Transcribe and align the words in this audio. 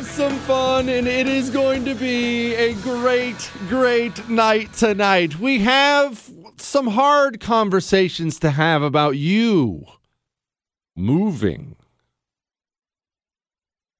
have 0.00 0.08
some 0.08 0.38
fun, 0.38 0.88
and 0.88 1.06
it 1.06 1.26
is 1.26 1.50
going 1.50 1.84
to 1.84 1.94
be 1.94 2.54
a 2.54 2.72
great, 2.76 3.50
great 3.68 4.30
night 4.30 4.72
tonight. 4.72 5.38
We 5.38 5.58
have 5.58 6.30
some 6.56 6.86
hard 6.86 7.38
conversations 7.38 8.38
to 8.38 8.48
have 8.48 8.80
about 8.80 9.18
you 9.18 9.84
moving. 10.96 11.76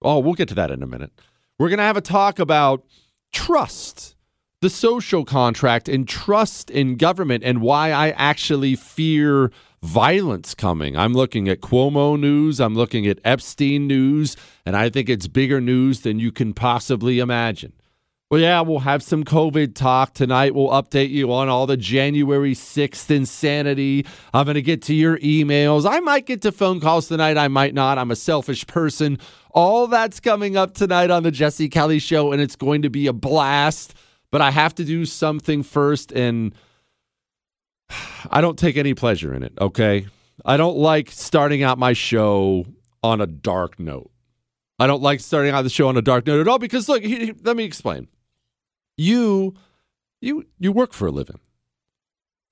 Oh, 0.01 0.21
we'll 0.21 0.33
get 0.33 0.49
to 0.49 0.55
that 0.55 0.71
in 0.71 0.83
a 0.83 0.87
minute. 0.87 1.13
We're 1.59 1.69
going 1.69 1.81
to 1.81 1.85
have 1.85 1.99
a 1.99 2.01
talk 2.01 2.39
about 2.39 2.83
trust, 3.31 4.17
the 4.63 4.71
social 4.71 5.27
contract, 5.27 5.87
and 5.87 6.09
trust 6.09 6.71
in 6.71 6.97
government, 6.97 7.45
and 7.45 7.61
why 7.61 7.93
I 7.93 8.13
actually 8.13 8.75
fear 8.75 9.53
violence 9.83 10.55
coming. 10.55 10.97
I'm 10.97 11.13
looking 11.13 11.47
at 11.51 11.61
Cuomo 11.61 12.19
news, 12.19 12.59
I'm 12.59 12.75
looking 12.75 13.07
at 13.07 13.19
Epstein 13.23 13.87
news, 13.87 14.35
and 14.65 14.77
I 14.77 14.91
think 14.91 15.09
it's 15.09 15.27
bigger 15.27 15.61
news 15.61 16.01
than 16.01 16.19
you 16.19 16.33
can 16.33 16.55
possibly 16.55 17.19
imagine. 17.19 17.73
Well, 18.31 18.41
yeah, 18.41 18.61
we'll 18.61 18.79
have 18.79 19.03
some 19.03 19.25
COVID 19.25 19.75
talk 19.75 20.15
tonight. 20.15 20.55
We'll 20.55 20.69
update 20.69 21.11
you 21.11 21.33
on 21.33 21.49
all 21.49 21.67
the 21.67 21.77
January 21.77 22.55
6th 22.55 23.11
insanity. 23.11 24.07
I'm 24.33 24.45
going 24.45 24.55
to 24.55 24.63
get 24.63 24.83
to 24.83 24.95
your 24.95 25.19
emails. 25.19 25.85
I 25.85 25.99
might 25.99 26.27
get 26.27 26.43
to 26.43 26.53
phone 26.53 26.79
calls 26.79 27.09
tonight. 27.09 27.37
I 27.37 27.49
might 27.49 27.75
not. 27.75 27.99
I'm 27.99 28.13
a 28.13 28.17
selfish 28.17 28.65
person. 28.69 29.19
All 29.51 29.89
that's 29.89 30.21
coming 30.21 30.57
up 30.57 30.75
tonight 30.75 31.11
on 31.11 31.25
the 31.25 31.33
Jesse 31.33 31.69
Kelly 31.69 31.99
Show, 31.99 32.31
and 32.31 32.41
it's 32.41 32.55
going 32.55 32.83
to 32.83 32.89
be 32.89 33.09
a 33.09 33.13
blast. 33.13 33.95
But 34.31 34.43
I 34.43 34.53
have 34.53 34.77
to 34.77 34.85
do 34.85 35.07
something 35.07 35.65
first, 35.65 36.13
and 36.13 36.55
I 38.31 38.41
don't 38.41 38.57
take 38.57 38.77
any 38.77 38.95
pleasure 38.95 39.35
in 39.35 39.43
it, 39.43 39.55
okay? 39.61 40.07
I 40.45 40.57
don't 40.57 40.77
like 40.77 41.11
starting 41.11 41.65
out 41.65 41.79
my 41.79 41.95
show 41.95 42.65
on 43.03 43.21
a 43.21 43.27
dark 43.27 43.81
note. 43.81 44.13
I 44.81 44.87
don't 44.87 45.03
like 45.03 45.21
starting 45.21 45.53
out 45.53 45.63
the 45.63 45.69
show 45.69 45.89
on 45.89 45.97
a 45.99 46.03
dark 46.03 46.27
note 46.27 46.41
at 46.41 46.49
all 46.49 46.59
because 46.59 46.89
look, 46.89 47.03
let 47.43 47.55
me 47.57 47.65
explain 47.65 48.09
you 48.97 49.55
you 50.21 50.47
you 50.59 50.73
work 50.73 50.93
for 50.95 51.07
a 51.07 51.11
living. 51.11 51.39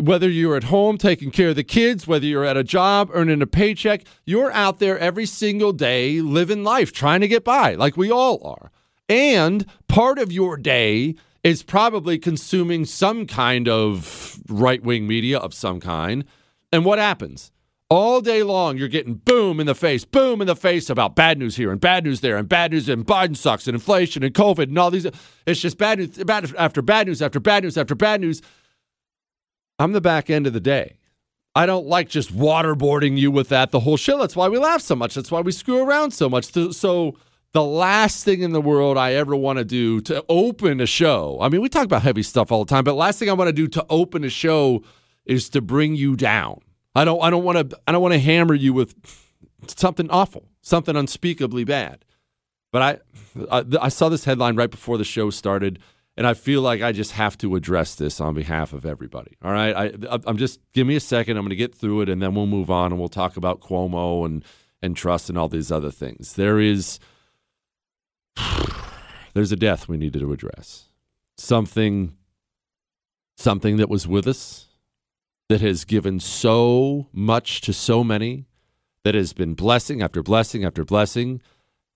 Whether 0.00 0.28
you're 0.28 0.54
at 0.54 0.64
home 0.64 0.96
taking 0.96 1.30
care 1.30 1.48
of 1.48 1.56
the 1.56 1.64
kids, 1.64 2.06
whether 2.06 2.26
you're 2.26 2.44
at 2.44 2.56
a 2.56 2.62
job 2.62 3.10
earning 3.12 3.42
a 3.42 3.46
paycheck, 3.46 4.04
you're 4.26 4.52
out 4.52 4.78
there 4.78 4.98
every 4.98 5.26
single 5.26 5.72
day 5.72 6.20
living 6.20 6.62
life, 6.62 6.92
trying 6.92 7.20
to 7.22 7.28
get 7.28 7.44
by, 7.44 7.74
like 7.74 7.96
we 7.96 8.12
all 8.12 8.46
are. 8.46 8.70
And 9.08 9.66
part 9.88 10.18
of 10.18 10.30
your 10.30 10.56
day 10.56 11.16
is 11.42 11.62
probably 11.62 12.18
consuming 12.18 12.84
some 12.84 13.26
kind 13.26 13.68
of 13.68 14.38
right 14.48 14.82
wing 14.82 15.06
media 15.06 15.38
of 15.38 15.52
some 15.54 15.80
kind. 15.80 16.24
And 16.70 16.84
what 16.84 16.98
happens? 16.98 17.50
All 17.90 18.20
day 18.20 18.42
long, 18.42 18.76
you're 18.76 18.86
getting 18.86 19.14
boom 19.14 19.60
in 19.60 19.66
the 19.66 19.74
face, 19.74 20.04
boom 20.04 20.42
in 20.42 20.46
the 20.46 20.54
face 20.54 20.90
about 20.90 21.16
bad 21.16 21.38
news 21.38 21.56
here 21.56 21.70
and 21.70 21.80
bad 21.80 22.04
news 22.04 22.20
there 22.20 22.36
and 22.36 22.46
bad 22.46 22.72
news 22.72 22.86
and 22.86 23.06
Biden 23.06 23.34
sucks 23.34 23.66
and 23.66 23.74
inflation 23.74 24.22
and 24.22 24.34
COVID 24.34 24.64
and 24.64 24.78
all 24.78 24.90
these. 24.90 25.06
It's 25.46 25.60
just 25.60 25.78
bad 25.78 25.98
news 25.98 26.18
bad 26.18 26.54
after 26.58 26.82
bad 26.82 27.06
news 27.06 27.22
after 27.22 27.40
bad 27.40 27.62
news 27.62 27.78
after 27.78 27.94
bad 27.94 28.20
news. 28.20 28.42
I'm 29.78 29.92
the 29.92 30.02
back 30.02 30.28
end 30.28 30.46
of 30.46 30.52
the 30.52 30.60
day. 30.60 30.98
I 31.54 31.64
don't 31.64 31.86
like 31.86 32.10
just 32.10 32.36
waterboarding 32.36 33.16
you 33.16 33.30
with 33.30 33.48
that 33.48 33.70
the 33.70 33.80
whole 33.80 33.96
show. 33.96 34.18
That's 34.18 34.36
why 34.36 34.48
we 34.48 34.58
laugh 34.58 34.82
so 34.82 34.94
much. 34.94 35.14
That's 35.14 35.30
why 35.30 35.40
we 35.40 35.50
screw 35.50 35.82
around 35.82 36.10
so 36.10 36.28
much. 36.28 36.52
So 36.74 37.16
the 37.52 37.64
last 37.64 38.22
thing 38.22 38.42
in 38.42 38.52
the 38.52 38.60
world 38.60 38.98
I 38.98 39.14
ever 39.14 39.34
want 39.34 39.60
to 39.60 39.64
do 39.64 40.02
to 40.02 40.22
open 40.28 40.82
a 40.82 40.86
show. 40.86 41.38
I 41.40 41.48
mean, 41.48 41.62
we 41.62 41.70
talk 41.70 41.86
about 41.86 42.02
heavy 42.02 42.22
stuff 42.22 42.52
all 42.52 42.66
the 42.66 42.68
time, 42.68 42.84
but 42.84 42.96
last 42.96 43.18
thing 43.18 43.30
I 43.30 43.32
want 43.32 43.48
to 43.48 43.52
do 43.54 43.66
to 43.68 43.86
open 43.88 44.24
a 44.24 44.28
show 44.28 44.82
is 45.24 45.48
to 45.48 45.62
bring 45.62 45.94
you 45.94 46.16
down. 46.16 46.60
I 46.98 47.04
don't 47.04 47.22
I 47.22 47.30
don't 47.30 47.44
want 47.44 47.70
to 47.70 47.80
I 47.86 47.92
don't 47.92 48.02
want 48.02 48.14
to 48.14 48.18
hammer 48.18 48.54
you 48.54 48.72
with 48.72 48.94
something 49.68 50.10
awful, 50.10 50.48
something 50.62 50.96
unspeakably 50.96 51.64
bad. 51.64 52.04
But 52.72 52.82
I, 52.82 52.98
I 53.50 53.64
I 53.82 53.88
saw 53.88 54.08
this 54.08 54.24
headline 54.24 54.56
right 54.56 54.70
before 54.70 54.98
the 54.98 55.04
show 55.04 55.30
started 55.30 55.78
and 56.16 56.26
I 56.26 56.34
feel 56.34 56.60
like 56.62 56.82
I 56.82 56.90
just 56.90 57.12
have 57.12 57.38
to 57.38 57.54
address 57.54 57.94
this 57.94 58.20
on 58.20 58.34
behalf 58.34 58.72
of 58.72 58.84
everybody. 58.84 59.36
All 59.40 59.52
right, 59.52 59.94
I, 60.10 60.18
I'm 60.26 60.36
just 60.36 60.58
give 60.72 60.84
me 60.84 60.96
a 60.96 61.00
second. 61.00 61.36
I'm 61.36 61.44
going 61.44 61.50
to 61.50 61.56
get 61.56 61.72
through 61.72 62.00
it, 62.00 62.08
and 62.08 62.20
then 62.20 62.34
we'll 62.34 62.46
move 62.46 62.72
on, 62.72 62.90
and 62.90 62.98
we'll 62.98 63.08
talk 63.08 63.36
about 63.36 63.60
Cuomo 63.60 64.26
and 64.26 64.44
and 64.82 64.96
trust 64.96 65.28
and 65.28 65.38
all 65.38 65.48
these 65.48 65.70
other 65.70 65.92
things. 65.92 66.32
There 66.32 66.58
is 66.58 66.98
there's 69.34 69.52
a 69.52 69.56
death 69.56 69.88
we 69.88 69.96
needed 69.96 70.18
to 70.18 70.32
address. 70.32 70.86
Something 71.36 72.16
something 73.36 73.76
that 73.76 73.88
was 73.88 74.08
with 74.08 74.26
us 74.26 74.67
that 75.48 75.60
has 75.60 75.84
given 75.84 76.20
so 76.20 77.08
much 77.12 77.60
to 77.62 77.72
so 77.72 78.04
many, 78.04 78.46
that 79.04 79.14
has 79.14 79.32
been 79.32 79.54
blessing 79.54 80.02
after 80.02 80.22
blessing 80.22 80.64
after 80.64 80.84
blessing, 80.84 81.40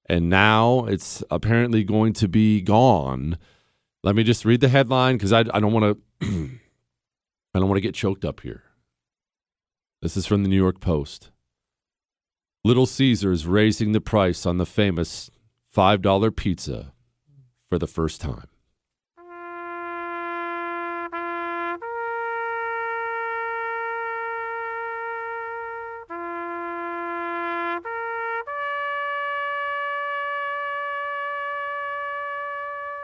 and 0.07 0.29
now 0.29 0.85
it's 0.87 1.23
apparently 1.31 1.85
going 1.85 2.13
to 2.15 2.29
be 2.29 2.61
gone. 2.61 3.39
Let 4.03 4.17
me 4.17 4.25
just 4.25 4.45
read 4.45 4.61
the 4.61 4.69
headline 4.69 5.17
because 5.17 5.33
I, 5.33 5.41
I 5.41 5.61
don't 5.61 5.73
want 5.73 5.99
to 6.21 6.51
I 7.55 7.59
don't 7.59 7.69
want 7.69 7.77
to 7.77 7.83
get 7.83 7.95
choked 7.95 8.25
up 8.25 8.41
here. 8.41 8.63
This 10.01 10.17
is 10.17 10.27
from 10.27 10.43
the 10.43 10.49
New 10.49 10.57
York 10.57 10.81
Post. 10.81 11.31
Little 12.65 12.87
Caesars 12.87 13.47
raising 13.47 13.93
the 13.93 14.01
price 14.01 14.47
on 14.47 14.59
the 14.59 14.67
famous 14.67 15.31
$5 15.77 16.37
pizza 16.37 16.93
for 17.69 17.79
the 17.79 17.87
first 17.87 18.21
time. 18.21 18.49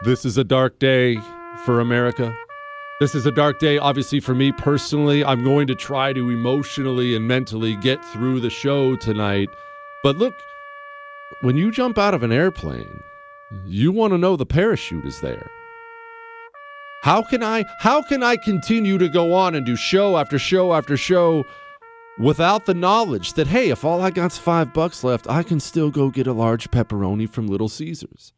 This 0.02 0.24
is 0.24 0.38
a 0.38 0.44
dark 0.44 0.78
day 0.78 1.18
for 1.64 1.80
America. 1.80 2.32
This 3.00 3.16
is 3.16 3.26
a 3.26 3.32
dark 3.32 3.58
day, 3.58 3.78
obviously, 3.78 4.20
for 4.20 4.32
me 4.32 4.52
personally. 4.52 5.24
I'm 5.24 5.42
going 5.42 5.66
to 5.66 5.74
try 5.74 6.12
to 6.12 6.30
emotionally 6.30 7.16
and 7.16 7.26
mentally 7.26 7.74
get 7.74 8.04
through 8.04 8.38
the 8.38 8.48
show 8.48 8.94
tonight. 8.94 9.48
But 10.04 10.16
look, 10.16 10.34
when 11.40 11.56
you 11.56 11.72
jump 11.72 11.98
out 11.98 12.14
of 12.14 12.22
an 12.22 12.30
airplane, 12.30 13.02
you 13.66 13.90
want 13.90 14.12
to 14.12 14.18
know 14.18 14.36
the 14.36 14.46
parachute 14.46 15.04
is 15.04 15.20
there. 15.20 15.50
How 17.02 17.20
can 17.20 17.42
I 17.42 17.64
how 17.80 18.00
can 18.00 18.22
I 18.22 18.36
continue 18.36 18.98
to 18.98 19.08
go 19.08 19.34
on 19.34 19.56
and 19.56 19.66
do 19.66 19.74
show 19.74 20.16
after 20.16 20.38
show 20.38 20.74
after 20.74 20.96
show 20.96 21.44
without 22.20 22.66
the 22.66 22.74
knowledge 22.74 23.32
that 23.32 23.48
hey, 23.48 23.70
if 23.70 23.84
all 23.84 24.00
I 24.00 24.10
got's 24.10 24.38
5 24.38 24.72
bucks 24.72 25.02
left, 25.02 25.28
I 25.28 25.42
can 25.42 25.58
still 25.58 25.90
go 25.90 26.08
get 26.08 26.28
a 26.28 26.32
large 26.32 26.70
pepperoni 26.70 27.28
from 27.28 27.48
Little 27.48 27.68
Caesars. 27.68 28.32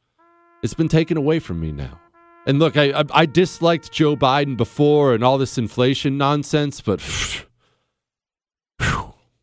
It's 0.62 0.74
been 0.74 0.88
taken 0.88 1.16
away 1.16 1.38
from 1.38 1.60
me 1.60 1.72
now. 1.72 1.98
And 2.46 2.58
look, 2.58 2.76
I, 2.76 2.90
I, 3.00 3.04
I 3.12 3.26
disliked 3.26 3.92
Joe 3.92 4.16
Biden 4.16 4.56
before 4.56 5.14
and 5.14 5.22
all 5.22 5.38
this 5.38 5.58
inflation 5.58 6.18
nonsense, 6.18 6.80
but 6.80 7.00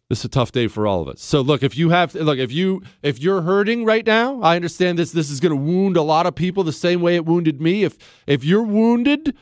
this 0.10 0.20
is 0.20 0.26
a 0.26 0.30
tough 0.30 0.52
day 0.52 0.68
for 0.68 0.88
all 0.88 1.02
of 1.02 1.08
us. 1.08 1.22
So 1.22 1.42
look, 1.42 1.64
if 1.64 1.78
you 1.78 1.90
have 1.90 2.16
look, 2.16 2.40
if 2.40 2.52
you 2.52 2.82
if 3.04 3.20
you're 3.20 3.42
hurting 3.42 3.86
right 3.86 4.06
now, 4.06 4.42
I 4.42 4.56
understand 4.56 4.98
this 4.98 5.12
this 5.12 5.30
is 5.30 5.40
going 5.40 5.52
to 5.52 5.56
wound 5.56 5.98
a 5.98 6.02
lot 6.02 6.26
of 6.26 6.36
people 6.36 6.64
the 6.64 6.72
same 6.72 7.02
way 7.02 7.16
it 7.16 7.26
wounded 7.26 7.62
me. 7.62 7.84
If 7.84 7.98
if 8.26 8.44
you're 8.44 8.64
wounded, 8.64 9.36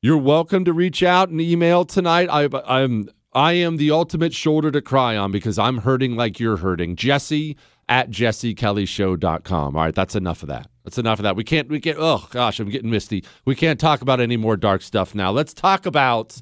you're 0.00 0.18
welcome 0.18 0.64
to 0.64 0.72
reach 0.72 1.02
out 1.02 1.28
and 1.28 1.40
email 1.40 1.84
tonight. 1.84 2.28
I 2.30 2.48
I'm 2.66 3.08
I 3.34 3.52
am 3.54 3.76
the 3.76 3.90
ultimate 3.90 4.34
shoulder 4.34 4.70
to 4.70 4.80
cry 4.80 5.16
on 5.16 5.32
because 5.32 5.58
I'm 5.58 5.78
hurting 5.78 6.16
like 6.16 6.38
you're 6.38 6.58
hurting. 6.58 6.96
Jesse 6.96 7.56
at 7.88 8.10
jessekellyshow.com. 8.10 9.76
All 9.76 9.82
right, 9.82 9.94
that's 9.94 10.14
enough 10.14 10.42
of 10.42 10.48
that. 10.48 10.71
That's 10.84 10.98
enough 10.98 11.18
of 11.18 11.22
that. 11.24 11.36
We 11.36 11.44
can't, 11.44 11.68
we 11.68 11.80
can't, 11.80 11.98
oh 12.00 12.26
gosh, 12.30 12.58
I'm 12.58 12.68
getting 12.68 12.90
misty. 12.90 13.24
We 13.44 13.54
can't 13.54 13.78
talk 13.78 14.02
about 14.02 14.20
any 14.20 14.36
more 14.36 14.56
dark 14.56 14.82
stuff 14.82 15.14
now. 15.14 15.30
Let's 15.30 15.54
talk 15.54 15.86
about 15.86 16.40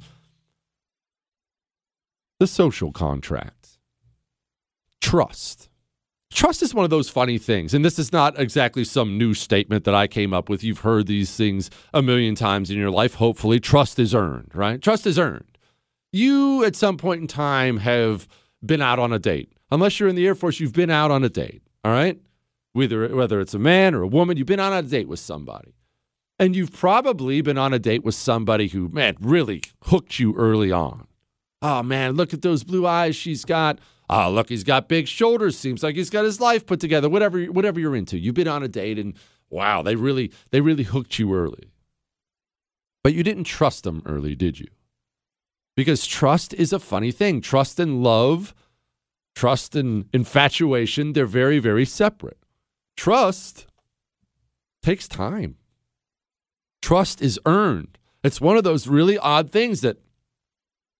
the 2.38 2.46
social 2.46 2.90
contract. 2.90 3.78
Trust. 5.00 5.68
Trust 6.32 6.62
is 6.62 6.72
one 6.72 6.84
of 6.84 6.90
those 6.90 7.10
funny 7.10 7.38
things. 7.38 7.74
And 7.74 7.84
this 7.84 7.98
is 7.98 8.12
not 8.12 8.38
exactly 8.38 8.84
some 8.84 9.18
new 9.18 9.34
statement 9.34 9.84
that 9.84 9.94
I 9.94 10.06
came 10.06 10.32
up 10.32 10.48
with. 10.48 10.62
You've 10.62 10.78
heard 10.80 11.06
these 11.06 11.36
things 11.36 11.70
a 11.92 12.02
million 12.02 12.34
times 12.34 12.70
in 12.70 12.78
your 12.78 12.90
life. 12.90 13.14
Hopefully, 13.14 13.58
trust 13.60 13.98
is 13.98 14.14
earned, 14.14 14.50
right? 14.54 14.80
Trust 14.80 15.06
is 15.06 15.18
earned. 15.18 15.58
You, 16.12 16.64
at 16.64 16.76
some 16.76 16.96
point 16.96 17.20
in 17.20 17.26
time, 17.26 17.78
have 17.78 18.28
been 18.64 18.80
out 18.80 18.98
on 18.98 19.12
a 19.12 19.18
date. 19.18 19.52
Unless 19.72 19.98
you're 19.98 20.08
in 20.08 20.16
the 20.16 20.26
Air 20.26 20.34
Force, 20.34 20.60
you've 20.60 20.72
been 20.72 20.90
out 20.90 21.10
on 21.10 21.24
a 21.24 21.28
date, 21.28 21.62
all 21.84 21.92
right? 21.92 22.18
Whether 22.72 23.14
whether 23.14 23.40
it's 23.40 23.54
a 23.54 23.58
man 23.58 23.94
or 23.94 24.02
a 24.02 24.08
woman, 24.08 24.36
you've 24.36 24.46
been 24.46 24.60
on 24.60 24.72
a 24.72 24.82
date 24.82 25.08
with 25.08 25.20
somebody. 25.20 25.74
And 26.38 26.56
you've 26.56 26.72
probably 26.72 27.42
been 27.42 27.58
on 27.58 27.74
a 27.74 27.78
date 27.78 28.02
with 28.02 28.14
somebody 28.14 28.68
who, 28.68 28.88
man, 28.88 29.16
really 29.20 29.62
hooked 29.84 30.18
you 30.18 30.34
early 30.36 30.72
on. 30.72 31.06
Oh 31.60 31.82
man, 31.82 32.14
look 32.14 32.32
at 32.32 32.42
those 32.42 32.64
blue 32.64 32.86
eyes 32.86 33.14
she's 33.14 33.44
got. 33.44 33.78
Oh, 34.08 34.30
look, 34.30 34.48
he's 34.48 34.64
got 34.64 34.88
big 34.88 35.06
shoulders. 35.06 35.58
Seems 35.58 35.82
like 35.82 35.94
he's 35.96 36.10
got 36.10 36.24
his 36.24 36.40
life 36.40 36.66
put 36.66 36.80
together. 36.80 37.08
Whatever, 37.08 37.44
whatever 37.44 37.78
you're 37.78 37.94
into. 37.94 38.18
You've 38.18 38.34
been 38.34 38.48
on 38.48 38.62
a 38.62 38.68
date 38.68 38.98
and 38.98 39.14
wow, 39.50 39.82
they 39.82 39.96
really, 39.96 40.32
they 40.50 40.60
really 40.60 40.84
hooked 40.84 41.18
you 41.18 41.34
early. 41.34 41.70
But 43.04 43.14
you 43.14 43.22
didn't 43.22 43.44
trust 43.44 43.84
them 43.84 44.02
early, 44.06 44.34
did 44.34 44.58
you? 44.58 44.68
Because 45.76 46.06
trust 46.06 46.52
is 46.54 46.72
a 46.72 46.78
funny 46.78 47.12
thing. 47.12 47.40
Trust 47.40 47.78
and 47.78 48.02
love, 48.02 48.54
trust 49.34 49.76
and 49.76 50.06
infatuation, 50.12 51.12
they're 51.12 51.26
very, 51.26 51.58
very 51.58 51.84
separate. 51.84 52.39
Trust 53.00 53.66
takes 54.82 55.08
time. 55.08 55.56
Trust 56.82 57.22
is 57.22 57.40
earned. 57.46 57.96
It's 58.22 58.42
one 58.42 58.58
of 58.58 58.62
those 58.62 58.88
really 58.88 59.16
odd 59.16 59.48
things 59.48 59.80
that 59.80 59.96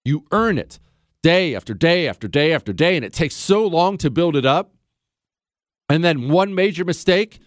you 0.03 0.25
earn 0.33 0.57
it 0.57 0.79
day 1.23 1.55
after 1.55 1.75
day 1.75 2.09
after 2.09 2.27
day 2.27 2.55
after 2.55 2.73
day, 2.73 2.97
and 2.97 3.05
it 3.05 3.13
takes 3.13 3.35
so 3.35 3.67
long 3.67 3.99
to 3.99 4.09
build 4.09 4.35
it 4.35 4.47
up. 4.47 4.73
And 5.91 6.03
then 6.03 6.31
one 6.31 6.55
major 6.55 6.87
mistake, 6.87 7.39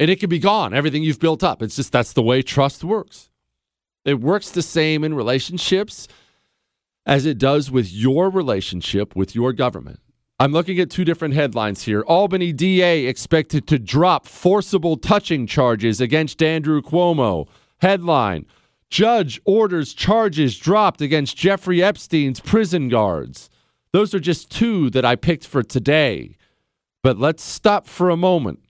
and 0.00 0.10
it 0.10 0.20
can 0.20 0.30
be 0.30 0.38
gone, 0.38 0.72
everything 0.72 1.02
you've 1.02 1.20
built 1.20 1.44
up. 1.44 1.60
It's 1.60 1.76
just 1.76 1.92
that's 1.92 2.14
the 2.14 2.22
way 2.22 2.40
trust 2.40 2.82
works. 2.82 3.28
It 4.06 4.22
works 4.22 4.50
the 4.50 4.62
same 4.62 5.04
in 5.04 5.12
relationships 5.12 6.08
as 7.04 7.26
it 7.26 7.36
does 7.36 7.70
with 7.70 7.92
your 7.92 8.30
relationship 8.30 9.14
with 9.14 9.34
your 9.34 9.52
government. 9.52 10.00
I'm 10.38 10.52
looking 10.52 10.78
at 10.78 10.90
two 10.90 11.06
different 11.06 11.32
headlines 11.32 11.84
here. 11.84 12.02
Albany 12.02 12.52
DA 12.52 13.06
expected 13.06 13.66
to 13.68 13.78
drop 13.78 14.26
forcible 14.26 14.98
touching 14.98 15.46
charges 15.46 15.98
against 15.98 16.42
Andrew 16.42 16.82
Cuomo. 16.82 17.48
Headline 17.78 18.44
Judge 18.90 19.40
orders 19.46 19.94
charges 19.94 20.58
dropped 20.58 21.00
against 21.00 21.38
Jeffrey 21.38 21.82
Epstein's 21.82 22.40
prison 22.40 22.88
guards. 22.88 23.48
Those 23.92 24.14
are 24.14 24.20
just 24.20 24.50
two 24.50 24.90
that 24.90 25.06
I 25.06 25.16
picked 25.16 25.46
for 25.46 25.62
today. 25.62 26.36
But 27.02 27.18
let's 27.18 27.42
stop 27.42 27.86
for 27.86 28.10
a 28.10 28.16
moment 28.16 28.60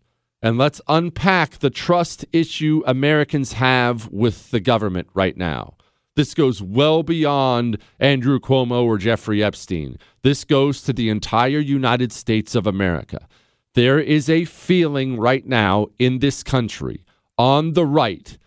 and 0.41 0.57
let's 0.57 0.81
unpack 0.87 1.59
the 1.59 1.71
trust 1.71 2.25
issue 2.33 2.83
Americans 2.87 3.55
have 3.55 4.09
with 4.13 4.53
the 4.53 4.61
government 4.61 5.09
right 5.15 5.37
now. 5.37 5.76
This 6.17 6.33
goes 6.33 6.63
well 6.63 7.03
beyond 7.03 7.79
Andrew 8.01 8.41
Cuomo 8.41 8.83
or 8.85 8.97
Jeffrey 8.97 9.45
Epstein. 9.45 9.99
This 10.23 10.45
goes 10.45 10.83
to 10.83 10.93
the 10.95 11.11
entire 11.11 11.59
United 11.59 12.11
States 12.11 12.55
of 12.55 12.67
America. 12.67 13.29
There 13.75 14.01
is 14.01 14.31
a 14.31 14.47
feeling 14.47 15.19
right 15.19 15.47
now 15.47 15.89
in 15.99 16.21
this 16.21 16.43
country 16.43 17.05
on 17.37 17.75
the 17.75 17.85
right 17.85 18.39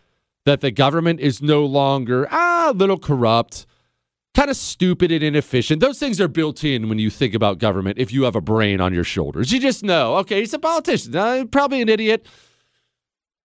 that 0.46 0.62
the 0.62 0.72
government 0.72 1.20
is 1.20 1.44
no 1.44 1.64
longer 1.64 2.28
ah, 2.32 2.72
a 2.72 2.74
little 2.74 2.98
corrupt, 2.98 3.68
kind 4.34 4.50
of 4.50 4.58
stupid 4.58 5.12
and 5.12 5.24
inefficient. 5.24 5.80
Those 5.80 6.00
things 6.00 6.20
are 6.20 6.28
built 6.28 6.64
in 6.64 6.90
when 6.90 6.98
you 6.98 7.12
think 7.12 7.36
about 7.36 7.60
government 7.60 8.00
if 8.00 8.12
you 8.12 8.24
have 8.24 8.36
a 8.36 8.42
brain 8.42 8.82
on 8.82 8.96
your 8.96 9.04
shoulders. 9.04 9.52
You 9.52 9.60
just 9.60 9.84
know, 9.84 10.16
okay, 10.18 10.40
he's 10.40 10.56
a 10.56 10.60
politician, 10.60 11.16
uh, 11.16 11.46
probably 11.52 11.84
an 11.84 11.90
idiot. 11.90 12.26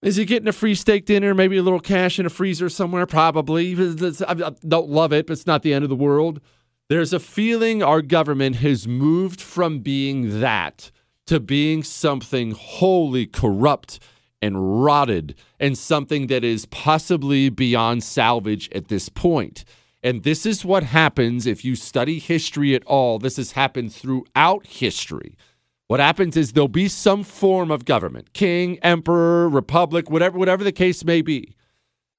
Is 0.05 0.17
he 0.17 0.27
getting 0.27 0.49
a 0.49 0.53
free 0.53 0.75
steak 0.75 1.07
dinner, 1.07 1.33
maybe 1.35 1.57
a 1.57 1.63
little 1.63 1.81
cash 1.81 2.19
in 2.19 2.27
a 2.27 2.31
freezer 2.31 2.69
somewhere? 2.69 3.07
Probably. 3.07 3.73
I 3.73 4.53
don't 4.69 4.91
love 4.91 5.15
it, 5.15 5.27
but 5.27 5.33
it's 5.33 5.47
not 5.47 5.63
the 5.63 5.73
end 5.73 5.83
of 5.83 5.89
the 5.89 5.97
world. 5.97 6.43
There's 6.91 7.15
a 7.15 7.19
feeling 7.19 7.83
our 7.83 8.03
government 8.03 8.57
has 8.57 8.87
moved 8.87 9.41
from 9.41 9.79
being 9.79 10.41
that 10.41 10.91
to 11.27 11.41
being 11.41 11.83
something 11.83 12.51
wholly 12.51 13.25
corrupt 13.27 13.99
and 14.43 14.85
rotted 14.85 15.35
and 15.59 15.79
something 15.79 16.27
that 16.27 16.45
is 16.45 16.67
possibly 16.67 17.49
beyond 17.49 18.05
salvage 18.05 18.69
at 18.73 18.89
this 18.89 19.09
point. 19.09 19.65
And 20.03 20.23
this 20.23 20.45
is 20.45 20.67
what 20.67 20.83
happens 20.83 21.47
if 21.47 21.65
you 21.65 21.75
study 21.75 22.19
history 22.19 22.75
at 22.75 22.85
all. 22.85 23.19
This 23.19 23.39
has 23.39 23.53
happened 23.53 23.95
throughout 23.95 24.67
history. 24.67 25.39
What 25.87 26.01
happens 26.01 26.37
is 26.37 26.53
there'll 26.53 26.69
be 26.69 26.89
some 26.89 27.23
form 27.23 27.71
of 27.71 27.85
government, 27.85 28.33
king, 28.33 28.79
emperor, 28.79 29.49
republic, 29.49 30.11
whatever 30.11 30.39
whatever 30.39 30.65
the 30.65 30.73
case 30.73 31.05
may 31.05 31.21
be. 31.21 31.55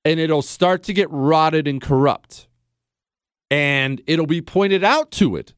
And 0.04 0.20
it'll 0.20 0.44
start 0.44 0.84
to 0.84 0.94
get 0.94 1.10
rotted 1.10 1.68
and 1.68 1.82
corrupt. 1.82 2.48
And 3.50 4.02
it'll 4.06 4.28
be 4.28 4.42
pointed 4.42 4.84
out 4.84 5.12
to 5.12 5.36
it 5.36 5.54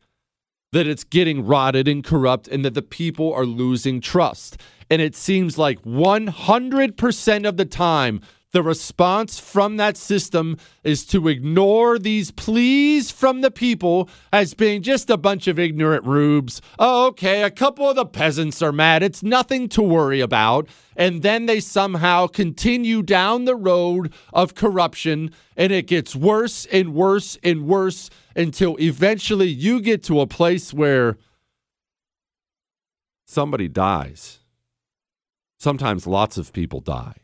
that 0.72 0.88
it's 0.88 1.04
getting 1.04 1.46
rotted 1.46 1.88
and 1.88 2.04
corrupt 2.04 2.48
and 2.48 2.64
that 2.64 2.74
the 2.74 2.82
people 2.82 3.34
are 3.34 3.46
losing 3.46 4.00
trust. 4.02 4.58
And 4.90 5.02
it 5.02 5.16
seems 5.16 5.58
like 5.58 5.82
100% 5.84 7.48
of 7.48 7.58
the 7.58 7.66
time, 7.66 8.22
the 8.58 8.64
response 8.64 9.38
from 9.38 9.78
that 9.78 9.96
system 9.96 10.58
is 10.84 11.06
to 11.06 11.28
ignore 11.28 12.00
these 12.00 12.32
pleas 12.32 13.12
from 13.12 13.42
the 13.42 13.52
people 13.52 14.10
as 14.34 14.56
being 14.56 14.82
just 14.82 15.12
a 15.12 15.16
bunch 15.16 15.48
of 15.48 15.60
ignorant 15.60 16.04
rubes. 16.04 16.60
Oh, 16.80 17.06
okay, 17.10 17.44
a 17.44 17.52
couple 17.52 17.88
of 17.88 17.96
the 17.96 18.04
peasants 18.04 18.64
are 18.64 18.72
mad. 18.72 19.04
It's 19.04 19.22
nothing 19.22 19.70
to 19.70 19.84
worry 19.84 20.22
about. 20.22 20.68
And 20.96 21.22
then 21.22 21.46
they 21.46 21.60
somehow 21.60 22.26
continue 22.26 23.04
down 23.04 23.46
the 23.46 23.56
road 23.56 24.12
of 24.34 24.56
corruption, 24.56 25.30
and 25.56 25.72
it 25.72 25.86
gets 25.86 26.16
worse 26.16 26.66
and 26.72 26.96
worse 26.96 27.38
and 27.44 27.68
worse 27.68 28.10
until 28.36 28.76
eventually 28.80 29.50
you 29.50 29.80
get 29.82 30.02
to 30.06 30.20
a 30.20 30.26
place 30.26 30.74
where 30.74 31.16
somebody 33.28 33.68
dies 33.68 34.40
Sometimes 35.60 36.06
lots 36.06 36.38
of 36.38 36.54
people 36.54 36.82
die. 36.82 37.16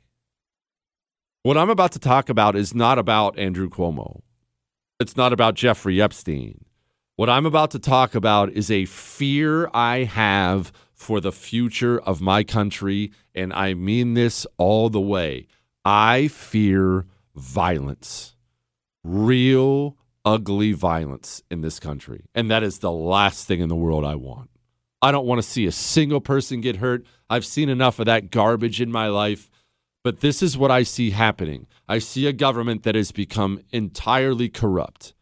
What 1.44 1.57
I'm 1.57 1.69
about 1.69 1.92
to 1.92 2.00
talk 2.00 2.30
about 2.30 2.56
is 2.56 2.74
not 2.74 2.98
about 2.98 3.38
Andrew 3.38 3.68
Cuomo. 3.68 4.22
It's 4.98 5.18
not 5.18 5.34
about 5.34 5.56
Jeffrey 5.56 6.01
Epstein. 6.01 6.63
What 7.18 7.30
I'm 7.30 7.45
about 7.45 7.72
to 7.72 7.80
talk 7.80 8.16
about 8.16 8.54
is 8.54 8.72
a 8.72 8.86
fear 8.86 9.69
I 9.74 10.06
have 10.06 10.72
for 10.94 11.19
the 11.19 11.34
future 11.34 12.00
of 12.00 12.22
my 12.22 12.45
country, 12.45 13.12
and 13.36 13.51
I 13.51 13.74
mean 13.74 14.13
this 14.13 14.48
all 14.57 14.90
the 14.90 15.01
way. 15.01 15.48
I 15.84 16.30
fear 16.30 17.07
violence, 17.36 18.38
real, 19.04 19.98
ugly 20.24 20.72
violence 20.72 21.44
in 21.51 21.60
this 21.60 21.78
country. 21.78 22.24
And 22.34 22.50
that 22.51 22.63
is 22.63 22.80
the 22.80 22.89
last 22.89 23.48
thing 23.48 23.60
in 23.60 23.68
the 23.68 23.75
world 23.75 24.06
I 24.06 24.16
want. 24.16 24.50
I 25.01 25.12
don't 25.12 25.28
want 25.28 25.39
to 25.39 25.48
see 25.48 25.66
a 25.66 25.74
single 25.74 26.22
person 26.22 26.62
get 26.62 26.78
hurt. 26.78 27.06
I've 27.30 27.46
seen 27.46 27.68
enough 27.68 28.00
of 28.00 28.06
that 28.06 28.31
garbage 28.31 28.80
in 28.80 28.94
my 28.94 29.10
life. 29.10 29.50
But 30.04 30.20
this 30.20 30.44
is 30.44 30.58
what 30.58 30.72
I 30.72 30.84
see 30.84 31.12
happening. 31.12 31.68
I 31.88 32.00
see 32.00 32.28
a 32.28 32.34
government 32.34 32.84
that 32.84 32.96
has 32.96 33.12
become 33.12 33.62
entirely 33.72 34.50
corrupt 34.50 35.14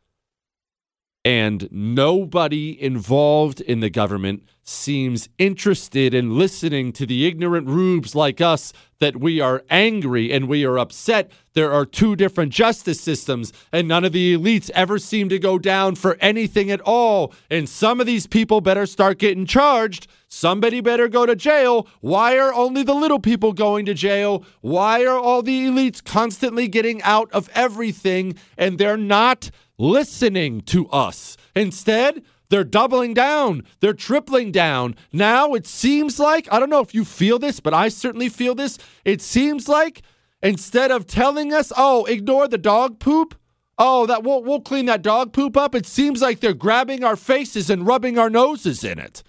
and 1.24 1.68
nobody 1.72 2.82
involved 2.82 3.62
in 3.62 3.80
the 3.80 3.90
government 3.90 4.44
seems 4.64 5.30
interested 5.38 6.14
in 6.14 6.38
listening 6.38 6.92
to 6.94 7.06
the 7.06 7.28
ignorant 7.28 7.68
rubes 7.68 8.16
like 8.16 8.42
us 8.42 8.74
that 9.00 9.18
we 9.18 9.40
are 9.40 9.64
angry 9.70 10.32
and 10.32 10.48
we 10.48 10.66
are 10.66 10.80
upset. 10.80 11.30
There 11.54 11.72
are 11.72 11.86
two 11.86 12.16
different 12.16 12.54
justice 12.54 13.02
systems, 13.02 13.52
and 13.72 13.88
none 13.88 14.06
of 14.06 14.14
the 14.14 14.36
elites 14.36 14.70
ever 14.72 14.98
seem 14.98 15.30
to 15.30 15.40
go 15.40 15.60
down 15.60 15.96
for 15.96 16.18
anything 16.22 16.72
at 16.72 16.82
all. 16.82 17.34
And 17.50 17.68
some 17.68 18.00
of 18.00 18.08
these 18.08 18.28
people 18.28 18.62
better 18.62 18.86
start 18.86 19.20
getting 19.20 19.46
charged. 19.46 20.08
Somebody 20.34 20.82
better 20.82 21.08
go 21.08 21.26
to 21.26 21.36
jail. 21.36 21.88
Why 22.00 22.38
are 22.40 22.54
only 22.54 22.84
the 22.84 22.96
little 22.96 23.20
people 23.20 23.54
going 23.54 23.86
to 23.86 23.94
jail? 23.94 24.46
Why 24.62 25.04
are 25.06 25.20
all 25.20 25.44
the 25.44 25.68
elites 25.68 26.04
constantly 26.04 26.68
getting 26.68 27.02
out 27.04 27.30
of 27.32 27.50
everything 27.54 28.36
and 28.58 28.80
they're 28.80 28.98
not? 28.98 29.52
listening 29.82 30.62
to 30.62 30.88
us. 30.90 31.36
Instead, 31.56 32.24
they're 32.50 32.64
doubling 32.64 33.14
down. 33.14 33.64
They're 33.80 33.94
tripling 33.94 34.52
down. 34.52 34.96
Now 35.12 35.54
it 35.54 35.66
seems 35.66 36.20
like, 36.20 36.48
I 36.52 36.60
don't 36.60 36.70
know 36.70 36.82
if 36.82 36.94
you 36.94 37.04
feel 37.04 37.40
this, 37.40 37.60
but 37.60 37.74
I 37.74 37.90
certainly 37.90 38.30
feel 38.30 38.54
this. 38.54 38.78
It 39.04 39.22
seems 39.22 39.68
like 39.68 40.04
instead 40.44 40.92
of 40.92 41.08
telling 41.08 41.52
us, 41.52 41.74
oh, 41.76 42.06
ignore 42.06 42.48
the 42.48 42.60
dog 42.60 43.00
poop, 43.00 43.36
oh, 43.78 44.06
that 44.06 44.24
we'll, 44.24 44.44
we'll 44.44 44.62
clean 44.62 44.86
that 44.86 45.02
dog 45.02 45.34
poop 45.34 45.58
up, 45.58 45.74
it 45.74 45.88
seems 45.88 46.22
like 46.22 46.42
they're 46.42 46.54
grabbing 46.54 47.04
our 47.04 47.16
faces 47.16 47.70
and 47.70 47.88
rubbing 47.88 48.20
our 48.20 48.30
noses 48.30 48.84
in 48.84 49.00
it. 49.00 49.24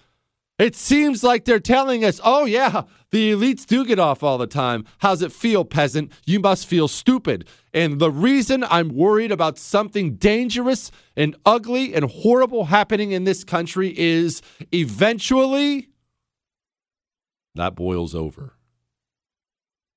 It 0.59 0.75
seems 0.75 1.23
like 1.23 1.45
they're 1.45 1.59
telling 1.59 2.05
us, 2.05 2.21
oh, 2.23 2.45
yeah, 2.45 2.83
the 3.09 3.31
elites 3.31 3.65
do 3.65 3.85
get 3.85 3.97
off 3.97 4.21
all 4.21 4.37
the 4.37 4.47
time. 4.47 4.85
How's 4.99 5.23
it 5.23 5.31
feel, 5.31 5.65
peasant? 5.65 6.11
You 6.25 6.39
must 6.39 6.67
feel 6.67 6.87
stupid. 6.87 7.47
And 7.73 7.99
the 7.99 8.11
reason 8.11 8.63
I'm 8.63 8.89
worried 8.89 9.31
about 9.31 9.57
something 9.57 10.15
dangerous 10.15 10.91
and 11.15 11.35
ugly 11.45 11.95
and 11.95 12.05
horrible 12.05 12.65
happening 12.65 13.11
in 13.11 13.23
this 13.23 13.43
country 13.43 13.97
is 13.97 14.41
eventually 14.71 15.89
that 17.55 17.75
boils 17.75 18.15
over. 18.15 18.53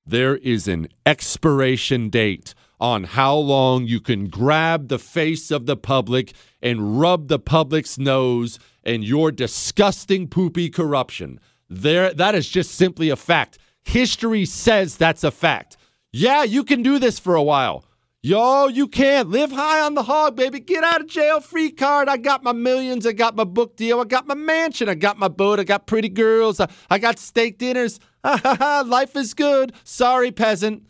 There 0.05 0.37
is 0.37 0.69
an 0.69 0.89
expiration 1.05 2.11
date 2.11 2.55
on 2.79 3.05
how 3.05 3.35
long 3.35 3.87
you 3.87 4.01
can 4.01 4.29
grab 4.29 4.89
the 4.89 4.99
face 4.99 5.51
of 5.51 5.67
the 5.67 5.77
public 5.77 6.35
and 6.61 7.01
rub 7.01 7.29
the 7.29 7.39
public's 7.39 7.99
nose 7.99 8.59
and 8.87 9.05
your 9.05 9.31
disgusting 9.33 10.29
poopy 10.29 10.71
corruption. 10.71 11.41
There 11.69 12.15
that 12.15 12.35
is 12.35 12.49
just 12.49 12.71
simply 12.71 13.11
a 13.11 13.17
fact. 13.17 13.59
History 13.83 14.47
says 14.47 14.97
that's 14.97 15.25
a 15.25 15.31
fact. 15.31 15.77
Yeah, 16.13 16.45
you 16.45 16.65
can 16.65 16.83
do 16.83 16.99
this 16.99 17.19
for 17.19 17.35
a 17.35 17.43
while. 17.43 17.85
Yo, 18.23 18.69
you 18.69 18.89
can. 18.89 19.31
Live 19.31 19.53
high 19.53 19.81
on 19.81 19.95
the 19.95 20.05
hog, 20.05 20.35
baby. 20.35 20.59
Get 20.59 20.83
out 20.83 21.01
of 21.01 21.07
jail 21.07 21.41
free 21.41 21.71
card. 21.71 22.09
I 22.09 22.17
got 22.17 22.43
my 22.43 22.53
millions. 22.53 23.07
I 23.07 23.13
got 23.13 23.37
my 23.37 23.45
book 23.45 23.77
deal. 23.77 24.01
I 24.01 24.05
got 24.05 24.27
my 24.27 24.35
mansion. 24.35 24.89
I 24.89 24.95
got 24.95 25.19
my 25.19 25.29
boat. 25.29 25.61
I 25.61 25.65
got 25.65 25.87
pretty 25.87 26.09
girls. 26.09 26.59
I, 26.59 26.69
I 26.91 26.99
got 26.99 27.19
steak 27.19 27.59
dinners. 27.59 28.01
Life 28.25 29.15
is 29.15 29.35
good. 29.35 29.73
Sorry, 29.85 30.33
peasant. 30.33 30.87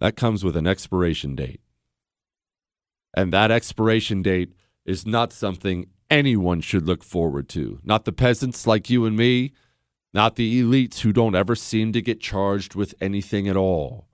That 0.00 0.14
comes 0.14 0.44
with 0.44 0.56
an 0.56 0.66
expiration 0.66 1.34
date. 1.34 1.60
And 3.16 3.32
that 3.32 3.50
expiration 3.50 4.22
date 4.22 4.52
is 4.84 5.06
not 5.06 5.32
something 5.32 5.86
anyone 6.10 6.60
should 6.60 6.86
look 6.86 7.02
forward 7.02 7.48
to. 7.50 7.80
Not 7.84 8.04
the 8.04 8.12
peasants 8.12 8.66
like 8.66 8.90
you 8.90 9.04
and 9.04 9.16
me, 9.16 9.52
not 10.14 10.36
the 10.36 10.62
elites 10.62 11.00
who 11.00 11.12
don't 11.12 11.34
ever 11.34 11.54
seem 11.54 11.92
to 11.92 12.02
get 12.02 12.20
charged 12.20 12.74
with 12.74 12.94
anything 13.00 13.48
at 13.48 13.56
all. 13.56 14.08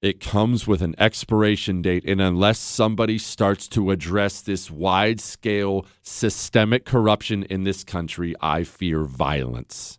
It 0.00 0.20
comes 0.20 0.66
with 0.66 0.80
an 0.80 0.94
expiration 0.96 1.82
date, 1.82 2.04
and 2.04 2.20
unless 2.20 2.60
somebody 2.60 3.18
starts 3.18 3.66
to 3.68 3.90
address 3.90 4.40
this 4.40 4.70
wide 4.70 5.20
scale 5.20 5.86
systemic 6.02 6.84
corruption 6.84 7.42
in 7.42 7.64
this 7.64 7.82
country, 7.82 8.34
I 8.40 8.62
fear 8.62 9.02
violence. 9.02 9.98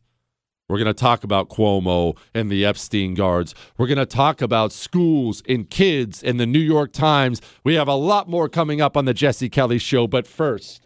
We're 0.69 0.77
going 0.77 0.85
to 0.85 0.93
talk 0.93 1.25
about 1.25 1.49
Cuomo 1.49 2.15
and 2.33 2.49
the 2.49 2.63
Epstein 2.63 3.13
guards. 3.13 3.55
We're 3.77 3.87
going 3.87 3.97
to 3.97 4.05
talk 4.05 4.41
about 4.41 4.71
schools 4.71 5.43
and 5.49 5.69
kids 5.69 6.23
and 6.23 6.39
the 6.39 6.45
New 6.45 6.59
York 6.59 6.93
Times. 6.93 7.41
We 7.65 7.73
have 7.73 7.87
a 7.87 7.95
lot 7.95 8.29
more 8.29 8.47
coming 8.47 8.79
up 8.79 8.95
on 8.95 9.05
the 9.05 9.13
Jesse 9.13 9.49
Kelly 9.49 9.79
Show. 9.79 10.07
But 10.07 10.27
first, 10.27 10.85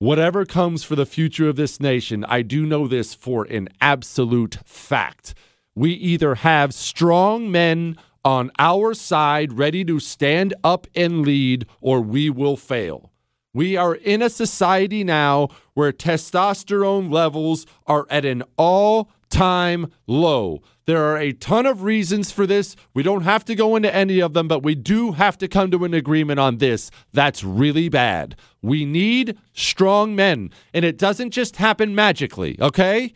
whatever 0.00 0.46
comes 0.46 0.82
for 0.82 0.96
the 0.96 1.06
future 1.06 1.48
of 1.48 1.56
this 1.56 1.78
nation, 1.78 2.24
I 2.24 2.42
do 2.42 2.66
know 2.66 2.88
this 2.88 3.14
for 3.14 3.44
an 3.44 3.68
absolute 3.80 4.56
fact. 4.64 5.34
We 5.76 5.92
either 5.92 6.36
have 6.36 6.74
strong 6.74 7.52
men 7.52 7.96
on 8.24 8.50
our 8.58 8.94
side 8.94 9.52
ready 9.52 9.84
to 9.84 10.00
stand 10.00 10.54
up 10.64 10.86
and 10.94 11.20
lead, 11.22 11.66
or 11.80 12.00
we 12.00 12.30
will 12.30 12.56
fail. 12.56 13.12
We 13.52 13.76
are 13.76 13.94
in 13.94 14.22
a 14.22 14.30
society 14.30 15.04
now 15.04 15.48
where 15.74 15.92
testosterone 15.92 17.12
levels 17.12 17.66
are 17.86 18.06
at 18.08 18.24
an 18.24 18.42
all 18.56 19.10
time 19.30 19.92
low. 20.06 20.60
There 20.86 21.04
are 21.04 21.16
a 21.16 21.32
ton 21.32 21.66
of 21.66 21.82
reasons 21.82 22.30
for 22.30 22.46
this. 22.46 22.76
We 22.92 23.02
don't 23.02 23.22
have 23.22 23.44
to 23.46 23.54
go 23.54 23.76
into 23.76 23.94
any 23.94 24.20
of 24.20 24.34
them, 24.34 24.48
but 24.48 24.62
we 24.62 24.74
do 24.74 25.12
have 25.12 25.38
to 25.38 25.48
come 25.48 25.70
to 25.70 25.84
an 25.84 25.94
agreement 25.94 26.40
on 26.40 26.58
this. 26.58 26.90
That's 27.12 27.44
really 27.44 27.88
bad. 27.88 28.36
We 28.60 28.84
need 28.84 29.38
strong 29.52 30.14
men, 30.14 30.50
and 30.74 30.84
it 30.84 30.98
doesn't 30.98 31.30
just 31.30 31.56
happen 31.56 31.94
magically, 31.94 32.58
okay? 32.60 33.12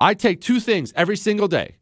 I 0.00 0.14
take 0.14 0.40
two 0.40 0.60
things 0.60 0.92
every 0.96 1.16
single 1.16 1.48
day. 1.48 1.76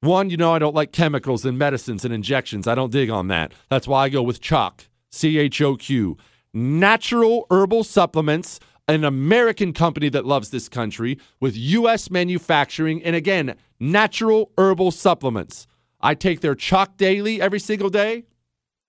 One, 0.00 0.30
you 0.30 0.36
know, 0.36 0.52
I 0.52 0.58
don't 0.58 0.74
like 0.74 0.92
chemicals 0.92 1.44
and 1.44 1.58
medicines 1.58 2.04
and 2.04 2.12
injections. 2.12 2.66
I 2.66 2.74
don't 2.74 2.92
dig 2.92 3.10
on 3.10 3.28
that. 3.28 3.52
That's 3.68 3.88
why 3.88 4.04
I 4.04 4.08
go 4.08 4.22
with 4.22 4.40
CHOQ, 4.40 4.86
C 5.10 5.38
H 5.38 5.62
O 5.62 5.76
Q 5.76 6.16
natural 6.52 7.46
herbal 7.50 7.84
supplements, 7.84 8.60
an 8.88 9.04
American 9.04 9.72
company 9.72 10.08
that 10.08 10.26
loves 10.26 10.50
this 10.50 10.68
country 10.68 11.18
with 11.38 11.56
U.S. 11.56 12.10
manufacturing, 12.10 13.02
and 13.04 13.14
again, 13.14 13.54
natural 13.78 14.50
herbal 14.58 14.90
supplements. 14.90 15.66
I 16.00 16.14
take 16.14 16.40
their 16.40 16.54
CHOQ 16.54 16.96
Daily 16.96 17.40
every 17.40 17.60
single 17.60 17.90
day. 17.90 18.24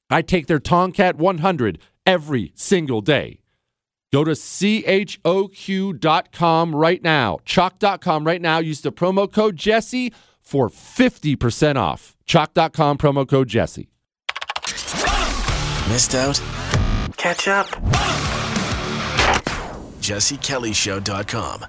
I 0.09 0.21
take 0.21 0.47
their 0.47 0.59
Tongkat 0.59 1.15
100 1.15 1.79
every 2.05 2.51
single 2.55 3.01
day. 3.01 3.41
Go 4.11 4.23
to 4.23 4.31
choq.com 4.31 5.25
right 6.75 7.03
now, 7.03 7.37
choq.com 7.45 8.23
right 8.23 8.41
now. 8.41 8.57
Use 8.57 8.81
the 8.81 8.91
promo 8.91 9.31
code 9.31 9.55
Jesse 9.55 10.11
for 10.41 10.69
50% 10.69 11.75
off. 11.75 12.15
choq.com 12.27 12.97
promo 12.97 13.29
code 13.29 13.49
Jesse. 13.49 13.89
Missed 15.89 16.15
out? 16.15 16.41
Catch 17.17 17.47
up. 17.47 17.67
JesseKellyShow.com. 20.09 21.65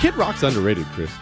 Kid 0.00 0.14
Rock's 0.16 0.42
underrated, 0.42 0.86
Chris. 0.86 1.12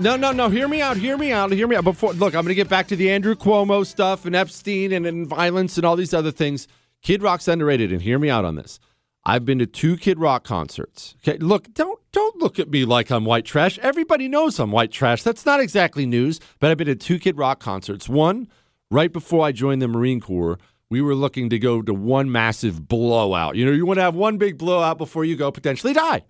No, 0.00 0.16
no, 0.16 0.32
no. 0.32 0.48
Hear 0.48 0.66
me 0.66 0.82
out. 0.82 0.96
Hear 0.96 1.16
me 1.16 1.30
out. 1.30 1.52
Hear 1.52 1.68
me 1.68 1.76
out. 1.76 1.84
Before, 1.84 2.12
look, 2.14 2.34
I'm 2.34 2.42
going 2.42 2.48
to 2.48 2.54
get 2.56 2.68
back 2.68 2.88
to 2.88 2.96
the 2.96 3.10
Andrew 3.10 3.36
Cuomo 3.36 3.86
stuff 3.86 4.26
and 4.26 4.34
Epstein 4.34 4.92
and, 4.92 5.06
and 5.06 5.26
violence 5.26 5.76
and 5.76 5.86
all 5.86 5.94
these 5.94 6.12
other 6.12 6.32
things. 6.32 6.66
Kid 7.00 7.22
Rock's 7.22 7.46
underrated, 7.46 7.92
and 7.92 8.02
hear 8.02 8.18
me 8.18 8.28
out 8.28 8.44
on 8.44 8.56
this. 8.56 8.80
I've 9.24 9.44
been 9.44 9.60
to 9.60 9.66
two 9.66 9.96
Kid 9.96 10.18
Rock 10.18 10.42
concerts. 10.42 11.14
Okay, 11.22 11.38
look, 11.38 11.72
don't 11.74 12.00
don't 12.12 12.36
look 12.38 12.58
at 12.58 12.70
me 12.70 12.84
like 12.84 13.10
I'm 13.10 13.24
white 13.24 13.44
trash. 13.44 13.78
Everybody 13.78 14.26
knows 14.26 14.58
I'm 14.58 14.72
white 14.72 14.90
trash. 14.90 15.22
That's 15.22 15.46
not 15.46 15.60
exactly 15.60 16.06
news, 16.06 16.40
but 16.58 16.70
I've 16.70 16.78
been 16.78 16.88
to 16.88 16.96
two 16.96 17.18
Kid 17.18 17.38
Rock 17.38 17.60
concerts. 17.60 18.08
One 18.08 18.48
right 18.90 19.12
before 19.12 19.46
I 19.46 19.52
joined 19.52 19.80
the 19.80 19.88
Marine 19.88 20.20
Corps, 20.20 20.58
we 20.94 21.02
were 21.02 21.16
looking 21.16 21.50
to 21.50 21.58
go 21.58 21.82
to 21.82 21.92
one 21.92 22.30
massive 22.30 22.86
blowout. 22.86 23.56
You 23.56 23.66
know, 23.66 23.72
you 23.72 23.84
want 23.84 23.98
to 23.98 24.02
have 24.02 24.14
one 24.14 24.38
big 24.38 24.58
blowout 24.58 24.96
before 24.96 25.24
you 25.24 25.34
go 25.34 25.50
potentially 25.50 25.92
die. 25.92 26.22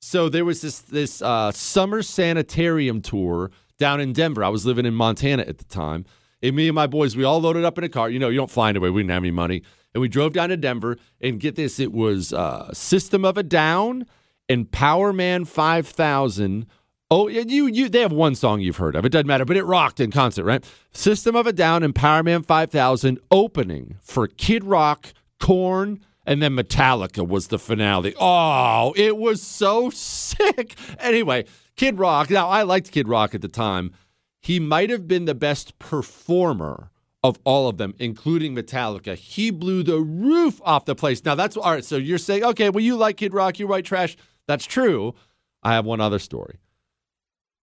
So 0.00 0.28
there 0.28 0.44
was 0.44 0.62
this 0.62 0.80
this 0.80 1.22
uh, 1.22 1.52
summer 1.52 2.02
sanitarium 2.02 3.02
tour 3.02 3.52
down 3.78 4.00
in 4.00 4.12
Denver. 4.12 4.42
I 4.42 4.48
was 4.48 4.66
living 4.66 4.84
in 4.84 4.94
Montana 4.94 5.44
at 5.44 5.58
the 5.58 5.64
time. 5.64 6.06
And 6.42 6.56
me 6.56 6.66
and 6.66 6.74
my 6.74 6.88
boys, 6.88 7.16
we 7.16 7.22
all 7.22 7.40
loaded 7.40 7.64
up 7.64 7.78
in 7.78 7.84
a 7.84 7.88
car. 7.88 8.10
You 8.10 8.18
know, 8.18 8.30
you 8.30 8.38
don't 8.38 8.50
fly 8.50 8.70
anyway. 8.70 8.88
We 8.88 9.02
didn't 9.02 9.12
have 9.12 9.22
any 9.22 9.30
money 9.30 9.62
and 9.94 10.00
we 10.00 10.08
drove 10.08 10.32
down 10.32 10.48
to 10.48 10.56
Denver. 10.56 10.96
And 11.20 11.38
get 11.38 11.54
this, 11.54 11.78
it 11.78 11.92
was 11.92 12.32
uh, 12.32 12.72
System 12.72 13.24
of 13.24 13.38
a 13.38 13.44
Down 13.44 14.06
and 14.48 14.68
Powerman 14.70 15.46
5000. 15.46 16.66
Oh, 17.12 17.26
you 17.26 17.66
you 17.66 17.88
they 17.88 18.02
have 18.02 18.12
one 18.12 18.36
song 18.36 18.60
you've 18.60 18.76
heard 18.76 18.94
of. 18.94 19.04
It 19.04 19.08
doesn't 19.08 19.26
matter, 19.26 19.44
but 19.44 19.56
it 19.56 19.64
rocked 19.64 19.98
in 19.98 20.12
concert, 20.12 20.44
right? 20.44 20.64
System 20.92 21.34
of 21.34 21.44
a 21.44 21.52
Down 21.52 21.82
and 21.82 21.92
Powerman 21.92 22.46
5000 22.46 23.18
opening 23.32 23.96
for 24.00 24.28
Kid 24.28 24.62
Rock, 24.62 25.12
Korn, 25.40 25.98
and 26.24 26.40
then 26.40 26.54
Metallica 26.54 27.26
was 27.26 27.48
the 27.48 27.58
finale. 27.58 28.14
Oh, 28.20 28.92
it 28.96 29.16
was 29.16 29.42
so 29.42 29.90
sick. 29.90 30.76
Anyway, 31.00 31.46
Kid 31.74 31.98
Rock. 31.98 32.30
Now 32.30 32.48
I 32.48 32.62
liked 32.62 32.92
Kid 32.92 33.08
Rock 33.08 33.34
at 33.34 33.42
the 33.42 33.48
time. 33.48 33.92
He 34.40 34.60
might 34.60 34.88
have 34.90 35.08
been 35.08 35.24
the 35.24 35.34
best 35.34 35.80
performer 35.80 36.92
of 37.24 37.40
all 37.42 37.66
of 37.66 37.76
them, 37.76 37.92
including 37.98 38.54
Metallica. 38.54 39.16
He 39.16 39.50
blew 39.50 39.82
the 39.82 39.98
roof 39.98 40.60
off 40.64 40.84
the 40.84 40.94
place. 40.94 41.24
Now 41.24 41.34
that's 41.34 41.56
all 41.56 41.72
right. 41.72 41.84
So 41.84 41.96
you're 41.96 42.18
saying, 42.18 42.44
okay, 42.44 42.70
well, 42.70 42.84
you 42.84 42.96
like 42.96 43.16
Kid 43.16 43.34
Rock, 43.34 43.58
you 43.58 43.66
write 43.66 43.84
trash. 43.84 44.16
That's 44.46 44.64
true. 44.64 45.16
I 45.64 45.72
have 45.72 45.84
one 45.84 46.00
other 46.00 46.20
story. 46.20 46.58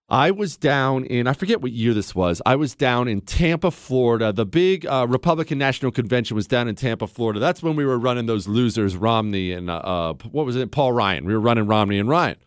I 0.09 0.31
was 0.31 0.55
down 0.55 1.03
in, 1.05 1.27
I 1.27 1.33
forget 1.33 1.61
what 1.61 1.73
year 1.73 1.93
this 1.93 2.15
was. 2.15 2.41
I 2.45 2.55
was 2.55 2.75
down 2.75 3.09
in 3.09 3.19
Tampa, 3.19 3.71
Florida. 3.71 4.31
The 4.31 4.45
big 4.45 4.85
uh, 4.85 5.05
Republican 5.09 5.57
National 5.57 5.91
Convention 5.91 6.35
was 6.35 6.47
down 6.47 6.69
in 6.69 6.75
Tampa, 6.75 7.07
Florida. 7.07 7.41
That's 7.41 7.61
when 7.61 7.75
we 7.75 7.85
were 7.85 7.99
running 7.99 8.25
those 8.25 8.47
losers, 8.47 8.95
Romney 8.95 9.51
and, 9.51 9.69
uh, 9.69 9.75
uh, 9.75 10.13
what 10.31 10.45
was 10.45 10.55
it, 10.55 10.71
Paul 10.71 10.93
Ryan. 10.93 11.25
We 11.25 11.33
were 11.33 11.41
running 11.41 11.67
Romney 11.67 11.99
and 11.99 12.07
Ryan. 12.07 12.37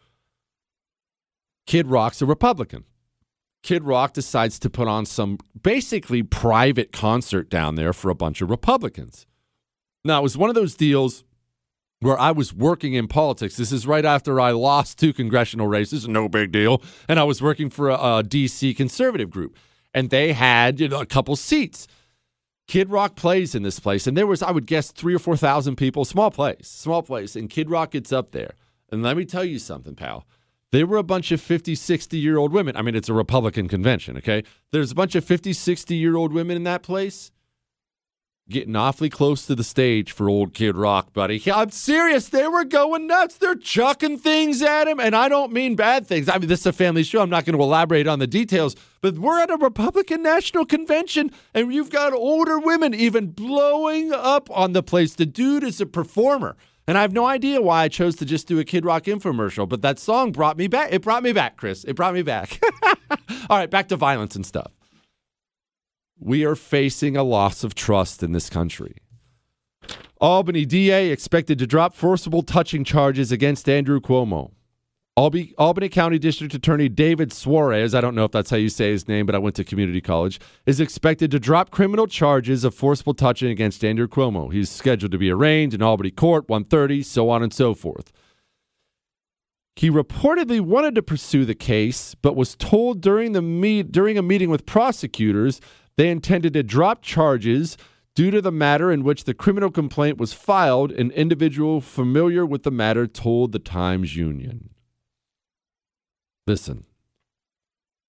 Kid 1.67 1.87
Rock's 1.87 2.23
a 2.23 2.27
Republican. 2.27 2.85
Kid 3.63 3.85
Rock 3.85 4.15
decides 4.15 4.59
to 4.61 4.71
put 4.71 4.89
on 4.89 5.05
some 5.05 5.39
basically 5.63 6.23
private 6.23 6.93
concert 6.93 7.51
down 7.51 7.75
there 7.75 7.93
for 7.93 8.11
a 8.11 8.15
bunch 8.15 8.41
of 8.41 8.49
Republicans. 8.49 9.27
Now, 10.03 10.21
it 10.21 10.23
was 10.23 10.39
one 10.39 10.49
of 10.49 10.55
those 10.55 10.75
deals 10.75 11.25
where 12.01 12.19
I 12.19 12.31
was 12.31 12.53
working 12.53 12.95
in 12.95 13.09
politics. 13.09 13.57
This 13.57 13.73
is 13.73 13.87
right 13.87 14.05
after 14.05 14.41
I 14.41 14.51
lost 14.53 14.99
two 14.99 15.13
congressional 15.13 15.67
races, 15.67 16.09
no 16.09 16.29
big 16.29 16.51
deal. 16.51 16.83
And 17.09 17.21
I 17.21 17.25
was 17.25 17.43
working 17.43 17.71
for 17.71 17.91
a, 17.91 17.95
a 17.95 18.25
DC 18.25 18.77
conservative 18.77 19.31
group, 19.31 19.57
and 19.95 20.11
they 20.11 20.33
had 20.33 20.81
you 20.81 20.89
know, 20.89 21.01
a 21.01 21.07
couple 21.07 21.37
seats. 21.37 21.87
Kid 22.67 22.89
Rock 22.89 23.17
plays 23.17 23.55
in 23.55 23.63
this 23.63 23.81
place, 23.81 24.07
and 24.07 24.17
there 24.17 24.27
was, 24.27 24.43
I 24.43 24.51
would 24.51 24.67
guess, 24.67 24.93
three 24.93 25.15
or 25.15 25.19
4,000 25.19 25.77
people, 25.77 26.05
small 26.05 26.31
place, 26.31 26.69
small 26.69 27.03
place. 27.03 27.37
And 27.37 27.51
Kid 27.51 27.69
Rock 27.69 27.91
gets 27.93 28.13
up 28.13 28.31
there. 28.31 28.55
And 28.91 29.03
let 29.03 29.17
me 29.17 29.25
tell 29.25 29.45
you 29.45 29.59
something, 29.59 29.95
pal. 29.95 30.25
They 30.73 30.85
were 30.85 30.97
a 30.97 31.03
bunch 31.03 31.33
of 31.33 31.41
50, 31.41 31.75
60 31.75 32.17
year 32.17 32.39
old 32.39 32.53
women. 32.53 32.77
I 32.77 32.83
mean, 32.83 32.95
it's 32.95 33.09
a 33.09 33.15
Republican 33.15 33.69
convention, 33.69 34.17
okay? 34.19 34.45
There's 34.71 34.93
a 34.93 34.95
bunch 34.95 35.17
of 35.17 35.25
50, 35.25 35.53
60 35.53 35.97
year 35.97 36.17
old 36.17 36.33
women 36.33 36.57
in 36.57 36.63
that 36.65 36.83
place 36.83 37.33
getting 38.51 38.77
awfully 38.77 39.09
close 39.09 39.47
to 39.47 39.55
the 39.55 39.65
stage 39.65 40.13
for 40.13 40.29
old 40.29 40.53
Kid 40.53 40.77
Rock, 40.77 41.13
buddy. 41.13 41.43
I'm 41.51 41.71
serious. 41.71 42.29
They 42.29 42.47
were 42.47 42.65
going 42.65 43.07
nuts. 43.07 43.37
They're 43.37 43.55
chucking 43.55 44.19
things 44.19 44.61
at 44.61 44.89
him. 44.89 45.01
And 45.01 45.17
I 45.17 45.29
don't 45.29 45.53
mean 45.53 45.77
bad 45.77 46.07
things. 46.07 46.29
I 46.29 46.39
mean, 46.39 46.49
this 46.49 46.61
is 46.61 46.67
a 46.67 46.73
family 46.73 47.03
show. 47.03 47.23
I'm 47.23 47.31
not 47.31 47.45
going 47.45 47.57
to 47.57 47.63
elaborate 47.63 48.07
on 48.07 48.19
the 48.19 48.27
details, 48.27 48.77
but 49.01 49.19
we're 49.19 49.41
at 49.41 49.51
a 49.51 49.57
Republican 49.57 50.23
National 50.23 50.67
Convention 50.67 51.31
and 51.55 51.73
you've 51.73 51.91
got 51.91 52.13
older 52.13 52.59
women 52.59 52.93
even 52.93 53.29
blowing 53.29 54.13
up 54.13 54.51
on 54.51 54.73
the 54.73 54.83
place. 54.83 55.15
The 55.15 55.27
dude 55.27 55.65
is 55.65 55.81
a 55.81 55.87
performer. 55.87 56.57
And 56.87 56.99
I 56.99 57.03
have 57.03 57.13
no 57.13 57.25
idea 57.25 57.63
why 57.63 57.85
I 57.85 57.89
chose 57.89 58.17
to 58.17 58.25
just 58.25 58.49
do 58.49 58.59
a 58.59 58.65
Kid 58.65 58.85
Rock 58.85 59.05
infomercial, 59.05 59.69
but 59.69 59.81
that 59.83 60.01
song 60.01 60.33
brought 60.33 60.57
me 60.57 60.67
back. 60.67 60.93
It 60.93 61.03
brought 61.03 61.23
me 61.23 61.33
back, 61.33 61.57
Chris. 61.57 61.85
It 61.85 61.95
brought 61.95 62.15
me 62.15 62.23
back. 62.23 62.61
All 63.49 63.59
right, 63.59 63.71
back 63.71 63.89
to 63.89 63.97
violence 63.97 64.35
and 64.35 64.45
stuff. 64.45 64.73
We 66.21 66.45
are 66.45 66.55
facing 66.55 67.17
a 67.17 67.23
loss 67.23 67.65
of 67.65 67.75
trust 67.75 68.23
in 68.23 68.33
this 68.33 68.51
country. 68.51 68.97
Albany 70.21 70.67
DA 70.67 71.09
expected 71.09 71.59
to 71.59 71.67
drop 71.67 71.95
forcible 71.95 72.43
touching 72.43 72.85
charges 72.85 73.33
against 73.33 73.67
Andrew 73.71 74.01
Cuomo. 74.01 74.53
Albany, 75.17 75.55
Albany 75.57 75.89
County 75.89 76.19
District 76.19 76.55
Attorney 76.55 76.91
David 76.91 77.31
Soares, 77.31 77.95
I 77.95 78.03
don't 78.03 78.15
know 78.15 78.25
if 78.25 78.33
that's 78.33 78.51
how 78.51 78.59
you 78.59 78.69
say 78.69 78.91
his 78.91 79.09
name, 79.09 79.25
but 79.25 79.35
I 79.35 79.39
went 79.39 79.57
to 79.57 79.65
community 79.65 80.03
college, 80.03 80.39
is 80.67 80.79
expected 80.79 81.31
to 81.31 81.41
drop 81.41 81.71
criminal 81.71 82.07
charges 82.07 82.65
of 82.65 82.75
forcible 82.75 83.15
touching 83.15 83.51
against 83.51 83.83
Andrew 83.83 84.07
Cuomo. 84.07 84.53
He's 84.53 84.71
scheduled 84.71 85.13
to 85.13 85.19
be 85.19 85.31
arraigned 85.31 85.73
in 85.73 85.83
Albany 85.83 86.11
court 86.11 86.49
130, 86.49 87.03
so 87.03 87.31
on 87.31 87.43
and 87.43 87.53
so 87.53 87.75
forth. 87.75 88.13
He 89.75 89.91
reportedly 89.91 90.61
wanted 90.61 90.95
to 90.97 91.03
pursue 91.03 91.47
the 91.47 91.55
case, 91.55 92.15
but 92.15 92.37
was 92.37 92.55
told 92.55 93.01
during 93.01 93.33
the 93.33 93.41
meet 93.41 93.91
during 93.91 94.19
a 94.19 94.23
meeting 94.23 94.51
with 94.51 94.67
prosecutors 94.67 95.61
they 95.97 96.11
intended 96.11 96.53
to 96.55 96.63
drop 96.63 97.03
charges 97.03 97.77
Due 98.17 98.31
to 98.31 98.43
the 98.43 98.53
matter 98.53 98.91
in 98.91 99.05
which 99.05 99.25
the 99.25 99.35
criminal 99.35 99.71
complaint 99.71 100.19
was 100.19 100.33
filed, 100.33 100.91
an 100.93 101.11
individual 101.13 101.81
familiar 101.81 102.45
with 102.45 102.65
the 102.65 102.71
matter 102.71 103.07
told 103.07 103.53
the 103.53 103.59
Times 103.59 104.17
Union. 104.17 104.71
Listen, 106.47 106.85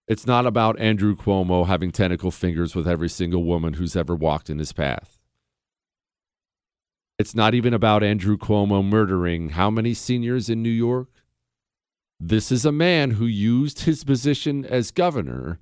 it's 0.07 0.25
not 0.25 0.47
about 0.47 0.79
Andrew 0.79 1.15
Cuomo 1.15 1.67
having 1.67 1.91
tentacle 1.91 2.31
fingers 2.31 2.75
with 2.75 2.87
every 2.87 3.09
single 3.09 3.43
woman 3.43 3.75
who's 3.75 3.95
ever 3.95 4.15
walked 4.15 4.49
in 4.49 4.57
his 4.57 4.73
path. 4.73 5.19
It's 7.19 7.35
not 7.35 7.53
even 7.53 7.73
about 7.73 8.03
Andrew 8.03 8.37
Cuomo 8.37 8.83
murdering 8.83 9.49
how 9.49 9.69
many 9.69 9.93
seniors 9.93 10.49
in 10.49 10.63
New 10.63 10.69
York? 10.69 11.09
This 12.19 12.51
is 12.51 12.65
a 12.65 12.71
man 12.71 13.11
who 13.11 13.25
used 13.25 13.81
his 13.81 14.03
position 14.03 14.65
as 14.65 14.89
governor 14.89 15.59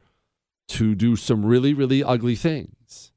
to 0.69 0.95
do 0.95 1.15
some 1.15 1.45
really, 1.45 1.73
really 1.73 2.03
ugly 2.03 2.35
things. 2.35 3.11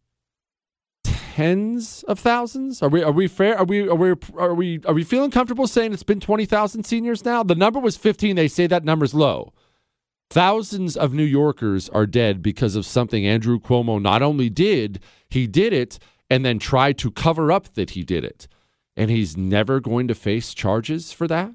Tens 1.04 2.02
of 2.04 2.18
thousands? 2.18 2.82
Are 2.82 2.90
we 2.90 3.02
are 3.02 3.10
we 3.10 3.26
fair? 3.26 3.56
Are 3.56 3.64
we 3.64 3.88
are 3.88 3.94
we 3.94 4.14
are 4.36 4.54
we 4.54 4.80
are 4.84 4.92
we 4.92 5.02
feeling 5.02 5.30
comfortable 5.30 5.66
saying 5.66 5.94
it's 5.94 6.02
been 6.02 6.20
twenty 6.20 6.44
thousand 6.44 6.84
seniors 6.84 7.24
now? 7.24 7.42
The 7.42 7.54
number 7.54 7.80
was 7.80 7.96
fifteen. 7.96 8.36
They 8.36 8.48
say 8.48 8.66
that 8.66 8.84
number's 8.84 9.14
low. 9.14 9.54
Thousands 10.28 10.96
of 10.96 11.14
New 11.14 11.24
Yorkers 11.24 11.88
are 11.90 12.06
dead 12.06 12.42
because 12.42 12.76
of 12.76 12.84
something 12.84 13.26
Andrew 13.26 13.58
Cuomo 13.58 14.00
not 14.00 14.22
only 14.22 14.50
did, 14.50 15.00
he 15.28 15.46
did 15.46 15.72
it 15.72 15.98
and 16.28 16.44
then 16.44 16.58
tried 16.58 16.96
to 16.98 17.10
cover 17.10 17.52
up 17.52 17.74
that 17.74 17.90
he 17.90 18.02
did 18.02 18.24
it. 18.24 18.48
And 18.96 19.10
he's 19.10 19.36
never 19.36 19.80
going 19.80 20.08
to 20.08 20.14
face 20.14 20.54
charges 20.54 21.12
for 21.12 21.26
that? 21.28 21.52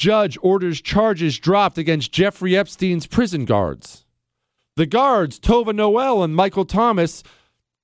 Judge 0.00 0.38
orders 0.40 0.80
charges 0.80 1.38
dropped 1.38 1.76
against 1.76 2.10
Jeffrey 2.10 2.56
Epstein's 2.56 3.06
prison 3.06 3.44
guards. 3.44 4.06
The 4.76 4.86
guards, 4.86 5.38
Tova 5.38 5.74
Noel 5.74 6.22
and 6.22 6.34
Michael 6.34 6.64
Thomas, 6.64 7.22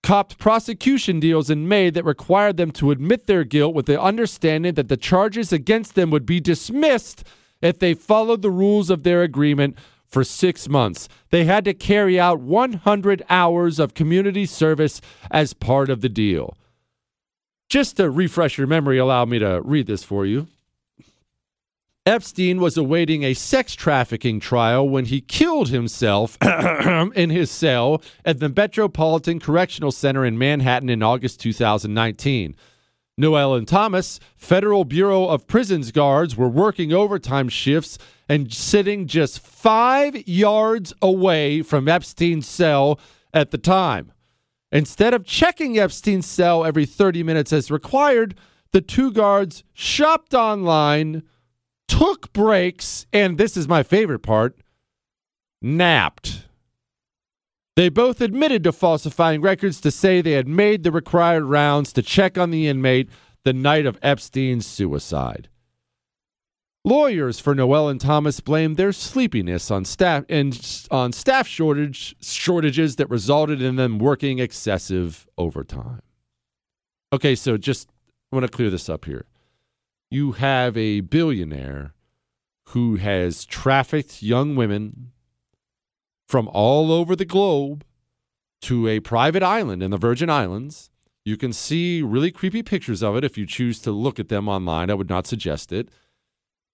copped 0.03 0.39
prosecution 0.39 1.21
deals 1.21 1.51
in 1.51 1.69
May 1.69 1.91
that 1.91 2.07
required 2.07 2.57
them 2.57 2.71
to 2.71 2.91
admit 2.91 3.27
their 3.27 3.45
guilt 3.45 3.75
with 3.75 3.85
the 3.85 4.01
understanding 4.01 4.73
that 4.77 4.89
the 4.89 4.97
charges 4.97 5.53
against 5.53 5.95
them 5.95 6.09
would 6.09 6.25
be 6.25 6.41
dismissed 6.41 7.23
if 7.61 7.79
they 7.79 7.93
followed 7.93 8.41
the 8.41 8.51
rules 8.51 8.89
of 8.89 9.03
their 9.03 9.23
agreement 9.23 9.77
for 10.07 10.25
six 10.25 10.71
months. 10.71 11.11
They 11.29 11.45
had 11.45 11.67
to 11.67 11.75
carry 11.75 12.19
out 12.19 12.41
100 12.41 13.27
hours 13.29 13.79
of 13.79 13.93
community 13.93 14.47
service 14.47 15.03
as 15.31 15.53
part 15.53 15.91
of 15.91 16.01
the 16.01 16.09
deal. 16.09 16.57
Just 17.69 17.99
to 17.99 18.09
refresh 18.11 18.57
your 18.57 18.69
memory, 18.69 18.97
allow 18.97 19.27
me 19.27 19.39
to 19.39 19.61
read 19.63 19.87
this 19.87 20.03
for 20.03 20.25
you. 20.25 20.47
Epstein 22.07 22.61
was 22.61 22.77
awaiting 22.77 23.25
a 23.25 23.35
sex 23.35 23.75
trafficking 23.75 24.39
trial 24.39 24.89
when 24.89 25.07
he 25.07 25.21
killed 25.21 25.71
himself 25.71 26.39
in 27.17 27.31
his 27.31 27.51
cell 27.51 28.01
at 28.25 28.39
the 28.39 28.49
Metropolitan 28.49 29.41
Correctional 29.41 29.91
Center 29.91 30.25
in 30.25 30.39
Manhattan 30.39 30.89
in 30.89 31.03
August 31.03 31.41
2019. 31.41 32.55
Noel 33.19 33.55
and 33.55 33.67
Thomas, 33.67 34.21
Federal 34.37 34.85
Bureau 34.85 35.27
of 35.27 35.49
Prisons 35.49 35.91
guards, 35.91 36.37
were 36.37 36.49
working 36.49 36.93
overtime 36.93 37.49
shifts 37.49 37.99
and 38.29 38.53
sitting 38.53 39.09
just 39.09 39.41
five 39.41 40.29
yards 40.29 40.95
away 41.03 41.61
from 41.63 41.89
Epstein's 41.89 42.47
cell 42.47 43.01
at 43.35 43.51
the 43.51 43.59
time. 43.59 44.13
Instead 44.71 45.13
of 45.13 45.25
checking 45.25 45.77
Epstein's 45.77 46.27
cell 46.27 46.65
every 46.65 46.87
30 46.87 47.25
minutes 47.25 47.53
as 47.53 47.69
required, 47.69 48.37
the 48.71 48.81
two 48.81 49.11
guards 49.11 49.65
shopped 49.73 50.35
online, 50.35 51.23
took 51.89 52.33
breaks, 52.33 53.07
and 53.13 53.39
this 53.39 53.57
is 53.57 53.69
my 53.69 53.83
favorite 53.83 54.21
part 54.21 54.57
napped. 55.63 56.47
They 57.77 57.89
both 57.91 58.21
admitted 58.21 58.65
to 58.65 58.73
falsifying 58.73 59.43
records 59.43 59.81
to 59.83 59.91
say 59.91 60.21
they 60.21 60.33
had 60.33 60.49
made 60.49 60.83
the 60.83 60.93
required 60.93 61.45
rounds 61.45 61.93
to 61.93 62.03
check 62.03 62.39
on 62.39 62.51
the 62.51 62.67
inmate 62.67 63.11
the 63.45 63.53
night 63.53 63.85
of 63.87 63.99
Epstein's 64.03 64.67
suicide. 64.67 65.49
Lawyers 66.85 67.41
for 67.41 67.55
Noel 67.55 67.89
and 67.89 68.01
Thomas 68.01 68.41
blamed 68.41 68.77
their 68.77 68.93
sleepiness 68.93 69.71
on 69.71 69.85
staff 69.85 70.25
and 70.29 70.87
on 70.91 71.13
staff 71.13 71.47
shortage 71.47 72.15
shortages 72.21 72.97
that 72.97 73.11
resulted 73.11 73.61
in 73.61 73.77
them 73.77 73.99
working 73.99 74.39
excessive 74.39 75.27
overtime. 75.37 76.01
Okay, 77.13 77.35
so 77.35 77.57
just 77.57 77.91
I 78.33 78.37
want 78.37 78.51
to 78.51 78.57
clear 78.57 78.71
this 78.71 78.89
up 78.89 79.05
here. 79.05 79.27
You 80.11 80.33
have 80.33 80.77
a 80.77 81.01
billionaire 81.01 81.95
who 82.69 82.97
has 82.97 83.45
trafficked 83.45 84.23
young 84.23 84.55
women 84.55 85.13
from 86.29 86.49
all 86.53 86.93
over 86.93 87.17
the 87.17 87.25
globe 87.25 87.85
to 88.63 88.89
a 88.89 89.01
private 89.01 89.43
island 89.43 89.83
in 89.83 89.91
the 89.91 89.97
Virgin 89.97 90.31
Islands. 90.31 90.91
You 91.25 91.37
can 91.37 91.53
see 91.53 92.03
really 92.03 92.31
creepy 92.31 92.63
pictures 92.63 93.03
of 93.03 93.17
it 93.17 93.25
if 93.25 93.37
you 93.37 93.47
choose 93.47 93.81
to 93.81 93.91
look 93.91 94.21
at 94.21 94.29
them 94.29 94.49
online. 94.49 94.91
I 94.91 94.95
would 94.95 95.09
not 95.09 95.27
suggest 95.27 95.73
it. 95.73 95.89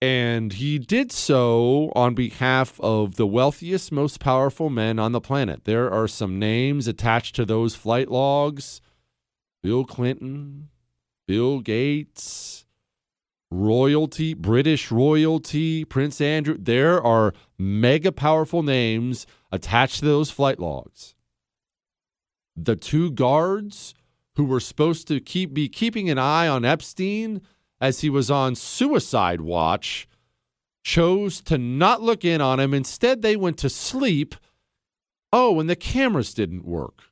And 0.02 0.54
he 0.54 0.78
did 0.78 1.12
so 1.12 1.92
on 1.94 2.14
behalf 2.14 2.78
of 2.80 3.14
the 3.14 3.26
wealthiest, 3.26 3.92
most 3.92 4.20
powerful 4.20 4.68
men 4.68 4.98
on 4.98 5.12
the 5.12 5.20
planet. 5.20 5.64
There 5.64 5.90
are 5.90 6.08
some 6.08 6.38
names 6.38 6.88
attached 6.88 7.36
to 7.36 7.44
those 7.44 7.76
flight 7.76 8.10
logs 8.10 8.80
Bill 9.62 9.84
Clinton, 9.84 10.68
Bill 11.28 11.60
Gates, 11.60 12.66
royalty, 13.52 14.34
British 14.34 14.90
royalty, 14.90 15.84
Prince 15.84 16.20
Andrew. 16.20 16.56
There 16.58 17.02
are 17.02 17.34
mega 17.58 18.10
powerful 18.10 18.62
names 18.62 19.26
attached 19.50 20.00
to 20.00 20.06
those 20.06 20.30
flight 20.30 20.58
logs. 20.58 21.14
The 22.56 22.76
two 22.76 23.10
guards 23.10 23.94
who 24.36 24.44
were 24.44 24.60
supposed 24.60 25.06
to 25.08 25.20
keep 25.20 25.52
be 25.52 25.68
keeping 25.68 26.08
an 26.08 26.18
eye 26.18 26.48
on 26.48 26.64
Epstein 26.64 27.42
as 27.80 28.00
he 28.00 28.10
was 28.10 28.30
on 28.30 28.54
suicide 28.54 29.40
watch 29.40 30.08
chose 30.84 31.40
to 31.42 31.58
not 31.58 32.02
look 32.02 32.24
in 32.24 32.40
on 32.40 32.58
him. 32.58 32.74
Instead, 32.74 33.22
they 33.22 33.36
went 33.36 33.58
to 33.58 33.68
sleep. 33.68 34.34
Oh, 35.32 35.60
and 35.60 35.68
the 35.68 35.76
cameras 35.76 36.34
didn't 36.34 36.64
work. 36.64 37.02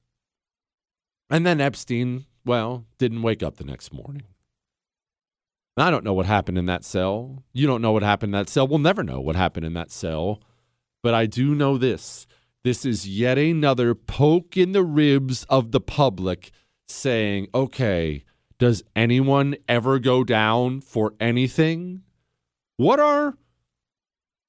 And 1.28 1.46
then 1.46 1.60
Epstein, 1.60 2.26
well, 2.44 2.84
didn't 2.98 3.22
wake 3.22 3.42
up 3.42 3.56
the 3.56 3.64
next 3.64 3.92
morning. 3.92 4.24
I 5.76 5.90
don't 5.90 6.04
know 6.04 6.12
what 6.12 6.26
happened 6.26 6.58
in 6.58 6.66
that 6.66 6.84
cell. 6.84 7.44
You 7.52 7.66
don't 7.66 7.82
know 7.82 7.92
what 7.92 8.02
happened 8.02 8.34
in 8.34 8.38
that 8.40 8.48
cell. 8.48 8.66
We'll 8.66 8.78
never 8.78 9.02
know 9.02 9.20
what 9.20 9.36
happened 9.36 9.64
in 9.64 9.74
that 9.74 9.90
cell. 9.90 10.42
But 11.02 11.14
I 11.14 11.26
do 11.26 11.54
know 11.54 11.78
this 11.78 12.26
this 12.62 12.84
is 12.84 13.08
yet 13.08 13.38
another 13.38 13.94
poke 13.94 14.56
in 14.56 14.72
the 14.72 14.84
ribs 14.84 15.44
of 15.44 15.72
the 15.72 15.80
public 15.80 16.50
saying, 16.88 17.48
okay, 17.54 18.24
does 18.58 18.82
anyone 18.94 19.56
ever 19.66 19.98
go 19.98 20.22
down 20.22 20.82
for 20.82 21.14
anything? 21.18 22.02
What 22.76 23.00
are 23.00 23.34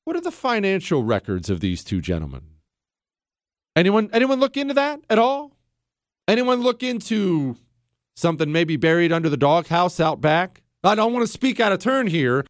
what 0.03 0.15
are 0.15 0.21
the 0.21 0.31
financial 0.31 1.03
records 1.03 1.49
of 1.49 1.61
these 1.61 1.83
two 1.83 2.01
gentlemen? 2.01 2.41
Anyone 3.75 4.09
anyone 4.11 4.39
look 4.39 4.57
into 4.57 4.73
that 4.73 4.99
at 5.09 5.19
all? 5.19 5.55
Anyone 6.27 6.61
look 6.61 6.83
into 6.83 7.55
something 8.15 8.51
maybe 8.51 8.75
buried 8.75 9.13
under 9.13 9.29
the 9.29 9.37
doghouse 9.37 9.99
out 9.99 10.19
back? 10.19 10.61
I 10.83 10.95
don't 10.95 11.13
want 11.13 11.25
to 11.25 11.31
speak 11.31 11.59
out 11.59 11.71
of 11.71 11.79
turn 11.79 12.07
here. 12.07 12.45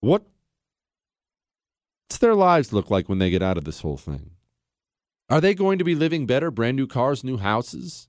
What 0.00 0.22
What's 2.08 2.18
their 2.18 2.34
lives 2.34 2.72
look 2.72 2.90
like 2.90 3.08
when 3.08 3.18
they 3.18 3.30
get 3.30 3.42
out 3.42 3.58
of 3.58 3.64
this 3.64 3.82
whole 3.82 3.98
thing? 3.98 4.30
Are 5.28 5.42
they 5.42 5.54
going 5.54 5.78
to 5.78 5.84
be 5.84 5.94
living 5.94 6.26
better, 6.26 6.50
brand 6.50 6.76
new 6.76 6.86
cars, 6.86 7.22
new 7.22 7.36
houses? 7.36 8.08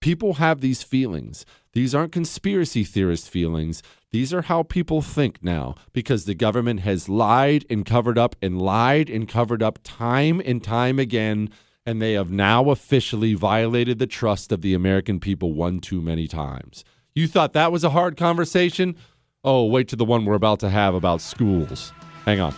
People 0.00 0.34
have 0.34 0.60
these 0.60 0.82
feelings. 0.82 1.44
These 1.72 1.94
aren't 1.94 2.12
conspiracy 2.12 2.84
theorist 2.84 3.28
feelings. 3.28 3.82
These 4.12 4.32
are 4.32 4.42
how 4.42 4.62
people 4.62 5.02
think 5.02 5.42
now 5.42 5.74
because 5.92 6.24
the 6.24 6.34
government 6.34 6.80
has 6.80 7.08
lied 7.08 7.66
and 7.68 7.84
covered 7.84 8.16
up 8.16 8.34
and 8.40 8.62
lied 8.62 9.10
and 9.10 9.28
covered 9.28 9.62
up 9.62 9.80
time 9.82 10.40
and 10.44 10.64
time 10.64 10.98
again. 10.98 11.50
And 11.84 12.00
they 12.00 12.12
have 12.12 12.30
now 12.30 12.70
officially 12.70 13.34
violated 13.34 13.98
the 13.98 14.06
trust 14.06 14.52
of 14.52 14.62
the 14.62 14.74
American 14.74 15.20
people 15.20 15.52
one 15.52 15.80
too 15.80 16.00
many 16.00 16.28
times. 16.28 16.84
You 17.14 17.26
thought 17.26 17.54
that 17.54 17.72
was 17.72 17.82
a 17.82 17.90
hard 17.90 18.16
conversation? 18.16 18.96
Oh, 19.42 19.64
wait 19.64 19.88
to 19.88 19.96
the 19.96 20.04
one 20.04 20.24
we're 20.24 20.34
about 20.34 20.60
to 20.60 20.70
have 20.70 20.94
about 20.94 21.20
schools. 21.20 21.92
Hang 22.24 22.40
on. 22.40 22.54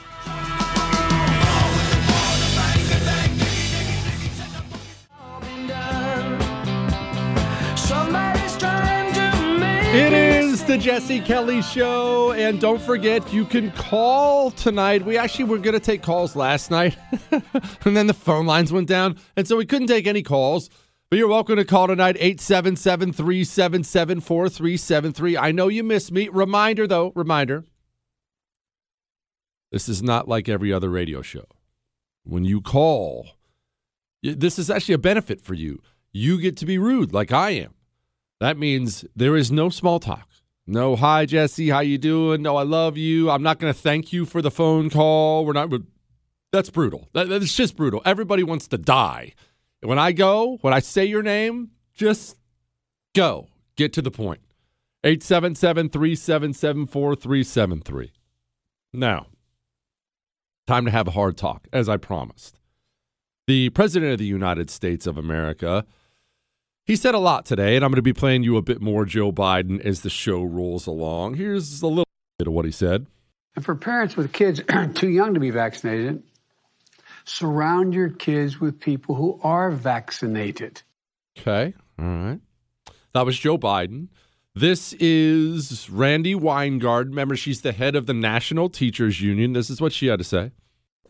It 9.95 10.15
is 10.15 10.65
the 10.65 10.79
Jesse 10.79 11.21
Kelly 11.21 11.61
Show. 11.61 12.33
And 12.33 12.59
don't 12.59 12.81
forget, 12.81 13.31
you 13.33 13.45
can 13.45 13.71
call 13.73 14.51
tonight. 14.51 15.05
We 15.05 15.19
actually 15.19 15.45
were 15.45 15.59
going 15.59 15.75
to 15.75 15.81
take 15.81 16.03
calls 16.03 16.35
last 16.35 16.71
night, 16.71 16.97
and 17.85 17.95
then 17.95 18.07
the 18.07 18.15
phone 18.15 18.47
lines 18.47 18.73
went 18.73 18.88
down. 18.88 19.17
And 19.37 19.47
so 19.47 19.57
we 19.57 19.67
couldn't 19.67 19.88
take 19.88 20.07
any 20.07 20.23
calls. 20.23 20.71
But 21.12 21.18
you're 21.18 21.29
welcome 21.29 21.57
to 21.57 21.64
call 21.66 21.88
tonight, 21.88 22.16
877 22.18 23.12
377 23.12 24.20
4373. 24.22 25.37
I 25.37 25.53
know 25.53 25.68
you 25.68 25.85
miss 25.85 26.11
me. 26.11 26.31
Reminder, 26.31 26.87
though, 26.87 27.12
reminder 27.14 27.64
this 29.70 29.90
is 29.90 30.03
not 30.03 30.27
like 30.27 30.48
every 30.48 30.72
other 30.72 30.88
radio 30.88 31.20
show. 31.20 31.44
When 32.25 32.46
you 32.46 32.62
call, 32.62 33.27
This 34.22 34.59
is 34.59 34.70
actually 34.70 34.94
a 34.94 34.98
benefit 34.98 35.42
for 35.42 35.53
you. 35.53 35.83
You 36.14 36.40
get 36.40 36.57
to 36.57 36.64
be 36.64 36.79
rude 36.79 37.12
like 37.12 37.31
I 37.31 37.51
am. 37.51 37.75
That 38.40 38.57
means 38.57 39.05
there 39.14 39.37
is 39.37 39.53
no 39.53 39.68
small 39.68 40.01
talk. 40.01 40.31
No, 40.66 40.96
hi 40.96 41.27
Jesse, 41.27 41.68
how 41.68 41.81
you 41.81 41.98
doing? 41.98 42.40
No, 42.40 42.57
I 42.57 42.62
love 42.62 42.96
you. 42.96 43.29
I'm 43.29 43.42
not 43.42 43.59
going 43.59 43.70
to 43.70 43.79
thank 43.79 44.14
you 44.14 44.25
for 44.25 44.40
the 44.40 44.51
phone 44.51 44.88
call. 44.88 45.44
We're 45.44 45.53
not. 45.53 45.68
That's 46.53 46.70
brutal. 46.70 47.11
That, 47.12 47.29
that's 47.29 47.55
just 47.55 47.77
brutal. 47.77 48.01
Everybody 48.07 48.42
wants 48.44 48.66
to 48.68 48.79
die. 48.79 49.35
When 49.83 49.99
I 49.99 50.12
go, 50.12 50.59
when 50.61 50.73
I 50.73 50.79
say 50.79 51.05
your 51.05 51.23
name, 51.23 51.71
just 51.95 52.37
go. 53.14 53.49
Get 53.77 53.92
to 53.95 54.03
the 54.03 54.11
point. 54.11 54.40
877 55.05 55.88
377 55.88 56.87
4373. 56.87 58.12
Now, 58.92 59.27
time 60.66 60.85
to 60.85 60.90
have 60.90 61.09
a 61.09 61.12
hard 61.12 61.37
talk, 61.37 61.66
as 61.73 61.88
I 61.88 61.97
promised. 61.97 62.61
The 63.49 63.71
President 63.71 64.12
of 64.12 64.18
the 64.18 64.25
United 64.25 64.71
States 64.71 65.07
of 65.07 65.18
America, 65.18 65.85
he 66.85 66.95
said 66.95 67.16
a 67.16 67.18
lot 67.18 67.45
today, 67.45 67.75
and 67.75 67.85
I'm 67.85 67.90
going 67.90 67.97
to 67.97 68.03
be 68.03 68.12
playing 68.12 68.45
you 68.45 68.57
a 68.57 68.62
bit 68.62 68.81
more 68.81 69.05
Joe 69.05 69.33
Biden 69.33 69.81
as 69.85 70.03
the 70.03 70.11
show 70.11 70.45
rolls 70.45 70.87
along. 70.87 71.35
Here's 71.35 71.83
a 71.83 71.88
little 71.88 72.05
bit 72.38 72.47
of 72.47 72.55
what 72.55 72.64
he 72.64 72.71
said. 72.71 73.07
And 73.57 73.64
for 73.64 73.75
parents 73.75 74.16
with 74.16 74.33
kids 74.33 74.61
too 74.95 75.09
young 75.09 75.35
to 75.35 75.40
be 75.40 75.51
vaccinated, 75.51 76.23
surround 77.24 77.94
your 77.94 78.11
kids 78.11 78.61
with 78.61 78.80
people 78.80 79.14
who 79.14 79.40
are 79.42 79.70
vaccinated. 79.70 80.82
Okay. 81.38 81.74
All 81.98 82.04
right. 82.04 82.40
That 83.14 83.26
was 83.26 83.38
Joe 83.38 83.58
Biden. 83.58 84.08
This 84.54 84.92
is 84.94 85.88
Randi 85.88 86.35
Weingarten. 86.35 87.12
Remember, 87.12 87.37
she's 87.37 87.62
the 87.62 87.72
head 87.72 87.96
of 87.96 88.06
the 88.06 88.14
National 88.14 88.68
Teachers 88.68 89.20
Union. 89.20 89.54
This 89.54 89.70
is 89.70 89.80
what 89.80 89.92
she 89.92 90.06
had 90.06 90.18
to 90.18 90.24
say. 90.24 90.50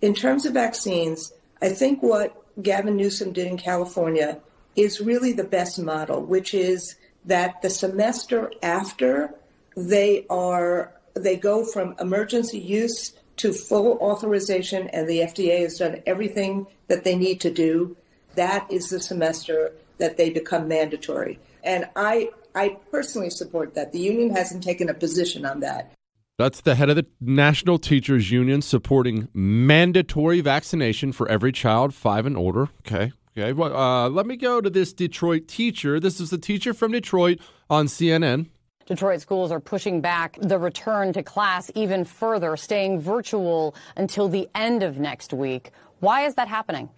In 0.00 0.14
terms 0.14 0.46
of 0.46 0.54
vaccines, 0.54 1.32
I 1.60 1.70
think 1.70 2.02
what 2.02 2.36
Gavin 2.62 2.96
Newsom 2.96 3.32
did 3.32 3.46
in 3.46 3.56
California 3.56 4.40
is 4.76 5.00
really 5.00 5.32
the 5.32 5.44
best 5.44 5.78
model, 5.80 6.22
which 6.22 6.54
is 6.54 6.96
that 7.24 7.62
the 7.62 7.70
semester 7.70 8.52
after 8.62 9.34
they 9.76 10.26
are 10.28 10.92
they 11.14 11.36
go 11.36 11.64
from 11.64 11.94
emergency 12.00 12.58
use 12.58 13.12
to 13.42 13.52
full 13.52 13.98
authorization 13.98 14.88
and 14.90 15.08
the 15.08 15.18
FDA 15.18 15.62
has 15.62 15.78
done 15.78 16.00
everything 16.06 16.64
that 16.86 17.02
they 17.02 17.16
need 17.16 17.40
to 17.40 17.50
do, 17.50 17.96
that 18.36 18.70
is 18.70 18.88
the 18.88 19.00
semester 19.00 19.72
that 19.98 20.16
they 20.16 20.30
become 20.30 20.68
mandatory. 20.68 21.40
And 21.64 21.88
I 21.96 22.30
I 22.54 22.76
personally 22.90 23.30
support 23.30 23.74
that. 23.74 23.92
The 23.92 23.98
union 23.98 24.30
hasn't 24.30 24.62
taken 24.62 24.88
a 24.88 24.94
position 24.94 25.44
on 25.44 25.60
that. 25.60 25.92
That's 26.38 26.60
the 26.60 26.76
head 26.76 26.88
of 26.88 26.96
the 26.96 27.06
National 27.20 27.78
Teachers 27.78 28.30
Union 28.30 28.62
supporting 28.62 29.28
mandatory 29.34 30.40
vaccination 30.40 31.12
for 31.12 31.28
every 31.28 31.50
child 31.50 31.94
five 31.94 32.26
and 32.26 32.36
older. 32.36 32.68
Okay. 32.86 33.12
Okay. 33.36 33.52
Well, 33.52 33.74
uh, 33.76 34.08
let 34.08 34.26
me 34.26 34.36
go 34.36 34.60
to 34.60 34.70
this 34.70 34.92
Detroit 34.92 35.48
teacher. 35.48 35.98
This 35.98 36.20
is 36.20 36.30
the 36.30 36.38
teacher 36.38 36.72
from 36.72 36.92
Detroit 36.92 37.40
on 37.68 37.86
CNN. 37.86 38.46
Detroit 38.92 39.22
schools 39.22 39.50
are 39.50 39.58
pushing 39.58 40.02
back 40.02 40.36
the 40.38 40.58
return 40.58 41.14
to 41.14 41.22
class 41.22 41.70
even 41.74 42.04
further, 42.04 42.58
staying 42.58 43.00
virtual 43.00 43.74
until 43.96 44.28
the 44.28 44.50
end 44.54 44.82
of 44.82 44.98
next 44.98 45.32
week. 45.32 45.70
Why 46.00 46.26
is 46.26 46.34
that 46.34 46.46
happening? 46.46 46.90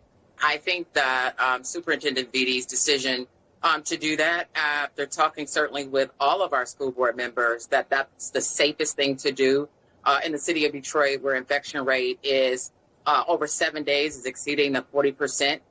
I 0.43 0.57
think 0.57 0.93
that 0.95 1.39
um, 1.39 1.63
Superintendent 1.63 2.33
Vitti's 2.33 2.67
decision 2.67 3.29
um, 3.63 3.85
to 3.85 3.97
do 3.97 4.17
that 4.17 4.49
after 4.57 5.07
talking 5.07 5.47
certainly 5.47 5.87
with 5.87 6.11
all 6.19 6.43
of 6.43 6.53
our 6.53 6.67
school 6.67 6.91
board 6.91 7.17
members 7.17 7.69
that 7.69 7.89
that's 7.91 8.31
the 8.31 8.41
safest 8.41 8.97
thing 8.97 9.15
to 9.19 9.31
do 9.31 9.69
uh, 10.05 10.19
in 10.27 10.33
the 10.33 10.39
city 10.39 10.67
of 10.67 10.73
Detroit, 10.73 11.23
where 11.23 11.37
infection 11.37 11.85
rate 11.85 12.19
is 12.25 12.73
uh, 13.07 13.23
over 13.29 13.47
seven 13.47 13.85
days 13.85 14.17
is 14.17 14.27
exceeding 14.27 14.73
the 14.73 14.83
40 14.83 15.13
percent. 15.13 15.63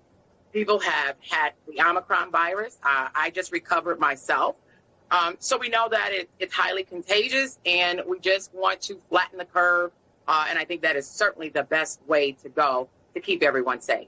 People 0.53 0.79
have 0.79 1.17
had 1.19 1.51
the 1.67 1.81
Omicron 1.81 2.31
virus. 2.31 2.77
Uh, 2.81 3.09
I 3.13 3.29
just 3.29 3.51
recovered 3.51 3.99
myself. 3.99 4.55
Um, 5.13 5.35
so 5.37 5.57
we 5.57 5.69
know 5.69 5.87
that 5.89 6.11
it, 6.11 6.29
it's 6.39 6.53
highly 6.53 6.83
contagious, 6.83 7.59
and 7.67 8.01
we 8.07 8.19
just 8.19 8.51
want 8.53 8.81
to 8.81 8.99
flatten 9.09 9.37
the 9.37 9.45
curve. 9.45 9.91
Uh, 10.27 10.47
and 10.49 10.57
I 10.57 10.65
think 10.65 10.81
that 10.81 10.95
is 10.95 11.07
certainly 11.07 11.49
the 11.49 11.63
best 11.63 12.01
way 12.07 12.31
to 12.31 12.49
go 12.49 12.89
to 13.13 13.19
keep 13.19 13.43
everyone 13.43 13.79
safe. 13.79 14.07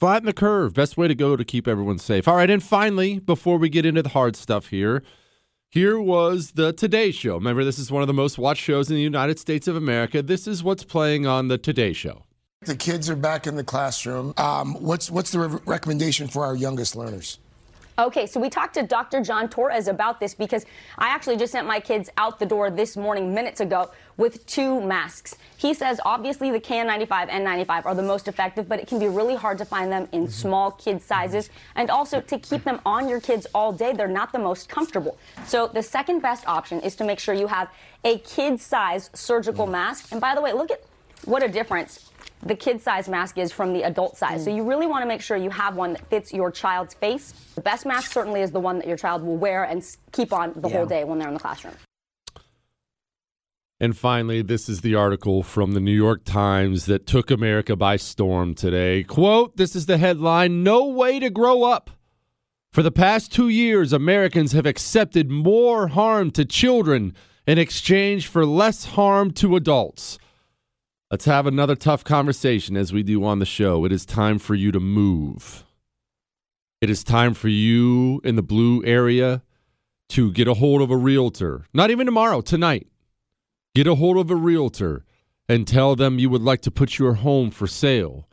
Flatten 0.00 0.26
the 0.26 0.32
curve. 0.32 0.74
Best 0.74 0.96
way 0.96 1.06
to 1.06 1.14
go 1.14 1.36
to 1.36 1.44
keep 1.44 1.68
everyone 1.68 1.98
safe. 1.98 2.26
All 2.26 2.36
right, 2.36 2.50
and 2.50 2.62
finally, 2.62 3.20
before 3.20 3.56
we 3.56 3.68
get 3.68 3.86
into 3.86 4.02
the 4.02 4.08
hard 4.08 4.34
stuff 4.34 4.68
here, 4.68 5.04
here 5.70 6.00
was 6.00 6.52
the 6.52 6.72
Today 6.72 7.12
Show. 7.12 7.34
Remember, 7.34 7.62
this 7.62 7.78
is 7.78 7.92
one 7.92 8.02
of 8.02 8.08
the 8.08 8.14
most 8.14 8.36
watched 8.36 8.62
shows 8.62 8.90
in 8.90 8.96
the 8.96 9.02
United 9.02 9.38
States 9.38 9.68
of 9.68 9.76
America. 9.76 10.22
This 10.22 10.48
is 10.48 10.64
what's 10.64 10.84
playing 10.84 11.26
on 11.26 11.48
the 11.48 11.56
Today 11.56 11.92
Show. 11.92 12.24
The 12.62 12.74
kids 12.74 13.08
are 13.08 13.16
back 13.16 13.46
in 13.46 13.54
the 13.54 13.64
classroom. 13.64 14.34
Um, 14.38 14.74
what's 14.82 15.08
what's 15.08 15.30
the 15.30 15.38
re- 15.38 15.60
recommendation 15.66 16.26
for 16.26 16.44
our 16.44 16.56
youngest 16.56 16.96
learners? 16.96 17.38
Okay, 17.98 18.26
so 18.26 18.38
we 18.38 18.50
talked 18.50 18.74
to 18.74 18.82
Dr. 18.82 19.22
John 19.22 19.48
Torres 19.48 19.88
about 19.88 20.20
this 20.20 20.34
because 20.34 20.66
I 20.98 21.08
actually 21.08 21.38
just 21.38 21.52
sent 21.52 21.66
my 21.66 21.80
kids 21.80 22.10
out 22.18 22.38
the 22.38 22.44
door 22.44 22.70
this 22.70 22.94
morning, 22.94 23.32
minutes 23.32 23.60
ago, 23.60 23.90
with 24.18 24.44
two 24.44 24.82
masks. 24.82 25.34
He 25.56 25.72
says 25.72 25.98
obviously 26.04 26.50
the 26.50 26.60
KN95 26.60 27.30
N95 27.30 27.86
are 27.86 27.94
the 27.94 28.02
most 28.02 28.28
effective, 28.28 28.68
but 28.68 28.80
it 28.80 28.86
can 28.86 28.98
be 28.98 29.08
really 29.08 29.34
hard 29.34 29.56
to 29.58 29.64
find 29.64 29.90
them 29.90 30.08
in 30.12 30.24
mm-hmm. 30.24 30.30
small 30.30 30.72
kid 30.72 31.00
sizes. 31.00 31.48
And 31.74 31.88
also 31.90 32.20
to 32.20 32.38
keep 32.38 32.64
them 32.64 32.80
on 32.84 33.08
your 33.08 33.20
kids 33.20 33.46
all 33.54 33.72
day, 33.72 33.94
they're 33.94 34.08
not 34.08 34.30
the 34.30 34.40
most 34.40 34.68
comfortable. 34.68 35.16
So 35.46 35.66
the 35.66 35.82
second 35.82 36.20
best 36.20 36.46
option 36.46 36.80
is 36.80 36.96
to 36.96 37.04
make 37.04 37.18
sure 37.18 37.34
you 37.34 37.46
have 37.46 37.70
a 38.04 38.18
kid 38.18 38.60
size 38.60 39.08
surgical 39.14 39.64
mm-hmm. 39.64 39.72
mask. 39.72 40.12
And 40.12 40.20
by 40.20 40.34
the 40.34 40.42
way, 40.42 40.52
look 40.52 40.70
at 40.70 40.82
what 41.24 41.42
a 41.42 41.48
difference 41.48 42.10
the 42.42 42.54
kid 42.54 42.80
size 42.80 43.08
mask 43.08 43.38
is 43.38 43.52
from 43.52 43.72
the 43.72 43.82
adult 43.82 44.16
size. 44.16 44.42
Mm. 44.42 44.44
So 44.44 44.50
you 44.54 44.64
really 44.64 44.86
want 44.86 45.02
to 45.02 45.06
make 45.06 45.20
sure 45.20 45.36
you 45.36 45.50
have 45.50 45.76
one 45.76 45.94
that 45.94 46.08
fits 46.08 46.32
your 46.32 46.50
child's 46.50 46.94
face. 46.94 47.32
The 47.54 47.60
best 47.60 47.86
mask 47.86 48.12
certainly 48.12 48.40
is 48.40 48.50
the 48.50 48.60
one 48.60 48.78
that 48.78 48.86
your 48.86 48.96
child 48.96 49.22
will 49.22 49.36
wear 49.36 49.64
and 49.64 49.84
keep 50.12 50.32
on 50.32 50.52
the 50.56 50.68
yeah. 50.68 50.76
whole 50.76 50.86
day 50.86 51.04
when 51.04 51.18
they're 51.18 51.28
in 51.28 51.34
the 51.34 51.40
classroom. 51.40 51.74
And 53.78 53.94
finally, 53.94 54.40
this 54.40 54.70
is 54.70 54.80
the 54.80 54.94
article 54.94 55.42
from 55.42 55.72
the 55.72 55.80
New 55.80 55.92
York 55.92 56.24
Times 56.24 56.86
that 56.86 57.06
took 57.06 57.30
America 57.30 57.76
by 57.76 57.96
storm 57.96 58.54
today. 58.54 59.02
Quote, 59.02 59.58
this 59.58 59.76
is 59.76 59.84
the 59.84 59.98
headline 59.98 60.62
No 60.62 60.86
way 60.86 61.18
to 61.18 61.28
grow 61.28 61.62
up. 61.62 61.90
For 62.72 62.82
the 62.82 62.90
past 62.90 63.32
two 63.32 63.48
years, 63.48 63.92
Americans 63.92 64.52
have 64.52 64.66
accepted 64.66 65.30
more 65.30 65.88
harm 65.88 66.30
to 66.32 66.44
children 66.46 67.14
in 67.46 67.58
exchange 67.58 68.26
for 68.26 68.46
less 68.46 68.86
harm 68.86 69.30
to 69.32 69.56
adults. 69.56 70.18
Let's 71.16 71.24
have 71.24 71.46
another 71.46 71.74
tough 71.74 72.04
conversation 72.04 72.76
as 72.76 72.92
we 72.92 73.02
do 73.02 73.24
on 73.24 73.38
the 73.38 73.46
show. 73.46 73.86
It 73.86 73.90
is 73.90 74.04
time 74.04 74.38
for 74.38 74.54
you 74.54 74.70
to 74.70 74.78
move. 74.78 75.64
It 76.82 76.90
is 76.90 77.02
time 77.02 77.32
for 77.32 77.48
you 77.48 78.20
in 78.22 78.36
the 78.36 78.42
blue 78.42 78.84
area 78.84 79.42
to 80.10 80.30
get 80.30 80.46
a 80.46 80.52
hold 80.52 80.82
of 80.82 80.90
a 80.90 80.96
realtor. 80.98 81.64
Not 81.72 81.90
even 81.90 82.04
tomorrow, 82.04 82.42
tonight. 82.42 82.88
Get 83.74 83.86
a 83.86 83.94
hold 83.94 84.18
of 84.18 84.30
a 84.30 84.36
realtor 84.36 85.06
and 85.48 85.66
tell 85.66 85.96
them 85.96 86.18
you 86.18 86.28
would 86.28 86.42
like 86.42 86.60
to 86.60 86.70
put 86.70 86.98
your 86.98 87.14
home 87.14 87.50
for 87.50 87.66
sale. 87.66 88.28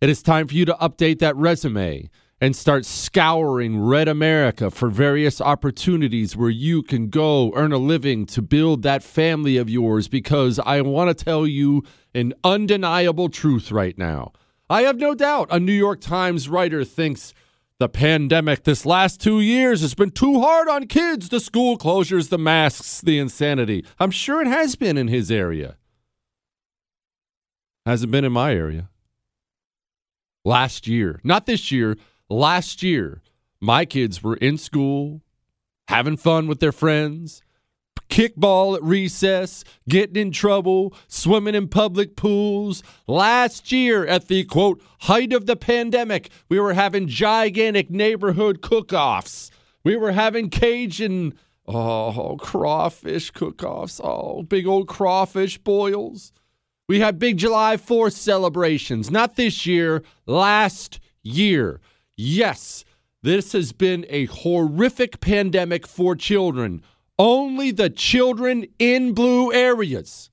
It 0.00 0.08
is 0.08 0.22
time 0.22 0.48
for 0.48 0.54
you 0.54 0.64
to 0.64 0.74
update 0.80 1.18
that 1.18 1.36
resume 1.36 2.08
and 2.42 2.56
start 2.56 2.84
scouring 2.84 3.78
Red 3.78 4.08
America 4.08 4.68
for 4.68 4.88
various 4.88 5.40
opportunities 5.40 6.36
where 6.36 6.50
you 6.50 6.82
can 6.82 7.08
go 7.08 7.52
earn 7.54 7.70
a 7.70 7.78
living 7.78 8.26
to 8.26 8.42
build 8.42 8.82
that 8.82 9.04
family 9.04 9.56
of 9.58 9.70
yours 9.70 10.08
because 10.08 10.58
I 10.58 10.80
want 10.80 11.16
to 11.16 11.24
tell 11.24 11.46
you 11.46 11.84
an 12.16 12.34
undeniable 12.42 13.28
truth 13.28 13.70
right 13.70 13.96
now. 13.96 14.32
I 14.68 14.82
have 14.82 14.96
no 14.96 15.14
doubt 15.14 15.48
a 15.52 15.60
New 15.60 15.72
York 15.72 16.00
Times 16.00 16.48
writer 16.48 16.84
thinks 16.84 17.32
the 17.78 17.88
pandemic 17.88 18.64
this 18.64 18.84
last 18.84 19.20
two 19.20 19.40
years 19.40 19.80
has 19.80 19.94
been 19.94 20.10
too 20.10 20.40
hard 20.40 20.68
on 20.68 20.88
kids, 20.88 21.28
the 21.28 21.38
school 21.38 21.78
closures, 21.78 22.28
the 22.28 22.38
masks, 22.38 23.00
the 23.00 23.20
insanity. 23.20 23.84
I'm 24.00 24.10
sure 24.10 24.42
it 24.42 24.48
has 24.48 24.74
been 24.74 24.98
in 24.98 25.06
his 25.06 25.30
area. 25.30 25.76
Hasn't 27.86 28.10
been 28.10 28.24
in 28.24 28.32
my 28.32 28.52
area. 28.52 28.88
Last 30.44 30.88
year, 30.88 31.20
not 31.22 31.46
this 31.46 31.70
year, 31.70 31.96
last 32.32 32.82
year, 32.82 33.22
my 33.60 33.84
kids 33.84 34.22
were 34.22 34.36
in 34.36 34.58
school, 34.58 35.22
having 35.88 36.16
fun 36.16 36.48
with 36.48 36.60
their 36.60 36.72
friends, 36.72 37.42
kickball 38.08 38.76
at 38.76 38.82
recess, 38.82 39.64
getting 39.88 40.16
in 40.16 40.32
trouble, 40.32 40.94
swimming 41.08 41.54
in 41.54 41.68
public 41.68 42.16
pools. 42.16 42.82
Last 43.06 43.72
year, 43.72 44.06
at 44.06 44.28
the 44.28 44.44
quote, 44.44 44.82
height 45.00 45.32
of 45.32 45.46
the 45.46 45.56
pandemic, 45.56 46.30
we 46.48 46.60
were 46.60 46.74
having 46.74 47.08
gigantic 47.08 47.90
neighborhood 47.90 48.60
cook 48.60 48.92
offs. 48.92 49.50
We 49.84 49.96
were 49.96 50.12
having 50.12 50.50
Cajun, 50.50 51.34
oh, 51.66 52.36
crawfish 52.38 53.30
cook 53.30 53.62
offs, 53.62 54.00
oh, 54.02 54.42
big 54.42 54.66
old 54.66 54.88
crawfish 54.88 55.58
boils. 55.58 56.32
We 56.88 57.00
had 57.00 57.18
big 57.18 57.38
July 57.38 57.76
4th 57.76 58.12
celebrations, 58.12 59.10
not 59.10 59.36
this 59.36 59.64
year, 59.64 60.02
last 60.26 61.00
year. 61.22 61.80
Yes, 62.24 62.84
this 63.22 63.50
has 63.50 63.72
been 63.72 64.06
a 64.08 64.26
horrific 64.26 65.18
pandemic 65.20 65.88
for 65.88 66.14
children. 66.14 66.80
Only 67.18 67.72
the 67.72 67.90
children 67.90 68.66
in 68.78 69.12
blue 69.12 69.52
areas. 69.52 70.30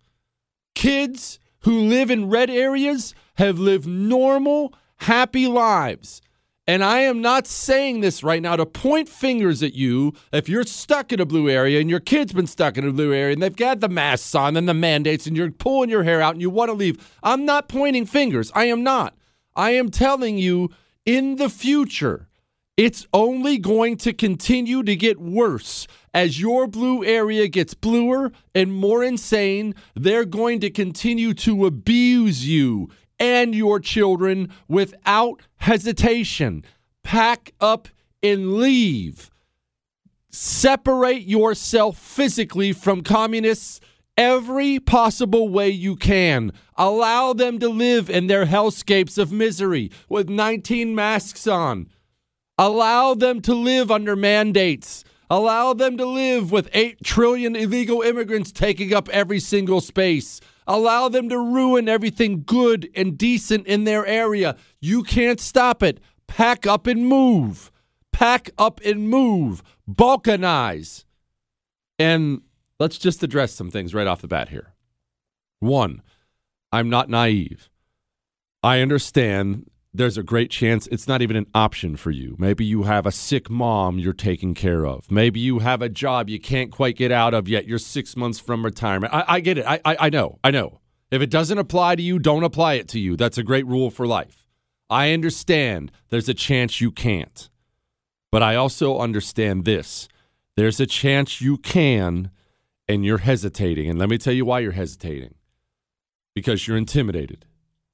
Kids 0.75 1.39
who 1.61 1.79
live 1.79 2.11
in 2.11 2.29
red 2.29 2.51
areas 2.51 3.15
have 3.37 3.57
lived 3.57 3.87
normal, 3.87 4.71
happy 4.97 5.47
lives. 5.47 6.21
And 6.67 6.83
I 6.83 6.99
am 6.99 7.21
not 7.21 7.47
saying 7.47 8.01
this 8.01 8.21
right 8.23 8.43
now 8.43 8.55
to 8.55 8.67
point 8.67 9.09
fingers 9.09 9.63
at 9.63 9.73
you 9.73 10.13
if 10.31 10.47
you're 10.47 10.65
stuck 10.65 11.11
in 11.11 11.19
a 11.19 11.25
blue 11.25 11.49
area 11.49 11.79
and 11.79 11.89
your 11.89 11.99
kid's 11.99 12.33
been 12.33 12.45
stuck 12.45 12.77
in 12.77 12.87
a 12.87 12.93
blue 12.93 13.15
area 13.15 13.33
and 13.33 13.41
they've 13.41 13.55
got 13.55 13.79
the 13.79 13.89
masks 13.89 14.35
on 14.35 14.55
and 14.55 14.69
the 14.69 14.75
mandates 14.75 15.25
and 15.25 15.35
you're 15.35 15.49
pulling 15.49 15.89
your 15.89 16.03
hair 16.03 16.21
out 16.21 16.35
and 16.35 16.41
you 16.41 16.51
want 16.51 16.69
to 16.69 16.73
leave. 16.73 17.15
I'm 17.23 17.45
not 17.45 17.67
pointing 17.67 18.05
fingers. 18.05 18.51
I 18.53 18.65
am 18.65 18.83
not. 18.83 19.15
I 19.55 19.71
am 19.71 19.89
telling 19.89 20.37
you 20.37 20.69
in 21.09 21.37
the 21.37 21.49
future, 21.49 22.29
it's 22.77 23.07
only 23.13 23.57
going 23.57 23.97
to 23.97 24.13
continue 24.13 24.83
to 24.83 24.95
get 24.95 25.19
worse. 25.19 25.87
As 26.13 26.39
your 26.39 26.67
blue 26.67 27.03
area 27.03 27.47
gets 27.47 27.73
bluer 27.73 28.31
and 28.53 28.71
more 28.71 29.03
insane, 29.03 29.73
they're 29.95 30.23
going 30.23 30.59
to 30.59 30.69
continue 30.69 31.33
to 31.33 31.65
abuse 31.65 32.47
you 32.47 32.89
and 33.17 33.55
your 33.55 33.79
children 33.79 34.53
without 34.67 35.41
hesitation. 35.57 36.63
Pack 37.03 37.53
up 37.59 37.87
and 38.21 38.53
leave. 38.57 39.31
Separate 40.29 41.23
yourself 41.23 41.97
physically 41.97 42.71
from 42.71 43.01
communists 43.01 43.81
every 44.19 44.81
possible 44.81 45.47
way 45.47 45.69
you 45.69 45.95
can. 45.95 46.51
Allow 46.75 47.31
them 47.31 47.57
to 47.59 47.69
live 47.69 48.09
in 48.09 48.27
their 48.27 48.45
hellscapes 48.45 49.17
of 49.17 49.31
misery 49.31 49.89
with 50.09 50.27
19 50.27 50.93
masks 50.93 51.47
on. 51.47 51.87
Allow 52.57 53.13
them 53.13 53.39
to 53.43 53.55
live 53.55 53.89
under 53.89 54.17
mandates. 54.17 55.05
Allow 55.29 55.73
them 55.73 55.95
to 55.95 56.05
live 56.05 56.51
with 56.51 56.69
8 56.73 57.01
trillion 57.01 57.55
illegal 57.55 58.01
immigrants 58.01 58.51
taking 58.51 58.93
up 58.93 59.07
every 59.07 59.39
single 59.39 59.79
space. 59.79 60.41
Allow 60.67 61.07
them 61.07 61.29
to 61.29 61.39
ruin 61.39 61.87
everything 61.87 62.43
good 62.45 62.89
and 62.97 63.17
decent 63.17 63.67
in 63.67 63.85
their 63.85 64.05
area. 64.05 64.57
You 64.81 65.03
can't 65.03 65.39
stop 65.39 65.81
it. 65.81 66.01
Pack 66.27 66.67
up 66.67 66.87
and 66.87 67.07
move. 67.07 67.71
Pack 68.11 68.49
up 68.57 68.81
and 68.83 69.07
move. 69.07 69.63
Balkanize. 69.89 71.05
And 71.97 72.41
let's 72.79 72.97
just 72.97 73.23
address 73.23 73.53
some 73.53 73.69
things 73.69 73.93
right 73.93 74.07
off 74.07 74.21
the 74.21 74.27
bat 74.27 74.49
here. 74.49 74.73
One, 75.59 76.01
I'm 76.71 76.89
not 76.89 77.09
naive. 77.09 77.69
I 78.63 78.81
understand 78.81 79.69
there's 79.93 80.17
a 80.17 80.23
great 80.23 80.51
chance 80.51 80.87
it's 80.87 81.07
not 81.07 81.21
even 81.21 81.35
an 81.35 81.47
option 81.53 81.95
for 81.95 82.11
you. 82.11 82.35
Maybe 82.37 82.63
you 82.63 82.83
have 82.83 83.05
a 83.05 83.11
sick 83.11 83.49
mom 83.49 83.97
you're 83.99 84.13
taking 84.13 84.53
care 84.53 84.85
of. 84.85 85.09
Maybe 85.09 85.39
you 85.39 85.59
have 85.59 85.81
a 85.81 85.89
job 85.89 86.29
you 86.29 86.39
can't 86.39 86.71
quite 86.71 86.95
get 86.95 87.11
out 87.11 87.33
of 87.33 87.47
yet. 87.47 87.67
You're 87.67 87.79
six 87.79 88.15
months 88.15 88.39
from 88.39 88.63
retirement. 88.63 89.13
I, 89.13 89.25
I 89.27 89.39
get 89.39 89.57
it. 89.57 89.65
I, 89.65 89.79
I, 89.83 89.97
I 89.99 90.09
know. 90.09 90.39
I 90.43 90.51
know. 90.51 90.79
If 91.11 91.21
it 91.21 91.31
doesn't 91.31 91.57
apply 91.57 91.95
to 91.95 92.03
you, 92.03 92.19
don't 92.19 92.43
apply 92.43 92.75
it 92.75 92.87
to 92.89 92.99
you. 92.99 93.15
That's 93.17 93.39
a 93.39 93.43
great 93.43 93.65
rule 93.65 93.89
for 93.89 94.05
life. 94.05 94.45
I 94.89 95.11
understand 95.11 95.91
there's 96.09 96.29
a 96.29 96.33
chance 96.33 96.79
you 96.79 96.91
can't. 96.91 97.49
But 98.31 98.43
I 98.43 98.55
also 98.55 98.99
understand 98.99 99.65
this 99.65 100.07
there's 100.55 100.79
a 100.79 100.85
chance 100.85 101.41
you 101.41 101.57
can, 101.57 102.31
and 102.89 103.05
you're 103.05 103.19
hesitating. 103.19 103.89
And 103.89 103.99
let 103.99 104.09
me 104.09 104.17
tell 104.17 104.33
you 104.33 104.43
why 104.43 104.59
you're 104.59 104.73
hesitating 104.73 105.35
because 106.35 106.67
you're 106.67 106.75
intimidated. 106.75 107.45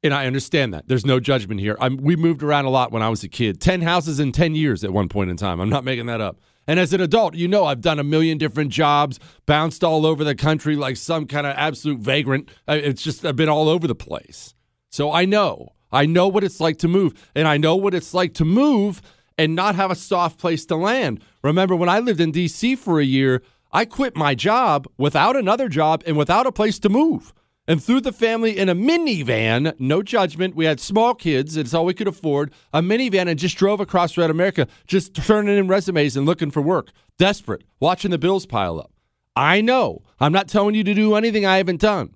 And 0.01 0.13
I 0.13 0.25
understand 0.25 0.73
that. 0.73 0.87
There's 0.87 1.05
no 1.05 1.19
judgment 1.19 1.59
here. 1.59 1.77
I'm, 1.81 1.97
we 1.97 2.15
moved 2.15 2.41
around 2.41 2.65
a 2.65 2.69
lot 2.69 2.91
when 2.91 3.01
I 3.01 3.09
was 3.09 3.23
a 3.23 3.27
kid 3.27 3.59
10 3.59 3.81
houses 3.81 4.19
in 4.19 4.31
10 4.31 4.55
years 4.55 4.83
at 4.83 4.93
one 4.93 5.09
point 5.09 5.29
in 5.29 5.37
time. 5.37 5.59
I'm 5.59 5.69
not 5.69 5.83
making 5.83 6.05
that 6.05 6.21
up. 6.21 6.39
And 6.67 6.79
as 6.79 6.93
an 6.93 7.01
adult, 7.01 7.35
you 7.35 7.47
know, 7.47 7.65
I've 7.65 7.81
done 7.81 7.99
a 7.99 8.03
million 8.03 8.37
different 8.37 8.71
jobs, 8.71 9.19
bounced 9.45 9.83
all 9.83 10.05
over 10.05 10.23
the 10.23 10.33
country 10.33 10.75
like 10.75 10.97
some 10.97 11.27
kind 11.27 11.45
of 11.45 11.55
absolute 11.55 11.99
vagrant. 11.99 12.49
It's 12.67 13.03
just, 13.03 13.25
I've 13.25 13.35
been 13.35 13.49
all 13.49 13.69
over 13.69 13.87
the 13.87 13.95
place. 13.95 14.55
So 14.91 15.11
I 15.11 15.25
know. 15.25 15.73
I 15.91 16.05
know 16.05 16.27
what 16.27 16.43
it's 16.43 16.59
like 16.59 16.77
to 16.79 16.87
move. 16.87 17.13
And 17.35 17.47
I 17.47 17.57
know 17.57 17.75
what 17.75 17.93
it's 17.93 18.13
like 18.13 18.33
to 18.35 18.45
move 18.45 19.01
and 19.37 19.55
not 19.55 19.75
have 19.75 19.91
a 19.91 19.95
soft 19.95 20.39
place 20.39 20.65
to 20.67 20.75
land. 20.75 21.21
Remember, 21.43 21.75
when 21.75 21.89
I 21.89 21.99
lived 21.99 22.21
in 22.21 22.31
D.C. 22.31 22.75
for 22.77 22.99
a 22.99 23.05
year, 23.05 23.41
I 23.75 23.83
quit 23.83 24.15
my 24.15 24.35
job 24.35 24.87
without 24.97 25.35
another 25.35 25.67
job 25.67 26.01
and 26.07 26.15
without 26.15 26.47
a 26.47 26.51
place 26.53 26.79
to 26.79 26.87
move 26.87 27.33
and 27.67 27.83
threw 27.83 27.99
the 27.99 28.13
family 28.13 28.57
in 28.57 28.69
a 28.69 28.73
minivan. 28.73 29.77
No 29.77 30.01
judgment. 30.01 30.55
We 30.55 30.63
had 30.63 30.79
small 30.79 31.13
kids. 31.13 31.57
It's 31.57 31.73
all 31.73 31.83
we 31.83 31.93
could 31.93 32.07
afford. 32.07 32.53
A 32.71 32.81
minivan 32.81 33.27
and 33.27 33.37
just 33.37 33.57
drove 33.57 33.81
across 33.81 34.15
Red 34.15 34.29
America, 34.29 34.69
just 34.87 35.13
turning 35.13 35.57
in 35.57 35.67
resumes 35.67 36.15
and 36.15 36.25
looking 36.25 36.51
for 36.51 36.61
work. 36.61 36.91
Desperate, 37.19 37.65
watching 37.81 38.11
the 38.11 38.17
bills 38.17 38.45
pile 38.45 38.79
up. 38.79 38.93
I 39.35 39.59
know. 39.59 40.03
I'm 40.21 40.31
not 40.31 40.47
telling 40.47 40.75
you 40.75 40.85
to 40.85 40.93
do 40.93 41.15
anything 41.15 41.45
I 41.45 41.57
haven't 41.57 41.81
done. 41.81 42.15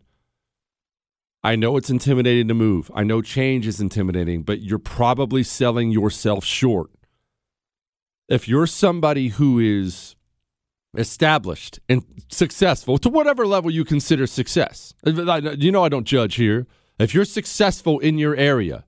I 1.44 1.58
know 1.58 1.76
it's 1.76 1.90
intimidating 1.90 2.48
to 2.48 2.54
move. 2.54 2.90
I 2.96 3.04
know 3.04 3.22
change 3.22 3.68
is 3.68 3.82
intimidating, 3.82 4.44
but 4.44 4.62
you're 4.62 4.80
probably 4.80 5.44
selling 5.44 5.92
yourself 5.92 6.46
short. 6.46 6.90
If 8.30 8.48
you're 8.48 8.66
somebody 8.66 9.28
who 9.28 9.60
is 9.60 10.16
established 10.98 11.80
and 11.88 12.04
successful 12.30 12.98
to 12.98 13.10
whatever 13.10 13.46
level 13.46 13.70
you 13.70 13.86
consider 13.86 14.28
success. 14.28 14.94
You 15.06 15.72
know, 15.72 15.84
I 15.84 15.90
don't 15.90 16.06
judge 16.06 16.36
here. 16.36 16.68
If 17.00 17.14
you're 17.14 17.26
successful 17.26 18.00
in 18.00 18.18
your 18.18 18.36
area, 18.36 18.86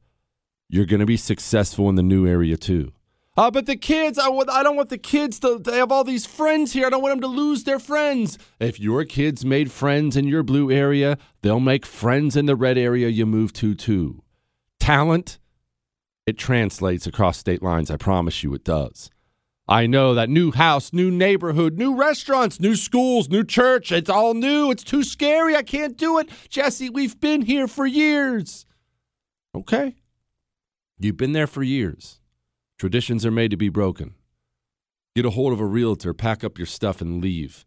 you're 0.68 0.86
going 0.86 1.00
to 1.00 1.06
be 1.06 1.18
successful 1.18 1.90
in 1.90 1.96
the 1.96 2.04
new 2.04 2.28
area 2.28 2.58
too. 2.58 2.92
Uh, 3.38 3.50
but 3.50 3.66
the 3.66 3.78
kids, 3.78 4.20
I, 4.20 4.28
I 4.28 4.62
don't 4.62 4.76
want 4.76 4.90
the 4.90 4.98
kids 4.98 5.40
to 5.40 5.58
they 5.58 5.78
have 5.78 5.92
all 5.92 6.04
these 6.04 6.26
friends 6.26 6.74
here. 6.74 6.88
I 6.88 6.90
don't 6.90 7.02
want 7.02 7.14
them 7.14 7.22
to 7.22 7.28
lose 7.28 7.64
their 7.64 7.80
friends. 7.80 8.38
If 8.60 8.80
your 8.80 9.06
kids 9.06 9.46
made 9.46 9.72
friends 9.72 10.18
in 10.18 10.28
your 10.28 10.44
blue 10.44 10.70
area, 10.70 11.18
they'll 11.42 11.62
make 11.62 11.86
friends 11.86 12.36
in 12.36 12.46
the 12.46 12.58
red 12.58 12.78
area 12.78 13.08
you 13.08 13.26
move 13.26 13.54
to 13.54 13.74
too. 13.74 14.22
Talent, 14.82 15.40
it 16.26 16.38
translates 16.38 17.08
across 17.08 17.38
state 17.38 17.64
lines. 17.64 17.90
I 17.90 17.96
promise 17.96 18.44
you 18.44 18.54
it 18.54 18.66
does. 18.66 19.10
I 19.72 19.88
know 19.88 20.14
that 20.16 20.30
new 20.30 20.52
house, 20.52 20.92
new 20.92 21.10
neighborhood, 21.10 21.78
new 21.78 21.96
restaurants, 21.96 22.60
new 22.60 22.76
schools, 22.76 23.30
new 23.30 23.46
church. 23.46 23.90
It's 23.94 24.10
all 24.10 24.34
new. 24.34 24.70
It's 24.70 24.84
too 24.84 25.02
scary. 25.02 25.56
I 25.56 25.64
can't 25.64 25.96
do 25.96 26.20
it. 26.20 26.28
Jesse, 26.50 26.90
we've 26.90 27.18
been 27.22 27.44
here 27.44 27.70
for 27.70 27.86
years. 27.86 28.66
Okay. 29.56 29.96
You've 31.00 31.16
been 31.16 31.32
there 31.32 31.48
for 31.48 31.64
years. 31.64 32.20
Traditions 32.78 33.26
are 33.26 33.32
made 33.32 33.50
to 33.52 33.56
be 33.56 33.70
broken. 33.70 34.16
Get 35.16 35.26
a 35.26 35.30
hold 35.30 35.54
of 35.54 35.62
a 35.62 35.66
realtor, 35.66 36.14
pack 36.14 36.44
up 36.44 36.58
your 36.58 36.68
stuff, 36.68 37.00
and 37.00 37.22
leave. 37.22 37.66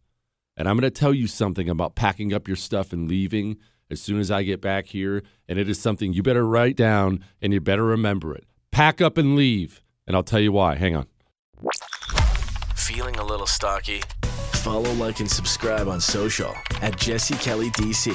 And 0.59 0.69
I'm 0.69 0.77
going 0.77 0.83
to 0.83 0.91
tell 0.91 1.15
you 1.15 1.27
something 1.27 1.71
about 1.71 1.95
packing 1.95 2.35
up 2.35 2.47
your 2.47 2.59
stuff 2.59 2.93
and 2.93 3.09
leaving 3.09 3.57
as 3.91 4.03
soon 4.03 4.21
as 4.21 4.31
I 4.31 4.43
get 4.43 4.61
back 4.61 4.89
here. 4.89 5.23
And 5.49 5.59
it 5.59 5.71
is 5.71 5.81
something 5.81 6.13
you 6.13 6.23
better 6.23 6.47
write 6.47 6.77
down 6.77 7.25
and 7.41 7.55
you 7.55 7.63
better 7.63 7.85
remember 7.85 8.35
it. 8.35 8.45
Pack 8.71 9.01
up 9.01 9.17
and 9.17 9.37
leave. 9.37 9.83
And 10.07 10.15
I'll 10.15 10.23
tell 10.23 10.41
you 10.41 10.53
why. 10.53 10.75
Hang 10.75 10.95
on. 10.95 11.07
Feeling 12.85 13.17
a 13.17 13.25
little 13.25 13.47
stocky? 13.47 14.03
Follow, 14.57 14.93
like, 14.93 15.21
and 15.21 15.31
subscribe 15.31 15.89
on 15.89 16.03
social 16.03 16.53
at 16.83 16.99
Jesse 16.99 17.35
Kelly 17.37 17.71
DC. 17.71 18.11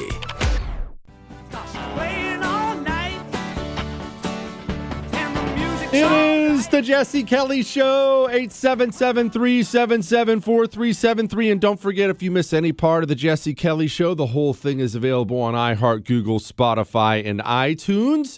It 5.91 6.11
is 6.11 6.67
the 6.67 6.83
Jesse 6.83 7.23
Kelly 7.23 7.63
Show, 7.63 8.27
877 8.29 9.31
377 9.31 10.39
4373. 10.39 11.49
And 11.49 11.59
don't 11.59 11.79
forget, 11.79 12.11
if 12.11 12.21
you 12.21 12.29
miss 12.29 12.53
any 12.53 12.71
part 12.71 13.01
of 13.01 13.09
the 13.09 13.15
Jesse 13.15 13.55
Kelly 13.55 13.87
Show, 13.87 14.13
the 14.13 14.27
whole 14.27 14.53
thing 14.53 14.79
is 14.79 14.93
available 14.93 15.41
on 15.41 15.55
iHeart, 15.55 16.05
Google, 16.05 16.39
Spotify, 16.39 17.27
and 17.27 17.39
iTunes. 17.39 18.37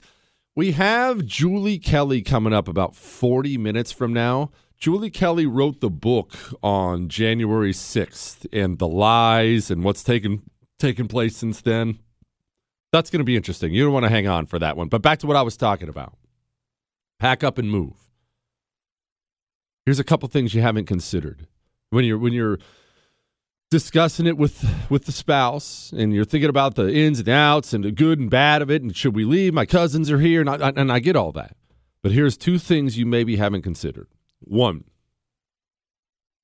We 0.56 0.72
have 0.72 1.26
Julie 1.26 1.78
Kelly 1.78 2.22
coming 2.22 2.54
up 2.54 2.70
about 2.70 2.96
40 2.96 3.58
minutes 3.58 3.92
from 3.92 4.14
now. 4.14 4.50
Julie 4.82 5.12
Kelly 5.12 5.46
wrote 5.46 5.80
the 5.80 5.92
book 5.92 6.34
on 6.64 7.08
January 7.08 7.72
6th 7.72 8.48
and 8.52 8.80
the 8.80 8.88
lies 8.88 9.70
and 9.70 9.84
what's 9.84 10.02
taken 10.02 10.42
taken 10.80 11.08
place 11.08 11.38
since 11.38 11.62
then. 11.62 12.00
That's 12.92 13.12
going 13.12 13.20
to 13.20 13.24
be 13.24 13.36
interesting. 13.36 13.76
You 13.76 13.84
don't 13.84 13.94
want 13.94 14.06
to 14.06 14.10
hang 14.10 14.28
on 14.28 14.48
for 14.48 14.58
that 14.58 14.76
one. 14.76 14.88
But 14.88 15.04
back 15.04 15.20
to 15.20 15.28
what 15.28 15.38
I 15.38 15.44
was 15.44 15.56
talking 15.56 15.88
about. 15.88 16.18
Pack 17.20 17.44
up 17.44 17.60
and 17.60 17.70
move. 17.70 17.94
Here's 19.86 20.00
a 20.00 20.04
couple 20.04 20.28
things 20.30 20.56
you 20.56 20.64
haven't 20.64 20.88
considered. 20.88 21.46
When 21.92 22.04
you're 22.04 22.18
when 22.18 22.34
you're 22.34 22.58
discussing 23.70 24.26
it 24.26 24.36
with 24.36 24.68
with 24.90 25.06
the 25.06 25.12
spouse 25.12 25.94
and 25.96 26.12
you're 26.12 26.26
thinking 26.26 26.50
about 26.50 26.74
the 26.74 26.92
ins 26.92 27.20
and 27.20 27.30
outs 27.30 27.72
and 27.72 27.84
the 27.84 27.92
good 27.92 28.20
and 28.20 28.32
bad 28.32 28.64
of 28.64 28.72
it 28.72 28.82
and 28.82 28.98
should 28.98 29.16
we 29.16 29.26
leave? 29.26 29.54
My 29.54 29.68
cousins 29.68 30.10
are 30.10 30.18
here 30.18 30.42
and 30.42 30.50
I, 30.50 30.70
and 30.70 30.92
I 30.92 30.98
get 30.98 31.16
all 31.16 31.32
that. 31.34 31.56
But 32.02 32.14
here's 32.14 32.36
two 32.36 32.58
things 32.58 32.98
you 32.98 33.06
maybe 33.06 33.36
haven't 33.36 33.62
considered. 33.62 34.08
One, 34.42 34.84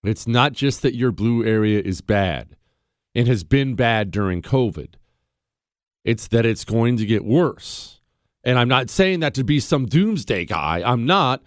it's 0.03 0.27
not 0.27 0.53
just 0.53 0.81
that 0.83 0.95
your 0.95 1.11
blue 1.11 1.43
area 1.43 1.81
is 1.81 2.01
bad 2.01 2.55
and 3.15 3.27
has 3.27 3.43
been 3.43 3.75
bad 3.75 4.11
during 4.11 4.41
COVID, 4.41 4.95
it's 6.05 6.27
that 6.27 6.45
it's 6.45 6.63
going 6.63 6.97
to 6.97 7.05
get 7.05 7.25
worse. 7.25 7.99
And 8.43 8.57
I'm 8.57 8.69
not 8.69 8.89
saying 8.89 9.19
that 9.19 9.33
to 9.33 9.43
be 9.43 9.59
some 9.59 9.85
doomsday 9.87 10.45
guy. 10.45 10.81
I'm 10.85 11.05
not. 11.05 11.43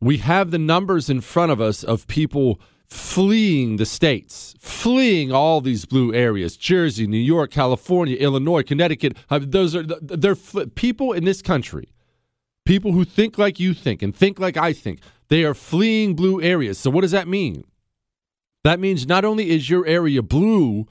We 0.00 0.18
have 0.18 0.50
the 0.50 0.58
numbers 0.58 1.08
in 1.08 1.20
front 1.20 1.52
of 1.52 1.60
us 1.60 1.84
of 1.84 2.08
people 2.08 2.60
fleeing 2.88 3.76
the 3.76 3.86
states, 3.86 4.54
fleeing 4.58 5.30
all 5.30 5.60
these 5.60 5.84
blue 5.84 6.12
areas 6.12 6.56
Jersey, 6.56 7.06
New 7.06 7.16
York, 7.16 7.52
California, 7.52 8.16
Illinois, 8.16 8.62
Connecticut. 8.64 9.16
Uh, 9.30 9.38
those 9.40 9.76
are 9.76 9.84
they're 9.84 10.34
people 10.34 11.12
in 11.12 11.24
this 11.24 11.42
country 11.42 11.92
People 12.64 12.92
who 12.92 13.04
think 13.04 13.38
like 13.38 13.58
you 13.58 13.74
think 13.74 14.02
and 14.02 14.14
think 14.14 14.38
like 14.38 14.56
I 14.56 14.72
think, 14.72 15.00
they 15.32 15.44
are 15.44 15.54
fleeing 15.54 16.14
blue 16.14 16.42
areas. 16.42 16.78
So, 16.78 16.90
what 16.90 17.00
does 17.00 17.12
that 17.12 17.26
mean? 17.26 17.64
That 18.64 18.78
means 18.78 19.06
not 19.06 19.24
only 19.24 19.48
is 19.48 19.70
your 19.70 19.86
area 19.86 20.20
blue, 20.20 20.86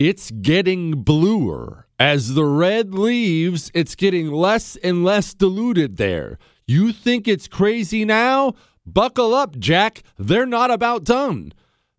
it's 0.00 0.32
getting 0.32 1.04
bluer. 1.04 1.86
As 1.96 2.34
the 2.34 2.46
red 2.46 2.96
leaves, 2.96 3.70
it's 3.72 3.94
getting 3.94 4.32
less 4.32 4.74
and 4.82 5.04
less 5.04 5.34
diluted 5.34 5.98
there. 5.98 6.36
You 6.66 6.90
think 6.90 7.28
it's 7.28 7.46
crazy 7.46 8.04
now? 8.04 8.54
Buckle 8.84 9.32
up, 9.32 9.56
Jack. 9.56 10.02
They're 10.18 10.46
not 10.46 10.72
about 10.72 11.04
done. 11.04 11.52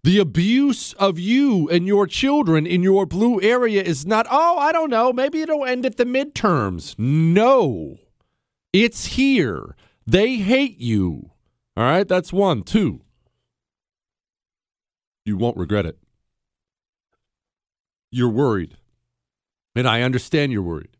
The 0.03 0.19
abuse 0.19 0.91
of 0.95 1.17
you 1.17 1.69
and 1.69 1.87
your 1.87 2.05
children 2.05 2.67
in 2.67 2.83
your 2.83 3.05
blue 3.05 3.41
area 3.41 3.81
is 3.81 4.05
not, 4.05 4.27
oh, 4.29 4.57
I 4.57 4.73
don't 4.73 4.89
know, 4.89 5.13
maybe 5.13 5.39
it'll 5.39 5.63
end 5.63 5.85
at 5.85 5.95
the 5.95 6.03
midterms. 6.03 6.99
No, 6.99 7.95
it's 8.73 9.05
here. 9.05 9.73
They 10.05 10.35
hate 10.35 10.81
you. 10.81 11.31
All 11.77 11.83
right, 11.83 12.07
that's 12.07 12.31
one. 12.31 12.63
Two, 12.63 13.01
you 15.25 15.35
won't 15.35 15.57
regret 15.57 15.85
it. 15.85 15.97
You're 18.11 18.29
worried. 18.29 18.77
And 19.75 19.87
I 19.87 20.01
understand 20.01 20.53
you're 20.53 20.61
worried. 20.61 20.95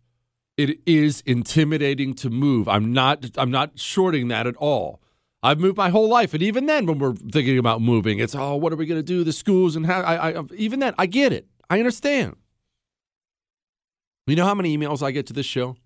It 0.58 0.80
is 0.86 1.22
intimidating 1.26 2.14
to 2.16 2.30
move. 2.30 2.68
I'm 2.68 2.92
not 2.92 3.32
I'm 3.38 3.52
not 3.52 3.80
shorting 3.80 4.28
that 4.30 4.48
at 4.48 4.56
all. 4.58 5.02
I've 5.44 5.60
moved 5.60 5.78
my 5.78 5.90
whole 5.90 6.10
life, 6.10 6.34
and 6.34 6.42
even 6.42 6.66
then, 6.66 6.88
when 6.88 6.98
we're 6.98 7.14
thinking 7.14 7.60
about 7.60 7.80
moving, 7.80 8.20
it's 8.20 8.34
oh, 8.34 8.56
what 8.56 8.74
are 8.74 8.78
we 8.78 8.86
going 8.86 9.00
to 9.00 9.04
do? 9.04 9.24
The 9.24 9.32
schools 9.32 9.76
and 9.76 9.86
how? 9.86 10.02
I, 10.02 10.40
I 10.40 10.44
even 10.56 10.80
then, 10.80 10.96
I 10.98 11.06
get 11.06 11.32
it. 11.32 11.48
I 11.70 11.80
understand. 11.80 12.36
You 14.28 14.36
know 14.36 14.46
how 14.46 14.56
many 14.56 14.76
emails 14.76 15.04
I 15.04 15.12
get 15.12 15.28
to 15.28 15.34
this 15.34 15.46
show? 15.46 15.78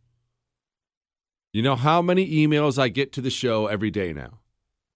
You 1.51 1.61
know 1.61 1.75
how 1.75 2.01
many 2.01 2.29
emails 2.29 2.79
I 2.79 2.87
get 2.87 3.11
to 3.13 3.21
the 3.21 3.29
show 3.29 3.67
every 3.67 3.91
day 3.91 4.13
now? 4.13 4.38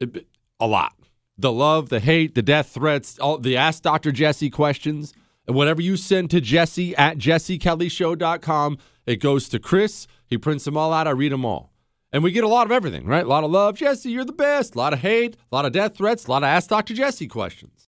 A 0.02 0.68
lot. 0.68 0.94
The 1.38 1.52
love, 1.52 1.90
the 1.90 2.00
hate, 2.00 2.36
the 2.36 2.42
death 2.42 2.70
threats, 2.70 3.18
all 3.20 3.38
the 3.38 3.58
Ask 3.58 3.84
Dr. 3.84 4.12
Jesse 4.12 4.50
questions. 4.50 5.14
And 5.48 5.56
whatever 5.56 5.82
you 5.82 5.98
send 5.98 6.30
to 6.32 6.40
Jesse 6.40 6.96
at 6.96 7.18
jessekellyshow.com, 7.18 8.78
it 9.06 9.18
goes 9.18 9.50
to 9.50 9.60
Chris. 9.60 10.08
He 10.28 10.38
prints 10.38 10.64
them 10.66 10.78
all 10.78 10.94
out. 10.94 11.08
I 11.08 11.12
read 11.12 11.32
them 11.32 11.46
all. 11.46 11.74
And 12.12 12.24
we 12.24 12.32
get 12.32 12.44
a 12.44 12.48
lot 12.48 12.68
of 12.68 12.72
everything, 12.72 13.06
right? 13.06 13.26
A 13.26 13.28
lot 13.28 13.44
of 13.44 13.52
love. 13.52 13.76
Jesse, 13.76 14.12
you're 14.12 14.24
the 14.24 14.32
best. 14.32 14.76
A 14.76 14.78
lot 14.78 14.94
of 14.94 15.00
hate, 15.00 15.36
a 15.52 15.56
lot 15.56 15.66
of 15.66 15.74
death 15.74 15.98
threats, 15.98 16.28
a 16.28 16.32
lot 16.32 16.44
of 16.44 16.48
Ask 16.48 16.70
Dr. 16.70 16.94
Jesse 16.94 17.28
questions. 17.28 17.88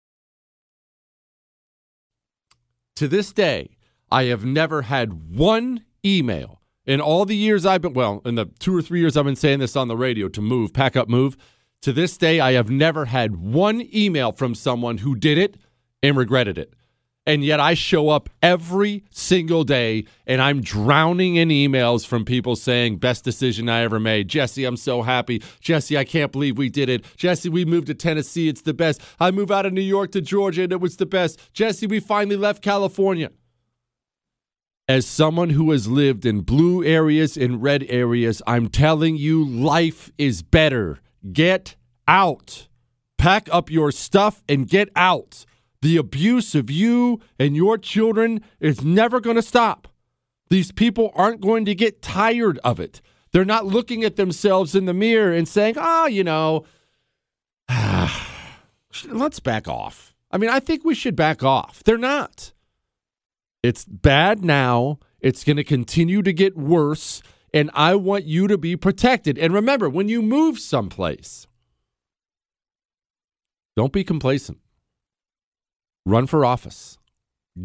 To 2.96 3.08
this 3.08 3.32
day, 3.32 3.78
I 4.10 4.24
have 4.24 4.44
never 4.44 4.82
had 4.82 5.34
one 5.34 5.84
email 6.04 6.60
in 6.84 7.00
all 7.00 7.24
the 7.24 7.36
years 7.36 7.64
I've 7.64 7.80
been, 7.80 7.94
well, 7.94 8.20
in 8.26 8.34
the 8.34 8.46
two 8.58 8.76
or 8.76 8.82
three 8.82 9.00
years 9.00 9.16
I've 9.16 9.24
been 9.24 9.36
saying 9.36 9.60
this 9.60 9.74
on 9.74 9.88
the 9.88 9.96
radio 9.96 10.28
to 10.28 10.42
move, 10.42 10.74
pack 10.74 10.96
up, 10.96 11.08
move. 11.08 11.36
To 11.82 11.94
this 11.94 12.18
day, 12.18 12.40
I 12.40 12.52
have 12.52 12.68
never 12.68 13.06
had 13.06 13.36
one 13.36 13.88
email 13.94 14.32
from 14.32 14.54
someone 14.54 14.98
who 14.98 15.14
did 15.14 15.38
it 15.38 15.56
and 16.02 16.14
regretted 16.14 16.58
it. 16.58 16.74
And 17.26 17.44
yet 17.44 17.60
I 17.60 17.74
show 17.74 18.08
up 18.08 18.28
every 18.42 19.04
single 19.10 19.64
day 19.64 20.04
and 20.26 20.42
I'm 20.42 20.62
drowning 20.62 21.36
in 21.36 21.48
emails 21.48 22.06
from 22.06 22.24
people 22.24 22.56
saying, 22.56 22.96
best 22.96 23.24
decision 23.24 23.68
I 23.68 23.82
ever 23.82 24.00
made. 24.00 24.28
Jesse, 24.28 24.64
I'm 24.64 24.76
so 24.76 25.02
happy. 25.02 25.42
Jesse, 25.60 25.96
I 25.96 26.04
can't 26.04 26.32
believe 26.32 26.58
we 26.58 26.68
did 26.68 26.88
it. 26.88 27.04
Jesse, 27.16 27.48
we 27.48 27.64
moved 27.64 27.86
to 27.86 27.94
Tennessee. 27.94 28.48
It's 28.48 28.62
the 28.62 28.74
best. 28.74 29.00
I 29.18 29.30
moved 29.30 29.52
out 29.52 29.66
of 29.66 29.72
New 29.72 29.80
York 29.80 30.12
to 30.12 30.20
Georgia 30.20 30.64
and 30.64 30.72
it 30.72 30.80
was 30.80 30.96
the 30.96 31.06
best. 31.06 31.38
Jesse, 31.52 31.86
we 31.86 32.00
finally 32.00 32.36
left 32.36 32.62
California. 32.62 33.30
As 34.88 35.06
someone 35.06 35.50
who 35.50 35.70
has 35.70 35.86
lived 35.86 36.26
in 36.26 36.40
blue 36.40 36.82
areas 36.84 37.36
and 37.36 37.62
red 37.62 37.86
areas, 37.88 38.42
I'm 38.46 38.68
telling 38.68 39.16
you, 39.16 39.44
life 39.46 40.10
is 40.18 40.42
better. 40.42 40.98
Get 41.32 41.76
out. 42.06 42.68
Pack 43.18 43.48
up 43.52 43.70
your 43.70 43.92
stuff 43.92 44.42
and 44.48 44.68
get 44.68 44.88
out. 44.96 45.44
The 45.82 45.96
abuse 45.96 46.54
of 46.54 46.70
you 46.70 47.20
and 47.38 47.56
your 47.56 47.78
children 47.78 48.42
is 48.60 48.82
never 48.82 49.20
going 49.20 49.36
to 49.36 49.42
stop. 49.42 49.88
These 50.50 50.72
people 50.72 51.12
aren't 51.14 51.40
going 51.40 51.64
to 51.66 51.74
get 51.74 52.02
tired 52.02 52.58
of 52.64 52.80
it. 52.80 53.00
They're 53.32 53.44
not 53.44 53.66
looking 53.66 54.02
at 54.02 54.16
themselves 54.16 54.74
in 54.74 54.86
the 54.86 54.94
mirror 54.94 55.32
and 55.32 55.46
saying, 55.46 55.76
oh, 55.78 56.06
you 56.06 56.24
know, 56.24 56.64
let's 59.08 59.40
back 59.40 59.68
off. 59.68 60.14
I 60.30 60.38
mean, 60.38 60.50
I 60.50 60.60
think 60.60 60.84
we 60.84 60.94
should 60.94 61.16
back 61.16 61.42
off. 61.42 61.82
They're 61.84 61.98
not. 61.98 62.52
It's 63.62 63.84
bad 63.84 64.44
now. 64.44 64.98
It's 65.20 65.44
going 65.44 65.56
to 65.56 65.64
continue 65.64 66.22
to 66.22 66.32
get 66.32 66.56
worse. 66.56 67.22
And 67.52 67.70
I 67.74 67.94
want 67.96 68.24
you 68.24 68.46
to 68.46 68.56
be 68.56 68.76
protected. 68.76 69.38
And 69.38 69.52
remember, 69.52 69.88
when 69.88 70.08
you 70.08 70.22
move 70.22 70.58
someplace, 70.58 71.46
don't 73.76 73.92
be 73.92 74.04
complacent 74.04 74.58
run 76.06 76.26
for 76.26 76.44
office. 76.44 76.98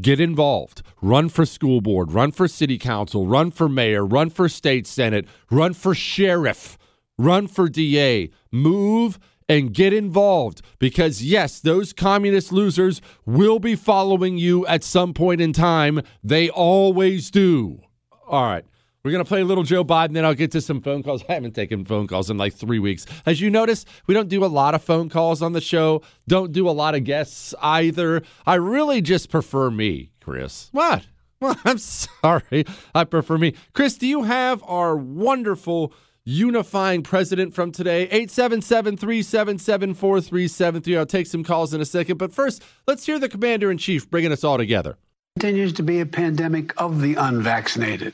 Get 0.02 0.20
involved. 0.20 0.82
Run 1.02 1.30
for 1.30 1.46
school 1.46 1.82
board, 1.82 2.12
run 2.12 2.32
for 2.32 2.48
city 2.48 2.78
council, 2.78 3.28
run 3.28 3.52
for 3.52 3.70
mayor, 3.70 4.06
run 4.06 4.30
for 4.30 4.50
state 4.50 4.88
senate, 4.88 5.26
run 5.52 5.74
for 5.74 5.94
sheriff, 5.94 6.78
run 7.18 7.48
for 7.48 7.70
DA. 7.70 8.30
Move 8.52 9.20
and 9.48 9.74
get 9.74 9.94
involved 9.94 10.62
because, 10.80 11.24
yes, 11.24 11.60
those 11.60 11.94
communist 11.94 12.52
losers 12.52 13.00
will 13.26 13.60
be 13.60 13.76
following 13.76 14.38
you 14.38 14.66
at 14.66 14.84
some 14.84 15.14
point 15.14 15.40
in 15.40 15.54
time. 15.54 16.02
They 16.24 16.50
always 16.50 17.30
do. 17.30 17.82
All 18.28 18.46
right. 18.46 18.66
We're 19.06 19.12
going 19.12 19.24
to 19.24 19.28
play 19.30 19.42
a 19.42 19.46
little 19.46 19.64
Joe 19.64 19.86
Biden, 19.86 20.14
then 20.14 20.26
I'll 20.26 20.34
get 20.34 20.52
to 20.54 20.62
some 20.62 20.82
phone 20.82 21.04
calls. 21.04 21.24
I 21.30 21.34
haven't 21.34 21.54
taken 21.54 21.86
phone 21.86 22.08
calls 22.08 22.32
in 22.32 22.40
like 22.40 22.56
three 22.56 22.80
weeks. 22.80 23.06
As 23.28 23.40
you 23.40 23.52
notice, 23.52 23.86
we 24.08 24.16
don't 24.16 24.30
do 24.30 24.44
a 24.44 24.48
lot 24.48 24.74
of 24.74 24.84
phone 24.84 25.10
calls 25.10 25.44
on 25.44 25.54
the 25.54 25.62
show, 25.62 26.02
don't 26.28 26.52
do 26.52 26.68
a 26.68 26.72
lot 26.72 26.96
of 26.96 27.04
guests 27.04 27.54
either. 27.62 28.24
I 28.48 28.56
really 28.56 29.02
just 29.02 29.30
prefer 29.30 29.70
me, 29.70 30.10
Chris. 30.20 30.70
What? 30.72 31.06
Well, 31.42 31.60
I'm 31.66 31.78
sorry. 31.78 32.66
I 32.96 33.04
prefer 33.04 33.38
me. 33.38 33.56
Chris, 33.74 33.98
do 33.98 34.08
you 34.08 34.24
have 34.24 34.64
our 34.64 34.96
wonderful 34.96 35.94
unifying 36.24 37.04
president 37.04 37.54
from 37.54 37.74
today? 37.74 38.04
877 38.04 38.96
377 38.96 39.94
4373. 39.96 40.98
I'll 40.98 41.06
take 41.06 41.28
some 41.28 41.44
calls 41.44 41.74
in 41.74 41.82
a 41.82 41.86
second. 41.86 42.18
But 42.18 42.32
first, 42.32 42.64
let's 42.88 43.06
hear 43.06 43.20
the 43.20 43.28
commander 43.28 43.70
in 43.70 43.78
chief 43.78 44.10
bringing 44.10 44.32
us 44.32 44.46
all 44.46 44.58
together. 44.58 44.98
Continues 45.38 45.74
to 45.74 45.84
be 45.84 46.00
a 46.00 46.06
pandemic 46.06 46.74
of 46.82 47.02
the 47.02 47.16
unvaccinated. 47.16 48.14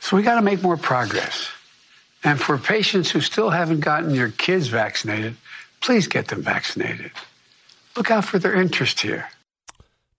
So 0.00 0.16
we 0.16 0.22
got 0.22 0.36
to 0.36 0.42
make 0.42 0.62
more 0.62 0.76
progress. 0.76 1.48
And 2.24 2.40
for 2.40 2.58
patients 2.58 3.10
who 3.10 3.20
still 3.20 3.50
haven't 3.50 3.80
gotten 3.80 4.14
your 4.14 4.30
kids 4.30 4.68
vaccinated, 4.68 5.36
please 5.80 6.08
get 6.08 6.28
them 6.28 6.42
vaccinated. 6.42 7.12
Look 7.96 8.10
out 8.10 8.24
for 8.24 8.38
their 8.38 8.54
interest 8.54 9.00
here. 9.00 9.28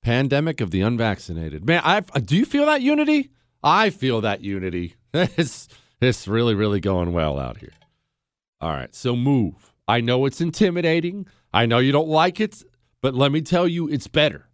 Pandemic 0.01 0.61
of 0.61 0.71
the 0.71 0.81
unvaccinated. 0.81 1.65
Man, 1.65 1.81
I 1.83 2.01
do 2.01 2.37
you 2.37 2.45
feel 2.45 2.65
that 2.67 2.81
unity? 2.81 3.31
I 3.63 3.89
feel 3.89 4.21
that 4.21 4.41
unity. 4.41 4.95
It's 5.13 5.67
it's 5.99 6.27
really 6.27 6.53
really 6.53 6.79
going 6.79 7.13
well 7.13 7.39
out 7.39 7.57
here. 7.57 7.73
All 8.61 8.69
right, 8.69 8.93
so 8.93 9.15
move. 9.15 9.73
I 9.87 10.01
know 10.01 10.25
it's 10.25 10.39
intimidating. 10.39 11.25
I 11.51 11.65
know 11.65 11.79
you 11.79 11.91
don't 11.91 12.07
like 12.07 12.39
it, 12.39 12.63
but 13.01 13.15
let 13.15 13.31
me 13.31 13.41
tell 13.41 13.67
you, 13.67 13.89
it's 13.89 14.07
better. 14.07 14.45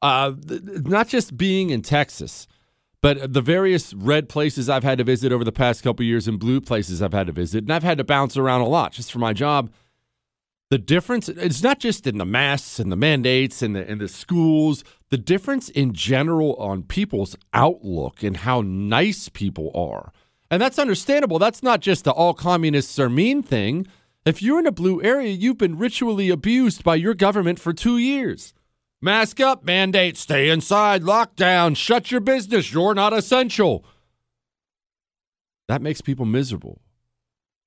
Uh, 0.00 0.32
not 0.46 1.08
just 1.08 1.36
being 1.36 1.70
in 1.70 1.82
Texas 1.82 2.46
but 3.00 3.32
the 3.32 3.40
various 3.40 3.94
red 3.94 4.28
places 4.28 4.68
I've 4.68 4.84
had 4.84 4.98
to 4.98 5.04
visit 5.04 5.32
over 5.32 5.44
the 5.44 5.52
past 5.52 5.82
couple 5.82 6.04
years 6.04 6.26
and 6.26 6.38
blue 6.38 6.60
places 6.60 7.00
I've 7.00 7.12
had 7.12 7.28
to 7.28 7.32
visit, 7.32 7.64
and 7.64 7.72
I've 7.72 7.82
had 7.82 7.98
to 7.98 8.04
bounce 8.04 8.36
around 8.36 8.62
a 8.62 8.68
lot 8.68 8.92
just 8.92 9.12
for 9.12 9.18
my 9.18 9.32
job. 9.32 9.70
The 10.70 10.78
difference 10.78 11.30
it's 11.30 11.62
not 11.62 11.80
just 11.80 12.06
in 12.06 12.18
the 12.18 12.26
masks 12.26 12.78
and 12.78 12.92
the 12.92 12.96
mandates 12.96 13.62
and 13.62 13.74
the 13.74 13.88
and 13.88 14.00
the 14.00 14.08
schools, 14.08 14.84
the 15.08 15.16
difference 15.16 15.70
in 15.70 15.94
general 15.94 16.54
on 16.56 16.82
people's 16.82 17.36
outlook 17.54 18.22
and 18.22 18.36
how 18.36 18.60
nice 18.60 19.30
people 19.30 19.70
are. 19.74 20.12
And 20.50 20.60
that's 20.60 20.78
understandable. 20.78 21.38
That's 21.38 21.62
not 21.62 21.80
just 21.80 22.04
the 22.04 22.10
all 22.10 22.34
communists 22.34 22.98
are 22.98 23.08
mean 23.08 23.42
thing. 23.42 23.86
If 24.26 24.42
you're 24.42 24.58
in 24.58 24.66
a 24.66 24.72
blue 24.72 25.02
area, 25.02 25.30
you've 25.30 25.56
been 25.56 25.78
ritually 25.78 26.28
abused 26.28 26.84
by 26.84 26.96
your 26.96 27.14
government 27.14 27.58
for 27.58 27.72
2 27.72 27.96
years. 27.96 28.52
Mask 29.00 29.40
up, 29.40 29.64
mandate, 29.64 30.16
stay 30.16 30.48
inside, 30.48 31.02
lockdown, 31.02 31.76
shut 31.76 32.10
your 32.10 32.20
business, 32.20 32.72
you're 32.72 32.94
not 32.94 33.12
essential. 33.12 33.84
That 35.68 35.82
makes 35.82 36.00
people 36.00 36.26
miserable. 36.26 36.80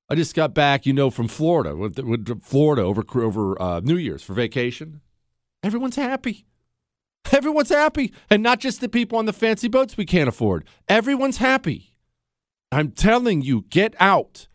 I 0.10 0.16
just 0.16 0.36
got 0.36 0.54
back, 0.54 0.86
you 0.86 0.92
know, 0.92 1.10
from 1.10 1.30
Florida, 1.30 1.74
with, 1.74 1.98
with 2.00 2.44
Florida 2.44 2.82
over 2.82 3.04
over 3.16 3.62
uh, 3.62 3.80
New 3.80 3.96
Year's 3.96 4.24
for 4.24 4.34
vacation. 4.34 5.00
Everyone's 5.64 5.96
happy. 5.96 6.46
Everyone's 7.32 7.70
happy, 7.70 8.14
and 8.30 8.44
not 8.44 8.60
just 8.60 8.82
the 8.82 8.90
people 8.90 9.18
on 9.18 9.26
the 9.26 9.32
fancy 9.32 9.70
boats 9.70 9.96
we 9.96 10.06
can't 10.06 10.28
afford. 10.28 10.66
Everyone's 10.90 11.38
happy. 11.38 11.96
I'm 12.74 12.92
telling 12.92 13.42
you, 13.42 13.66
get 13.70 13.96
out. 14.00 14.48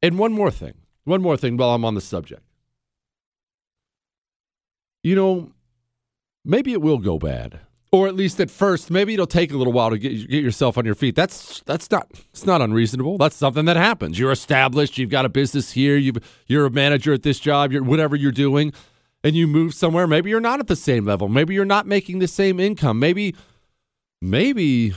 And 0.00 0.18
one 0.18 0.32
more 0.32 0.50
thing, 0.50 0.74
one 1.04 1.20
more 1.20 1.36
thing 1.36 1.56
while 1.56 1.74
I'm 1.74 1.84
on 1.84 1.94
the 1.94 2.00
subject. 2.00 2.42
You 5.02 5.14
know, 5.14 5.52
maybe 6.44 6.72
it 6.72 6.80
will 6.82 6.98
go 6.98 7.18
bad. 7.18 7.60
or 7.94 8.08
at 8.08 8.14
least 8.14 8.40
at 8.40 8.50
first, 8.50 8.90
maybe 8.90 9.12
it'll 9.12 9.26
take 9.26 9.52
a 9.52 9.56
little 9.56 9.72
while 9.72 9.90
to 9.90 9.98
get, 9.98 10.10
get 10.30 10.42
yourself 10.42 10.78
on 10.78 10.86
your 10.86 10.94
feet. 10.94 11.14
That's 11.14 11.60
that's 11.66 11.90
not 11.90 12.08
it's 12.30 12.46
not 12.46 12.62
unreasonable. 12.62 13.18
That's 13.18 13.36
something 13.36 13.66
that 13.66 13.76
happens. 13.76 14.18
You're 14.18 14.32
established. 14.32 14.96
You've 14.96 15.10
got 15.10 15.26
a 15.26 15.28
business 15.28 15.72
here. 15.72 15.96
You 15.98 16.14
you're 16.46 16.64
a 16.66 16.70
manager 16.70 17.12
at 17.12 17.22
this 17.22 17.38
job. 17.38 17.70
You're 17.70 17.82
whatever 17.82 18.16
you're 18.16 18.32
doing, 18.32 18.72
and 19.22 19.36
you 19.36 19.46
move 19.46 19.74
somewhere. 19.74 20.06
Maybe 20.06 20.30
you're 20.30 20.40
not 20.40 20.58
at 20.58 20.68
the 20.68 20.76
same 20.76 21.04
level. 21.04 21.28
Maybe 21.28 21.52
you're 21.54 21.66
not 21.66 21.86
making 21.86 22.18
the 22.20 22.28
same 22.28 22.58
income. 22.58 22.98
Maybe 22.98 23.34
maybe 24.22 24.94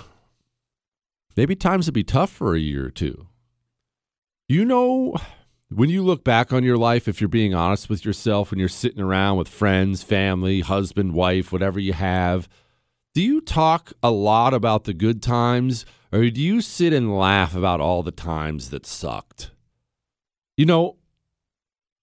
maybe 1.35 1.53
times 1.55 1.87
would 1.87 1.93
be 1.93 2.03
tough 2.05 2.31
for 2.31 2.55
a 2.55 2.59
year 2.59 2.85
or 2.85 2.91
two. 2.91 3.27
You 4.47 4.63
know, 4.63 5.15
when 5.69 5.89
you 5.89 6.03
look 6.03 6.23
back 6.23 6.53
on 6.53 6.63
your 6.63 6.77
life, 6.77 7.07
if 7.07 7.19
you're 7.19 7.27
being 7.27 7.53
honest 7.53 7.89
with 7.89 8.05
yourself, 8.05 8.51
when 8.51 8.59
you're 8.59 8.69
sitting 8.69 9.01
around 9.01 9.37
with 9.37 9.47
friends, 9.47 10.03
family, 10.03 10.61
husband, 10.61 11.13
wife, 11.13 11.51
whatever 11.51 11.79
you 11.79 11.93
have 11.93 12.47
do 13.15 13.21
you 13.21 13.39
talk 13.39 13.93
a 14.03 14.11
lot 14.11 14.53
about 14.53 14.83
the 14.83 14.93
good 14.93 15.23
times 15.23 15.85
or 16.11 16.29
do 16.29 16.41
you 16.41 16.59
sit 16.59 16.91
and 16.91 17.17
laugh 17.17 17.55
about 17.55 17.79
all 17.79 18.03
the 18.03 18.11
times 18.11 18.69
that 18.71 18.85
sucked? 18.85 19.51
You 20.57 20.65
know, 20.65 20.97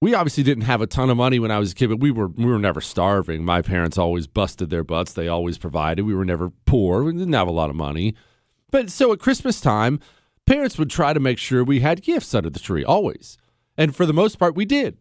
we 0.01 0.15
obviously 0.15 0.43
didn't 0.43 0.65
have 0.65 0.81
a 0.81 0.87
ton 0.87 1.11
of 1.11 1.19
money 1.19 1.39
when 1.39 1.51
I 1.51 1.59
was 1.59 1.73
a 1.73 1.75
kid, 1.75 1.91
but 1.91 2.01
we 2.01 2.11
were 2.11 2.29
we 2.29 2.47
were 2.47 2.59
never 2.59 2.81
starving. 2.81 3.45
My 3.45 3.61
parents 3.61 3.99
always 3.99 4.27
busted 4.27 4.71
their 4.71 4.85
butts. 4.85 5.13
They 5.13 5.29
always 5.29 5.59
provided. 5.59 6.07
We 6.07 6.15
were 6.15 6.25
never 6.25 6.51
poor. 6.65 7.05
We 7.05 7.13
didn't 7.13 7.33
have 7.35 7.47
a 7.47 7.53
lot 7.53 7.71
of 7.71 7.77
money. 7.77 8.15
But 8.71 8.89
so 8.91 9.13
at 9.13 9.21
Christmas 9.21 9.61
time, 9.61 10.01
parents 10.47 10.79
would 10.79 10.91
try 10.91 11.13
to 11.13 11.21
make 11.21 11.37
sure 11.37 11.63
we 11.63 11.81
had 11.81 12.03
gifts 12.03 12.35
under 12.35 12.49
the 12.49 12.59
tree 12.59 12.85
always. 12.85 13.37
And 13.77 13.95
for 13.95 14.07
the 14.07 14.13
most 14.13 14.39
part 14.39 14.55
we 14.55 14.65
did. 14.65 14.99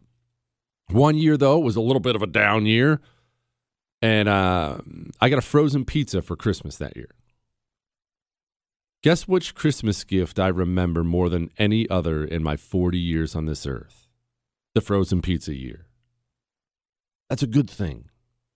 One 0.89 1.17
year 1.17 1.37
though 1.37 1.59
was 1.59 1.75
a 1.75 1.81
little 1.81 1.99
bit 1.99 2.15
of 2.15 2.21
a 2.21 2.27
down 2.27 2.65
year. 2.65 3.01
And 4.01 4.27
uh, 4.27 4.79
I 5.19 5.29
got 5.29 5.39
a 5.39 5.43
frozen 5.43 5.85
pizza 5.85 6.21
for 6.21 6.35
Christmas 6.35 6.77
that 6.77 6.95
year. 6.95 7.09
Guess 9.03 9.27
which 9.27 9.55
Christmas 9.55 10.03
gift 10.03 10.39
I 10.39 10.47
remember 10.47 11.03
more 11.03 11.27
than 11.27 11.49
any 11.57 11.89
other 11.89 12.23
in 12.23 12.43
my 12.43 12.55
40 12.55 12.99
years 12.99 13.35
on 13.35 13.45
this 13.45 13.65
earth? 13.65 14.07
The 14.75 14.81
frozen 14.81 15.21
pizza 15.21 15.55
year. 15.55 15.87
That's 17.29 17.41
a 17.41 17.47
good 17.47 17.69
thing. 17.69 18.09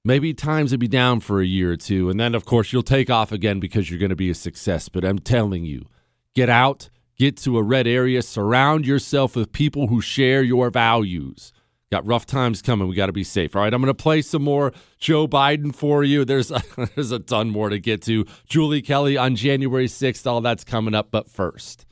Maybe 0.03 0.35
times 0.35 0.71
will 0.71 0.77
be 0.77 0.87
down 0.87 1.19
for 1.19 1.41
a 1.41 1.45
year 1.45 1.71
or 1.71 1.77
two, 1.77 2.11
and 2.11 2.19
then, 2.19 2.35
of 2.35 2.45
course, 2.45 2.71
you'll 2.71 2.83
take 2.83 3.09
off 3.09 3.31
again 3.31 3.59
because 3.59 3.89
you're 3.89 3.99
going 3.99 4.09
to 4.09 4.15
be 4.15 4.29
a 4.29 4.35
success. 4.35 4.87
But 4.87 5.03
I'm 5.03 5.17
telling 5.17 5.65
you, 5.65 5.87
get 6.35 6.47
out, 6.47 6.89
get 7.17 7.37
to 7.37 7.57
a 7.57 7.63
red 7.63 7.87
area, 7.87 8.21
surround 8.21 8.85
yourself 8.85 9.35
with 9.35 9.51
people 9.51 9.87
who 9.87 10.01
share 10.01 10.43
your 10.43 10.69
values. 10.69 11.51
Got 11.91 12.05
rough 12.05 12.25
times 12.25 12.61
coming. 12.61 12.87
We 12.87 12.95
got 12.95 13.05
to 13.05 13.13
be 13.13 13.23
safe. 13.23 13.55
All 13.55 13.61
right, 13.61 13.73
I'm 13.73 13.81
going 13.81 13.93
to 13.93 14.03
play 14.03 14.21
some 14.21 14.43
more 14.43 14.73
Joe 14.97 15.27
Biden 15.27 15.73
for 15.73 16.03
you. 16.03 16.25
There's 16.25 16.51
a, 16.51 16.61
there's 16.95 17.11
a 17.11 17.19
ton 17.19 17.49
more 17.49 17.69
to 17.69 17.79
get 17.79 18.01
to. 18.03 18.25
Julie 18.47 18.81
Kelly 18.81 19.17
on 19.17 19.35
January 19.35 19.87
6th. 19.87 20.25
All 20.25 20.41
that's 20.41 20.63
coming 20.63 20.95
up. 20.95 21.09
But 21.11 21.29
first, 21.29 21.85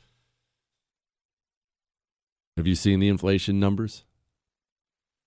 have 2.56 2.66
you 2.66 2.74
seen 2.74 3.00
the 3.00 3.08
inflation 3.08 3.60
numbers? 3.60 4.04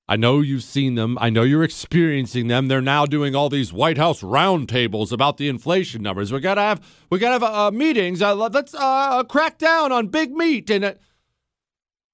I 0.10 0.16
know 0.16 0.40
you've 0.40 0.64
seen 0.64 0.96
them. 0.96 1.18
I 1.20 1.30
know 1.30 1.44
you're 1.44 1.64
experiencing 1.64 2.48
them. 2.48 2.68
They're 2.68 2.82
now 2.82 3.06
doing 3.06 3.36
all 3.36 3.50
these 3.50 3.74
White 3.74 3.98
House 3.98 4.22
roundtables 4.22 5.12
about 5.12 5.38
the 5.38 5.50
inflation 5.50 6.02
numbers. 6.02 6.32
We 6.32 6.40
gotta 6.40 6.62
have 6.62 6.82
we 7.10 7.20
gotta 7.20 7.34
have 7.34 7.44
uh, 7.44 7.72
meetings. 7.72 8.22
Uh, 8.22 8.34
let's 8.36 8.74
uh, 8.74 9.24
crack 9.24 9.58
down 9.58 9.92
on 9.92 10.08
big 10.08 10.32
meat, 10.32 10.70
and 10.70 10.96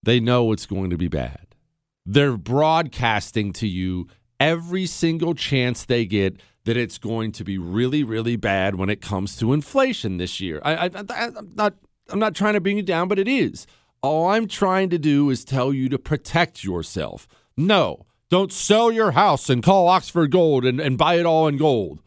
they 0.02 0.20
know 0.20 0.52
it's 0.52 0.66
going 0.66 0.90
to 0.90 0.98
be 0.98 1.08
bad. 1.08 1.48
They're 2.06 2.38
broadcasting 2.38 3.54
to 3.54 3.68
you 3.68 4.08
every 4.40 4.86
single 4.86 5.36
chance 5.36 5.86
they 5.86 6.06
get 6.06 6.42
that 6.66 6.78
it's 6.78 6.98
going 6.98 7.32
to 7.34 7.44
be 7.44 7.58
really, 7.58 8.04
really 8.04 8.36
bad 8.36 8.76
when 8.76 8.90
it 8.90 9.02
comes 9.02 9.38
to 9.38 9.54
inflation 9.54 10.18
this 10.18 10.40
year. 10.40 10.62
I, 10.64 10.88
am 10.88 11.52
not, 11.56 11.76
I'm 12.10 12.20
not 12.20 12.36
trying 12.36 12.54
to 12.54 12.62
bring 12.62 12.78
you 12.78 12.84
down, 12.84 13.08
but 13.08 13.20
it 13.20 13.28
is. 13.28 13.68
All 14.02 14.28
I'm 14.28 14.48
trying 14.48 14.90
to 14.90 14.98
do 14.98 15.30
is 15.30 15.46
tell 15.46 15.74
you 15.74 15.88
to 15.90 16.00
protect 16.00 16.64
yourself. 16.64 17.28
No, 17.56 18.06
don't 18.30 18.52
sell 18.52 18.92
your 18.92 19.12
house 19.12 19.50
and 19.50 19.62
call 19.62 19.88
Oxford 19.88 20.32
Gold 20.32 20.66
and, 20.66 20.80
and 20.80 20.98
buy 20.98 21.16
it 21.16 21.26
all 21.26 21.48
in 21.48 21.58
gold. 21.58 22.00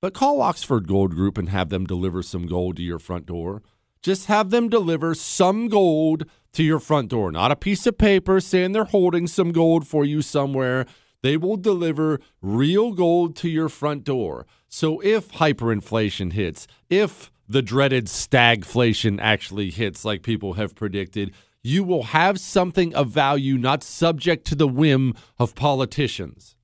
But 0.00 0.14
call 0.14 0.40
Oxford 0.40 0.86
Gold 0.86 1.14
Group 1.14 1.36
and 1.36 1.48
have 1.48 1.70
them 1.70 1.86
deliver 1.86 2.22
some 2.22 2.46
gold 2.46 2.76
to 2.76 2.82
your 2.82 2.98
front 2.98 3.26
door. 3.26 3.62
Just 4.02 4.26
have 4.26 4.50
them 4.50 4.68
deliver 4.68 5.14
some 5.14 5.68
gold 5.68 6.26
to 6.52 6.62
your 6.62 6.78
front 6.78 7.08
door, 7.08 7.32
not 7.32 7.50
a 7.50 7.56
piece 7.56 7.86
of 7.86 7.98
paper 7.98 8.38
saying 8.38 8.72
they're 8.72 8.84
holding 8.84 9.26
some 9.26 9.50
gold 9.50 9.86
for 9.86 10.04
you 10.04 10.22
somewhere. 10.22 10.86
They 11.22 11.36
will 11.38 11.56
deliver 11.56 12.20
real 12.42 12.92
gold 12.92 13.34
to 13.36 13.48
your 13.48 13.70
front 13.70 14.04
door. 14.04 14.46
So 14.68 15.00
if 15.00 15.32
hyperinflation 15.32 16.34
hits, 16.34 16.66
if 16.90 17.32
the 17.48 17.62
dreaded 17.62 18.06
stagflation 18.06 19.18
actually 19.20 19.70
hits, 19.70 20.04
like 20.04 20.22
people 20.22 20.52
have 20.52 20.74
predicted, 20.74 21.32
you 21.64 21.82
will 21.82 22.04
have 22.04 22.38
something 22.38 22.94
of 22.94 23.08
value 23.08 23.56
not 23.56 23.82
subject 23.82 24.46
to 24.46 24.54
the 24.54 24.68
whim 24.68 25.14
of 25.38 25.54
politicians. 25.54 26.56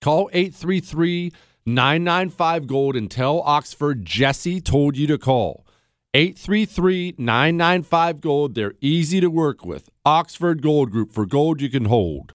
Call 0.00 0.30
833 0.32 1.32
995 1.66 2.66
Gold 2.66 2.96
and 2.96 3.10
tell 3.10 3.42
Oxford 3.42 4.06
Jesse 4.06 4.60
told 4.60 4.96
you 4.96 5.06
to 5.06 5.18
call. 5.18 5.66
833 6.14 7.16
995 7.18 8.20
Gold. 8.22 8.54
They're 8.54 8.74
easy 8.80 9.20
to 9.20 9.28
work 9.28 9.66
with. 9.66 9.90
Oxford 10.06 10.62
Gold 10.62 10.90
Group 10.90 11.12
for 11.12 11.26
gold 11.26 11.60
you 11.60 11.68
can 11.68 11.84
hold. 11.84 12.32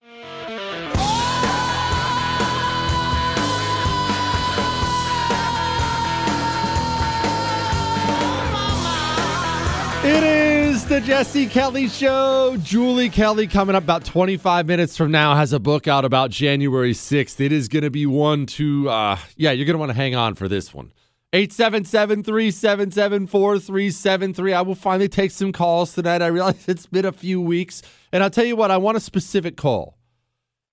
It 10.04 10.24
is 10.24 10.51
the 10.92 11.00
Jesse 11.00 11.48
Kelly 11.48 11.88
Show. 11.88 12.58
Julie 12.62 13.08
Kelly 13.08 13.48
coming 13.48 13.78
up 13.78 13.84
about 13.84 14.04
25 14.04 14.66
minutes 14.66 14.98
from 14.98 15.10
now 15.10 15.36
has 15.36 15.54
a 15.54 15.60
book 15.60 15.88
out 15.88 16.04
about 16.04 16.32
January 16.32 16.92
6th. 16.92 17.40
It 17.40 17.54
is 17.54 17.70
going 17.70 17.84
to 17.84 17.90
be 17.90 18.06
one 18.06 18.46
to, 18.48 18.90
uh, 18.90 19.18
yeah, 19.38 19.52
you're 19.52 19.66
going 19.66 19.76
to 19.76 19.80
want 19.80 19.92
to 19.92 19.96
hang 19.96 20.16
on 20.16 20.36
for 20.36 20.50
this 20.50 20.74
one. 20.74 20.92
877 21.32 22.26
377 22.26 23.28
4373. 23.28 24.52
I 24.52 24.62
will 24.64 24.76
finally 24.76 25.08
take 25.08 25.32
some 25.32 25.54
calls 25.54 25.94
tonight. 25.94 26.22
I 26.22 26.28
realize 26.28 26.68
it's 26.68 26.88
been 26.88 27.06
a 27.06 27.14
few 27.14 27.40
weeks. 27.40 27.82
And 28.12 28.22
I'll 28.22 28.30
tell 28.30 28.44
you 28.44 28.58
what, 28.58 28.70
I 28.70 28.76
want 28.76 28.98
a 28.98 29.00
specific 29.00 29.56
call. 29.56 29.98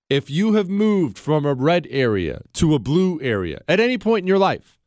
If 0.09 0.29
you 0.29 0.55
have 0.55 0.67
moved 0.67 1.17
from 1.17 1.45
a 1.45 1.53
red 1.53 1.87
area 1.89 2.41
to 2.55 2.75
a 2.75 2.79
blue 2.79 3.21
area 3.21 3.61
at 3.69 3.79
any 3.79 3.97
point 3.97 4.23
in 4.23 4.27
your 4.27 4.37
life, 4.37 4.77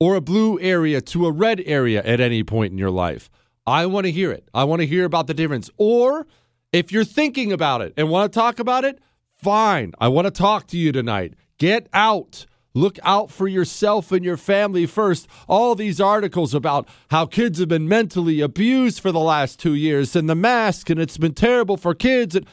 or 0.00 0.16
a 0.16 0.20
blue 0.20 0.58
area 0.58 1.00
to 1.00 1.26
a 1.26 1.30
red 1.30 1.62
area 1.64 2.02
at 2.02 2.18
any 2.18 2.42
point 2.42 2.72
in 2.72 2.78
your 2.78 2.90
life, 2.90 3.30
I 3.66 3.86
want 3.86 4.06
to 4.06 4.12
hear 4.12 4.30
it. 4.30 4.48
I 4.52 4.64
want 4.64 4.80
to 4.80 4.86
hear 4.86 5.04
about 5.04 5.26
the 5.26 5.34
difference. 5.34 5.70
Or 5.76 6.26
if 6.72 6.92
you're 6.92 7.04
thinking 7.04 7.52
about 7.52 7.80
it 7.80 7.94
and 7.96 8.10
want 8.10 8.32
to 8.32 8.38
talk 8.38 8.58
about 8.58 8.84
it, 8.84 8.98
fine. 9.34 9.92
I 9.98 10.08
want 10.08 10.26
to 10.26 10.30
talk 10.30 10.66
to 10.68 10.76
you 10.76 10.92
tonight. 10.92 11.34
Get 11.58 11.88
out. 11.92 12.46
Look 12.74 12.98
out 13.04 13.30
for 13.30 13.46
yourself 13.46 14.10
and 14.10 14.24
your 14.24 14.36
family 14.36 14.84
first. 14.84 15.28
All 15.48 15.74
these 15.74 16.00
articles 16.00 16.54
about 16.54 16.88
how 17.10 17.24
kids 17.24 17.60
have 17.60 17.68
been 17.68 17.88
mentally 17.88 18.40
abused 18.40 19.00
for 19.00 19.12
the 19.12 19.20
last 19.20 19.60
two 19.60 19.74
years 19.74 20.16
and 20.16 20.28
the 20.28 20.34
mask, 20.34 20.90
and 20.90 21.00
it's 21.00 21.16
been 21.16 21.34
terrible 21.34 21.76
for 21.76 21.94
kids. 21.94 22.34
And 22.34 22.46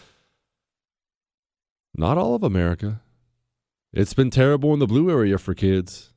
not 1.95 2.19
all 2.19 2.35
of 2.35 2.43
America. 2.43 3.01
It's 3.91 4.13
been 4.13 4.29
terrible 4.29 4.73
in 4.73 4.79
the 4.79 4.87
blue 4.87 5.09
area 5.09 5.39
for 5.39 5.55
kids. 5.55 6.10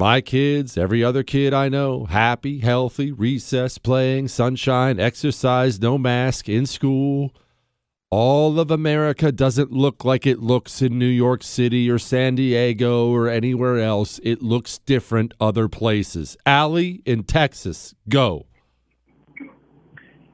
My 0.00 0.22
kids, 0.22 0.78
every 0.78 1.04
other 1.04 1.22
kid 1.22 1.52
I 1.52 1.68
know, 1.68 2.06
happy, 2.06 2.60
healthy, 2.60 3.12
recess, 3.12 3.76
playing, 3.76 4.28
sunshine, 4.28 4.98
exercise, 4.98 5.78
no 5.78 5.98
mask, 5.98 6.48
in 6.48 6.64
school 6.64 7.34
all 8.10 8.58
of 8.58 8.72
America 8.72 9.30
doesn't 9.30 9.70
look 9.70 10.04
like 10.04 10.26
it 10.26 10.40
looks 10.40 10.82
in 10.82 10.98
New 10.98 11.06
York 11.06 11.44
City 11.44 11.88
or 11.88 11.98
San 11.98 12.34
Diego 12.34 13.08
or 13.08 13.28
anywhere 13.28 13.78
else. 13.78 14.18
It 14.24 14.42
looks 14.42 14.78
different 14.78 15.32
other 15.40 15.68
places. 15.68 16.36
Allie 16.44 17.02
in 17.06 17.22
Texas, 17.22 17.94
go. 18.08 18.46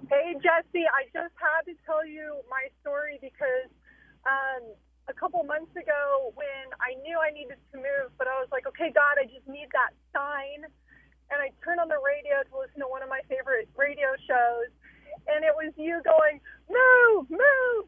Hey, 0.08 0.32
Jesse, 0.34 0.86
I 0.86 1.04
just 1.12 1.34
had 1.36 1.66
to 1.66 1.74
tell 1.84 2.06
you 2.06 2.40
my 2.48 2.68
story 2.80 3.18
because 3.20 3.68
um, 4.24 4.72
a 5.09 5.14
couple 5.14 5.42
months 5.44 5.74
ago 5.76 6.34
when 6.34 6.66
I 6.82 6.98
knew 7.02 7.18
I 7.18 7.30
needed 7.30 7.59
to 7.72 7.76
move, 7.78 8.11
but 8.18 8.26
I 8.26 8.38
was 8.42 8.50
like, 8.50 8.66
okay, 8.66 8.90
God, 8.90 9.18
I 9.22 9.26
just 9.30 9.46
need 9.46 9.70
that 9.72 9.94
sign. 10.11 10.66
And 11.30 11.38
I 11.42 11.50
turned 11.62 11.78
on 11.78 11.90
the 11.90 11.98
radio 11.98 12.42
to 12.42 12.52
listen 12.54 12.82
to 12.82 12.88
one 12.90 13.02
of 13.02 13.11
my 13.11 13.22
favorite 13.26 13.70
radio 13.74 14.14
shows 14.26 14.70
and 15.26 15.44
it 15.44 15.54
was 15.54 15.72
you 15.76 15.98
going, 16.04 16.40
move, 16.70 17.26
move, 17.30 17.86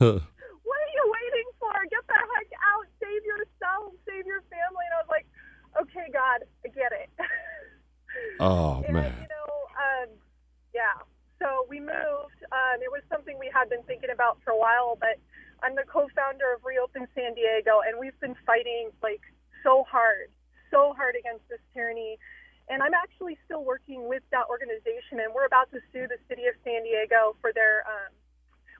move. 0.00 0.22
what 0.66 0.78
are 0.82 0.92
you 0.92 1.04
waiting 1.06 1.48
for? 1.60 1.72
Get 1.88 2.04
the 2.08 2.18
heck 2.18 2.50
out. 2.60 2.86
Save 3.00 3.22
yourself. 3.24 3.94
Save 4.04 4.26
your 4.26 4.42
family. 4.52 4.84
And 4.90 4.94
I 4.96 5.00
was 5.00 5.12
like, 5.12 5.28
okay, 5.80 6.06
God, 6.12 6.44
I 6.64 6.68
get 6.68 6.92
it. 6.92 7.10
Oh, 8.40 8.80
and, 8.80 8.94
man. 8.96 9.12
You 9.20 9.28
know, 9.28 9.52
um, 9.76 10.08
yeah. 10.72 10.96
So 11.36 11.68
we 11.68 11.80
moved. 11.80 12.40
Um, 12.48 12.80
it 12.80 12.88
was 12.88 13.04
something 13.12 13.36
we 13.36 13.50
had 13.52 13.68
been 13.68 13.82
thinking 13.84 14.08
about 14.08 14.40
for 14.42 14.52
a 14.52 14.56
while, 14.56 14.96
but 14.96 15.20
I'm 15.62 15.74
the 15.74 15.84
co-founder 15.88 16.52
of 16.54 16.64
Reopen 16.64 17.08
San 17.14 17.34
Diego, 17.34 17.80
and 17.86 17.98
we've 17.98 18.18
been 18.20 18.36
fighting 18.44 18.90
like 19.02 19.22
so 19.62 19.84
hard, 19.88 20.28
so 20.70 20.92
hard 20.96 21.16
against 21.16 21.48
this 21.48 21.60
tyranny. 21.72 22.18
And 22.68 22.82
I'm 22.82 22.94
actually 22.94 23.38
still 23.46 23.64
working 23.64 24.08
with 24.08 24.22
that 24.32 24.50
organization, 24.50 25.22
and 25.22 25.32
we're 25.32 25.46
about 25.46 25.70
to 25.70 25.78
sue 25.92 26.06
the 26.10 26.18
city 26.28 26.46
of 26.50 26.54
San 26.64 26.82
Diego 26.82 27.36
for 27.40 27.52
their 27.54 27.86
um, 27.86 28.12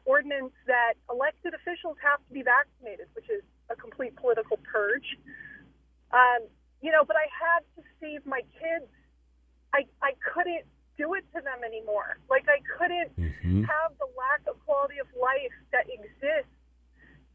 ordinance 0.04 0.52
that 0.66 0.94
elected 1.08 1.54
officials 1.54 1.96
have 2.02 2.18
to 2.26 2.32
be 2.34 2.42
vaccinated, 2.42 3.06
which 3.14 3.30
is 3.30 3.42
a 3.70 3.76
complete 3.76 4.16
political 4.16 4.58
purge. 4.66 5.16
Um, 6.10 6.46
you 6.82 6.90
know, 6.92 7.04
but 7.06 7.16
I 7.16 7.26
had 7.30 7.62
to 7.78 7.82
save 8.00 8.26
my 8.26 8.42
kids. 8.58 8.90
I 9.72 9.86
I 10.02 10.12
couldn't 10.34 10.66
do 10.98 11.14
it 11.14 11.24
to 11.34 11.40
them 11.40 11.62
anymore. 11.64 12.18
Like 12.30 12.48
I 12.48 12.60
couldn't 12.78 13.14
Mhm. 13.16 13.66
have 13.66 13.96
the 13.98 14.08
lack 14.16 14.46
of 14.46 14.58
quality 14.64 14.98
of 14.98 15.06
life 15.14 15.52
that 15.72 15.86
exists. 15.90 16.50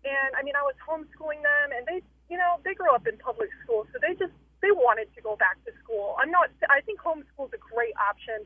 And 0.04 0.34
I 0.34 0.42
mean, 0.42 0.56
I 0.58 0.66
was 0.66 0.76
homeschooling 0.82 1.46
them, 1.46 1.68
and 1.78 1.86
they, 1.86 2.02
you 2.30 2.38
know, 2.38 2.58
they 2.66 2.74
grew 2.74 2.90
up 2.90 3.06
in 3.06 3.18
public 3.18 3.50
school, 3.64 3.86
so 3.94 4.00
they 4.02 4.18
just 4.18 4.34
they 4.62 4.72
wanted 4.72 5.14
to 5.16 5.22
go 5.22 5.36
back 5.36 5.58
to 5.66 5.72
school. 5.84 6.16
I'm 6.22 6.32
not. 6.32 6.50
I 6.70 6.82
think 6.82 7.00
homeschool 7.00 7.50
is 7.50 7.54
a 7.54 7.62
great 7.62 7.94
option, 7.98 8.46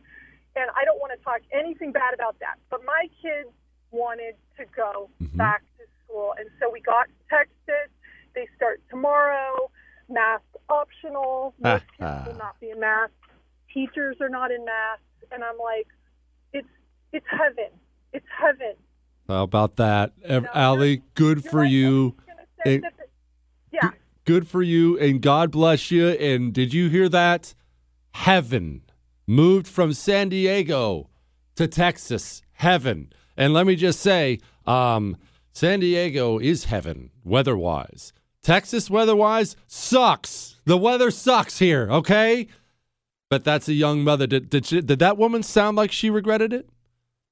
and 0.56 0.70
I 0.76 0.84
don't 0.84 1.00
want 1.00 1.12
to 1.18 1.24
talk 1.24 1.42
anything 1.52 1.92
bad 1.92 2.14
about 2.14 2.40
that. 2.40 2.56
But 2.70 2.84
my 2.86 3.08
kids 3.22 3.52
wanted 3.92 4.36
to 4.58 4.66
go 4.76 5.10
mm-hmm. 5.22 5.38
back 5.38 5.64
to 5.78 5.84
school, 6.04 6.34
and 6.40 6.50
so 6.60 6.70
we 6.72 6.82
got 6.82 7.08
Texas. 7.30 7.92
They 8.34 8.48
start 8.56 8.82
tomorrow. 8.90 9.72
Mask 10.10 10.44
optional. 10.70 11.54
Most 11.60 11.86
kids 11.98 12.28
will 12.28 12.38
not 12.38 12.60
be 12.60 12.70
in 12.70 12.80
masks. 12.80 13.14
Teachers 13.74 14.18
are 14.22 14.30
not 14.30 14.52
in 14.52 14.64
masks, 14.64 15.04
and 15.32 15.44
I'm 15.44 15.58
like, 15.58 15.88
it's 16.54 16.68
it's 17.12 17.26
heaven. 17.30 17.72
It's 18.14 18.28
heaven. 18.32 18.76
How 19.28 19.44
about 19.44 19.78
that, 19.78 20.14
Ev- 20.24 20.48
Allie? 20.54 21.02
Good 21.16 21.44
for 21.44 21.64
you. 21.64 22.16
And- 22.66 22.86
yeah. 23.72 23.92
Good 24.26 24.48
for 24.48 24.62
you, 24.62 24.98
and 25.00 25.22
God 25.22 25.52
bless 25.52 25.92
you. 25.92 26.08
And 26.10 26.54
did 26.54 26.74
you 26.74 26.90
hear 26.90 27.10
that? 27.10 27.54
Heaven 28.14 28.82
moved 29.28 29.68
from 29.68 29.94
San 29.94 30.30
Diego 30.30 31.10
to 31.56 31.68
Texas. 31.68 32.42
Heaven. 32.54 33.12
And 33.36 33.54
let 33.54 33.68
me 33.68 33.76
just 33.76 34.00
say, 34.00 34.40
um, 34.66 35.18
San 35.52 35.80
Diego 35.82 36.40
is 36.40 36.66
heaven 36.66 37.12
weather-wise. 37.24 38.14
Texas 38.42 38.90
weather-wise 38.90 39.56
sucks. 39.68 40.60
The 40.66 40.78
weather 40.78 41.12
sucks 41.12 41.60
here. 41.60 41.88
Okay. 41.92 42.48
But 43.30 43.44
that's 43.44 43.68
a 43.68 43.74
young 43.74 44.04
mother. 44.04 44.28
Did 44.28 44.50
did, 44.50 44.66
she, 44.66 44.82
did 44.82 45.00
that 45.00 45.18
woman 45.18 45.44
sound 45.44 45.76
like 45.78 45.92
she 45.92 46.10
regretted 46.10 46.54
it? 46.54 46.70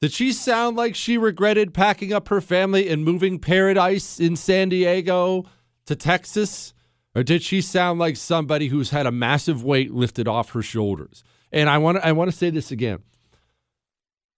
Did 0.04 0.12
she 0.12 0.34
sound 0.34 0.76
like 0.76 0.95
she 0.95 1.18
regretted 1.18 1.74
packing 1.74 2.12
up 2.12 2.28
her 2.28 2.41
family 2.41 2.89
and 2.89 3.06
moving 3.06 3.39
paradise 3.39 4.20
in 4.20 4.36
San 4.36 4.68
Diego 4.68 5.45
to 5.86 5.95
Texas? 5.95 6.74
Or 7.16 7.24
did 7.24 7.41
she 7.41 7.62
sound 7.62 7.99
like 7.99 8.18
somebody 8.18 8.68
who's 8.68 8.89
had 8.89 9.06
a 9.06 9.14
massive 9.14 9.64
weight 9.64 9.93
lifted 9.93 10.28
off 10.28 10.49
her 10.49 10.62
shoulders? 10.62 11.24
And 11.54 11.70
I 11.70 11.78
want 11.78 11.99
to 11.99 12.06
I 12.06 12.12
want 12.12 12.30
to 12.30 12.36
say 12.36 12.49
this 12.49 12.70
again. 12.70 12.99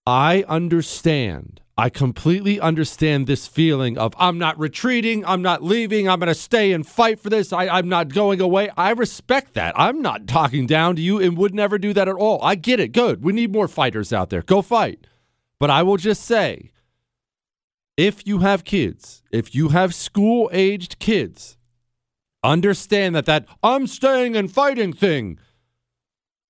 I 0.06 0.44
understand. 0.46 1.62
I 1.76 1.90
completely 1.90 2.60
understand 2.60 3.26
this 3.26 3.48
feeling 3.48 3.98
of 3.98 4.14
I'm 4.18 4.38
not 4.38 4.56
retreating, 4.60 5.24
I'm 5.26 5.42
not 5.42 5.64
leaving, 5.64 6.08
I'm 6.08 6.20
going 6.20 6.28
to 6.28 6.34
stay 6.36 6.74
and 6.74 6.86
fight 6.86 7.18
for 7.18 7.28
this. 7.28 7.52
I, 7.52 7.66
I'm 7.66 7.88
not 7.88 8.10
going 8.10 8.40
away. 8.40 8.70
I 8.76 8.92
respect 8.92 9.54
that. 9.54 9.74
I'm 9.76 10.00
not 10.00 10.28
talking 10.28 10.68
down 10.68 10.94
to 10.94 11.02
you 11.02 11.20
and 11.20 11.36
would 11.36 11.56
never 11.56 11.76
do 11.76 11.92
that 11.92 12.06
at 12.06 12.14
all. 12.14 12.40
I 12.40 12.54
get 12.54 12.78
it. 12.78 12.92
Good. 12.92 13.24
We 13.24 13.32
need 13.32 13.52
more 13.52 13.66
fighters 13.66 14.12
out 14.12 14.30
there. 14.30 14.42
Go 14.42 14.62
fight. 14.62 15.04
But 15.58 15.70
I 15.70 15.82
will 15.82 15.96
just 15.96 16.22
say 16.24 16.70
if 17.96 18.26
you 18.26 18.38
have 18.38 18.64
kids, 18.64 19.22
if 19.30 19.54
you 19.54 19.70
have 19.70 19.94
school 19.94 20.50
aged 20.52 20.98
kids, 20.98 21.56
understand 22.42 23.14
that 23.14 23.26
that 23.26 23.46
I'm 23.62 23.86
staying 23.86 24.36
and 24.36 24.52
fighting 24.52 24.92
thing, 24.92 25.38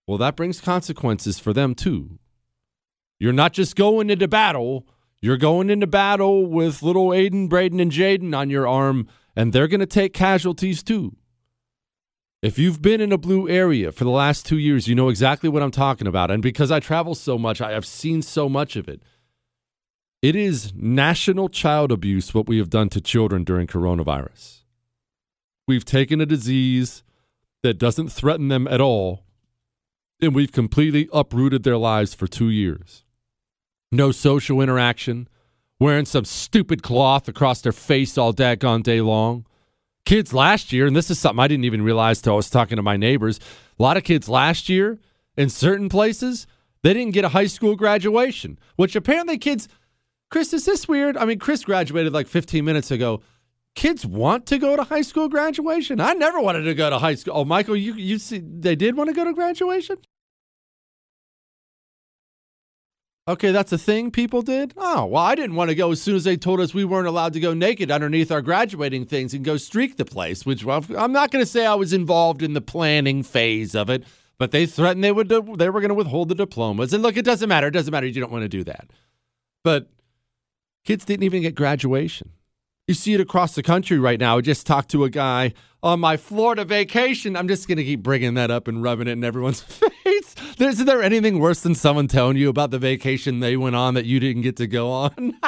well, 0.06 0.18
that 0.18 0.36
brings 0.36 0.60
consequences 0.60 1.38
for 1.38 1.52
them 1.52 1.74
too. 1.74 2.18
You're 3.18 3.32
not 3.32 3.52
just 3.52 3.76
going 3.76 4.10
into 4.10 4.28
battle, 4.28 4.86
you're 5.20 5.36
going 5.36 5.70
into 5.70 5.86
battle 5.86 6.46
with 6.46 6.82
little 6.82 7.08
Aiden, 7.08 7.48
Braden, 7.48 7.80
and 7.80 7.90
Jaden 7.90 8.36
on 8.36 8.50
your 8.50 8.68
arm, 8.68 9.08
and 9.34 9.52
they're 9.52 9.68
going 9.68 9.80
to 9.80 9.86
take 9.86 10.12
casualties 10.12 10.82
too. 10.82 11.16
If 12.46 12.60
you've 12.60 12.80
been 12.80 13.00
in 13.00 13.10
a 13.10 13.18
blue 13.18 13.48
area 13.48 13.90
for 13.90 14.04
the 14.04 14.10
last 14.10 14.46
two 14.46 14.56
years, 14.56 14.86
you 14.86 14.94
know 14.94 15.08
exactly 15.08 15.48
what 15.48 15.64
I'm 15.64 15.72
talking 15.72 16.06
about. 16.06 16.30
And 16.30 16.40
because 16.40 16.70
I 16.70 16.78
travel 16.78 17.16
so 17.16 17.36
much, 17.36 17.60
I 17.60 17.72
have 17.72 17.84
seen 17.84 18.22
so 18.22 18.48
much 18.48 18.76
of 18.76 18.88
it. 18.88 19.02
It 20.22 20.36
is 20.36 20.72
national 20.76 21.48
child 21.48 21.90
abuse 21.90 22.34
what 22.34 22.46
we 22.46 22.58
have 22.58 22.70
done 22.70 22.88
to 22.90 23.00
children 23.00 23.42
during 23.42 23.66
coronavirus. 23.66 24.60
We've 25.66 25.84
taken 25.84 26.20
a 26.20 26.24
disease 26.26 27.02
that 27.64 27.78
doesn't 27.78 28.12
threaten 28.12 28.46
them 28.46 28.68
at 28.68 28.80
all, 28.80 29.24
and 30.22 30.32
we've 30.32 30.52
completely 30.52 31.08
uprooted 31.12 31.64
their 31.64 31.76
lives 31.76 32.14
for 32.14 32.28
two 32.28 32.50
years. 32.50 33.02
No 33.90 34.12
social 34.12 34.60
interaction, 34.60 35.26
wearing 35.80 36.04
some 36.04 36.24
stupid 36.24 36.84
cloth 36.84 37.26
across 37.26 37.60
their 37.60 37.72
face 37.72 38.16
all 38.16 38.32
daggone 38.32 38.84
day 38.84 39.00
long. 39.00 39.46
Kids 40.06 40.32
last 40.32 40.72
year, 40.72 40.86
and 40.86 40.94
this 40.94 41.10
is 41.10 41.18
something 41.18 41.42
I 41.42 41.48
didn't 41.48 41.64
even 41.64 41.82
realize 41.82 42.22
till 42.22 42.34
I 42.34 42.36
was 42.36 42.48
talking 42.48 42.76
to 42.76 42.82
my 42.82 42.96
neighbors. 42.96 43.40
A 43.78 43.82
lot 43.82 43.96
of 43.96 44.04
kids 44.04 44.28
last 44.28 44.68
year 44.68 45.00
in 45.36 45.50
certain 45.50 45.88
places, 45.88 46.46
they 46.82 46.94
didn't 46.94 47.12
get 47.12 47.24
a 47.24 47.30
high 47.30 47.48
school 47.48 47.74
graduation, 47.74 48.56
which 48.76 48.94
apparently 48.94 49.36
kids, 49.36 49.68
Chris, 50.30 50.52
is 50.52 50.64
this 50.64 50.86
weird? 50.86 51.16
I 51.16 51.24
mean, 51.24 51.40
Chris 51.40 51.64
graduated 51.64 52.12
like 52.12 52.28
15 52.28 52.64
minutes 52.64 52.92
ago. 52.92 53.20
Kids 53.74 54.06
want 54.06 54.46
to 54.46 54.58
go 54.58 54.76
to 54.76 54.84
high 54.84 55.02
school 55.02 55.28
graduation. 55.28 56.00
I 56.00 56.14
never 56.14 56.40
wanted 56.40 56.62
to 56.62 56.74
go 56.74 56.88
to 56.88 56.98
high 56.98 57.16
school. 57.16 57.34
Oh, 57.36 57.44
Michael, 57.44 57.76
you 57.76 57.94
you 57.94 58.18
see, 58.18 58.38
they 58.38 58.76
did 58.76 58.96
want 58.96 59.10
to 59.10 59.14
go 59.14 59.24
to 59.24 59.34
graduation. 59.34 59.96
Okay, 63.28 63.50
that's 63.50 63.72
a 63.72 63.78
thing 63.78 64.12
people 64.12 64.40
did? 64.40 64.72
Oh, 64.76 65.06
well, 65.06 65.22
I 65.22 65.34
didn't 65.34 65.56
want 65.56 65.70
to 65.70 65.74
go 65.74 65.90
as 65.90 66.00
soon 66.00 66.14
as 66.14 66.22
they 66.22 66.36
told 66.36 66.60
us 66.60 66.72
we 66.72 66.84
weren't 66.84 67.08
allowed 67.08 67.32
to 67.32 67.40
go 67.40 67.54
naked 67.54 67.90
underneath 67.90 68.30
our 68.30 68.40
graduating 68.40 69.06
things 69.06 69.34
and 69.34 69.44
go 69.44 69.56
streak 69.56 69.96
the 69.96 70.04
place, 70.04 70.46
which 70.46 70.64
well, 70.64 70.84
I'm 70.96 71.10
not 71.10 71.32
going 71.32 71.44
to 71.44 71.50
say 71.50 71.66
I 71.66 71.74
was 71.74 71.92
involved 71.92 72.40
in 72.40 72.52
the 72.52 72.60
planning 72.60 73.24
phase 73.24 73.74
of 73.74 73.90
it, 73.90 74.04
but 74.38 74.52
they 74.52 74.64
threatened 74.64 75.02
they 75.02 75.10
would 75.10 75.28
they 75.28 75.40
were 75.40 75.80
going 75.80 75.88
to 75.88 75.94
withhold 75.94 76.28
the 76.28 76.36
diplomas. 76.36 76.92
And 76.92 77.02
look, 77.02 77.16
it 77.16 77.24
doesn't 77.24 77.48
matter. 77.48 77.66
It 77.66 77.72
doesn't 77.72 77.90
matter. 77.90 78.06
You 78.06 78.20
don't 78.20 78.30
want 78.30 78.44
to 78.44 78.48
do 78.48 78.62
that. 78.62 78.90
But 79.64 79.88
kids 80.84 81.04
didn't 81.04 81.24
even 81.24 81.42
get 81.42 81.56
graduation. 81.56 82.30
You 82.86 82.94
see 82.94 83.14
it 83.14 83.20
across 83.20 83.56
the 83.56 83.64
country 83.64 83.98
right 83.98 84.20
now. 84.20 84.38
I 84.38 84.40
just 84.40 84.68
talked 84.68 84.92
to 84.92 85.02
a 85.02 85.10
guy 85.10 85.52
on 85.86 86.00
my 86.00 86.16
Florida 86.16 86.64
vacation. 86.64 87.36
I'm 87.36 87.46
just 87.46 87.68
going 87.68 87.78
to 87.78 87.84
keep 87.84 88.02
bringing 88.02 88.34
that 88.34 88.50
up 88.50 88.66
and 88.66 88.82
rubbing 88.82 89.06
it 89.06 89.12
in 89.12 89.22
everyone's 89.22 89.60
face. 90.04 90.34
Is 90.58 90.84
there 90.84 91.00
anything 91.00 91.38
worse 91.38 91.60
than 91.60 91.76
someone 91.76 92.08
telling 92.08 92.36
you 92.36 92.48
about 92.48 92.72
the 92.72 92.78
vacation 92.78 93.38
they 93.38 93.56
went 93.56 93.76
on 93.76 93.94
that 93.94 94.04
you 94.04 94.18
didn't 94.18 94.42
get 94.42 94.56
to 94.56 94.66
go 94.66 94.90
on? 94.90 95.38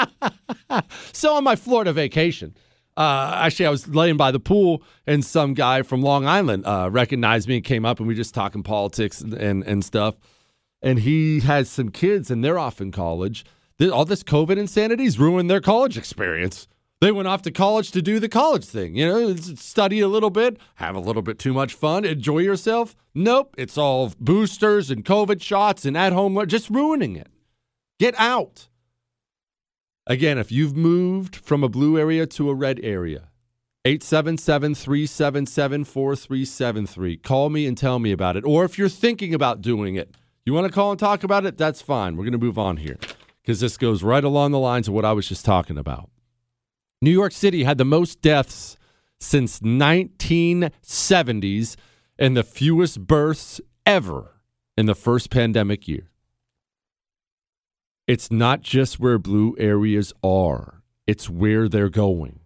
so, 1.12 1.34
on 1.34 1.42
my 1.42 1.56
Florida 1.56 1.92
vacation, 1.92 2.54
uh, 2.96 3.32
actually, 3.34 3.66
I 3.66 3.70
was 3.70 3.88
laying 3.88 4.16
by 4.16 4.30
the 4.30 4.38
pool, 4.38 4.82
and 5.08 5.24
some 5.24 5.54
guy 5.54 5.82
from 5.82 6.02
Long 6.02 6.24
Island 6.26 6.64
uh, 6.64 6.88
recognized 6.90 7.48
me 7.48 7.56
and 7.56 7.64
came 7.64 7.84
up, 7.84 7.98
and 7.98 8.06
we 8.06 8.14
just 8.14 8.32
talking 8.32 8.62
politics 8.62 9.20
and, 9.20 9.34
and, 9.34 9.64
and 9.64 9.84
stuff. 9.84 10.14
And 10.80 11.00
he 11.00 11.40
has 11.40 11.68
some 11.68 11.88
kids, 11.88 12.30
and 12.30 12.44
they're 12.44 12.58
off 12.60 12.80
in 12.80 12.92
college. 12.92 13.44
All 13.92 14.04
this 14.04 14.22
COVID 14.22 14.56
insanity's 14.56 15.18
ruined 15.18 15.50
their 15.50 15.60
college 15.60 15.98
experience. 15.98 16.68
They 17.00 17.12
went 17.12 17.28
off 17.28 17.42
to 17.42 17.52
college 17.52 17.92
to 17.92 18.02
do 18.02 18.18
the 18.18 18.28
college 18.28 18.64
thing, 18.64 18.96
you 18.96 19.06
know, 19.06 19.36
study 19.36 20.00
a 20.00 20.08
little 20.08 20.30
bit, 20.30 20.58
have 20.76 20.96
a 20.96 21.00
little 21.00 21.22
bit 21.22 21.38
too 21.38 21.54
much 21.54 21.74
fun, 21.74 22.04
enjoy 22.04 22.38
yourself. 22.38 22.96
Nope, 23.14 23.54
it's 23.56 23.78
all 23.78 24.12
boosters 24.18 24.90
and 24.90 25.04
COVID 25.04 25.40
shots 25.40 25.84
and 25.84 25.96
at 25.96 26.12
home, 26.12 26.44
just 26.48 26.68
ruining 26.68 27.14
it. 27.14 27.28
Get 28.00 28.18
out. 28.18 28.68
Again, 30.08 30.38
if 30.38 30.50
you've 30.50 30.76
moved 30.76 31.36
from 31.36 31.62
a 31.62 31.68
blue 31.68 31.98
area 31.98 32.26
to 32.26 32.50
a 32.50 32.54
red 32.54 32.80
area, 32.82 33.28
877 33.84 34.74
377 34.74 35.84
4373. 35.84 37.16
Call 37.18 37.48
me 37.48 37.66
and 37.66 37.78
tell 37.78 37.98
me 37.98 38.10
about 38.10 38.36
it. 38.36 38.44
Or 38.44 38.64
if 38.64 38.76
you're 38.76 38.88
thinking 38.88 39.34
about 39.34 39.60
doing 39.60 39.94
it, 39.94 40.16
you 40.44 40.52
want 40.52 40.66
to 40.66 40.72
call 40.72 40.90
and 40.90 40.98
talk 40.98 41.22
about 41.22 41.46
it? 41.46 41.56
That's 41.56 41.80
fine. 41.80 42.16
We're 42.16 42.24
going 42.24 42.32
to 42.32 42.38
move 42.38 42.58
on 42.58 42.78
here 42.78 42.98
because 43.42 43.60
this 43.60 43.76
goes 43.76 44.02
right 44.02 44.24
along 44.24 44.50
the 44.50 44.58
lines 44.58 44.88
of 44.88 44.94
what 44.94 45.04
I 45.04 45.12
was 45.12 45.28
just 45.28 45.44
talking 45.44 45.78
about. 45.78 46.10
New 47.00 47.12
York 47.12 47.32
City 47.32 47.64
had 47.64 47.78
the 47.78 47.84
most 47.84 48.20
deaths 48.20 48.76
since 49.20 49.60
1970s 49.60 51.76
and 52.18 52.36
the 52.36 52.42
fewest 52.42 53.06
births 53.06 53.60
ever 53.86 54.34
in 54.76 54.86
the 54.86 54.94
first 54.94 55.30
pandemic 55.30 55.86
year. 55.86 56.10
It's 58.06 58.32
not 58.32 58.62
just 58.62 58.98
where 58.98 59.18
blue 59.18 59.54
areas 59.58 60.12
are, 60.24 60.82
it's 61.06 61.30
where 61.30 61.68
they're 61.68 61.88
going. 61.88 62.40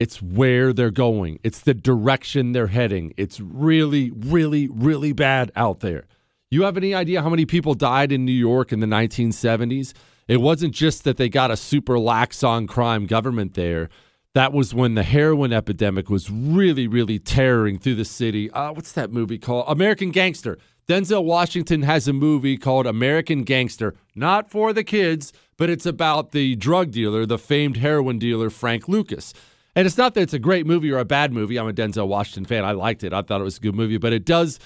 It's 0.00 0.20
where 0.20 0.72
they're 0.72 0.90
going. 0.90 1.38
It's 1.44 1.60
the 1.60 1.74
direction 1.74 2.50
they're 2.50 2.66
heading. 2.66 3.14
It's 3.16 3.38
really, 3.38 4.10
really, 4.10 4.66
really 4.66 5.12
bad 5.12 5.52
out 5.54 5.78
there. 5.78 6.06
You 6.50 6.64
have 6.64 6.76
any 6.76 6.92
idea 6.92 7.22
how 7.22 7.28
many 7.28 7.46
people 7.46 7.74
died 7.74 8.10
in 8.10 8.24
New 8.24 8.32
York 8.32 8.72
in 8.72 8.80
the 8.80 8.88
1970s? 8.88 9.92
It 10.28 10.40
wasn't 10.40 10.74
just 10.74 11.04
that 11.04 11.16
they 11.16 11.28
got 11.28 11.50
a 11.50 11.56
super 11.56 11.98
lax 11.98 12.42
on 12.42 12.66
crime 12.66 13.06
government 13.06 13.54
there. 13.54 13.88
That 14.34 14.52
was 14.52 14.74
when 14.74 14.94
the 14.94 15.02
heroin 15.02 15.52
epidemic 15.52 16.08
was 16.08 16.30
really, 16.30 16.86
really 16.86 17.18
tearing 17.18 17.78
through 17.78 17.96
the 17.96 18.04
city. 18.04 18.50
Uh, 18.50 18.72
what's 18.72 18.92
that 18.92 19.12
movie 19.12 19.38
called? 19.38 19.66
American 19.68 20.10
Gangster. 20.10 20.58
Denzel 20.88 21.24
Washington 21.24 21.82
has 21.82 22.08
a 22.08 22.12
movie 22.12 22.56
called 22.56 22.86
American 22.86 23.44
Gangster, 23.44 23.94
not 24.14 24.50
for 24.50 24.72
the 24.72 24.82
kids, 24.82 25.32
but 25.56 25.70
it's 25.70 25.86
about 25.86 26.32
the 26.32 26.56
drug 26.56 26.90
dealer, 26.90 27.24
the 27.24 27.38
famed 27.38 27.76
heroin 27.76 28.18
dealer, 28.18 28.50
Frank 28.50 28.88
Lucas. 28.88 29.32
And 29.76 29.86
it's 29.86 29.96
not 29.96 30.14
that 30.14 30.22
it's 30.22 30.34
a 30.34 30.38
great 30.38 30.66
movie 30.66 30.90
or 30.90 30.98
a 30.98 31.04
bad 31.04 31.32
movie. 31.32 31.58
I'm 31.58 31.68
a 31.68 31.72
Denzel 31.72 32.08
Washington 32.08 32.44
fan. 32.44 32.64
I 32.64 32.72
liked 32.72 33.04
it. 33.04 33.12
I 33.12 33.22
thought 33.22 33.40
it 33.40 33.44
was 33.44 33.58
a 33.58 33.60
good 33.60 33.74
movie, 33.74 33.96
but 33.98 34.12
it 34.12 34.24
does, 34.24 34.58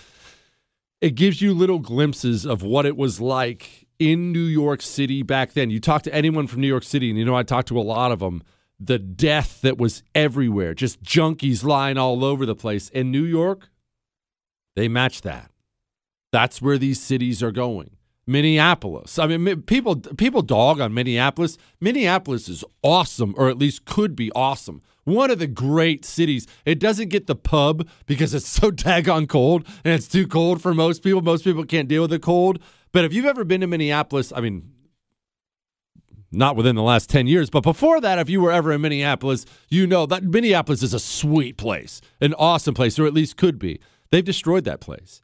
it 1.01 1.15
gives 1.17 1.43
you 1.43 1.53
little 1.53 1.79
glimpses 1.79 2.47
of 2.47 2.63
what 2.63 2.87
it 2.87 2.97
was 2.97 3.21
like 3.21 3.86
in 3.99 4.33
New 4.33 4.39
York 4.41 4.83
City 4.83 5.23
back 5.23 5.53
then. 5.53 5.71
You 5.71 5.81
talk 5.81 6.03
to 6.03 6.15
anyone 6.15 6.47
from 6.47 6.61
New 6.61 6.69
York 6.69 6.85
City, 6.85 7.11
and 7.11 7.19
you 7.19 7.25
know, 7.25 7.37
I 7.37 7.43
talked 7.43 7.69
to 7.69 7.79
a 7.79 7.83
lot 7.83 8.13
of 8.13 8.21
them 8.21 8.43
the 8.79 8.99
death 8.99 9.61
that 9.63 9.79
was 9.79 10.03
everywhere, 10.15 10.75
just 10.75 11.03
junkies 11.03 11.65
lying 11.65 11.97
all 11.97 12.25
over 12.25 12.45
the 12.45 12.55
place. 12.55 12.89
In 12.91 13.11
New 13.11 13.25
York, 13.25 13.71
they 14.75 14.89
match 14.89 15.23
that. 15.23 15.51
That's 16.33 16.61
where 16.61 16.79
these 16.79 17.01
cities 17.01 17.43
are 17.43 17.53
going. 17.53 17.91
Minneapolis. 18.27 19.19
I 19.19 19.29
mean, 19.29 19.63
people 19.63 19.97
people 19.97 20.43
dog 20.43 20.81
on 20.81 20.93
Minneapolis. 20.93 21.57
Minneapolis 21.81 22.49
is 22.49 22.65
awesome, 22.83 23.35
or 23.39 23.49
at 23.49 23.57
least 23.57 23.85
could 23.85 24.17
be 24.17 24.33
awesome. 24.33 24.83
One 25.05 25.31
of 25.31 25.39
the 25.39 25.47
great 25.47 26.05
cities. 26.05 26.49
It 26.65 26.81
doesn't 26.81 27.11
get 27.11 27.29
the 27.29 27.37
pub 27.37 27.89
because 28.07 28.35
it's 28.35 28.49
so 28.49 28.71
daggone 28.73 29.29
cold 29.29 29.65
and 29.85 29.95
it's 29.95 30.09
too 30.09 30.27
cold 30.27 30.61
for 30.61 30.75
most 30.75 31.05
people. 31.05 31.23
Most 31.23 31.45
people 31.45 31.65
can't 31.65 31.89
deal 31.89 32.03
with 32.03 32.11
the 32.11 32.19
cold. 32.19 32.59
But 32.93 33.05
if 33.05 33.12
you've 33.12 33.26
ever 33.26 33.45
been 33.45 33.61
to 33.61 33.66
Minneapolis, 33.66 34.32
I 34.34 34.41
mean, 34.41 34.72
not 36.32 36.57
within 36.57 36.76
the 36.76 36.82
last 36.82 37.09
10 37.11 37.26
years, 37.26 37.51
but 37.51 37.62
before 37.62 38.01
that, 38.01 38.18
if 38.18 38.28
you 38.28 38.41
were 38.41 38.53
ever 38.53 38.72
in 38.72 38.80
Minneapolis, 38.80 39.47
you 39.68 39.87
know 39.87 40.07
that 40.07 40.24
Minneapolis 40.24 40.82
is 40.82 40.95
a 40.95 41.01
sweet 41.01 41.57
place, 41.57 42.01
an 42.20 42.34
awesome 42.34 42.74
place, 42.74 42.99
or 42.99 43.07
at 43.07 43.14
least 43.14 43.37
could 43.37 43.59
be. 43.59 43.80
They've 44.11 44.24
destroyed 44.24 44.64
that 44.64 44.80
place. 44.80 45.22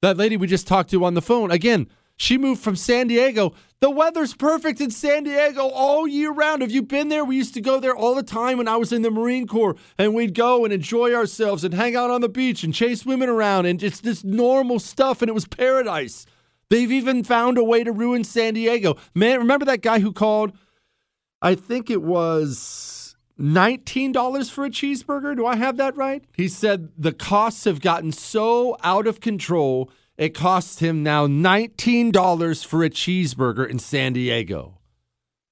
That 0.00 0.16
lady 0.16 0.36
we 0.36 0.46
just 0.46 0.66
talked 0.66 0.90
to 0.90 1.04
on 1.04 1.14
the 1.14 1.22
phone, 1.22 1.50
again, 1.50 1.88
she 2.16 2.38
moved 2.38 2.62
from 2.62 2.76
San 2.76 3.08
Diego. 3.08 3.54
The 3.80 3.90
weather's 3.90 4.34
perfect 4.34 4.80
in 4.80 4.90
San 4.90 5.24
Diego 5.24 5.62
all 5.68 6.06
year 6.06 6.30
round. 6.30 6.62
Have 6.62 6.70
you 6.70 6.82
been 6.82 7.08
there? 7.08 7.24
We 7.24 7.36
used 7.36 7.54
to 7.54 7.60
go 7.60 7.80
there 7.80 7.96
all 7.96 8.14
the 8.14 8.22
time 8.22 8.58
when 8.58 8.68
I 8.68 8.76
was 8.76 8.92
in 8.92 9.02
the 9.02 9.10
Marine 9.10 9.46
Corps, 9.46 9.76
and 9.98 10.14
we'd 10.14 10.34
go 10.34 10.64
and 10.64 10.72
enjoy 10.72 11.14
ourselves 11.14 11.64
and 11.64 11.74
hang 11.74 11.96
out 11.96 12.10
on 12.10 12.20
the 12.20 12.28
beach 12.28 12.62
and 12.62 12.74
chase 12.74 13.04
women 13.04 13.28
around 13.28 13.66
and 13.66 13.82
it's 13.82 14.00
this 14.00 14.22
normal 14.22 14.78
stuff, 14.78 15.22
and 15.22 15.28
it 15.28 15.34
was 15.34 15.46
paradise. 15.46 16.26
They've 16.72 16.90
even 16.90 17.22
found 17.22 17.58
a 17.58 17.64
way 17.64 17.84
to 17.84 17.92
ruin 17.92 18.24
San 18.24 18.54
Diego. 18.54 18.96
Man, 19.14 19.40
remember 19.40 19.66
that 19.66 19.82
guy 19.82 19.98
who 19.98 20.10
called? 20.10 20.56
I 21.42 21.54
think 21.54 21.90
it 21.90 22.00
was 22.00 23.14
$19 23.38 24.50
for 24.50 24.64
a 24.64 24.70
cheeseburger. 24.70 25.36
Do 25.36 25.44
I 25.44 25.56
have 25.56 25.76
that 25.76 25.94
right? 25.98 26.24
He 26.34 26.48
said 26.48 26.88
the 26.96 27.12
costs 27.12 27.64
have 27.64 27.82
gotten 27.82 28.10
so 28.10 28.78
out 28.82 29.06
of 29.06 29.20
control, 29.20 29.90
it 30.16 30.30
costs 30.30 30.78
him 30.78 31.02
now 31.02 31.26
$19 31.26 32.64
for 32.64 32.82
a 32.82 32.88
cheeseburger 32.88 33.68
in 33.68 33.78
San 33.78 34.14
Diego. 34.14 34.78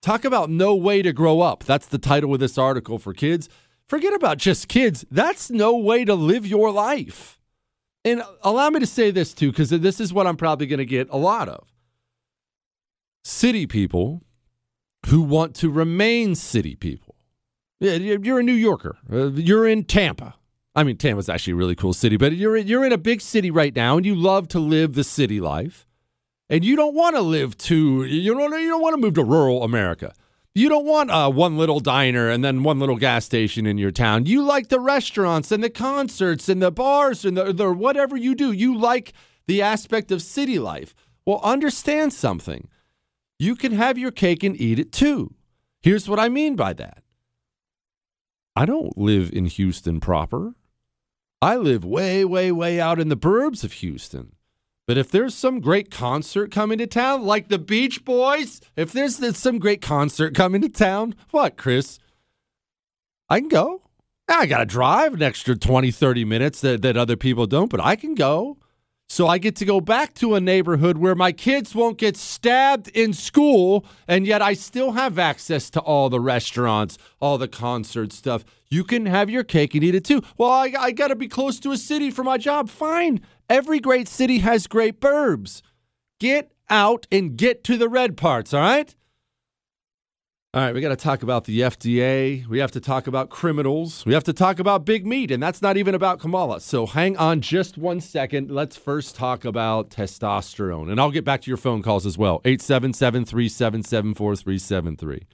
Talk 0.00 0.24
about 0.24 0.48
no 0.48 0.74
way 0.74 1.02
to 1.02 1.12
grow 1.12 1.42
up. 1.42 1.64
That's 1.64 1.86
the 1.86 1.98
title 1.98 2.32
of 2.32 2.40
this 2.40 2.56
article 2.56 2.98
for 2.98 3.12
kids. 3.12 3.46
Forget 3.86 4.14
about 4.14 4.38
just 4.38 4.68
kids. 4.68 5.04
That's 5.10 5.50
no 5.50 5.76
way 5.76 6.06
to 6.06 6.14
live 6.14 6.46
your 6.46 6.72
life. 6.72 7.39
And 8.04 8.22
allow 8.42 8.70
me 8.70 8.80
to 8.80 8.86
say 8.86 9.10
this 9.10 9.34
too, 9.34 9.50
because 9.50 9.70
this 9.70 10.00
is 10.00 10.12
what 10.12 10.26
I'm 10.26 10.36
probably 10.36 10.66
going 10.66 10.78
to 10.78 10.86
get 10.86 11.08
a 11.10 11.16
lot 11.16 11.48
of. 11.48 11.66
City 13.24 13.66
people 13.66 14.22
who 15.06 15.20
want 15.20 15.54
to 15.56 15.70
remain 15.70 16.34
city 16.34 16.74
people. 16.74 17.14
You're 17.80 18.40
a 18.40 18.42
New 18.42 18.52
Yorker. 18.52 18.98
Uh, 19.10 19.30
you're 19.30 19.66
in 19.66 19.84
Tampa. 19.84 20.34
I 20.74 20.84
mean, 20.84 20.96
Tampa's 20.96 21.28
actually 21.28 21.54
a 21.54 21.56
really 21.56 21.74
cool 21.74 21.92
city, 21.92 22.16
but 22.16 22.32
you're 22.32 22.56
you're 22.56 22.84
in 22.84 22.92
a 22.92 22.98
big 22.98 23.20
city 23.20 23.50
right 23.50 23.74
now, 23.74 23.96
and 23.96 24.06
you 24.06 24.14
love 24.14 24.48
to 24.48 24.60
live 24.60 24.94
the 24.94 25.04
city 25.04 25.40
life, 25.40 25.86
and 26.48 26.64
you 26.64 26.76
don't 26.76 26.94
want 26.94 27.16
to 27.16 27.22
live 27.22 27.56
to 27.58 28.04
you 28.04 28.34
don't 28.34 28.52
you 28.60 28.68
don't 28.68 28.82
want 28.82 28.94
to 28.94 29.00
move 29.00 29.14
to 29.14 29.24
rural 29.24 29.64
America. 29.64 30.12
You 30.54 30.68
don't 30.68 30.86
want 30.86 31.10
uh, 31.10 31.30
one 31.30 31.56
little 31.56 31.78
diner 31.78 32.28
and 32.28 32.42
then 32.42 32.64
one 32.64 32.80
little 32.80 32.96
gas 32.96 33.24
station 33.24 33.66
in 33.66 33.78
your 33.78 33.92
town. 33.92 34.26
You 34.26 34.42
like 34.42 34.68
the 34.68 34.80
restaurants 34.80 35.52
and 35.52 35.62
the 35.62 35.70
concerts 35.70 36.48
and 36.48 36.60
the 36.60 36.72
bars 36.72 37.24
and 37.24 37.36
the, 37.36 37.52
the 37.52 37.72
whatever 37.72 38.16
you 38.16 38.34
do. 38.34 38.50
You 38.50 38.76
like 38.76 39.12
the 39.46 39.62
aspect 39.62 40.10
of 40.10 40.22
city 40.22 40.58
life. 40.58 40.94
Well, 41.24 41.40
understand 41.44 42.12
something. 42.12 42.68
You 43.38 43.54
can 43.54 43.72
have 43.72 43.96
your 43.96 44.10
cake 44.10 44.42
and 44.42 44.60
eat 44.60 44.80
it 44.80 44.90
too. 44.90 45.34
Here's 45.82 46.08
what 46.08 46.18
I 46.18 46.28
mean 46.28 46.56
by 46.56 46.72
that. 46.74 47.02
I 48.56 48.66
don't 48.66 48.98
live 48.98 49.32
in 49.32 49.46
Houston 49.46 50.00
proper. 50.00 50.54
I 51.40 51.56
live 51.56 51.84
way, 51.84 52.24
way, 52.24 52.50
way 52.50 52.80
out 52.80 52.98
in 52.98 53.08
the 53.08 53.16
burbs 53.16 53.62
of 53.62 53.74
Houston. 53.74 54.32
But 54.90 54.98
if 54.98 55.08
there's 55.08 55.36
some 55.36 55.60
great 55.60 55.88
concert 55.88 56.50
coming 56.50 56.78
to 56.78 56.86
town, 56.88 57.22
like 57.22 57.46
the 57.46 57.60
Beach 57.60 58.04
Boys, 58.04 58.60
if 58.74 58.90
there's 58.90 59.20
some 59.38 59.60
great 59.60 59.80
concert 59.80 60.34
coming 60.34 60.62
to 60.62 60.68
town, 60.68 61.14
what, 61.30 61.56
Chris? 61.56 62.00
I 63.28 63.38
can 63.38 63.48
go. 63.48 63.82
I 64.28 64.46
got 64.46 64.58
to 64.58 64.66
drive 64.66 65.14
an 65.14 65.22
extra 65.22 65.54
20, 65.54 65.92
30 65.92 66.24
minutes 66.24 66.60
that, 66.62 66.82
that 66.82 66.96
other 66.96 67.14
people 67.14 67.46
don't, 67.46 67.70
but 67.70 67.78
I 67.78 67.94
can 67.94 68.16
go. 68.16 68.58
So 69.08 69.28
I 69.28 69.38
get 69.38 69.54
to 69.56 69.64
go 69.64 69.80
back 69.80 70.14
to 70.14 70.34
a 70.34 70.40
neighborhood 70.40 70.98
where 70.98 71.14
my 71.14 71.30
kids 71.30 71.72
won't 71.72 71.98
get 71.98 72.16
stabbed 72.16 72.88
in 72.88 73.12
school, 73.12 73.84
and 74.08 74.26
yet 74.26 74.42
I 74.42 74.54
still 74.54 74.92
have 74.92 75.20
access 75.20 75.70
to 75.70 75.80
all 75.80 76.08
the 76.10 76.20
restaurants, 76.20 76.98
all 77.20 77.38
the 77.38 77.48
concert 77.48 78.12
stuff. 78.12 78.44
You 78.68 78.84
can 78.84 79.06
have 79.06 79.28
your 79.28 79.42
cake 79.42 79.74
and 79.74 79.82
eat 79.82 79.96
it 79.96 80.04
too. 80.04 80.22
Well, 80.36 80.50
I, 80.50 80.72
I 80.78 80.90
got 80.92 81.08
to 81.08 81.16
be 81.16 81.26
close 81.26 81.58
to 81.60 81.72
a 81.72 81.76
city 81.76 82.12
for 82.12 82.22
my 82.22 82.38
job. 82.38 82.68
Fine. 82.68 83.20
Every 83.50 83.80
great 83.80 84.06
city 84.06 84.38
has 84.38 84.68
great 84.68 85.00
burbs. 85.00 85.60
Get 86.20 86.52
out 86.70 87.08
and 87.10 87.36
get 87.36 87.64
to 87.64 87.76
the 87.76 87.88
red 87.88 88.16
parts, 88.16 88.54
all 88.54 88.60
right? 88.60 88.94
All 90.54 90.62
right, 90.62 90.72
we 90.72 90.80
got 90.80 90.90
to 90.90 90.96
talk 90.96 91.24
about 91.24 91.46
the 91.46 91.62
FDA. 91.62 92.46
We 92.46 92.60
have 92.60 92.70
to 92.70 92.80
talk 92.80 93.08
about 93.08 93.28
criminals. 93.28 94.06
We 94.06 94.14
have 94.14 94.22
to 94.24 94.32
talk 94.32 94.60
about 94.60 94.84
big 94.84 95.04
meat, 95.04 95.32
and 95.32 95.42
that's 95.42 95.62
not 95.62 95.76
even 95.76 95.96
about 95.96 96.20
Kamala. 96.20 96.60
So 96.60 96.86
hang 96.86 97.16
on 97.16 97.40
just 97.40 97.76
one 97.76 98.00
second. 98.00 98.52
Let's 98.52 98.76
first 98.76 99.16
talk 99.16 99.44
about 99.44 99.90
testosterone, 99.90 100.88
and 100.88 101.00
I'll 101.00 101.10
get 101.10 101.24
back 101.24 101.42
to 101.42 101.50
your 101.50 101.56
phone 101.56 101.82
calls 101.82 102.06
as 102.06 102.16
well. 102.16 102.40
877 102.44 103.24
377 103.24 104.14
4373. 104.14 105.26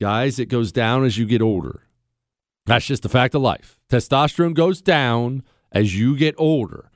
Guys, 0.00 0.40
it 0.40 0.46
goes 0.46 0.72
down 0.72 1.04
as 1.04 1.16
you 1.16 1.26
get 1.26 1.42
older. 1.42 1.82
That's 2.66 2.86
just 2.86 3.04
a 3.04 3.08
fact 3.08 3.36
of 3.36 3.42
life. 3.42 3.78
Testosterone 3.88 4.54
goes 4.54 4.82
down 4.82 5.44
as 5.70 5.96
you 5.96 6.16
get 6.16 6.34
older. 6.36 6.89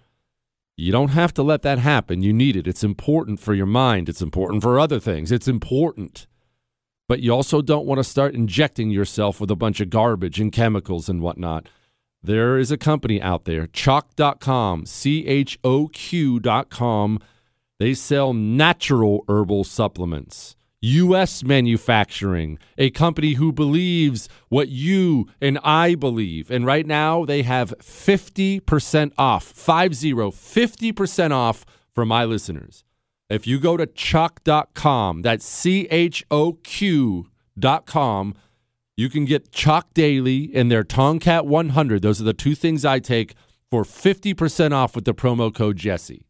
You 0.77 0.91
don't 0.91 1.11
have 1.11 1.33
to 1.35 1.43
let 1.43 1.63
that 1.63 1.79
happen. 1.79 2.23
You 2.23 2.33
need 2.33 2.57
it. 2.57 2.67
It's 2.67 2.83
important 2.83 3.39
for 3.39 3.55
your 3.55 3.67
mind. 3.67 4.09
It's 4.09 4.23
important 4.23 4.63
for 4.63 4.79
other 4.79 4.99
things. 4.99 5.31
It's 5.31 5.47
important. 5.47 6.27
But 7.09 7.21
you 7.21 7.33
also 7.33 7.63
don't 7.63 7.87
want 7.87 7.99
to 7.99 8.05
start 8.05 8.35
injecting 8.35 8.91
yourself 8.91 9.41
with 9.41 9.51
a 9.51 9.57
bunch 9.57 9.81
of 9.81 9.91
garbage 9.91 10.41
and 10.41 10.53
chemicals 10.53 11.09
and 11.09 11.21
whatnot. 11.21 11.69
There 12.23 12.59
is 12.59 12.73
a 12.73 12.79
company 12.79 13.21
out 13.21 13.45
there, 13.45 13.67
choq.com, 13.67 14.87
C 14.87 15.27
H 15.27 15.59
O 15.63 15.89
Q.com. 15.89 17.21
They 17.79 17.93
sell 17.93 18.33
natural 18.33 19.25
herbal 19.29 19.65
supplements. 19.65 20.57
U.S. 20.85 21.43
manufacturing, 21.43 22.59
a 22.77 22.91
company 22.91 23.35
who 23.35 23.53
believes 23.53 24.29
what 24.49 24.69
you 24.69 25.29
and 25.41 25.59
I 25.65 25.95
believe. 25.95 26.51
And 26.51 26.67
right 26.67 26.87
now 26.87 27.25
they 27.25 27.43
have 27.43 27.73
50% 27.79 29.13
off, 29.17 29.45
50, 29.45 30.13
50% 30.13 31.31
off 31.31 31.65
for 31.95 32.05
my 32.05 32.25
listeners. 32.25 32.85
If 33.31 33.47
you 33.47 33.59
go 33.59 33.79
to 33.79 33.87
choq.com, 33.87 35.23
that's 35.23 35.47
C 35.47 35.89
H 35.91 36.25
O 36.31 36.53
Q.com, 36.53 38.35
you 38.97 39.09
can 39.09 39.25
get 39.25 39.51
Choq 39.51 39.85
Daily 39.95 40.51
and 40.55 40.71
their 40.71 40.85
Tomcat 40.85 41.47
100. 41.47 42.03
Those 42.03 42.21
are 42.21 42.25
the 42.25 42.35
two 42.35 42.55
things 42.55 42.85
I 42.85 42.99
take 42.99 43.35
for 43.71 43.85
50% 43.85 44.73
off 44.73 44.95
with 44.95 45.05
the 45.05 45.15
promo 45.15 45.53
code 45.53 45.79
Jesse. 45.79 46.27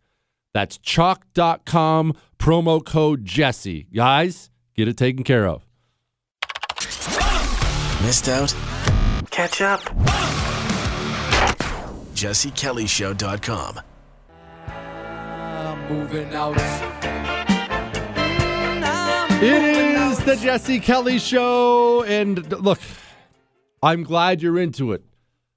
That's 0.54 0.78
choq.com, 0.78 2.14
promo 2.44 2.84
code 2.84 3.24
Jesse. 3.24 3.86
Guys, 3.94 4.50
get 4.76 4.86
it 4.86 4.98
taken 4.98 5.24
care 5.24 5.46
of. 5.46 5.64
Missed 8.02 8.28
out? 8.28 8.54
Catch 9.30 9.62
up. 9.62 9.80
JesseKellyShow.com. 12.12 13.80
moving 15.88 16.34
out. 16.34 16.56
It 19.42 19.62
is 19.62 20.18
the 20.26 20.36
Jesse 20.36 20.80
Kelly 20.80 21.18
Show. 21.18 22.04
And 22.04 22.46
look, 22.60 22.80
I'm 23.82 24.02
glad 24.02 24.42
you're 24.42 24.58
into 24.58 24.92
it. 24.92 25.02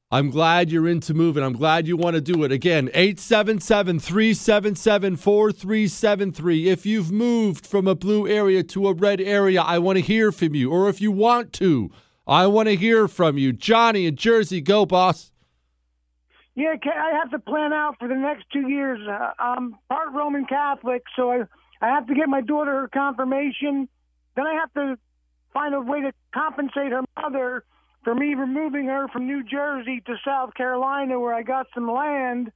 I'm 0.09 0.29
glad 0.29 0.71
you're 0.71 0.87
into 0.87 1.13
moving. 1.13 1.43
I'm 1.43 1.51
glad 1.51 1.85
you 1.85 1.97
want 1.97 2.13
to 2.15 2.21
do 2.21 2.45
it. 2.45 2.51
Again, 2.51 2.89
877 2.93 3.99
377 3.99 5.17
4373. 5.17 6.69
If 6.69 6.85
you've 6.85 7.11
moved 7.11 7.67
from 7.67 7.87
a 7.87 7.95
blue 7.95 8.25
area 8.25 8.63
to 8.63 8.87
a 8.87 8.93
red 8.93 9.19
area, 9.19 9.61
I 9.61 9.79
want 9.79 9.97
to 9.97 10.01
hear 10.01 10.31
from 10.31 10.55
you. 10.55 10.71
Or 10.71 10.87
if 10.87 11.01
you 11.01 11.11
want 11.11 11.51
to, 11.53 11.91
I 12.25 12.47
want 12.47 12.69
to 12.69 12.77
hear 12.77 13.09
from 13.09 13.37
you. 13.37 13.51
Johnny 13.51 14.05
in 14.05 14.15
Jersey, 14.15 14.61
go, 14.61 14.85
boss. 14.85 15.33
Yeah, 16.55 16.75
I 16.85 17.11
have 17.17 17.29
to 17.31 17.39
plan 17.39 17.73
out 17.73 17.97
for 17.99 18.07
the 18.07 18.15
next 18.15 18.45
two 18.53 18.69
years. 18.69 19.05
Uh, 19.05 19.31
I'm 19.37 19.75
part 19.89 20.13
Roman 20.13 20.45
Catholic, 20.45 21.03
so 21.17 21.31
I 21.31 21.43
I 21.81 21.89
have 21.89 22.07
to 22.07 22.15
get 22.15 22.29
my 22.29 22.41
daughter 22.41 22.71
her 22.71 22.87
confirmation. 22.87 23.89
Then 24.35 24.47
I 24.47 24.53
have 24.53 24.73
to 24.73 24.97
find 25.53 25.75
a 25.75 25.81
way 25.81 25.99
to 26.01 26.13
compensate 26.33 26.93
her 26.93 27.03
mother 27.21 27.65
for 28.07 28.15
me 28.15 28.35
removing 28.35 28.85
her 28.85 29.09
from 29.09 29.27
New 29.27 29.43
Jersey 29.43 30.01
to 30.05 30.15
South 30.25 30.53
Carolina, 30.53 31.19
where 31.19 31.33
I 31.33 31.43
got 31.43 31.67
some 31.75 31.91
land. 31.91 32.53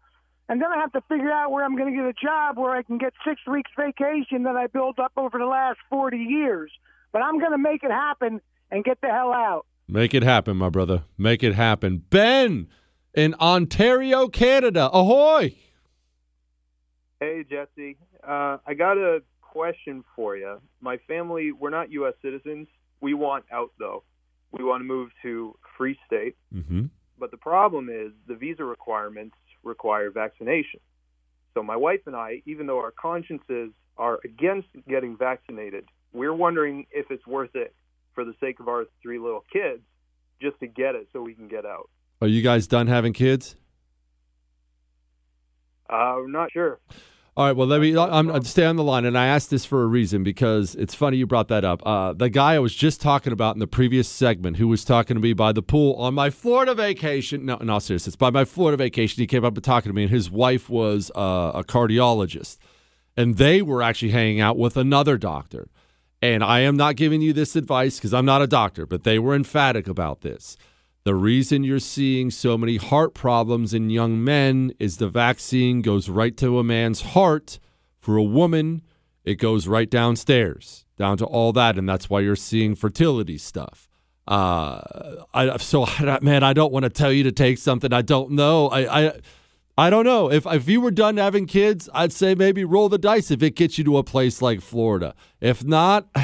And 0.47 0.61
then 0.61 0.69
I 0.73 0.79
have 0.79 0.93
to 0.93 1.01
figure 1.09 1.29
out 1.29 1.51
where 1.51 1.65
I'm 1.65 1.75
going 1.75 1.93
to 1.93 2.01
get 2.01 2.05
a 2.05 2.13
job 2.13 2.57
where 2.57 2.71
I 2.71 2.83
can 2.83 2.97
get 2.97 3.11
six 3.27 3.41
weeks 3.45 3.69
vacation 3.77 4.43
that 4.43 4.55
I 4.55 4.67
built 4.67 4.97
up 4.97 5.11
over 5.17 5.37
the 5.37 5.45
last 5.45 5.79
40 5.89 6.15
years. 6.15 6.71
But 7.11 7.21
I'm 7.21 7.37
going 7.37 7.51
to 7.51 7.57
make 7.57 7.83
it 7.83 7.91
happen 7.91 8.39
and 8.71 8.85
get 8.85 9.01
the 9.01 9.09
hell 9.09 9.33
out. 9.33 9.65
Make 9.89 10.13
it 10.13 10.23
happen, 10.23 10.55
my 10.55 10.69
brother. 10.69 11.03
Make 11.17 11.43
it 11.43 11.53
happen. 11.53 12.05
Ben 12.09 12.69
in 13.13 13.33
Ontario, 13.33 14.29
Canada. 14.29 14.89
Ahoy. 14.93 15.53
Hey, 17.19 17.43
Jesse. 17.43 17.97
Uh, 18.25 18.55
I 18.65 18.73
got 18.73 18.97
a 18.97 19.21
question 19.41 20.05
for 20.15 20.37
you. 20.37 20.61
My 20.79 20.95
family, 21.09 21.51
we're 21.51 21.71
not 21.71 21.91
U.S. 21.91 22.13
citizens. 22.21 22.69
We 23.01 23.13
want 23.15 23.43
out, 23.51 23.71
though. 23.77 24.03
We 24.51 24.63
want 24.63 24.81
to 24.81 24.85
move 24.85 25.11
to 25.21 25.57
free 25.77 25.97
state. 26.05 26.35
Mm-hmm. 26.53 26.85
But 27.17 27.31
the 27.31 27.37
problem 27.37 27.89
is 27.89 28.11
the 28.27 28.35
visa 28.35 28.63
requirements 28.63 29.35
require 29.63 30.09
vaccination. 30.09 30.79
So 31.53 31.63
my 31.63 31.75
wife 31.75 32.01
and 32.05 32.15
I, 32.15 32.41
even 32.45 32.65
though 32.65 32.79
our 32.79 32.91
consciences 32.91 33.71
are 33.97 34.19
against 34.23 34.69
getting 34.87 35.17
vaccinated, 35.17 35.85
we're 36.13 36.33
wondering 36.33 36.87
if 36.91 37.11
it's 37.11 37.25
worth 37.27 37.55
it 37.55 37.73
for 38.13 38.25
the 38.25 38.33
sake 38.39 38.59
of 38.59 38.67
our 38.67 38.85
three 39.01 39.19
little 39.19 39.43
kids 39.51 39.81
just 40.41 40.59
to 40.59 40.67
get 40.67 40.95
it 40.95 41.07
so 41.13 41.21
we 41.21 41.33
can 41.33 41.47
get 41.47 41.65
out. 41.65 41.89
Are 42.21 42.27
you 42.27 42.41
guys 42.41 42.67
done 42.67 42.87
having 42.87 43.13
kids? 43.13 43.55
Uh, 45.89 46.13
we're 46.17 46.27
not 46.27 46.51
sure. 46.51 46.79
All 47.37 47.45
right. 47.45 47.55
Well, 47.55 47.67
let 47.67 47.79
me. 47.79 47.97
I'm, 47.97 48.29
I'm 48.29 48.43
stay 48.43 48.65
on 48.65 48.75
the 48.75 48.83
line, 48.83 49.05
and 49.05 49.17
I 49.17 49.27
asked 49.27 49.49
this 49.49 49.63
for 49.63 49.83
a 49.83 49.87
reason 49.87 50.21
because 50.21 50.75
it's 50.75 50.93
funny 50.93 51.15
you 51.15 51.25
brought 51.25 51.47
that 51.47 51.63
up. 51.63 51.81
Uh, 51.85 52.11
the 52.11 52.29
guy 52.29 52.55
I 52.55 52.59
was 52.59 52.75
just 52.75 52.99
talking 52.99 53.31
about 53.31 53.55
in 53.55 53.59
the 53.59 53.67
previous 53.67 54.09
segment, 54.09 54.57
who 54.57 54.67
was 54.67 54.83
talking 54.83 55.15
to 55.15 55.21
me 55.21 55.31
by 55.31 55.53
the 55.53 55.61
pool 55.61 55.93
on 55.93 56.13
my 56.13 56.29
Florida 56.29 56.75
vacation. 56.75 57.45
No, 57.45 57.55
in 57.57 57.69
all 57.69 57.79
seriousness, 57.79 58.17
by 58.17 58.31
my 58.31 58.43
Florida 58.43 58.75
vacation, 58.75 59.21
he 59.21 59.27
came 59.27 59.45
up 59.45 59.55
and 59.55 59.63
talking 59.63 59.89
to 59.89 59.93
me, 59.93 60.03
and 60.03 60.11
his 60.11 60.29
wife 60.29 60.69
was 60.69 61.09
uh, 61.15 61.53
a 61.55 61.63
cardiologist, 61.63 62.57
and 63.15 63.37
they 63.37 63.61
were 63.61 63.81
actually 63.81 64.11
hanging 64.11 64.41
out 64.41 64.57
with 64.57 64.75
another 64.75 65.17
doctor. 65.17 65.69
And 66.21 66.43
I 66.43 66.59
am 66.59 66.75
not 66.75 66.97
giving 66.97 67.21
you 67.21 67.31
this 67.31 67.55
advice 67.55 67.95
because 67.95 68.13
I'm 68.13 68.25
not 68.25 68.41
a 68.41 68.47
doctor, 68.47 68.85
but 68.85 69.05
they 69.05 69.17
were 69.17 69.33
emphatic 69.33 69.87
about 69.87 70.19
this. 70.19 70.57
The 71.03 71.15
reason 71.15 71.63
you're 71.63 71.79
seeing 71.79 72.29
so 72.29 72.57
many 72.57 72.77
heart 72.77 73.15
problems 73.15 73.73
in 73.73 73.89
young 73.89 74.23
men 74.23 74.71
is 74.77 74.97
the 74.97 75.09
vaccine 75.09 75.81
goes 75.81 76.09
right 76.09 76.37
to 76.37 76.59
a 76.59 76.63
man's 76.63 77.01
heart. 77.01 77.59
For 77.97 78.17
a 78.17 78.23
woman, 78.23 78.83
it 79.23 79.35
goes 79.35 79.67
right 79.67 79.89
downstairs, 79.89 80.85
down 80.97 81.17
to 81.17 81.25
all 81.25 81.53
that, 81.53 81.77
and 81.77 81.89
that's 81.89 82.09
why 82.09 82.19
you're 82.19 82.35
seeing 82.35 82.75
fertility 82.75 83.37
stuff. 83.37 83.87
Uh, 84.27 85.23
I 85.33 85.57
so 85.57 85.87
man, 86.21 86.43
I 86.43 86.53
don't 86.53 86.71
want 86.71 86.83
to 86.83 86.89
tell 86.89 87.11
you 87.11 87.23
to 87.23 87.31
take 87.31 87.57
something 87.57 87.91
I 87.91 88.01
don't 88.03 88.31
know. 88.31 88.69
I 88.69 89.07
I 89.07 89.19
I 89.77 89.89
don't 89.89 90.05
know 90.05 90.31
if 90.31 90.45
if 90.45 90.69
you 90.69 90.81
were 90.81 90.91
done 90.91 91.17
having 91.17 91.47
kids, 91.47 91.89
I'd 91.93 92.13
say 92.13 92.35
maybe 92.35 92.63
roll 92.63 92.89
the 92.89 92.99
dice 92.99 93.31
if 93.31 93.41
it 93.41 93.55
gets 93.55 93.77
you 93.77 93.83
to 93.85 93.97
a 93.97 94.03
place 94.03 94.41
like 94.41 94.61
Florida. 94.61 95.15
If 95.39 95.63
not, 95.63 96.07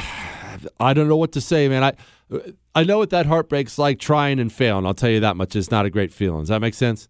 I 0.80 0.94
don't 0.94 1.08
know 1.08 1.18
what 1.18 1.32
to 1.34 1.42
say, 1.42 1.68
man. 1.68 1.84
I 1.84 1.94
I 2.78 2.84
know 2.84 3.00
what 3.00 3.10
that 3.10 3.26
heartbreak's 3.26 3.80
like 3.80 3.98
trying 3.98 4.40
and 4.40 4.54
failing. 4.54 4.86
I'll 4.86 4.94
tell 4.94 5.10
you 5.10 5.20
that 5.22 5.36
much. 5.36 5.56
It's 5.56 5.72
not 5.72 5.88
a 5.88 5.90
great 5.90 6.14
feeling. 6.14 6.42
Does 6.42 6.50
that 6.50 6.62
make 6.62 6.76
sense? 6.76 7.10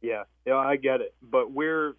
Yeah, 0.00 0.22
yeah, 0.46 0.56
I 0.56 0.76
get 0.76 1.02
it. 1.02 1.14
But 1.20 1.52
we're 1.52 1.92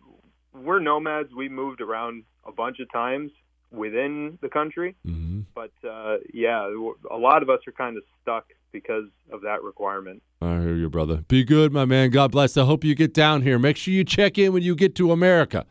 we're 0.51 0.79
nomads. 0.79 1.29
We 1.35 1.49
moved 1.49 1.81
around 1.81 2.23
a 2.45 2.51
bunch 2.51 2.79
of 2.79 2.91
times 2.91 3.31
within 3.69 4.39
the 4.41 4.49
country. 4.49 4.95
Mm-hmm. 5.05 5.41
But 5.53 5.71
uh, 5.87 6.17
yeah, 6.33 6.67
a 7.11 7.17
lot 7.17 7.43
of 7.43 7.49
us 7.51 7.59
are 7.67 7.71
kind 7.73 7.95
of 7.95 8.01
stuck 8.23 8.45
because 8.71 9.05
of 9.31 9.41
that 9.41 9.61
requirement. 9.61 10.23
I 10.41 10.61
hear 10.61 10.75
you, 10.75 10.89
brother. 10.89 11.17
Be 11.27 11.43
good, 11.43 11.71
my 11.71 11.85
man. 11.85 12.09
God 12.09 12.31
bless. 12.31 12.57
I 12.57 12.65
hope 12.65 12.83
you 12.83 12.95
get 12.95 13.13
down 13.13 13.43
here. 13.43 13.59
Make 13.59 13.77
sure 13.77 13.93
you 13.93 14.03
check 14.03 14.39
in 14.39 14.51
when 14.51 14.63
you 14.63 14.73
get 14.73 14.95
to 14.95 15.11
America. 15.11 15.63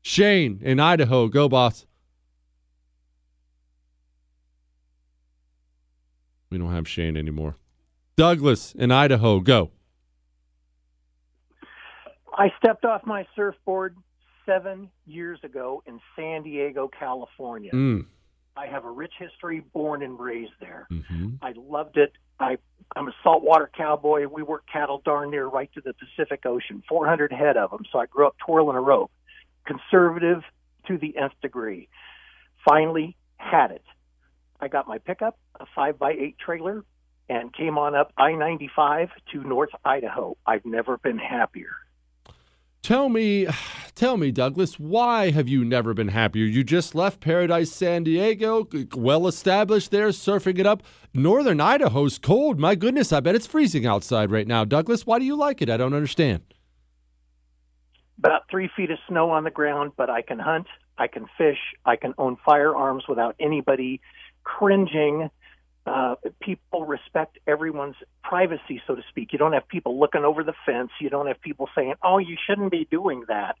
Shane 0.00 0.60
in 0.62 0.80
Idaho. 0.80 1.28
Go, 1.28 1.46
boss. 1.46 1.84
We 6.50 6.58
don't 6.58 6.72
have 6.72 6.88
Shane 6.88 7.16
anymore. 7.16 7.56
Douglas 8.16 8.74
in 8.74 8.90
Idaho. 8.90 9.40
Go. 9.40 9.70
I 12.32 12.52
stepped 12.58 12.84
off 12.84 13.04
my 13.04 13.26
surfboard 13.34 13.96
seven 14.46 14.90
years 15.06 15.38
ago 15.42 15.82
in 15.86 16.00
San 16.16 16.42
Diego, 16.42 16.88
California. 16.88 17.72
Mm. 17.72 18.06
I 18.56 18.66
have 18.66 18.84
a 18.84 18.90
rich 18.90 19.12
history, 19.18 19.60
born 19.72 20.02
and 20.02 20.18
raised 20.18 20.52
there. 20.60 20.88
Mm-hmm. 20.90 21.34
I 21.42 21.52
loved 21.56 21.96
it. 21.96 22.12
I, 22.40 22.58
I'm 22.96 23.08
a 23.08 23.14
saltwater 23.22 23.70
cowboy. 23.76 24.26
We 24.26 24.42
work 24.42 24.64
cattle 24.72 25.02
darn 25.04 25.30
near 25.30 25.46
right 25.46 25.70
to 25.74 25.80
the 25.80 25.94
Pacific 25.94 26.44
Ocean, 26.46 26.82
400 26.88 27.32
head 27.32 27.56
of 27.56 27.70
them. 27.70 27.82
So 27.92 27.98
I 27.98 28.06
grew 28.06 28.26
up 28.26 28.36
twirling 28.44 28.76
a 28.76 28.80
rope, 28.80 29.10
conservative 29.64 30.42
to 30.86 30.98
the 30.98 31.16
nth 31.16 31.34
degree. 31.42 31.88
Finally, 32.68 33.16
had 33.36 33.70
it. 33.70 33.84
I 34.60 34.68
got 34.68 34.88
my 34.88 34.98
pickup, 34.98 35.38
a 35.60 35.66
five 35.74 35.98
by 35.98 36.12
eight 36.12 36.36
trailer, 36.38 36.84
and 37.28 37.52
came 37.54 37.78
on 37.78 37.94
up 37.94 38.12
I 38.16 38.32
95 38.32 39.10
to 39.32 39.42
North 39.44 39.70
Idaho. 39.84 40.36
I've 40.46 40.64
never 40.64 40.98
been 40.98 41.18
happier. 41.18 41.76
Tell 42.82 43.08
me, 43.08 43.46
tell 43.94 44.16
me, 44.16 44.30
Douglas, 44.30 44.78
why 44.78 45.30
have 45.30 45.48
you 45.48 45.64
never 45.64 45.94
been 45.94 46.08
happier? 46.08 46.46
You 46.46 46.64
just 46.64 46.94
left 46.94 47.20
Paradise 47.20 47.70
San 47.70 48.04
Diego, 48.04 48.66
well 48.94 49.26
established 49.26 49.90
there, 49.90 50.08
surfing 50.08 50.58
it 50.58 50.66
up. 50.66 50.82
Northern 51.14 51.60
Idaho's 51.60 52.18
cold. 52.18 52.58
My 52.58 52.74
goodness, 52.74 53.12
I 53.12 53.20
bet 53.20 53.34
it's 53.34 53.46
freezing 53.46 53.86
outside 53.86 54.30
right 54.30 54.46
now. 54.46 54.64
Douglas, 54.64 55.06
why 55.06 55.18
do 55.18 55.24
you 55.24 55.36
like 55.36 55.62
it? 55.62 55.70
I 55.70 55.76
don't 55.76 55.94
understand. 55.94 56.42
About 58.18 58.42
three 58.50 58.68
feet 58.74 58.90
of 58.90 58.98
snow 59.08 59.30
on 59.30 59.44
the 59.44 59.50
ground, 59.50 59.92
but 59.96 60.10
I 60.10 60.22
can 60.22 60.40
hunt, 60.40 60.66
I 60.96 61.06
can 61.06 61.26
fish, 61.38 61.58
I 61.84 61.94
can 61.94 62.14
own 62.18 62.36
firearms 62.44 63.04
without 63.08 63.36
anybody 63.38 64.00
cringing. 64.48 65.30
Uh, 65.86 66.16
people 66.40 66.84
respect 66.84 67.38
everyone's 67.46 67.96
privacy, 68.22 68.82
so 68.86 68.94
to 68.94 69.02
speak. 69.08 69.32
You 69.32 69.38
don't 69.38 69.52
have 69.52 69.66
people 69.68 69.98
looking 69.98 70.24
over 70.24 70.42
the 70.44 70.52
fence. 70.66 70.90
You 71.00 71.08
don't 71.08 71.26
have 71.28 71.40
people 71.40 71.68
saying, 71.74 71.94
"Oh, 72.02 72.18
you 72.18 72.36
shouldn't 72.46 72.70
be 72.70 72.86
doing 72.90 73.24
that." 73.28 73.56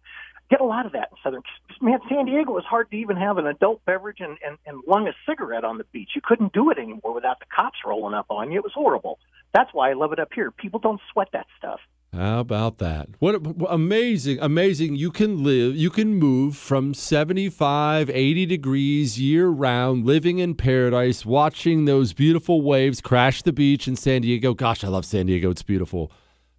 Get 0.50 0.60
a 0.60 0.64
lot 0.64 0.86
of 0.86 0.92
that 0.92 1.08
in 1.10 1.16
Southern. 1.22 1.42
Man, 1.80 2.00
San 2.08 2.24
Diego 2.24 2.52
was 2.52 2.64
hard 2.64 2.90
to 2.90 2.96
even 2.96 3.16
have 3.16 3.36
an 3.36 3.46
adult 3.46 3.84
beverage 3.84 4.20
and, 4.20 4.38
and, 4.44 4.56
and 4.66 4.82
lung 4.86 5.06
a 5.06 5.12
cigarette 5.26 5.64
on 5.64 5.76
the 5.76 5.84
beach. 5.92 6.10
You 6.14 6.22
couldn't 6.24 6.52
do 6.54 6.70
it 6.70 6.78
anymore 6.78 7.12
without 7.14 7.38
the 7.38 7.46
cops 7.54 7.78
rolling 7.84 8.14
up 8.14 8.26
on 8.30 8.50
you. 8.50 8.58
It 8.58 8.64
was 8.64 8.72
horrible. 8.74 9.18
That's 9.52 9.72
why 9.74 9.90
I 9.90 9.92
love 9.92 10.12
it 10.12 10.18
up 10.18 10.32
here. 10.34 10.50
People 10.50 10.80
don't 10.80 11.00
sweat 11.12 11.28
that 11.32 11.46
stuff. 11.58 11.80
How 12.12 12.40
about 12.40 12.78
that? 12.78 13.08
What, 13.18 13.42
amazing, 13.68 14.38
amazing. 14.40 14.96
You 14.96 15.10
can 15.10 15.44
live, 15.44 15.76
you 15.76 15.90
can 15.90 16.14
move 16.14 16.56
from 16.56 16.94
75, 16.94 18.08
80 18.08 18.46
degrees 18.46 19.20
year 19.20 19.48
round, 19.48 20.06
living 20.06 20.38
in 20.38 20.54
paradise, 20.54 21.26
watching 21.26 21.84
those 21.84 22.14
beautiful 22.14 22.62
waves 22.62 23.00
crash 23.00 23.42
the 23.42 23.52
beach 23.52 23.86
in 23.86 23.94
San 23.94 24.22
Diego. 24.22 24.54
Gosh, 24.54 24.82
I 24.84 24.88
love 24.88 25.04
San 25.04 25.26
Diego. 25.26 25.50
It's 25.50 25.62
beautiful. 25.62 26.10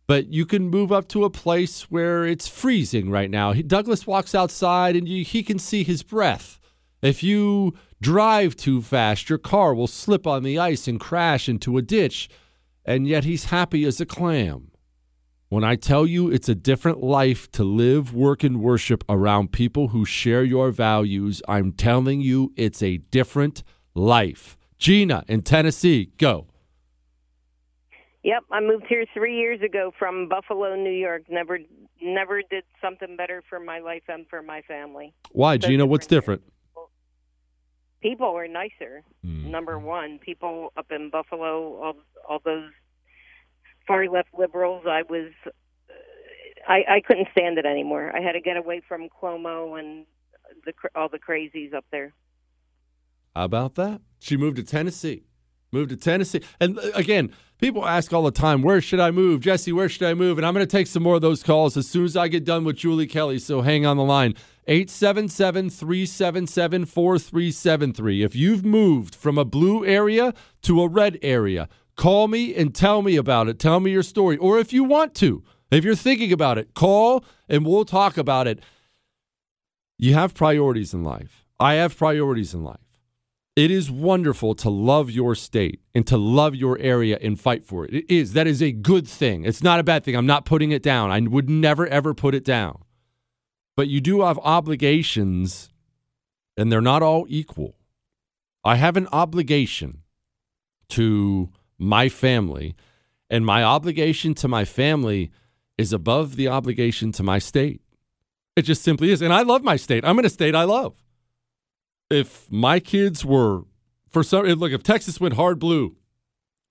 But 0.06 0.32
you 0.32 0.45
can 0.45 0.70
move 0.70 0.91
up 0.91 1.08
to 1.10 1.24
a 1.24 1.30
place 1.30 1.84
where 1.84 2.26
it's 2.26 2.47
freezing 2.47 3.10
right 3.10 3.30
now. 3.30 3.54
Douglas 3.54 4.08
walks 4.08 4.36
outside 4.36 4.95
and 4.95 5.08
you, 5.08 5.24
he 5.24 5.43
can 5.43 5.60
see 5.60 5.84
his 5.84 6.04
breath. 6.04 6.60
If 7.02 7.24
you 7.24 7.76
drive 8.02 8.56
too 8.56 8.82
fast, 8.82 9.30
your 9.30 9.38
car 9.38 9.74
will 9.74 9.88
slip 9.88 10.28
on 10.28 10.43
the 10.43 10.60
ice 10.60 10.88
and 10.88 11.00
crash 11.00 11.50
into 11.50 11.78
a 11.78 11.82
ditch. 11.82 12.30
And 12.86 13.08
yet 13.08 13.24
he's 13.24 13.45
happy 13.45 13.84
as 13.86 14.00
a 14.00 14.06
clam. 14.06 14.72
When 15.50 15.64
I 15.64 15.78
tell 15.78 16.06
you 16.06 16.30
it's 16.32 16.47
a 16.47 16.54
different 16.54 17.02
life 17.02 17.50
to 17.54 17.64
live, 17.64 18.14
work, 18.14 18.43
and 18.43 18.62
worship 18.62 19.04
around 19.10 19.52
people 19.52 19.88
who 19.88 20.06
share 20.06 20.43
your 20.43 20.70
values, 20.70 21.41
I'm 21.47 21.72
telling 21.72 22.22
you 22.22 22.54
it's 22.56 22.84
a 22.84 22.97
different 22.97 23.64
life. 23.95 24.56
Gina 24.78 25.24
in 25.28 25.41
Tennessee, 25.41 26.12
go. 26.18 26.45
Yep, 28.22 28.43
I 28.52 28.60
moved 28.60 28.86
here 28.88 29.06
three 29.12 29.38
years 29.39 29.60
ago 29.64 29.91
from 29.97 30.30
Buffalo, 30.30 30.76
New 30.76 30.91
York. 30.91 31.24
Never, 31.30 31.58
never 32.00 32.43
did 32.43 32.64
something 32.80 33.16
better 33.16 33.41
for 33.50 33.60
my 33.60 33.80
life 33.80 34.04
and 34.08 34.28
for 34.30 34.43
my 34.43 34.62
family. 34.62 35.16
Why, 35.32 35.58
so 35.58 35.68
Gina? 35.68 35.88
What's 35.88 36.06
different? 36.06 36.43
People 38.04 38.28
are 38.38 38.47
nicer. 38.47 39.02
Mm. 39.26 39.45
Number 39.45 39.80
one, 39.80 40.20
people 40.20 40.74
up 40.78 40.91
in 40.91 41.10
Buffalo, 41.10 41.82
all, 41.82 41.95
all 42.30 42.39
those 42.45 42.70
far 43.89 44.07
left 44.07 44.29
liberals. 44.37 44.85
I 44.87 45.01
was, 45.09 45.31
I, 46.67 46.83
I 46.87 47.01
couldn't 47.01 47.27
stand 47.31 47.57
it 47.57 47.65
anymore. 47.65 48.15
I 48.15 48.21
had 48.21 48.33
to 48.33 48.39
get 48.39 48.55
away 48.55 48.81
from 48.87 49.09
Cuomo 49.09 49.79
and 49.79 50.05
the 50.65 50.73
all 50.95 51.09
the 51.09 51.17
crazies 51.17 51.73
up 51.73 51.85
there. 51.91 52.13
How 53.35 53.45
about 53.45 53.75
that? 53.75 54.01
She 54.19 54.37
moved 54.37 54.57
to 54.57 54.63
Tennessee. 54.63 55.23
Moved 55.71 55.89
to 55.89 55.97
Tennessee. 55.97 56.43
And 56.59 56.77
uh, 56.77 56.91
again, 56.93 57.33
people 57.59 57.85
ask 57.85 58.13
all 58.13 58.23
the 58.23 58.31
time, 58.31 58.61
where 58.61 58.81
should 58.81 58.99
I 58.99 59.11
move? 59.11 59.41
Jesse, 59.41 59.71
where 59.71 59.89
should 59.89 60.03
I 60.03 60.13
move? 60.13 60.37
And 60.37 60.45
I'm 60.45 60.53
going 60.53 60.65
to 60.65 60.71
take 60.71 60.87
some 60.87 61.03
more 61.03 61.15
of 61.15 61.21
those 61.21 61.43
calls 61.43 61.75
as 61.75 61.87
soon 61.87 62.05
as 62.05 62.15
I 62.15 62.27
get 62.27 62.43
done 62.43 62.63
with 62.63 62.75
Julie 62.75 63.07
Kelly. 63.07 63.39
So 63.39 63.61
hang 63.61 63.85
on 63.85 63.97
the 63.97 64.03
line. 64.03 64.35
877 64.67 65.71
377 65.71 66.85
4373. 66.85 68.23
If 68.23 68.35
you've 68.35 68.63
moved 68.63 69.15
from 69.15 69.37
a 69.37 69.45
blue 69.45 69.83
area 69.85 70.33
to 70.63 70.81
a 70.81 70.87
red 70.87 71.17
area, 71.23 71.69
call 72.00 72.30
me 72.30 72.56
and 72.56 72.74
tell 72.74 73.02
me 73.02 73.18
about 73.18 73.50
it. 73.50 73.60
Tell 73.60 73.82
me 73.82 73.91
your 73.91 74.04
story. 74.04 74.38
Or 74.38 74.58
if 74.58 74.72
you 74.72 74.86
want 74.86 75.14
to, 75.16 75.43
if 75.70 75.84
you're 75.84 75.95
thinking 75.95 76.32
about 76.32 76.58
it, 76.58 76.74
call 76.74 77.26
and 77.50 77.66
we'll 77.66 77.84
talk 77.84 78.18
about 78.18 78.47
it. 78.47 78.62
You 79.97 80.14
have 80.14 80.34
priorities 80.34 80.93
in 80.93 81.04
life. 81.04 81.45
I 81.60 81.74
have 81.74 81.97
priorities 81.97 82.54
in 82.54 82.64
life. 82.64 82.80
It 83.58 83.70
is 83.70 83.91
wonderful 83.91 84.56
to 84.56 84.70
love 84.70 85.12
your 85.12 85.36
state 85.36 85.82
and 85.93 86.08
to 86.08 86.18
love 86.18 86.56
your 86.56 86.80
area 86.80 87.20
and 87.22 87.38
fight 87.38 87.66
for 87.66 87.84
it. 87.84 87.93
It 87.93 88.06
is. 88.10 88.32
That 88.32 88.47
is 88.47 88.64
a 88.64 88.72
good 88.72 89.06
thing. 89.06 89.43
It's 89.43 89.62
not 89.62 89.82
a 89.82 89.84
bad 89.84 90.06
thing. 90.06 90.16
I'm 90.16 90.26
not 90.26 90.45
putting 90.45 90.72
it 90.72 90.82
down. 90.82 91.12
I 91.12 91.20
would 91.20 91.50
never, 91.50 91.86
ever 91.86 92.14
put 92.14 92.34
it 92.34 92.45
down. 92.45 92.84
But 93.76 93.89
you 93.89 94.00
do 94.00 94.22
have 94.22 94.39
obligations, 94.39 95.70
and 96.56 96.72
they're 96.72 96.80
not 96.80 97.04
all 97.04 97.26
equal. 97.28 97.76
I 98.64 98.76
have 98.76 98.95
an 98.95 99.08
obligation 99.12 100.04
to 100.89 101.50
my 101.80 102.09
family, 102.09 102.75
and 103.30 103.45
my 103.45 103.63
obligation 103.63 104.36
to 104.36 104.47
my 104.47 104.65
family 104.65 105.32
is 105.77 105.93
above 105.93 106.36
the 106.36 106.47
obligation 106.47 107.11
to 107.13 107.23
my 107.23 107.39
state. 107.39 107.82
It 108.55 108.63
just 108.63 108.84
simply 108.84 109.11
is. 109.11 109.21
And 109.21 109.34
I 109.34 109.41
love 109.41 109.63
my 109.63 109.77
state. 109.77 110.03
I'm 110.03 110.19
in 110.19 110.25
a 110.25 110.30
state 110.30 110.53
I 110.53 110.65
love 110.65 110.95
if 112.09 112.51
my 112.51 112.80
kids 112.80 113.23
were 113.23 113.63
for 114.09 114.23
some 114.23 114.45
look 114.45 114.71
if 114.71 114.84
Texas 114.84 115.19
went 115.19 115.36
hard 115.36 115.59
blue 115.59 115.95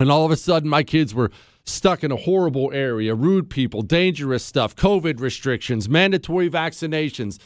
and 0.00 0.10
all 0.10 0.24
of 0.24 0.30
a 0.30 0.36
sudden 0.36 0.68
my 0.68 0.82
kids 0.82 1.14
were 1.14 1.30
stuck 1.64 2.02
in 2.02 2.10
a 2.10 2.16
horrible 2.16 2.72
area, 2.72 3.14
rude 3.14 3.50
people, 3.50 3.82
dangerous 3.82 4.44
stuff, 4.44 4.74
COVID 4.74 5.20
restrictions, 5.20 5.88
mandatory 5.88 6.50
vaccinations. 6.50 7.38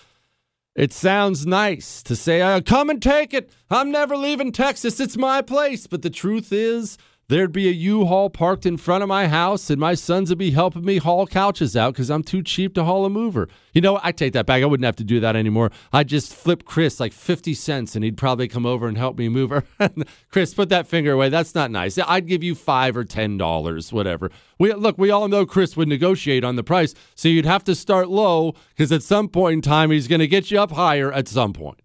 It 0.74 0.92
sounds 0.92 1.44
nice 1.44 2.02
to 2.04 2.16
say, 2.16 2.40
uh, 2.40 2.62
come 2.62 2.88
and 2.88 3.02
take 3.02 3.34
it. 3.34 3.50
I'm 3.68 3.90
never 3.90 4.16
leaving 4.16 4.52
Texas. 4.52 5.00
It's 5.00 5.18
my 5.18 5.42
place. 5.42 5.86
But 5.86 6.02
the 6.02 6.08
truth 6.08 6.52
is, 6.52 6.96
There'd 7.28 7.52
be 7.52 7.68
a 7.68 7.72
U-Haul 7.72 8.30
parked 8.30 8.66
in 8.66 8.76
front 8.76 9.02
of 9.02 9.08
my 9.08 9.28
house, 9.28 9.70
and 9.70 9.80
my 9.80 9.94
sons 9.94 10.28
would 10.28 10.38
be 10.38 10.50
helping 10.50 10.84
me 10.84 10.98
haul 10.98 11.26
couches 11.26 11.76
out 11.76 11.94
because 11.94 12.10
I'm 12.10 12.22
too 12.22 12.42
cheap 12.42 12.74
to 12.74 12.84
haul 12.84 13.06
a 13.06 13.10
mover. 13.10 13.48
You 13.72 13.80
know, 13.80 13.98
I 14.02 14.12
take 14.12 14.32
that 14.34 14.44
back. 14.44 14.62
I 14.62 14.66
wouldn't 14.66 14.84
have 14.84 14.96
to 14.96 15.04
do 15.04 15.18
that 15.20 15.34
anymore. 15.34 15.70
I'd 15.92 16.08
just 16.08 16.34
flip 16.34 16.64
Chris 16.64 17.00
like 17.00 17.12
50 17.12 17.54
cents, 17.54 17.94
and 17.94 18.04
he'd 18.04 18.16
probably 18.16 18.48
come 18.48 18.66
over 18.66 18.86
and 18.86 18.98
help 18.98 19.16
me 19.16 19.28
move 19.28 19.50
her. 19.50 19.64
Chris, 20.30 20.52
put 20.52 20.68
that 20.70 20.86
finger 20.86 21.12
away. 21.12 21.28
That's 21.28 21.54
not 21.54 21.70
nice. 21.70 21.96
I'd 21.96 22.26
give 22.26 22.42
you 22.42 22.54
five 22.54 22.96
or 22.96 23.04
ten 23.04 23.38
dollars, 23.38 23.92
whatever. 23.92 24.30
We 24.58 24.72
look. 24.74 24.98
We 24.98 25.10
all 25.10 25.28
know 25.28 25.46
Chris 25.46 25.76
would 25.76 25.88
negotiate 25.88 26.44
on 26.44 26.56
the 26.56 26.64
price, 26.64 26.94
so 27.14 27.28
you'd 27.28 27.46
have 27.46 27.64
to 27.64 27.74
start 27.74 28.08
low 28.08 28.54
because 28.70 28.92
at 28.92 29.02
some 29.02 29.28
point 29.28 29.54
in 29.54 29.62
time 29.62 29.90
he's 29.90 30.08
going 30.08 30.20
to 30.20 30.28
get 30.28 30.50
you 30.50 30.60
up 30.60 30.72
higher 30.72 31.12
at 31.12 31.28
some 31.28 31.52
point. 31.52 31.81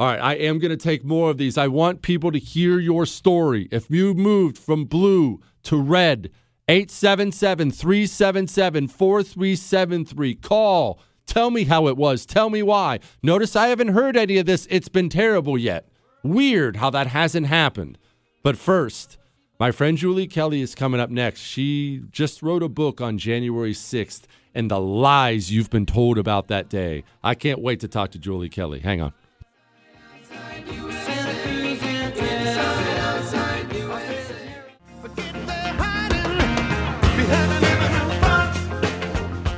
All 0.00 0.06
right, 0.06 0.18
I 0.18 0.34
am 0.36 0.58
going 0.58 0.70
to 0.70 0.78
take 0.78 1.04
more 1.04 1.28
of 1.28 1.36
these. 1.36 1.58
I 1.58 1.68
want 1.68 2.00
people 2.00 2.32
to 2.32 2.38
hear 2.38 2.78
your 2.78 3.04
story. 3.04 3.68
If 3.70 3.90
you 3.90 4.14
moved 4.14 4.56
from 4.56 4.86
blue 4.86 5.42
to 5.64 5.76
red, 5.76 6.30
877 6.70 7.70
377 7.70 8.88
4373. 8.88 10.34
Call. 10.36 10.98
Tell 11.26 11.50
me 11.50 11.64
how 11.64 11.86
it 11.86 11.98
was. 11.98 12.24
Tell 12.24 12.48
me 12.48 12.62
why. 12.62 13.00
Notice 13.22 13.54
I 13.54 13.68
haven't 13.68 13.88
heard 13.88 14.16
any 14.16 14.38
of 14.38 14.46
this. 14.46 14.66
It's 14.70 14.88
been 14.88 15.10
terrible 15.10 15.58
yet. 15.58 15.86
Weird 16.22 16.76
how 16.76 16.88
that 16.88 17.08
hasn't 17.08 17.48
happened. 17.48 17.98
But 18.42 18.56
first, 18.56 19.18
my 19.58 19.70
friend 19.70 19.98
Julie 19.98 20.26
Kelly 20.26 20.62
is 20.62 20.74
coming 20.74 20.98
up 20.98 21.10
next. 21.10 21.42
She 21.42 22.04
just 22.10 22.40
wrote 22.40 22.62
a 22.62 22.70
book 22.70 23.02
on 23.02 23.18
January 23.18 23.74
6th 23.74 24.22
and 24.54 24.70
the 24.70 24.80
lies 24.80 25.52
you've 25.52 25.68
been 25.68 25.84
told 25.84 26.16
about 26.16 26.48
that 26.48 26.70
day. 26.70 27.04
I 27.22 27.34
can't 27.34 27.60
wait 27.60 27.80
to 27.80 27.88
talk 27.88 28.12
to 28.12 28.18
Julie 28.18 28.48
Kelly. 28.48 28.80
Hang 28.80 29.02
on. 29.02 29.12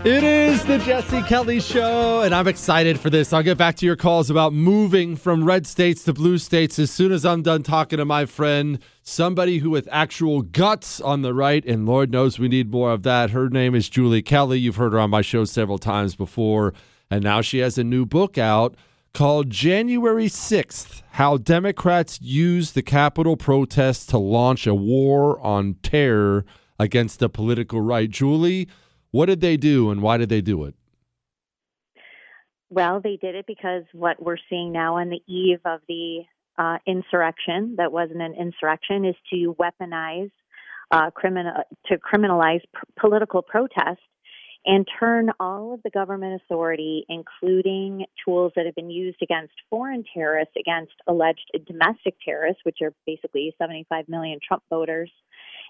It 0.04 0.24
is 0.24 0.64
the 0.64 0.78
Jesse 0.78 1.22
Kelly 1.22 1.60
Show, 1.60 2.22
and 2.22 2.34
I'm 2.34 2.48
excited 2.48 2.98
for 2.98 3.08
this. 3.08 3.32
I'll 3.32 3.44
get 3.44 3.56
back 3.56 3.76
to 3.76 3.86
your 3.86 3.94
calls 3.94 4.30
about 4.30 4.52
moving 4.52 5.14
from 5.14 5.44
red 5.44 5.64
states 5.64 6.02
to 6.02 6.12
blue 6.12 6.38
states 6.38 6.80
as 6.80 6.90
soon 6.90 7.12
as 7.12 7.24
I'm 7.24 7.40
done 7.40 7.62
talking 7.62 7.98
to 7.98 8.04
my 8.04 8.26
friend, 8.26 8.80
somebody 9.04 9.58
who 9.58 9.70
with 9.70 9.88
actual 9.92 10.42
guts 10.42 11.00
on 11.00 11.22
the 11.22 11.32
right, 11.32 11.64
and 11.64 11.86
Lord 11.86 12.10
knows 12.10 12.36
we 12.36 12.48
need 12.48 12.72
more 12.72 12.90
of 12.90 13.04
that. 13.04 13.30
Her 13.30 13.48
name 13.48 13.76
is 13.76 13.88
Julie 13.88 14.22
Kelly. 14.22 14.58
You've 14.58 14.74
heard 14.74 14.92
her 14.92 14.98
on 14.98 15.10
my 15.10 15.22
show 15.22 15.44
several 15.44 15.78
times 15.78 16.16
before, 16.16 16.74
and 17.08 17.22
now 17.22 17.40
she 17.40 17.58
has 17.58 17.78
a 17.78 17.84
new 17.84 18.04
book 18.04 18.36
out 18.36 18.74
called 19.14 19.50
January 19.50 20.26
6th 20.26 21.02
How 21.12 21.36
Democrats 21.36 22.20
Use 22.20 22.72
the 22.72 22.82
Capitol 22.82 23.36
Protests 23.36 24.06
to 24.06 24.18
Launch 24.18 24.66
a 24.66 24.74
War 24.74 25.40
on 25.40 25.76
Terror 25.84 26.44
Against 26.80 27.20
the 27.20 27.28
Political 27.28 27.82
Right. 27.82 28.10
Julie, 28.10 28.66
what 29.12 29.26
did 29.26 29.40
they 29.40 29.56
do 29.56 29.90
and 29.90 30.02
why 30.02 30.16
did 30.16 30.28
they 30.28 30.40
do 30.40 30.64
it? 30.64 30.74
Well, 32.70 33.00
they 33.00 33.16
did 33.16 33.34
it 33.34 33.44
because 33.46 33.84
what 33.92 34.20
we're 34.20 34.38
seeing 34.48 34.72
now 34.72 34.96
on 34.96 35.10
the 35.10 35.20
eve 35.32 35.60
of 35.64 35.80
the 35.88 36.22
uh, 36.58 36.78
insurrection 36.86 37.76
that 37.76 37.92
wasn't 37.92 38.22
an 38.22 38.34
insurrection 38.34 39.04
is 39.04 39.14
to 39.30 39.54
weaponize, 39.60 40.30
uh, 40.90 41.10
criminal, 41.10 41.52
to 41.86 41.98
criminalize 41.98 42.60
political 42.98 43.42
protest 43.42 44.00
and 44.64 44.86
turn 44.98 45.30
all 45.40 45.74
of 45.74 45.82
the 45.82 45.90
government 45.90 46.40
authority, 46.42 47.04
including 47.08 48.06
tools 48.24 48.52
that 48.54 48.64
have 48.64 48.74
been 48.74 48.90
used 48.90 49.18
against 49.22 49.52
foreign 49.68 50.04
terrorists, 50.14 50.54
against 50.58 50.92
alleged 51.06 51.50
domestic 51.66 52.14
terrorists, 52.24 52.62
which 52.64 52.78
are 52.80 52.92
basically 53.06 53.54
75 53.58 54.08
million 54.08 54.38
Trump 54.46 54.62
voters. 54.70 55.10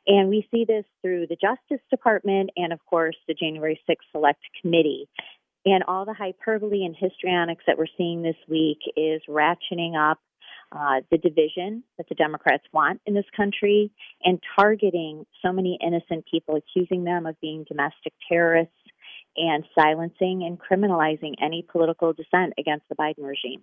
And 0.07 0.29
we 0.29 0.47
see 0.51 0.65
this 0.65 0.85
through 1.01 1.27
the 1.29 1.37
Justice 1.37 1.85
Department 1.91 2.51
and, 2.57 2.73
of 2.73 2.85
course, 2.87 3.17
the 3.29 3.35
January 3.35 3.81
6th 3.89 3.97
Select 4.11 4.41
Committee. 4.61 5.09
And 5.65 5.85
all 5.87 6.05
the 6.05 6.15
hyperbole 6.15 6.85
and 6.85 6.97
histrionics 6.99 7.65
that 7.67 7.79
we're 7.79 7.87
seeing 7.97 8.23
this 8.23 8.37
week 8.49 8.79
is 8.97 9.23
ratcheting 9.29 9.95
up 9.97 10.19
uh, 10.73 11.03
the 11.11 11.19
division 11.19 11.85
that 11.99 12.09
the 12.09 12.15
Democrats 12.15 12.65
want 12.73 13.01
in 13.07 13.15
this 13.15 13.27
country 13.37 13.93
and 14.25 14.41
targeting 14.59 15.25
so 15.45 15.53
many 15.53 15.79
innocent 15.85 16.25
people, 16.29 16.57
accusing 16.57 17.05
them 17.05 17.27
of 17.27 17.41
being 17.41 17.65
domestic 17.69 18.13
terrorists 18.29 18.75
and 19.37 19.65
silencing 19.75 20.43
and 20.45 20.59
criminalizing 20.59 21.35
any 21.41 21.65
political 21.71 22.13
dissent 22.13 22.55
against 22.59 22.89
the 22.89 22.95
Biden 22.97 23.25
regime. 23.25 23.63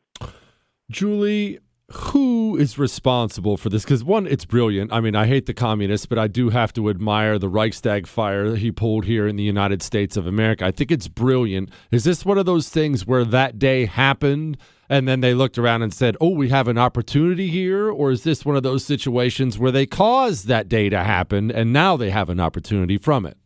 Julie, 0.89 1.59
who 1.91 2.57
is 2.57 2.77
responsible 2.77 3.57
for 3.57 3.69
this? 3.69 3.83
Because 3.83 4.03
one, 4.03 4.27
it's 4.27 4.45
brilliant. 4.45 4.91
I 4.93 4.99
mean, 4.99 5.15
I 5.15 5.27
hate 5.27 5.45
the 5.45 5.53
communists, 5.53 6.05
but 6.05 6.17
I 6.17 6.27
do 6.27 6.49
have 6.49 6.73
to 6.73 6.89
admire 6.89 7.39
the 7.39 7.49
Reichstag 7.49 8.07
fire 8.07 8.55
he 8.55 8.71
pulled 8.71 9.05
here 9.05 9.27
in 9.27 9.35
the 9.35 9.43
United 9.43 9.81
States 9.81 10.17
of 10.17 10.27
America. 10.27 10.65
I 10.65 10.71
think 10.71 10.91
it's 10.91 11.07
brilliant. 11.07 11.69
Is 11.91 12.03
this 12.03 12.25
one 12.25 12.37
of 12.37 12.45
those 12.45 12.69
things 12.69 13.05
where 13.05 13.25
that 13.25 13.59
day 13.59 13.85
happened 13.85 14.57
and 14.89 15.07
then 15.07 15.21
they 15.21 15.33
looked 15.33 15.57
around 15.57 15.83
and 15.83 15.93
said, 15.93 16.17
oh, 16.19 16.29
we 16.29 16.49
have 16.49 16.67
an 16.67 16.77
opportunity 16.77 17.47
here? 17.47 17.89
Or 17.89 18.11
is 18.11 18.23
this 18.23 18.45
one 18.45 18.55
of 18.55 18.63
those 18.63 18.83
situations 18.83 19.59
where 19.59 19.71
they 19.71 19.85
caused 19.85 20.47
that 20.47 20.67
day 20.67 20.89
to 20.89 21.03
happen 21.03 21.51
and 21.51 21.71
now 21.71 21.95
they 21.95 22.09
have 22.09 22.29
an 22.29 22.39
opportunity 22.39 22.97
from 22.97 23.25
it? 23.25 23.37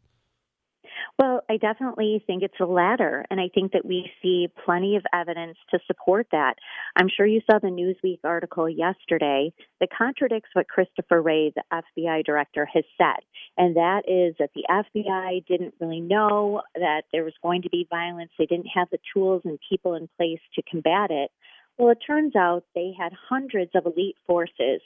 I 1.50 1.58
definitely 1.58 2.24
think 2.26 2.44
it's 2.44 2.58
the 2.60 2.66
latter, 2.66 3.26
and 3.30 3.39
I 3.39 3.50
think 3.54 3.74
that 3.74 3.86
we 3.86 4.12
see 4.22 4.48
plenty 4.66 4.96
of 4.96 5.04
evidence 5.14 5.58
to 5.72 5.80
support 5.88 6.28
that. 6.32 6.56
I'm 6.96 7.10
sure 7.10 7.26
you 7.26 7.41
saw 7.50 7.60
the 7.60 7.68
Newsweek 7.68 8.20
article 8.24 8.70
yesterday 8.70 9.54
that 9.80 9.89
contradicts 9.96 10.50
what 10.54 10.68
Christopher 10.68 11.22
Wray, 11.22 11.54
the 11.56 11.64
FBI 11.72 12.26
director, 12.26 12.68
has 12.74 12.84
said, 12.98 13.24
and 13.58 13.76
that 13.76 14.04
is 14.08 14.36
that 14.39 14.52
the 14.56 14.66
FBI 14.70 15.46
didn't 15.46 15.76
really 15.80 16.02
know 16.02 16.62
that 16.76 17.04
there 17.12 17.24
was 17.24 17.34
going 17.41 17.62
to 17.64 17.70
be 17.70 17.88
violence. 17.89 18.32
They 18.38 18.46
didn't 18.46 18.70
have 18.74 18.89
the 18.91 19.00
tools 19.14 19.41
and 19.46 19.60
people 19.70 19.96
in 19.96 20.10
place 20.18 20.39
to 20.56 20.64
combat 20.70 21.12
it. 21.12 21.32
Well, 21.78 21.91
it 21.91 22.00
turns 22.06 22.36
out 22.36 22.66
they 22.76 22.94
had 22.98 23.14
hundreds 23.30 23.72
of 23.74 23.86
elite 23.86 24.18
forces 24.28 24.82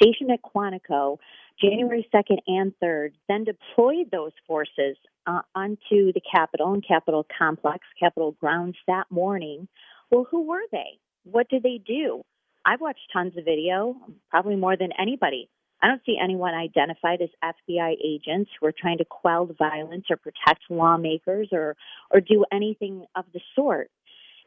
stationed 0.00 0.30
at 0.30 0.40
Quantico 0.42 1.18
January 1.60 2.06
2nd 2.12 2.38
and 2.46 2.72
3rd, 2.82 3.12
then 3.28 3.44
deployed 3.44 4.10
those 4.10 4.32
forces 4.46 4.96
uh, 5.26 5.42
onto 5.54 6.12
the 6.12 6.22
Capitol 6.32 6.72
and 6.72 6.86
Capitol 6.86 7.26
complex, 7.36 7.80
Capitol 7.98 8.32
grounds 8.40 8.76
that 8.86 9.04
morning. 9.10 9.68
Well, 10.10 10.26
who 10.30 10.42
were 10.42 10.64
they? 10.72 10.98
What 11.24 11.48
did 11.48 11.62
they 11.62 11.80
do? 11.86 12.22
I've 12.64 12.80
watched 12.80 13.00
tons 13.12 13.36
of 13.36 13.44
video, 13.44 13.96
probably 14.30 14.56
more 14.56 14.76
than 14.76 14.90
anybody. 14.98 15.48
I 15.82 15.88
don't 15.88 16.02
see 16.04 16.18
anyone 16.22 16.52
identified 16.54 17.22
as 17.22 17.30
FBI 17.42 17.94
agents 18.04 18.50
who 18.58 18.66
are 18.66 18.74
trying 18.78 18.98
to 18.98 19.04
quell 19.04 19.46
violence 19.58 20.06
or 20.10 20.18
protect 20.18 20.64
lawmakers 20.68 21.48
or 21.52 21.74
or 22.10 22.20
do 22.20 22.44
anything 22.52 23.06
of 23.14 23.24
the 23.32 23.40
sort. 23.54 23.90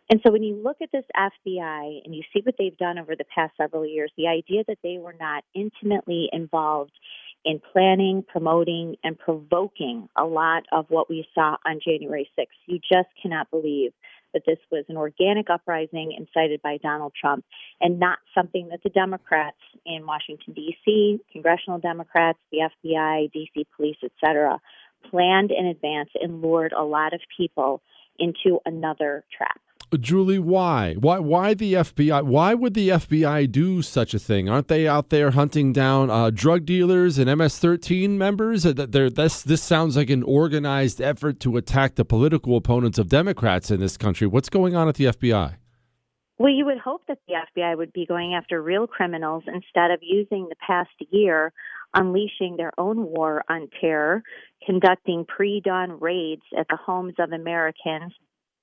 And 0.10 0.20
so 0.26 0.32
when 0.32 0.44
you 0.44 0.62
look 0.62 0.78
at 0.82 0.92
this 0.92 1.06
FBI 1.16 2.02
and 2.06 2.14
you 2.14 2.24
see 2.34 2.42
what 2.44 2.56
they've 2.60 2.78
done 2.78 3.00
over 3.00 3.16
the 3.16 3.26
past 3.34 3.54
several 3.58 3.86
years, 3.86 4.12
the 4.18 4.28
idea 4.28 4.64
that 4.68 4.80
they 4.84 4.98
were 4.98 5.16
not 5.20 5.44
intimately 5.56 6.30
involved 6.32 6.92
in 7.46 7.62
planning, 7.72 8.24
promoting, 8.28 8.96
and 9.04 9.18
provoking 9.18 10.08
a 10.18 10.24
lot 10.24 10.64
of 10.72 10.86
what 10.90 11.10
we 11.10 11.26
saw 11.34 11.58
on 11.66 11.80
January 11.86 12.30
6th, 12.38 12.46
you 12.68 12.80
just 12.80 13.10
cannot 13.22 13.50
believe 13.52 13.92
that 14.34 14.44
this 14.46 14.58
was 14.72 14.84
an 14.90 14.98
organic 14.98 15.50
uprising 15.50 16.14
incited 16.18 16.62
by 16.62 16.78
Donald 16.78 17.14
Trump 17.20 17.46
and 17.82 18.00
not 18.00 18.18
something 18.36 18.70
that 18.70 18.82
the 18.84 18.90
Democrats 18.90 19.58
in 19.86 20.06
Washington, 20.06 20.54
D.C., 20.54 21.20
congressional 21.32 21.80
Democrats, 21.80 22.40
the 22.52 22.70
FBI, 22.86 23.32
D.C. 23.32 23.68
police, 23.76 23.98
etc., 24.04 24.60
planned 25.10 25.52
in 25.52 25.68
advance 25.68 26.10
and 26.20 26.42
lured 26.42 26.74
a 26.74 26.84
lot 26.84 27.14
of 27.14 27.20
people 27.38 27.82
into 28.18 28.60
another 28.66 29.24
trap. 29.36 29.60
Julie, 30.00 30.40
why? 30.40 30.96
Why 30.96 31.20
why 31.20 31.54
the 31.54 31.74
FBI? 31.74 32.24
Why 32.24 32.54
would 32.54 32.74
the 32.74 32.90
FBI 32.90 33.52
do 33.52 33.82
such 33.82 34.14
a 34.14 34.20
thing? 34.20 34.50
Aren't 34.50 34.68
they 34.68 34.88
out 34.88 35.10
there 35.10 35.32
hunting 35.32 35.74
down 35.74 36.10
uh, 36.10 36.30
drug 36.30 36.66
dealers 36.66 37.18
and 37.18 37.26
MS-13 37.28 38.12
members? 38.12 38.66
Uh, 38.66 38.74
this 38.74 39.44
this 39.44 39.62
sounds 39.64 39.98
like 39.98 40.10
an 40.10 40.24
organized 40.24 41.02
effort 41.02 41.40
to 41.42 41.58
attack 41.58 41.96
the 41.96 42.06
political 42.06 42.58
opponents 42.58 42.98
of 42.98 43.10
Democrats 43.10 43.72
in 43.72 43.80
this 43.80 43.98
country. 43.98 44.28
What's 44.28 44.50
going 44.50 44.76
on 44.76 44.88
at 44.88 44.96
the 44.96 45.06
FBI? 45.06 45.56
Well, 46.40 46.52
you 46.52 46.66
would 46.66 46.80
hope 46.80 47.04
that 47.08 47.20
the 47.28 47.36
FBI 47.36 47.78
would 47.78 47.94
be 47.94 48.06
going 48.06 48.34
after 48.34 48.62
real 48.62 48.88
criminals 48.88 49.44
instead 49.48 49.92
of 49.92 50.00
using 50.02 50.48
the 50.50 50.56
past 50.56 50.92
year 51.12 51.54
unleashing 51.94 52.58
their 52.58 52.72
own 52.78 53.06
war 53.06 53.44
on 53.50 53.70
terror, 53.80 54.24
conducting 54.66 55.26
pre 55.26 55.62
dawn 55.62 56.00
raids 56.00 56.44
at 56.58 56.68
the 56.70 56.78
homes 56.78 57.14
of 57.20 57.32
Americans, 57.32 58.14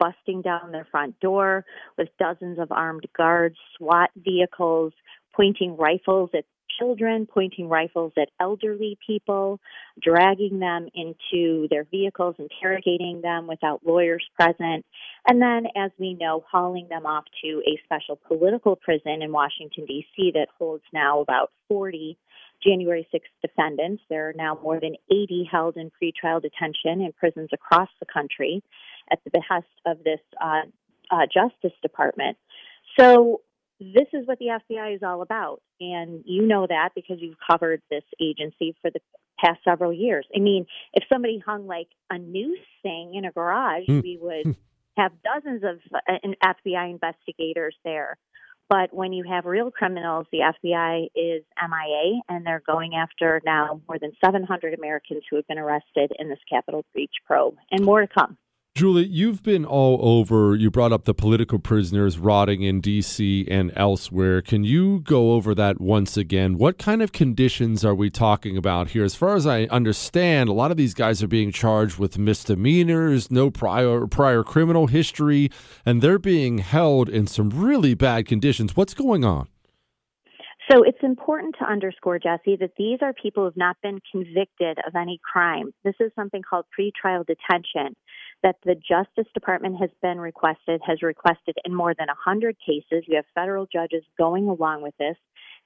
busting 0.01 0.43
down 0.43 0.73
their 0.73 0.87
front 0.91 1.21
door 1.21 1.65
with 1.97 2.09
dozens 2.19 2.59
of 2.59 2.73
armed 2.73 3.07
guards, 3.17 3.57
SWAT 3.77 4.11
vehicles, 4.17 4.93
pointing 5.37 5.77
rifles 5.77 6.31
at 6.35 6.45
children, 6.81 7.27
pointing 7.27 7.69
rifles 7.69 8.13
at 8.17 8.31
elderly 8.41 8.99
people, 9.07 9.61
dragging 10.03 10.59
them 10.59 10.89
into 10.95 11.69
their 11.69 11.85
vehicles, 11.91 12.35
interrogating 12.39 13.21
them 13.23 13.47
without 13.47 13.81
lawyers 13.85 14.25
present, 14.35 14.85
and 15.29 15.43
then, 15.43 15.67
as 15.77 15.91
we 15.99 16.15
know, 16.15 16.43
hauling 16.51 16.89
them 16.89 17.07
off 17.07 17.25
to 17.43 17.63
a 17.67 17.79
special 17.85 18.19
political 18.27 18.77
prison 18.77 19.23
in 19.23 19.33
Washington, 19.33 19.85
D.C. 19.87 20.33
that 20.35 20.49
holds 20.59 20.85
now 20.93 21.21
about 21.21 21.51
40 21.69 22.17
January 22.63 23.07
6th 23.13 23.21
defendants. 23.43 24.03
There 24.09 24.29
are 24.31 24.35
now 24.35 24.59
more 24.63 24.81
than 24.81 24.95
80 25.11 25.49
held 25.51 25.77
in 25.77 25.91
pretrial 25.91 26.43
detention 26.43 27.01
in 27.03 27.13
prisons 27.19 27.51
across 27.53 27.89
the 28.01 28.07
country 28.13 28.63
at 29.11 29.21
the 29.25 29.31
behest 29.31 29.69
of 29.87 30.03
this 30.05 30.21
uh, 30.43 30.63
uh, 31.11 31.27
Justice 31.33 31.77
Department. 31.83 32.37
So, 32.99 33.43
this 33.81 34.09
is 34.13 34.27
what 34.27 34.39
the 34.39 34.61
FBI 34.71 34.97
is 34.97 35.03
all 35.03 35.23
about. 35.23 35.63
And 35.81 36.23
you 36.27 36.47
know 36.47 36.67
that 36.67 36.91
because 36.95 37.17
you've 37.19 37.39
covered 37.51 37.81
this 37.91 38.05
agency 38.21 38.77
for 38.83 38.91
the 38.91 39.01
past 39.43 39.61
several 39.65 39.93
years. 39.93 40.27
I 40.37 40.41
mean, 40.41 40.67
if 40.93 41.05
somebody 41.11 41.43
hung 41.45 41.67
like 41.67 41.89
a 42.11 42.19
noose 42.19 42.59
thing 42.83 43.15
in 43.15 43.25
a 43.25 43.33
garage, 43.33 43.87
mm. 43.89 44.03
we 44.03 44.19
would 44.21 44.45
hmm. 44.45 44.61
have 44.99 45.13
dozens 45.25 45.63
of 45.65 45.79
uh, 45.95 46.29
FBI 46.45 46.91
investigators 46.91 47.75
there. 47.85 48.19
But 48.69 48.95
when 48.95 49.13
you 49.13 49.25
have 49.29 49.47
real 49.47 49.73
criminals, 49.73 50.27
the 50.31 50.39
FBI 50.39 51.07
is 51.17 51.43
MIA, 51.61 52.21
and 52.29 52.47
they're 52.47 52.63
going 52.65 52.95
after 52.95 53.43
now 53.45 53.81
more 53.89 53.99
than 53.99 54.13
700 54.25 54.75
Americans 54.75 55.25
who 55.29 55.37
have 55.37 55.47
been 55.49 55.59
arrested 55.59 56.13
in 56.19 56.29
this 56.29 56.39
Capitol 56.49 56.85
breach 56.93 57.15
probe, 57.27 57.57
and 57.73 57.85
more 57.85 58.01
to 58.01 58.07
come. 58.07 58.39
Julie, 58.81 59.09
you've 59.09 59.43
been 59.43 59.66
all 59.66 59.99
over. 60.01 60.57
You 60.57 60.70
brought 60.70 60.91
up 60.91 61.05
the 61.05 61.12
political 61.12 61.59
prisoners 61.59 62.18
rotting 62.18 62.62
in 62.62 62.81
D.C. 62.81 63.47
and 63.47 63.70
elsewhere. 63.76 64.41
Can 64.41 64.64
you 64.64 65.01
go 65.01 65.33
over 65.33 65.55
that 65.55 65.83
once 65.83 66.16
again? 66.16 66.57
What 66.57 66.78
kind 66.78 67.03
of 67.03 67.12
conditions 67.12 67.85
are 67.85 67.95
we 67.95 68.09
talking 68.09 68.57
about 68.57 68.93
here? 68.93 69.05
As 69.05 69.14
far 69.14 69.35
as 69.37 69.47
I 69.47 69.64
understand, 69.64 70.49
a 70.49 70.55
lot 70.55 70.70
of 70.70 70.78
these 70.78 70.95
guys 70.95 71.22
are 71.22 71.28
being 71.28 71.53
charged 71.53 71.99
with 71.99 72.16
misdemeanors, 72.16 73.31
no 73.31 73.51
prior 73.51 74.07
prior 74.07 74.43
criminal 74.43 74.87
history, 74.87 75.51
and 75.85 76.01
they're 76.01 76.18
being 76.18 76.57
held 76.57 77.11
in 77.11 77.26
some 77.26 77.51
really 77.51 77.93
bad 77.93 78.26
conditions. 78.26 78.76
What's 78.76 78.95
going 78.95 79.26
on? 79.26 79.49
So 80.70 80.85
it's 80.85 81.03
important 81.03 81.57
to 81.59 81.66
underscore, 81.66 82.18
Jesse, 82.18 82.57
that 82.57 82.70
these 82.78 83.01
are 83.03 83.12
people 83.12 83.43
who 83.43 83.47
have 83.47 83.57
not 83.57 83.76
been 83.83 83.99
convicted 84.11 84.78
of 84.87 84.95
any 84.95 85.20
crime. 85.20 85.74
This 85.85 85.97
is 86.01 86.12
something 86.14 86.43
called 86.49 86.64
pretrial 86.78 87.26
detention 87.26 87.97
that 88.43 88.57
the 88.64 88.74
Justice 88.74 89.30
Department 89.34 89.76
has 89.80 89.91
been 90.03 90.18
requested, 90.18 90.80
has 90.86 91.03
requested 91.03 91.57
in 91.64 91.74
more 91.74 91.95
than 91.99 92.09
100 92.09 92.57
cases. 92.64 93.05
You 93.07 93.16
have 93.16 93.24
federal 93.34 93.66
judges 93.66 94.03
going 94.18 94.49
along 94.49 94.82
with 94.82 94.97
this. 94.99 95.16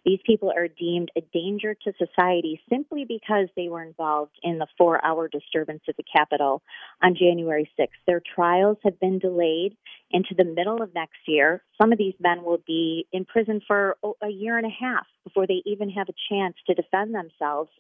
These 0.05 0.21
people 0.27 0.53
are 0.55 0.69
deemed 0.69 1.11
a 1.17 1.23
danger 1.33 1.75
to 1.75 1.93
society 1.97 2.61
simply 2.69 3.07
because 3.07 3.49
they 3.57 3.69
were 3.69 3.83
involved 3.83 4.39
in 4.43 4.59
the 4.59 4.67
four 4.77 5.03
hour 5.03 5.29
disturbance 5.29 5.83
at 5.89 5.97
the 5.97 6.05
Capitol 6.15 6.63
on 7.03 7.17
January 7.17 7.71
6th. 7.79 7.89
Their 8.07 8.21
trials 8.35 8.77
have 8.85 9.01
been 9.01 9.19
delayed 9.19 9.77
into 10.11 10.35
the 10.37 10.45
middle 10.45 10.83
of 10.83 10.95
next 10.95 11.21
year. 11.27 11.63
Some 11.81 11.91
of 11.91 11.97
these 11.97 12.15
men 12.21 12.45
will 12.45 12.61
be 12.67 13.07
in 13.13 13.25
prison 13.25 13.63
for 13.67 13.97
a 14.23 14.29
year 14.29 14.59
and 14.59 14.67
a 14.67 14.85
half 14.85 15.07
before 15.25 15.47
they 15.47 15.63
even 15.65 15.89
have 15.91 16.09
a 16.11 16.15
chance 16.29 16.57
to 16.67 16.75
defend 16.75 17.15
themselves 17.15 17.71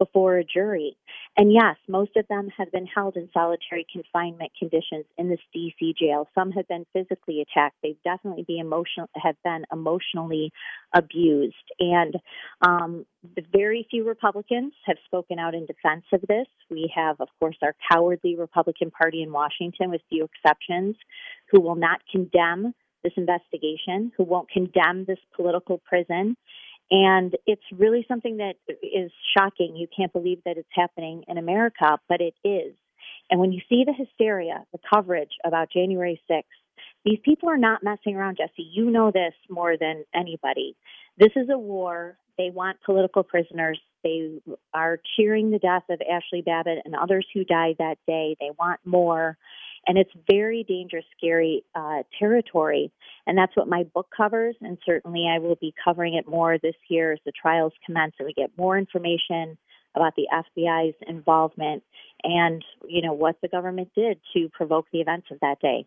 before 0.00 0.38
a 0.38 0.44
jury. 0.44 0.96
And 1.36 1.52
yes, 1.52 1.76
most 1.86 2.16
of 2.16 2.26
them 2.28 2.48
have 2.56 2.72
been 2.72 2.86
held 2.86 3.16
in 3.16 3.28
solitary 3.32 3.86
confinement 3.92 4.50
conditions 4.58 5.04
in 5.16 5.28
this 5.28 5.38
DC 5.54 5.94
jail. 5.96 6.26
Some 6.34 6.50
have 6.52 6.66
been 6.66 6.86
physically 6.92 7.40
attacked. 7.42 7.76
They've 7.82 8.02
definitely 8.02 8.44
been 8.48 8.60
emotional 8.60 9.08
have 9.14 9.36
been 9.44 9.64
emotionally 9.70 10.52
abused. 10.94 11.54
And 11.78 12.16
um, 12.66 13.04
very 13.52 13.86
few 13.90 14.08
Republicans 14.08 14.72
have 14.86 14.96
spoken 15.04 15.38
out 15.38 15.54
in 15.54 15.66
defense 15.66 16.04
of 16.12 16.22
this. 16.22 16.46
We 16.70 16.90
have, 16.94 17.16
of 17.20 17.28
course, 17.38 17.56
our 17.62 17.76
cowardly 17.92 18.36
Republican 18.36 18.90
Party 18.90 19.22
in 19.22 19.30
Washington, 19.32 19.90
with 19.90 20.00
few 20.08 20.24
exceptions, 20.24 20.96
who 21.50 21.60
will 21.60 21.76
not 21.76 22.00
condemn 22.10 22.74
this 23.02 23.12
investigation, 23.16 24.12
who 24.16 24.24
won't 24.24 24.50
condemn 24.50 25.04
this 25.06 25.18
political 25.34 25.78
prison. 25.78 26.36
And 26.90 27.36
it's 27.46 27.62
really 27.72 28.04
something 28.08 28.38
that 28.38 28.54
is 28.82 29.12
shocking. 29.36 29.76
You 29.76 29.86
can't 29.96 30.12
believe 30.12 30.42
that 30.44 30.56
it's 30.56 30.68
happening 30.72 31.24
in 31.28 31.38
America, 31.38 31.98
but 32.08 32.20
it 32.20 32.34
is. 32.44 32.74
And 33.30 33.38
when 33.38 33.52
you 33.52 33.60
see 33.68 33.84
the 33.86 33.92
hysteria, 33.92 34.64
the 34.72 34.80
coverage 34.92 35.30
about 35.44 35.70
January 35.72 36.20
6th, 36.28 36.42
these 37.04 37.18
people 37.24 37.48
are 37.48 37.56
not 37.56 37.82
messing 37.82 38.16
around, 38.16 38.38
Jesse. 38.38 38.68
You 38.72 38.90
know 38.90 39.10
this 39.10 39.34
more 39.48 39.76
than 39.78 40.04
anybody. 40.14 40.76
This 41.16 41.30
is 41.36 41.48
a 41.50 41.58
war. 41.58 42.18
They 42.36 42.50
want 42.50 42.78
political 42.84 43.22
prisoners. 43.22 43.78
They 44.02 44.40
are 44.74 44.98
cheering 45.16 45.50
the 45.50 45.58
death 45.58 45.84
of 45.90 46.00
Ashley 46.00 46.42
Babbitt 46.42 46.78
and 46.84 46.94
others 46.94 47.26
who 47.32 47.44
died 47.44 47.76
that 47.78 47.98
day. 48.06 48.36
They 48.40 48.50
want 48.58 48.80
more. 48.84 49.36
And 49.86 49.96
it's 49.98 50.10
very 50.30 50.64
dangerous, 50.64 51.04
scary 51.16 51.64
uh, 51.74 52.02
territory. 52.18 52.92
And 53.26 53.36
that's 53.36 53.56
what 53.56 53.68
my 53.68 53.84
book 53.84 54.08
covers. 54.14 54.54
And 54.60 54.78
certainly 54.84 55.26
I 55.28 55.38
will 55.38 55.56
be 55.56 55.74
covering 55.82 56.14
it 56.14 56.28
more 56.28 56.58
this 56.58 56.74
year 56.88 57.12
as 57.12 57.18
the 57.24 57.32
trials 57.32 57.72
commence 57.86 58.14
and 58.18 58.26
we 58.26 58.34
get 58.34 58.50
more 58.56 58.78
information 58.78 59.56
about 59.96 60.14
the 60.16 60.28
FBI's 60.32 60.94
involvement 61.06 61.82
and, 62.22 62.64
you 62.86 63.02
know, 63.02 63.12
what 63.12 63.36
the 63.42 63.48
government 63.48 63.90
did 63.96 64.20
to 64.34 64.48
provoke 64.50 64.86
the 64.92 65.00
events 65.00 65.26
of 65.32 65.40
that 65.40 65.60
day. 65.60 65.86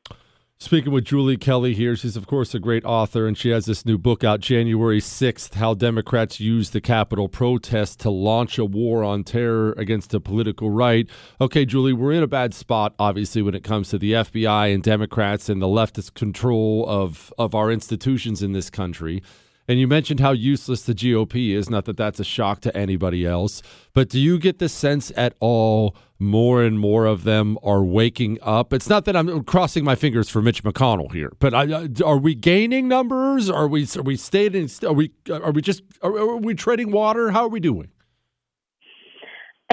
Speaking 0.63 0.93
with 0.93 1.03
Julie 1.03 1.35
Kelly 1.35 1.73
here, 1.73 1.93
she's 1.97 2.15
of 2.15 2.25
course 2.25 2.55
a 2.55 2.59
great 2.59 2.85
author, 2.85 3.27
and 3.27 3.37
she 3.37 3.49
has 3.49 3.65
this 3.65 3.85
new 3.85 3.97
book 3.97 4.23
out 4.23 4.39
January 4.39 5.01
6th 5.01 5.55
How 5.55 5.73
Democrats 5.73 6.39
Used 6.39 6.71
the 6.71 6.79
Capitol 6.79 7.27
Protest 7.27 7.99
to 7.99 8.09
Launch 8.09 8.57
a 8.57 8.63
War 8.63 9.03
on 9.03 9.25
Terror 9.25 9.73
Against 9.73 10.11
the 10.11 10.21
Political 10.21 10.69
Right. 10.69 11.09
Okay, 11.41 11.65
Julie, 11.65 11.91
we're 11.91 12.13
in 12.13 12.23
a 12.23 12.27
bad 12.27 12.53
spot, 12.53 12.95
obviously, 12.97 13.41
when 13.41 13.55
it 13.55 13.65
comes 13.65 13.89
to 13.89 13.97
the 13.97 14.13
FBI 14.13 14.73
and 14.73 14.81
Democrats 14.81 15.49
and 15.49 15.61
the 15.61 15.67
leftist 15.67 16.13
control 16.13 16.85
of, 16.87 17.33
of 17.37 17.53
our 17.53 17.69
institutions 17.69 18.41
in 18.41 18.53
this 18.53 18.69
country. 18.69 19.21
And 19.67 19.79
you 19.79 19.87
mentioned 19.87 20.19
how 20.19 20.31
useless 20.31 20.83
the 20.83 20.93
GOP 20.93 21.55
is. 21.55 21.69
Not 21.69 21.85
that 21.85 21.97
that's 21.97 22.19
a 22.19 22.23
shock 22.23 22.59
to 22.61 22.75
anybody 22.75 23.25
else. 23.25 23.61
But 23.93 24.09
do 24.09 24.19
you 24.19 24.37
get 24.37 24.59
the 24.59 24.67
sense 24.67 25.11
at 25.15 25.35
all 25.39 25.95
more 26.19 26.63
and 26.63 26.79
more 26.79 27.05
of 27.05 27.23
them 27.23 27.57
are 27.63 27.83
waking 27.83 28.39
up? 28.41 28.73
It's 28.73 28.89
not 28.89 29.05
that 29.05 29.15
I'm 29.15 29.43
crossing 29.43 29.83
my 29.83 29.95
fingers 29.95 30.29
for 30.29 30.41
Mitch 30.41 30.63
McConnell 30.63 31.11
here, 31.13 31.31
but 31.39 31.53
I, 31.53 31.87
are 32.03 32.17
we 32.17 32.35
gaining 32.35 32.87
numbers? 32.87 33.49
Are 33.49 33.67
we 33.67 33.87
are 33.97 34.01
we 34.01 34.17
staying? 34.17 34.69
Are 34.83 34.93
we 34.93 35.11
are 35.29 35.51
we 35.51 35.61
just 35.61 35.83
are, 36.01 36.11
are 36.11 36.37
we 36.37 36.55
treading 36.55 36.91
water? 36.91 37.31
How 37.31 37.43
are 37.43 37.49
we 37.49 37.59
doing? 37.59 37.89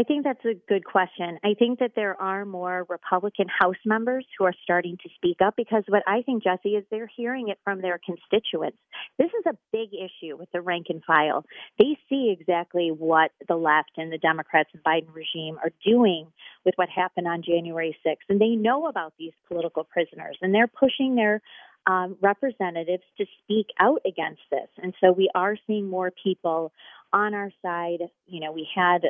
I 0.01 0.03
think 0.03 0.25
that's 0.25 0.43
a 0.47 0.55
good 0.67 0.87
question. 0.87 1.39
I 1.45 1.53
think 1.59 1.81
that 1.81 1.93
there 1.95 2.19
are 2.19 2.47
more 2.47 2.87
Republican 2.89 3.49
House 3.49 3.77
members 3.85 4.25
who 4.39 4.47
are 4.47 4.55
starting 4.63 4.97
to 5.03 5.11
speak 5.15 5.43
up 5.45 5.57
because 5.59 5.85
what 5.89 6.03
I 6.07 6.23
think, 6.23 6.43
Jesse, 6.43 6.71
is 6.71 6.85
they're 6.91 7.11
hearing 7.15 7.49
it 7.49 7.59
from 7.65 7.83
their 7.83 8.01
constituents. 8.03 8.79
This 9.19 9.27
is 9.27 9.45
a 9.45 9.59
big 9.75 9.91
issue 9.93 10.39
with 10.39 10.51
the 10.53 10.63
rank 10.63 10.87
and 10.89 11.05
file. 11.05 11.45
They 11.79 11.99
see 12.09 12.35
exactly 12.39 12.89
what 12.89 13.33
the 13.47 13.57
left 13.57 13.91
and 13.99 14.11
the 14.11 14.17
Democrats 14.17 14.71
and 14.73 14.83
Biden 14.83 15.15
regime 15.15 15.59
are 15.63 15.73
doing 15.85 16.29
with 16.65 16.77
what 16.77 16.89
happened 16.89 17.29
on 17.29 17.43
January 17.43 17.95
6th, 18.07 18.17
and 18.31 18.41
they 18.41 18.57
know 18.57 18.87
about 18.87 19.13
these 19.19 19.33
political 19.49 19.85
prisoners, 19.85 20.39
and 20.41 20.55
they're 20.55 20.67
pushing 20.67 21.15
their 21.15 21.43
um, 21.87 22.17
representatives 22.21 23.03
to 23.19 23.27
speak 23.43 23.67
out 23.79 24.01
against 24.07 24.43
this. 24.51 24.69
And 24.83 24.95
so 25.01 25.13
we 25.13 25.31
are 25.35 25.57
seeing 25.67 25.89
more 25.89 26.11
people 26.23 26.73
on 27.13 27.35
our 27.35 27.51
side. 27.63 28.01
You 28.27 28.41
know, 28.41 28.53
we 28.53 28.69
had 28.75 29.03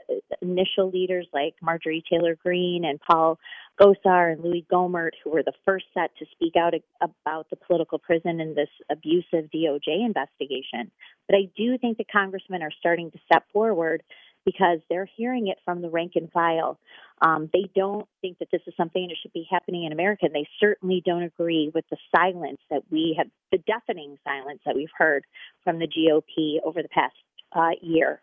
initial 0.43 0.91
leaders 0.91 1.27
like 1.33 1.55
Marjorie 1.63 2.05
Taylor 2.11 2.37
Greene 2.37 2.85
and 2.85 3.01
Paul 3.01 3.39
Gosar 3.81 4.33
and 4.33 4.43
Louis 4.43 4.67
Gohmert, 4.71 5.13
who 5.23 5.31
were 5.31 5.43
the 5.43 5.53
first 5.65 5.87
set 5.95 6.11
to 6.19 6.27
speak 6.33 6.55
out 6.57 6.75
about 7.01 7.49
the 7.51 7.57
political 7.57 7.99
prison 7.99 8.41
and 8.41 8.57
this 8.57 8.69
abusive 8.91 9.51
DOJ 9.55 10.05
investigation. 10.05 10.91
But 11.29 11.37
I 11.37 11.49
do 11.57 11.79
think 11.79 11.99
the 11.99 12.05
congressmen 12.05 12.63
are 12.63 12.73
starting 12.79 13.11
to 13.11 13.19
step 13.27 13.45
forward 13.53 14.03
because 14.45 14.79
they're 14.89 15.09
hearing 15.17 15.49
it 15.49 15.59
from 15.65 15.83
the 15.83 15.91
rank 15.91 16.13
and 16.15 16.31
file. 16.33 16.79
Um, 17.23 17.51
they 17.53 17.69
don't 17.75 18.09
think 18.23 18.39
that 18.39 18.49
this 18.51 18.63
is 18.67 18.75
something 18.77 19.07
that 19.09 19.17
should 19.21 19.33
be 19.33 19.47
happening 19.51 19.85
in 19.85 19.93
America. 19.93 20.25
And 20.27 20.35
they 20.35 20.49
certainly 20.59 21.03
don't 21.05 21.23
agree 21.23 21.71
with 21.75 21.85
the 21.91 21.99
silence 22.15 22.61
that 22.71 22.83
we 22.91 23.15
have, 23.19 23.29
the 23.53 23.59
deafening 23.59 24.17
silence 24.25 24.61
that 24.65 24.75
we've 24.75 24.89
heard 24.97 25.25
from 25.63 25.79
the 25.79 25.87
GOP 25.87 26.59
over 26.65 26.83
the 26.83 26.89
past 26.89 27.15
uh, 27.53 27.71
year. 27.81 28.23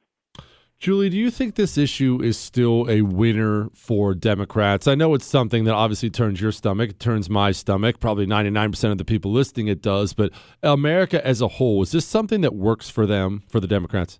Julie, 0.79 1.09
do 1.09 1.17
you 1.17 1.31
think 1.31 1.55
this 1.55 1.75
issue 1.75 2.21
is 2.21 2.37
still 2.37 2.87
a 2.87 3.01
winner 3.01 3.69
for 3.73 4.13
Democrats? 4.13 4.87
I 4.87 4.93
know 4.93 5.15
it's 5.15 5.25
something 5.25 5.63
that 5.63 5.73
obviously 5.73 6.11
turns 6.11 6.39
your 6.39 6.51
stomach, 6.51 6.99
turns 6.99 7.31
my 7.31 7.51
stomach. 7.51 7.99
Probably 7.99 8.27
99% 8.27 8.91
of 8.91 8.99
the 8.99 9.05
people 9.05 9.31
listening 9.31 9.67
it 9.69 9.81
does. 9.81 10.13
But 10.13 10.31
America 10.61 11.25
as 11.25 11.41
a 11.41 11.47
whole, 11.47 11.81
is 11.81 11.93
this 11.93 12.05
something 12.05 12.41
that 12.41 12.53
works 12.53 12.91
for 12.91 13.07
them, 13.07 13.41
for 13.47 13.59
the 13.59 13.65
Democrats? 13.65 14.19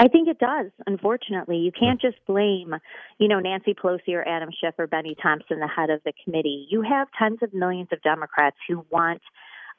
I 0.00 0.08
think 0.08 0.28
it 0.28 0.38
does. 0.38 0.70
Unfortunately, 0.86 1.56
you 1.56 1.72
can't 1.72 2.00
just 2.00 2.16
blame, 2.26 2.74
you 3.18 3.28
know, 3.28 3.40
Nancy 3.40 3.74
Pelosi 3.74 4.14
or 4.14 4.26
Adam 4.26 4.50
Schiff 4.60 4.74
or 4.78 4.86
Bennie 4.86 5.16
Thompson, 5.20 5.58
the 5.58 5.68
head 5.68 5.90
of 5.90 6.00
the 6.04 6.12
committee. 6.24 6.66
You 6.70 6.82
have 6.82 7.08
tens 7.18 7.38
of 7.42 7.52
millions 7.52 7.88
of 7.92 8.00
Democrats 8.02 8.56
who 8.68 8.84
want 8.90 9.22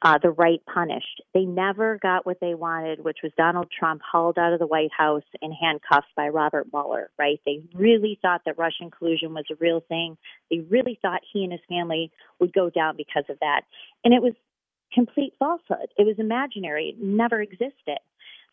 uh, 0.02 0.18
the 0.22 0.30
right 0.30 0.60
punished. 0.72 1.22
They 1.34 1.44
never 1.44 1.98
got 2.02 2.24
what 2.24 2.38
they 2.40 2.54
wanted, 2.54 3.04
which 3.04 3.18
was 3.22 3.32
Donald 3.36 3.70
Trump 3.76 4.00
hauled 4.10 4.38
out 4.38 4.52
of 4.52 4.58
the 4.58 4.66
White 4.66 4.92
House 4.96 5.24
in 5.42 5.52
handcuffs 5.52 6.08
by 6.16 6.28
Robert 6.28 6.68
Mueller, 6.72 7.10
right? 7.18 7.40
They 7.44 7.60
really 7.74 8.18
thought 8.22 8.42
that 8.46 8.58
Russian 8.58 8.90
collusion 8.90 9.34
was 9.34 9.44
a 9.50 9.56
real 9.60 9.80
thing. 9.88 10.16
They 10.50 10.60
really 10.60 10.98
thought 11.02 11.20
he 11.30 11.44
and 11.44 11.52
his 11.52 11.60
family 11.68 12.10
would 12.38 12.52
go 12.52 12.70
down 12.70 12.96
because 12.96 13.24
of 13.28 13.38
that. 13.40 13.62
And 14.04 14.14
it 14.14 14.22
was 14.22 14.32
complete 14.92 15.34
falsehood. 15.38 15.88
It 15.98 16.06
was 16.06 16.16
imaginary. 16.18 16.90
It 16.90 17.02
never 17.02 17.40
existed. 17.40 17.98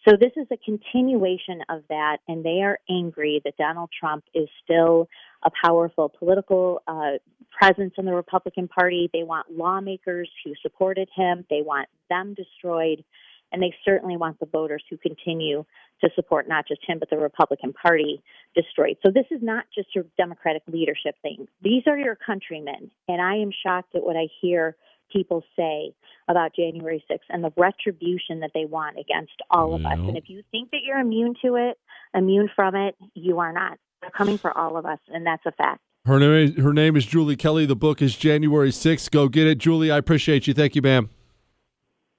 So 0.08 0.16
this 0.16 0.32
is 0.36 0.48
a 0.52 0.58
continuation 0.58 1.62
of 1.70 1.84
that, 1.90 2.18
and 2.28 2.44
they 2.44 2.62
are 2.62 2.80
angry 2.90 3.42
that 3.44 3.58
Donald 3.58 3.90
Trump 3.98 4.24
is 4.34 4.48
still 4.64 5.10
a 5.44 5.52
powerful 5.64 6.10
political 6.10 6.82
uh, 6.88 7.18
presence 7.58 7.94
in 7.98 8.06
the 8.06 8.14
Republican 8.14 8.68
Party. 8.68 9.10
They 9.14 9.24
want 9.24 9.52
lawmakers 9.52 10.30
who 10.44 10.54
supported 10.62 11.10
him. 11.16 11.46
They 11.50 11.62
want 11.62 11.90
them 12.10 12.34
destroyed, 12.34 13.04
and 13.52 13.62
they 13.62 13.74
certainly 13.86 14.18
want 14.18 14.40
the 14.40 14.46
voters 14.46 14.84
who 14.90 14.98
continue 14.98 15.66
to 16.02 16.10
support 16.16 16.48
not 16.48 16.68
just 16.68 16.82
him 16.88 17.00
but 17.00 17.10
the 17.10 17.18
Republican 17.18 17.74
Party 17.74 18.22
destroyed. 18.56 18.98
So 19.06 19.12
this 19.12 19.26
is 19.32 19.40
not 19.42 19.66
just 19.74 19.90
a 19.96 20.04
Democratic 20.18 20.64
leadership 20.68 21.16
thing. 21.22 21.48
These 21.62 21.84
are 21.88 21.98
your 21.98 22.16
countrymen, 22.16 22.92
and 23.08 23.22
I 23.22 23.38
am 23.38 23.52
shocked 23.66 23.96
at 23.96 24.04
what 24.04 24.16
I 24.16 24.28
hear 24.42 24.76
people 25.12 25.44
say 25.56 25.94
about 26.28 26.54
January 26.56 27.04
6th 27.10 27.20
and 27.30 27.44
the 27.44 27.54
retribution 27.56 28.42
that 28.42 28.52
they 28.54 28.66
want 28.66 28.98
against 29.00 29.34
all 29.50 29.74
of 29.74 29.86
us. 29.86 29.94
And 29.94 30.18
if 30.18 30.26
you 30.28 30.44
think 30.52 30.72
that 30.72 30.80
you're 30.84 31.00
immune 31.00 31.36
to 31.46 31.56
it, 31.56 31.78
immune 32.14 32.50
from 32.54 32.76
it, 32.76 32.96
you 33.14 33.40
are 33.40 33.54
not. 33.54 33.80
They're 34.02 34.12
coming 34.12 34.38
for 34.38 34.56
all 34.58 34.78
of 34.78 34.86
us, 34.86 35.00
and 35.08 35.26
that's 35.26 35.46
a 35.46 35.52
fact. 35.52 35.82
Her 36.06 36.20
name, 36.20 36.56
her 36.62 36.74
name 36.74 36.96
is 36.96 37.06
Julie 37.06 37.36
Kelly. 37.36 37.66
The 37.66 37.76
book 37.76 38.02
is 38.02 38.16
January 38.16 38.70
6th. 38.70 39.12
Go 39.12 39.28
get 39.28 39.48
it. 39.48 39.58
Julie, 39.58 39.92
I 39.92 39.98
appreciate 39.98 40.48
you. 40.48 40.54
Thank 40.54 40.76
you, 40.76 40.82
ma'am. 40.82 41.10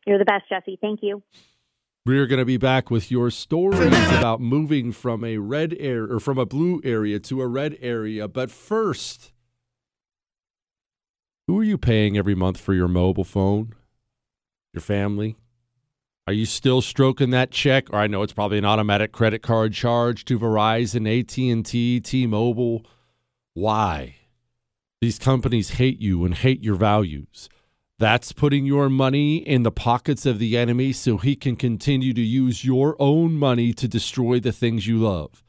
You're 0.06 0.18
the 0.18 0.24
best, 0.24 0.48
Jesse. 0.48 0.78
Thank 0.80 1.00
you. 1.02 1.22
We're 2.04 2.26
going 2.26 2.38
to 2.38 2.44
be 2.44 2.56
back 2.56 2.90
with 2.90 3.10
your 3.10 3.30
stories 3.30 3.92
about 4.18 4.40
moving 4.40 4.92
from 4.92 5.24
a 5.24 5.38
red 5.38 5.74
area 5.78 6.14
or 6.14 6.20
from 6.20 6.38
a 6.38 6.46
blue 6.46 6.80
area 6.84 7.18
to 7.20 7.42
a 7.42 7.46
red 7.46 7.76
area. 7.80 8.28
But 8.28 8.50
first, 8.50 9.32
who 11.46 11.58
are 11.58 11.64
you 11.64 11.78
paying 11.78 12.16
every 12.16 12.34
month 12.34 12.58
for 12.60 12.74
your 12.74 12.88
mobile 12.88 13.24
phone? 13.24 13.74
Your 14.72 14.80
family? 14.80 15.36
Are 16.28 16.32
you 16.32 16.44
still 16.44 16.82
stroking 16.82 17.30
that 17.30 17.50
check? 17.50 17.88
Or 17.90 18.00
I 18.00 18.06
know 18.06 18.22
it's 18.22 18.34
probably 18.34 18.58
an 18.58 18.66
automatic 18.66 19.12
credit 19.12 19.40
card 19.40 19.72
charge 19.72 20.26
to 20.26 20.38
Verizon, 20.38 21.08
AT&T, 21.08 22.00
T-Mobile. 22.00 22.84
Why? 23.54 24.16
These 25.00 25.18
companies 25.18 25.70
hate 25.70 26.02
you 26.02 26.26
and 26.26 26.34
hate 26.34 26.62
your 26.62 26.74
values. 26.74 27.48
That's 27.98 28.32
putting 28.32 28.66
your 28.66 28.90
money 28.90 29.38
in 29.38 29.62
the 29.62 29.72
pockets 29.72 30.26
of 30.26 30.38
the 30.38 30.58
enemy 30.58 30.92
so 30.92 31.16
he 31.16 31.34
can 31.34 31.56
continue 31.56 32.12
to 32.12 32.20
use 32.20 32.62
your 32.62 32.94
own 32.98 33.32
money 33.32 33.72
to 33.72 33.88
destroy 33.88 34.38
the 34.38 34.52
things 34.52 34.86
you 34.86 34.98
love. 34.98 35.42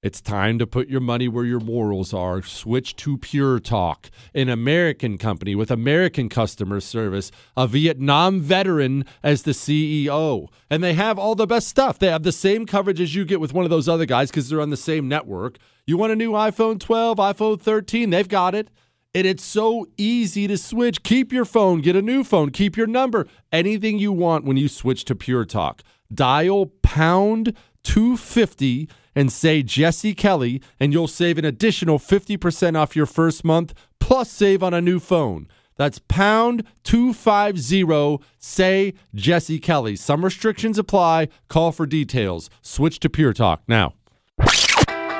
It's 0.00 0.20
time 0.20 0.60
to 0.60 0.66
put 0.66 0.86
your 0.86 1.00
money 1.00 1.26
where 1.26 1.44
your 1.44 1.58
morals 1.58 2.14
are. 2.14 2.40
Switch 2.40 2.94
to 2.94 3.18
Pure 3.18 3.58
Talk, 3.58 4.10
an 4.32 4.48
American 4.48 5.18
company 5.18 5.56
with 5.56 5.72
American 5.72 6.28
customer 6.28 6.78
service, 6.78 7.32
a 7.56 7.66
Vietnam 7.66 8.40
veteran 8.40 9.04
as 9.24 9.42
the 9.42 9.50
CEO. 9.50 10.46
And 10.70 10.84
they 10.84 10.94
have 10.94 11.18
all 11.18 11.34
the 11.34 11.48
best 11.48 11.66
stuff. 11.66 11.98
They 11.98 12.06
have 12.06 12.22
the 12.22 12.30
same 12.30 12.64
coverage 12.64 13.00
as 13.00 13.16
you 13.16 13.24
get 13.24 13.40
with 13.40 13.52
one 13.52 13.64
of 13.64 13.70
those 13.70 13.88
other 13.88 14.06
guys 14.06 14.30
because 14.30 14.48
they're 14.48 14.60
on 14.60 14.70
the 14.70 14.76
same 14.76 15.08
network. 15.08 15.58
You 15.84 15.96
want 15.96 16.12
a 16.12 16.16
new 16.16 16.30
iPhone 16.30 16.78
12, 16.78 17.18
iPhone 17.18 17.60
13, 17.60 18.10
they've 18.10 18.28
got 18.28 18.54
it. 18.54 18.70
And 19.16 19.26
it's 19.26 19.44
so 19.44 19.88
easy 19.96 20.46
to 20.46 20.56
switch. 20.56 21.02
Keep 21.02 21.32
your 21.32 21.44
phone, 21.44 21.80
get 21.80 21.96
a 21.96 22.02
new 22.02 22.22
phone, 22.22 22.50
keep 22.50 22.76
your 22.76 22.86
number, 22.86 23.26
anything 23.50 23.98
you 23.98 24.12
want 24.12 24.44
when 24.44 24.56
you 24.56 24.68
switch 24.68 25.04
to 25.06 25.16
Pure 25.16 25.46
Talk. 25.46 25.82
Dial 26.14 26.66
pound 26.82 27.56
250 27.82 28.88
and 29.18 29.32
say 29.32 29.64
Jesse 29.64 30.14
Kelly, 30.14 30.62
and 30.78 30.92
you'll 30.92 31.08
save 31.08 31.38
an 31.38 31.44
additional 31.44 31.98
50% 31.98 32.78
off 32.78 32.94
your 32.94 33.04
first 33.04 33.44
month, 33.44 33.74
plus 33.98 34.30
save 34.30 34.62
on 34.62 34.72
a 34.72 34.80
new 34.80 35.00
phone. 35.00 35.48
That's 35.76 35.98
pound 35.98 36.62
250, 36.84 38.24
say 38.38 38.94
Jesse 39.16 39.58
Kelly. 39.58 39.96
Some 39.96 40.24
restrictions 40.24 40.78
apply. 40.78 41.30
Call 41.48 41.72
for 41.72 41.84
details. 41.84 42.48
Switch 42.62 43.00
to 43.00 43.10
Pure 43.10 43.32
Talk 43.32 43.62
now. 43.66 43.94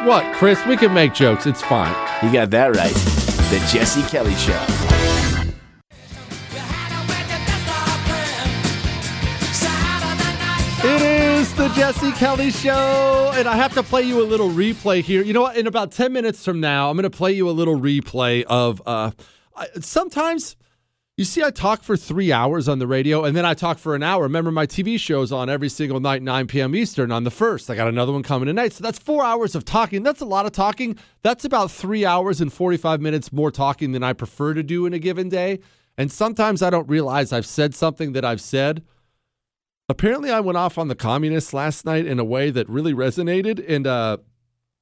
What, 0.04 0.32
Chris? 0.36 0.64
We 0.64 0.76
can 0.76 0.94
make 0.94 1.12
jokes. 1.12 1.46
It's 1.46 1.62
fine. 1.62 1.92
You 2.24 2.32
got 2.32 2.50
that 2.50 2.76
right. 2.76 2.94
The 3.50 3.58
Jesse 3.68 4.02
Kelly 4.02 4.36
Show. 4.36 4.64
It 10.84 11.02
is 11.02 11.17
the 11.58 11.68
Jesse 11.70 12.12
Kelly 12.12 12.52
Show, 12.52 13.32
and 13.34 13.48
I 13.48 13.56
have 13.56 13.74
to 13.74 13.82
play 13.82 14.02
you 14.02 14.22
a 14.22 14.26
little 14.26 14.48
replay 14.48 15.02
here. 15.02 15.24
You 15.24 15.32
know 15.32 15.40
what? 15.42 15.56
In 15.56 15.66
about 15.66 15.90
10 15.90 16.12
minutes 16.12 16.44
from 16.44 16.60
now, 16.60 16.88
I'm 16.88 16.96
going 16.96 17.02
to 17.02 17.10
play 17.10 17.32
you 17.32 17.50
a 17.50 17.50
little 17.50 17.76
replay 17.76 18.44
of 18.44 18.80
uh, 18.86 19.10
sometimes. 19.80 20.54
You 21.16 21.24
see, 21.24 21.42
I 21.42 21.50
talk 21.50 21.82
for 21.82 21.96
three 21.96 22.30
hours 22.30 22.68
on 22.68 22.78
the 22.78 22.86
radio, 22.86 23.24
and 23.24 23.36
then 23.36 23.44
I 23.44 23.54
talk 23.54 23.78
for 23.78 23.96
an 23.96 24.04
hour. 24.04 24.22
Remember, 24.22 24.52
my 24.52 24.66
TV 24.66 25.00
show's 25.00 25.32
on 25.32 25.50
every 25.50 25.68
single 25.68 25.98
night, 25.98 26.22
9 26.22 26.46
p.m. 26.46 26.76
Eastern 26.76 27.10
on 27.10 27.24
the 27.24 27.30
first. 27.32 27.68
I 27.68 27.74
got 27.74 27.88
another 27.88 28.12
one 28.12 28.22
coming 28.22 28.46
tonight. 28.46 28.74
So 28.74 28.84
that's 28.84 29.00
four 29.00 29.24
hours 29.24 29.56
of 29.56 29.64
talking. 29.64 30.04
That's 30.04 30.20
a 30.20 30.26
lot 30.26 30.46
of 30.46 30.52
talking. 30.52 30.96
That's 31.22 31.44
about 31.44 31.72
three 31.72 32.04
hours 32.04 32.40
and 32.40 32.52
45 32.52 33.00
minutes 33.00 33.32
more 33.32 33.50
talking 33.50 33.90
than 33.90 34.04
I 34.04 34.12
prefer 34.12 34.54
to 34.54 34.62
do 34.62 34.86
in 34.86 34.94
a 34.94 35.00
given 35.00 35.28
day. 35.28 35.58
And 35.96 36.12
sometimes 36.12 36.62
I 36.62 36.70
don't 36.70 36.88
realize 36.88 37.32
I've 37.32 37.46
said 37.46 37.74
something 37.74 38.12
that 38.12 38.24
I've 38.24 38.40
said. 38.40 38.84
Apparently, 39.88 40.30
I 40.30 40.40
went 40.40 40.58
off 40.58 40.76
on 40.76 40.88
the 40.88 40.94
communists 40.94 41.54
last 41.54 41.84
night 41.84 42.06
in 42.06 42.18
a 42.18 42.24
way 42.24 42.50
that 42.50 42.68
really 42.68 42.92
resonated. 42.92 43.64
And 43.66 43.86
uh, 43.86 44.18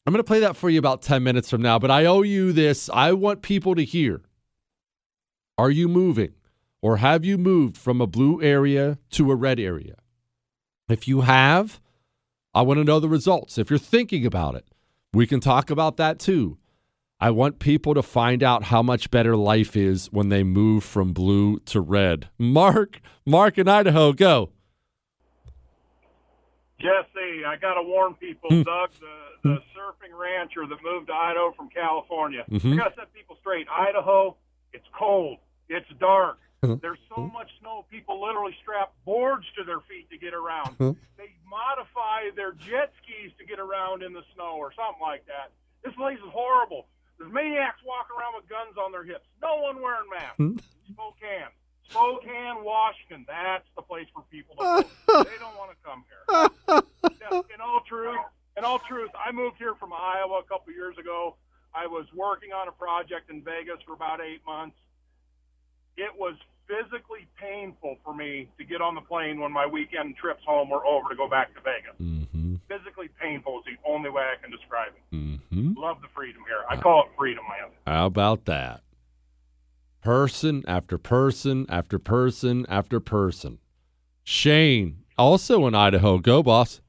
I'm 0.04 0.12
going 0.12 0.18
to 0.18 0.24
play 0.24 0.40
that 0.40 0.56
for 0.56 0.68
you 0.68 0.78
about 0.78 1.02
10 1.02 1.22
minutes 1.22 1.50
from 1.50 1.62
now. 1.62 1.78
But 1.78 1.90
I 1.90 2.04
owe 2.06 2.22
you 2.22 2.52
this. 2.52 2.90
I 2.92 3.12
want 3.12 3.42
people 3.42 3.74
to 3.76 3.84
hear. 3.84 4.22
Are 5.58 5.70
you 5.70 5.88
moving 5.88 6.34
or 6.82 6.98
have 6.98 7.24
you 7.24 7.38
moved 7.38 7.76
from 7.76 8.00
a 8.00 8.06
blue 8.06 8.42
area 8.42 8.98
to 9.10 9.30
a 9.30 9.36
red 9.36 9.58
area? 9.58 9.96
If 10.88 11.08
you 11.08 11.22
have, 11.22 11.80
I 12.54 12.62
want 12.62 12.78
to 12.78 12.84
know 12.84 13.00
the 13.00 13.08
results. 13.08 13.58
If 13.58 13.70
you're 13.70 13.78
thinking 13.78 14.26
about 14.26 14.54
it, 14.54 14.66
we 15.12 15.26
can 15.26 15.40
talk 15.40 15.70
about 15.70 15.96
that 15.96 16.18
too. 16.18 16.58
I 17.18 17.30
want 17.30 17.58
people 17.58 17.94
to 17.94 18.02
find 18.02 18.42
out 18.42 18.64
how 18.64 18.82
much 18.82 19.10
better 19.10 19.36
life 19.36 19.74
is 19.74 20.12
when 20.12 20.28
they 20.28 20.42
move 20.42 20.84
from 20.84 21.14
blue 21.14 21.58
to 21.60 21.80
red. 21.80 22.28
Mark, 22.38 23.00
Mark 23.24 23.56
in 23.56 23.66
Idaho, 23.66 24.12
go. 24.12 24.50
Jesse, 26.78 27.44
I 27.46 27.56
got 27.56 27.74
to 27.74 27.82
warn 27.82 28.14
people, 28.14 28.50
Hmm. 28.50 28.62
Doug, 28.62 28.90
the, 29.00 29.16
the 29.42 29.62
surfing 29.74 30.12
rancher 30.16 30.66
that 30.66 30.78
moved 30.82 31.06
to 31.08 31.14
Idaho 31.14 31.52
from 31.52 31.68
California. 31.70 32.44
Mhm. 32.50 32.74
I 32.74 32.76
got 32.76 32.88
to 32.90 32.94
set 33.00 33.14
people 33.14 33.36
straight. 33.40 33.66
Idaho, 33.70 34.36
it's 34.72 34.86
cold, 34.98 35.38
it's 35.68 35.88
dark. 35.98 36.38
Mhm. 36.62 36.80
There's 36.80 36.98
so 37.14 37.22
much 37.32 37.50
snow, 37.60 37.84
people 37.90 38.20
literally 38.20 38.54
strap 38.62 38.92
boards 39.04 39.46
to 39.56 39.64
their 39.64 39.80
feet 39.80 40.08
to 40.10 40.18
get 40.18 40.34
around. 40.34 40.76
Mhm. 40.78 40.96
They 41.16 41.32
modify 41.48 42.30
their 42.34 42.52
jet 42.52 42.92
skis 43.02 43.32
to 43.38 43.44
get 43.44 43.58
around 43.58 44.02
in 44.02 44.12
the 44.12 44.24
snow 44.34 44.56
or 44.56 44.72
something 44.72 45.00
like 45.00 45.24
that. 45.26 45.52
This 45.82 45.94
place 45.94 46.18
is 46.18 46.30
horrible. 46.32 46.88
There's 47.18 47.32
maniacs 47.32 47.80
walking 47.84 48.16
around 48.18 48.34
with 48.36 48.48
guns 48.48 48.76
on 48.76 48.92
their 48.92 49.04
hips. 49.04 49.26
No 49.40 49.56
one 49.62 49.80
wearing 49.80 50.08
masks. 50.10 50.36
Hmm. 50.36 50.56
Spokane. 51.90 52.56
Spokane. 52.62 53.24
that's 53.26 53.68
the 53.76 53.82
place 53.82 54.06
for 54.14 54.22
people 54.30 54.56
to 54.56 54.86
go. 55.06 55.24
they 55.24 55.38
don't 55.38 55.56
want 55.56 55.70
to 55.70 55.76
come 55.84 56.04
here. 56.08 57.42
In 57.54 57.60
all 57.60 57.80
truth, 57.80 58.18
in 58.56 58.64
all 58.64 58.78
truth, 58.78 59.10
I 59.14 59.32
moved 59.32 59.56
here 59.58 59.74
from 59.74 59.92
Iowa 59.92 60.40
a 60.40 60.42
couple 60.44 60.72
years 60.72 60.96
ago. 60.98 61.36
I 61.74 61.86
was 61.86 62.06
working 62.14 62.52
on 62.52 62.68
a 62.68 62.72
project 62.72 63.30
in 63.30 63.42
Vegas 63.42 63.76
for 63.86 63.92
about 63.92 64.20
eight 64.20 64.40
months. 64.46 64.76
It 65.96 66.10
was 66.16 66.34
physically 66.66 67.26
painful 67.40 67.96
for 68.04 68.14
me 68.14 68.48
to 68.58 68.64
get 68.64 68.80
on 68.80 68.94
the 68.94 69.00
plane 69.00 69.40
when 69.40 69.52
my 69.52 69.66
weekend 69.66 70.16
trips 70.16 70.42
home 70.44 70.70
were 70.70 70.84
over 70.86 71.08
to 71.08 71.16
go 71.16 71.28
back 71.28 71.54
to 71.54 71.60
Vegas. 71.60 71.94
Mm-hmm. 72.00 72.56
Physically 72.68 73.08
painful 73.20 73.60
is 73.60 73.64
the 73.66 73.88
only 73.88 74.10
way 74.10 74.22
I 74.22 74.40
can 74.40 74.50
describe 74.50 74.92
it. 74.96 75.16
Mm-hmm. 75.16 75.74
Love 75.78 76.00
the 76.02 76.08
freedom 76.14 76.42
here. 76.46 76.64
I 76.68 76.76
call 76.76 77.04
it 77.04 77.08
freedom 77.16 77.44
land. 77.48 77.72
How 77.86 78.06
about 78.06 78.46
that? 78.46 78.80
Person 80.06 80.62
after 80.68 80.98
person 80.98 81.66
after 81.68 81.98
person 81.98 82.64
after 82.68 83.00
person. 83.00 83.58
Shane, 84.22 84.98
also 85.18 85.66
in 85.66 85.74
Idaho. 85.74 86.18
Go, 86.18 86.44
boss. 86.44 86.80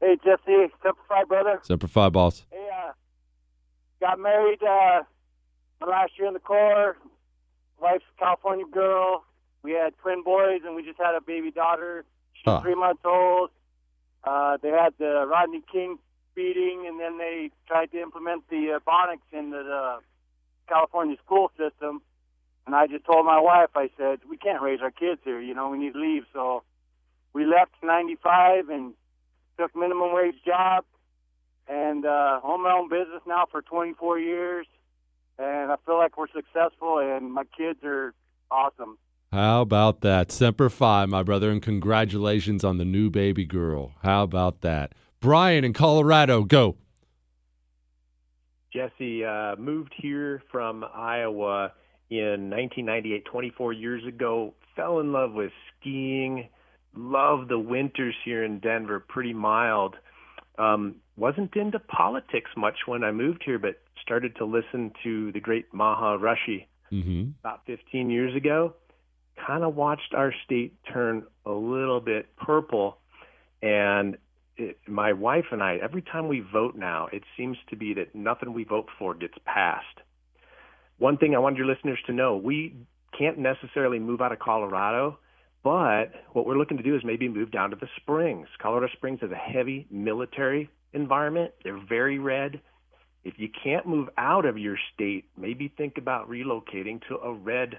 Hey, 0.00 0.16
Jesse, 0.24 0.72
Semper 0.82 0.98
Fi, 1.08 1.22
brother. 1.28 1.60
Semper 1.62 1.86
Fi, 1.86 2.08
boss. 2.08 2.44
Hey, 2.50 2.68
uh, 2.76 2.90
got 4.00 4.18
married 4.18 4.60
uh, 4.64 5.04
my 5.80 5.86
last 5.86 6.10
year 6.18 6.26
in 6.26 6.34
the 6.34 6.40
Corps. 6.40 6.96
Wife's 7.80 8.02
a 8.16 8.18
California 8.18 8.66
girl. 8.72 9.22
We 9.62 9.70
had 9.74 9.96
twin 10.02 10.24
boys, 10.24 10.62
and 10.66 10.74
we 10.74 10.82
just 10.82 10.98
had 10.98 11.14
a 11.14 11.20
baby 11.20 11.52
daughter. 11.52 12.04
She's 12.32 12.42
Huh. 12.46 12.62
three 12.62 12.74
months 12.74 13.02
old. 13.04 13.50
Uh, 14.24 14.56
they 14.60 14.70
had 14.70 14.92
the 14.98 15.24
Rodney 15.30 15.62
King 15.70 16.00
beating, 16.34 16.86
and 16.88 16.98
then 16.98 17.16
they 17.16 17.52
tried 17.68 17.92
to 17.92 18.02
implement 18.02 18.42
the 18.50 18.72
uh, 18.72 18.78
Bonics 18.80 19.22
in 19.32 19.50
the, 19.50 19.58
the 19.62 19.98
California 20.68 21.16
school 21.24 21.50
system. 21.58 22.02
And 22.66 22.74
I 22.74 22.86
just 22.86 23.04
told 23.06 23.24
my 23.24 23.40
wife, 23.40 23.70
I 23.74 23.90
said, 23.96 24.20
we 24.28 24.36
can't 24.36 24.60
raise 24.60 24.80
our 24.82 24.90
kids 24.90 25.20
here. 25.24 25.40
You 25.40 25.54
know, 25.54 25.70
we 25.70 25.78
need 25.78 25.94
to 25.94 25.98
leave. 26.00 26.24
So 26.32 26.62
we 27.32 27.46
left 27.46 27.72
in 27.82 27.88
'95 27.88 28.68
and 28.68 28.94
took 29.58 29.74
minimum 29.74 30.14
wage 30.14 30.36
job 30.44 30.84
and 31.66 32.04
uh, 32.06 32.40
own 32.42 32.62
my 32.62 32.72
own 32.72 32.88
business 32.88 33.22
now 33.26 33.46
for 33.50 33.62
24 33.62 34.18
years. 34.18 34.66
And 35.38 35.70
I 35.70 35.76
feel 35.86 35.96
like 35.96 36.18
we're 36.18 36.26
successful, 36.28 36.98
and 36.98 37.32
my 37.32 37.44
kids 37.56 37.78
are 37.84 38.12
awesome. 38.50 38.98
How 39.32 39.60
about 39.60 40.00
that? 40.00 40.32
Semper 40.32 40.70
Fi, 40.70 41.06
my 41.06 41.22
brother, 41.22 41.50
and 41.50 41.62
congratulations 41.62 42.64
on 42.64 42.78
the 42.78 42.84
new 42.84 43.10
baby 43.10 43.44
girl. 43.44 43.92
How 44.02 44.24
about 44.24 44.62
that? 44.62 44.94
Brian 45.20 45.64
in 45.64 45.72
Colorado, 45.74 46.44
go. 46.44 46.76
Jesse 48.72 49.24
uh, 49.24 49.56
moved 49.56 49.94
here 49.96 50.42
from 50.50 50.84
Iowa 50.84 51.72
in 52.10 52.50
1998, 52.50 53.24
24 53.24 53.72
years 53.72 54.06
ago. 54.06 54.54
Fell 54.76 55.00
in 55.00 55.12
love 55.12 55.32
with 55.32 55.52
skiing. 55.80 56.48
Love 56.96 57.48
the 57.48 57.58
winters 57.58 58.14
here 58.24 58.44
in 58.44 58.60
Denver, 58.60 59.00
pretty 59.00 59.32
mild. 59.32 59.96
Um, 60.58 60.96
wasn't 61.16 61.54
into 61.56 61.78
politics 61.78 62.50
much 62.56 62.76
when 62.86 63.04
I 63.04 63.12
moved 63.12 63.42
here, 63.44 63.58
but 63.58 63.80
started 64.02 64.36
to 64.36 64.44
listen 64.44 64.92
to 65.04 65.30
the 65.32 65.40
great 65.40 65.72
Maha 65.72 66.18
Rushi 66.18 66.66
Mm-hmm. 66.90 67.32
about 67.40 67.66
15 67.66 68.08
years 68.08 68.34
ago. 68.34 68.74
Kind 69.46 69.62
of 69.62 69.76
watched 69.76 70.14
our 70.14 70.32
state 70.46 70.74
turn 70.90 71.24
a 71.44 71.52
little 71.52 72.00
bit 72.00 72.34
purple, 72.36 72.96
and 73.60 74.16
it, 74.58 74.78
my 74.86 75.12
wife 75.12 75.46
and 75.52 75.62
I, 75.62 75.78
every 75.82 76.02
time 76.02 76.28
we 76.28 76.40
vote 76.40 76.74
now, 76.76 77.08
it 77.12 77.22
seems 77.36 77.56
to 77.70 77.76
be 77.76 77.94
that 77.94 78.14
nothing 78.14 78.52
we 78.52 78.64
vote 78.64 78.88
for 78.98 79.14
gets 79.14 79.34
passed. 79.44 79.86
One 80.98 81.16
thing 81.16 81.34
I 81.34 81.38
want 81.38 81.56
your 81.56 81.66
listeners 81.66 81.98
to 82.06 82.12
know: 82.12 82.36
we 82.36 82.74
can't 83.16 83.38
necessarily 83.38 83.98
move 83.98 84.20
out 84.20 84.32
of 84.32 84.38
Colorado, 84.38 85.18
but 85.62 86.12
what 86.32 86.46
we're 86.46 86.58
looking 86.58 86.76
to 86.76 86.82
do 86.82 86.96
is 86.96 87.02
maybe 87.04 87.28
move 87.28 87.50
down 87.50 87.70
to 87.70 87.76
the 87.76 87.88
Springs. 87.96 88.48
Colorado 88.60 88.92
Springs 88.92 89.20
is 89.22 89.30
a 89.30 89.34
heavy 89.34 89.86
military 89.90 90.68
environment. 90.92 91.52
They're 91.64 91.80
very 91.88 92.18
red. 92.18 92.60
If 93.24 93.34
you 93.36 93.48
can't 93.62 93.86
move 93.86 94.08
out 94.16 94.44
of 94.44 94.58
your 94.58 94.76
state, 94.94 95.26
maybe 95.36 95.72
think 95.76 95.98
about 95.98 96.30
relocating 96.30 97.00
to 97.08 97.16
a 97.16 97.32
red 97.32 97.78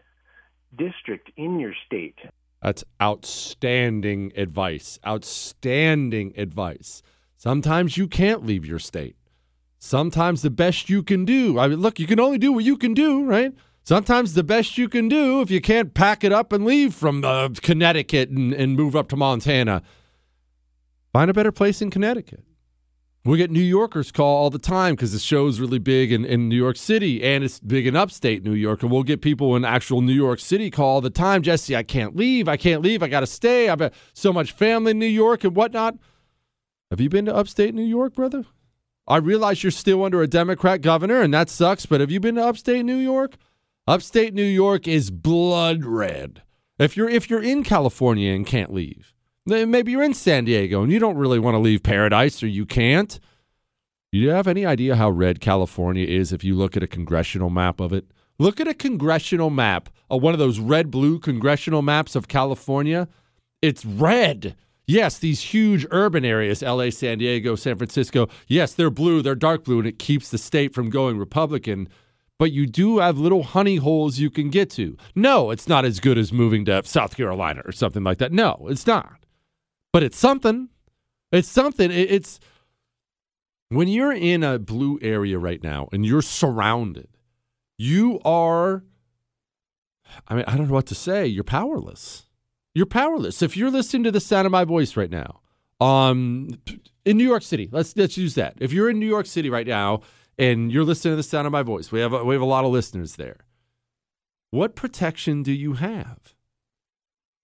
district 0.78 1.32
in 1.38 1.60
your 1.60 1.74
state. 1.86 2.18
That's 2.62 2.84
outstanding 3.02 4.34
advice. 4.36 5.00
Outstanding 5.06 6.34
advice. 6.38 7.02
Sometimes 7.38 7.98
you 7.98 8.08
can't 8.08 8.46
leave 8.46 8.66
your 8.66 8.80
state. 8.80 9.16
Sometimes 9.78 10.42
the 10.42 10.50
best 10.50 10.90
you 10.90 11.02
can 11.02 11.24
do, 11.24 11.58
I 11.58 11.70
mean, 11.70 11.80
look, 11.80 12.00
you 12.00 12.08
can 12.08 12.20
only 12.20 12.38
do 12.38 12.52
what 12.52 12.66
you 12.66 12.76
can 12.78 12.94
do, 12.94 13.24
right? 13.24 13.54
Sometimes 13.84 14.34
the 14.34 14.44
best 14.44 14.78
you 14.78 14.90
can 14.90 15.08
do, 15.08 15.42
if 15.42 15.50
you 15.50 15.62
can't 15.62 15.94
pack 15.94 16.26
it 16.26 16.34
up 16.34 16.52
and 16.52 16.66
leave 16.66 16.94
from 16.94 17.24
uh, 17.24 17.50
Connecticut 17.62 18.30
and, 18.30 18.54
and 18.54 18.76
move 18.76 18.94
up 18.94 19.08
to 19.10 19.16
Montana, 19.16 19.82
find 21.14 21.32
a 21.32 21.34
better 21.34 21.54
place 21.54 21.82
in 21.82 21.90
Connecticut. 21.90 22.44
We 23.30 23.38
get 23.38 23.52
New 23.52 23.60
Yorkers 23.60 24.12
call 24.12 24.38
all 24.38 24.50
the 24.50 24.58
time 24.58 24.96
because 24.96 25.12
the 25.12 25.20
show's 25.20 25.60
really 25.60 25.78
big 25.78 26.12
in, 26.12 26.26
in 26.26 26.50
New 26.50 26.56
York 26.56 26.78
City 26.78 27.24
and 27.24 27.44
it's 27.44 27.60
big 27.60 27.86
in 27.86 27.96
upstate 27.96 28.44
New 28.44 28.56
York. 28.56 28.82
And 28.82 28.92
we'll 28.92 29.04
get 29.04 29.22
people 29.22 29.56
in 29.56 29.64
actual 29.64 30.02
New 30.02 30.14
York 30.14 30.40
City 30.40 30.72
call 30.72 30.96
all 30.96 31.02
the 31.02 31.12
time. 31.12 31.44
Jesse, 31.44 31.76
I 31.76 31.84
can't 31.84 32.16
leave. 32.16 32.48
I 32.48 32.58
can't 32.58 32.82
leave. 32.82 33.04
I 33.04 33.08
got 33.08 33.20
to 33.20 33.28
stay. 33.28 33.70
I've 33.70 33.78
got 33.78 33.94
so 34.14 34.34
much 34.34 34.54
family 34.54 34.92
in 34.92 34.98
New 34.98 35.06
York 35.06 35.44
and 35.44 35.56
whatnot. 35.56 36.00
Have 36.90 37.00
you 37.00 37.08
been 37.08 37.26
to 37.26 37.36
upstate 37.36 37.76
New 37.76 37.86
York, 37.86 38.16
brother? 38.16 38.46
I 39.08 39.18
realize 39.18 39.64
you're 39.64 39.70
still 39.70 40.04
under 40.04 40.24
a 40.24 40.28
Democrat 40.28 40.82
governor 40.82 41.22
and 41.22 41.32
that 41.32 41.52
sucks, 41.52 41.86
but 41.86 42.02
have 42.02 42.10
you 42.10 42.20
been 42.20 42.34
to 42.34 42.48
upstate 42.48 42.84
New 42.84 42.98
York? 42.98 43.36
Upstate 43.86 44.34
New 44.34 44.42
York 44.42 44.88
is 44.88 45.12
blood 45.12 45.86
red. 45.86 46.42
If 46.80 46.98
you're 46.98 47.10
if 47.10 47.30
you're 47.30 47.44
in 47.44 47.64
California 47.64 48.34
and 48.34 48.48
can't 48.48 48.74
leave, 48.74 49.14
maybe 49.50 49.92
you're 49.92 50.04
in 50.04 50.14
San 50.14 50.46
Diego 50.46 50.84
and 50.84 50.92
you 50.92 51.00
don't 51.00 51.18
really 51.18 51.40
want 51.40 51.56
to 51.56 51.60
leave 51.60 51.84
paradise 51.84 52.42
or 52.42 52.48
you 52.48 52.66
can't. 52.66 53.20
Do 54.12 54.18
you 54.18 54.30
have 54.30 54.48
any 54.48 54.66
idea 54.66 54.96
how 54.96 55.10
red 55.10 55.40
California 55.40 56.06
is 56.06 56.34
if 56.34 56.44
you 56.44 56.56
look 56.56 56.76
at 56.76 56.84
a 56.84 56.88
congressional 56.88 57.50
map 57.50 57.80
of 57.80 57.94
it? 57.94 58.06
Look 58.40 58.60
at 58.60 58.68
a 58.68 58.74
congressional 58.74 59.50
map, 59.50 59.90
uh, 60.10 60.18
one 60.18 60.34
of 60.34 60.40
those 60.40 60.60
red 60.60 60.90
blue 60.90 61.20
congressional 61.20 61.82
maps 61.82 62.16
of 62.16 62.28
California. 62.28 63.08
It's 63.62 63.86
red. 63.86 64.56
Yes, 64.88 65.20
these 65.20 65.42
huge 65.42 65.86
urban 65.92 66.26
areas, 66.26 66.64
LA, 66.64 66.90
San 66.90 67.20
Diego, 67.20 67.56
San 67.56 67.76
Francisco, 67.76 68.28
yes, 68.48 68.74
they're 68.74 68.90
blue, 68.90 69.22
they're 69.22 69.36
dark 69.36 69.66
blue, 69.66 69.78
and 69.78 69.88
it 69.88 70.00
keeps 70.00 70.30
the 70.30 70.40
state 70.40 70.74
from 70.74 70.90
going 70.90 71.20
Republican. 71.20 71.88
But 72.40 72.52
you 72.52 72.66
do 72.66 72.98
have 72.98 73.20
little 73.20 73.44
honey 73.44 73.76
holes 73.76 74.18
you 74.18 74.32
can 74.32 74.50
get 74.50 74.72
to. 74.72 74.98
No, 75.14 75.52
it's 75.52 75.68
not 75.68 75.86
as 75.86 76.00
good 76.00 76.18
as 76.18 76.34
moving 76.34 76.66
to 76.66 76.82
South 76.86 77.16
Carolina 77.16 77.62
or 77.66 77.74
something 77.74 78.04
like 78.04 78.18
that. 78.18 78.32
No, 78.32 78.66
it's 78.70 78.88
not. 78.88 79.19
But 79.92 80.04
it's 80.04 80.18
something. 80.18 80.70
It's 81.32 81.48
something. 81.50 81.92
It- 81.92 82.12
It's 82.12 82.40
when 83.70 83.88
you're 83.88 84.12
in 84.14 84.44
a 84.44 84.58
blue 84.60 85.00
area 85.02 85.38
right 85.38 85.62
now 85.64 85.88
and 85.92 86.06
you're 86.06 86.22
surrounded, 86.24 87.08
you 87.78 88.20
are, 88.26 88.84
I 90.28 90.36
mean, 90.36 90.44
I 90.48 90.58
don't 90.58 90.68
know 90.68 90.74
what 90.74 90.88
to 90.88 90.96
say. 90.96 91.28
You're 91.28 91.44
powerless. 91.44 92.26
You're 92.74 92.86
powerless. 92.88 93.42
If 93.42 93.56
you're 93.58 93.70
listening 93.72 94.04
to 94.06 94.12
the 94.12 94.20
sound 94.20 94.46
of 94.46 94.52
my 94.52 94.64
voice 94.64 94.96
right 94.98 95.10
now, 95.12 95.42
um, 95.80 96.60
in 97.06 97.18
New 97.18 97.24
York 97.28 97.44
City, 97.44 97.70
let's 97.72 97.96
let's 97.96 98.18
use 98.18 98.36
that. 98.36 98.56
If 98.60 98.74
you're 98.74 98.90
in 98.90 99.00
New 99.00 99.08
York 99.08 99.26
City 99.26 99.50
right 99.50 99.68
now 99.68 100.02
and 100.38 100.72
you're 100.72 100.84
listening 100.84 101.14
to 101.14 101.16
the 101.18 101.24
sound 101.24 101.46
of 101.48 101.54
my 101.54 101.64
voice, 101.64 101.92
we 101.92 102.00
have 102.00 102.12
a, 102.14 102.24
we 102.24 102.36
have 102.36 102.42
a 102.42 102.46
lot 102.46 102.66
of 102.66 102.72
listeners 102.72 103.16
there. 103.16 103.38
What 104.52 104.76
protection 104.76 105.42
do 105.44 105.52
you 105.54 105.74
have? 105.74 106.34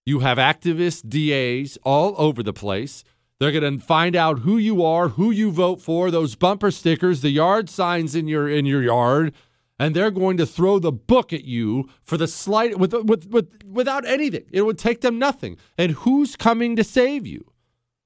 You 0.05 0.19
have 0.19 0.37
activists, 0.37 1.01
DAs 1.07 1.77
all 1.83 2.13
over 2.17 2.43
the 2.43 2.53
place. 2.53 3.03
They're 3.39 3.51
going 3.51 3.79
to 3.79 3.83
find 3.83 4.15
out 4.15 4.39
who 4.39 4.57
you 4.57 4.83
are, 4.83 5.09
who 5.09 5.31
you 5.31 5.51
vote 5.51 5.81
for, 5.81 6.09
those 6.09 6.35
bumper 6.35 6.71
stickers, 6.71 7.21
the 7.21 7.31
yard 7.31 7.69
signs 7.69 8.15
in 8.15 8.27
your 8.27 8.47
in 8.47 8.65
your 8.65 8.81
yard, 8.81 9.33
and 9.77 9.95
they're 9.95 10.11
going 10.11 10.37
to 10.37 10.45
throw 10.45 10.79
the 10.79 10.91
book 10.91 11.33
at 11.33 11.43
you 11.43 11.89
for 12.03 12.17
the 12.17 12.27
slight 12.27 12.79
with, 12.79 12.93
with, 12.93 13.27
with 13.27 13.63
without 13.65 14.05
anything. 14.05 14.45
It 14.51 14.61
would 14.61 14.77
take 14.77 15.01
them 15.01 15.19
nothing. 15.19 15.57
And 15.77 15.91
who's 15.93 16.35
coming 16.35 16.75
to 16.75 16.83
save 16.83 17.27
you? 17.27 17.43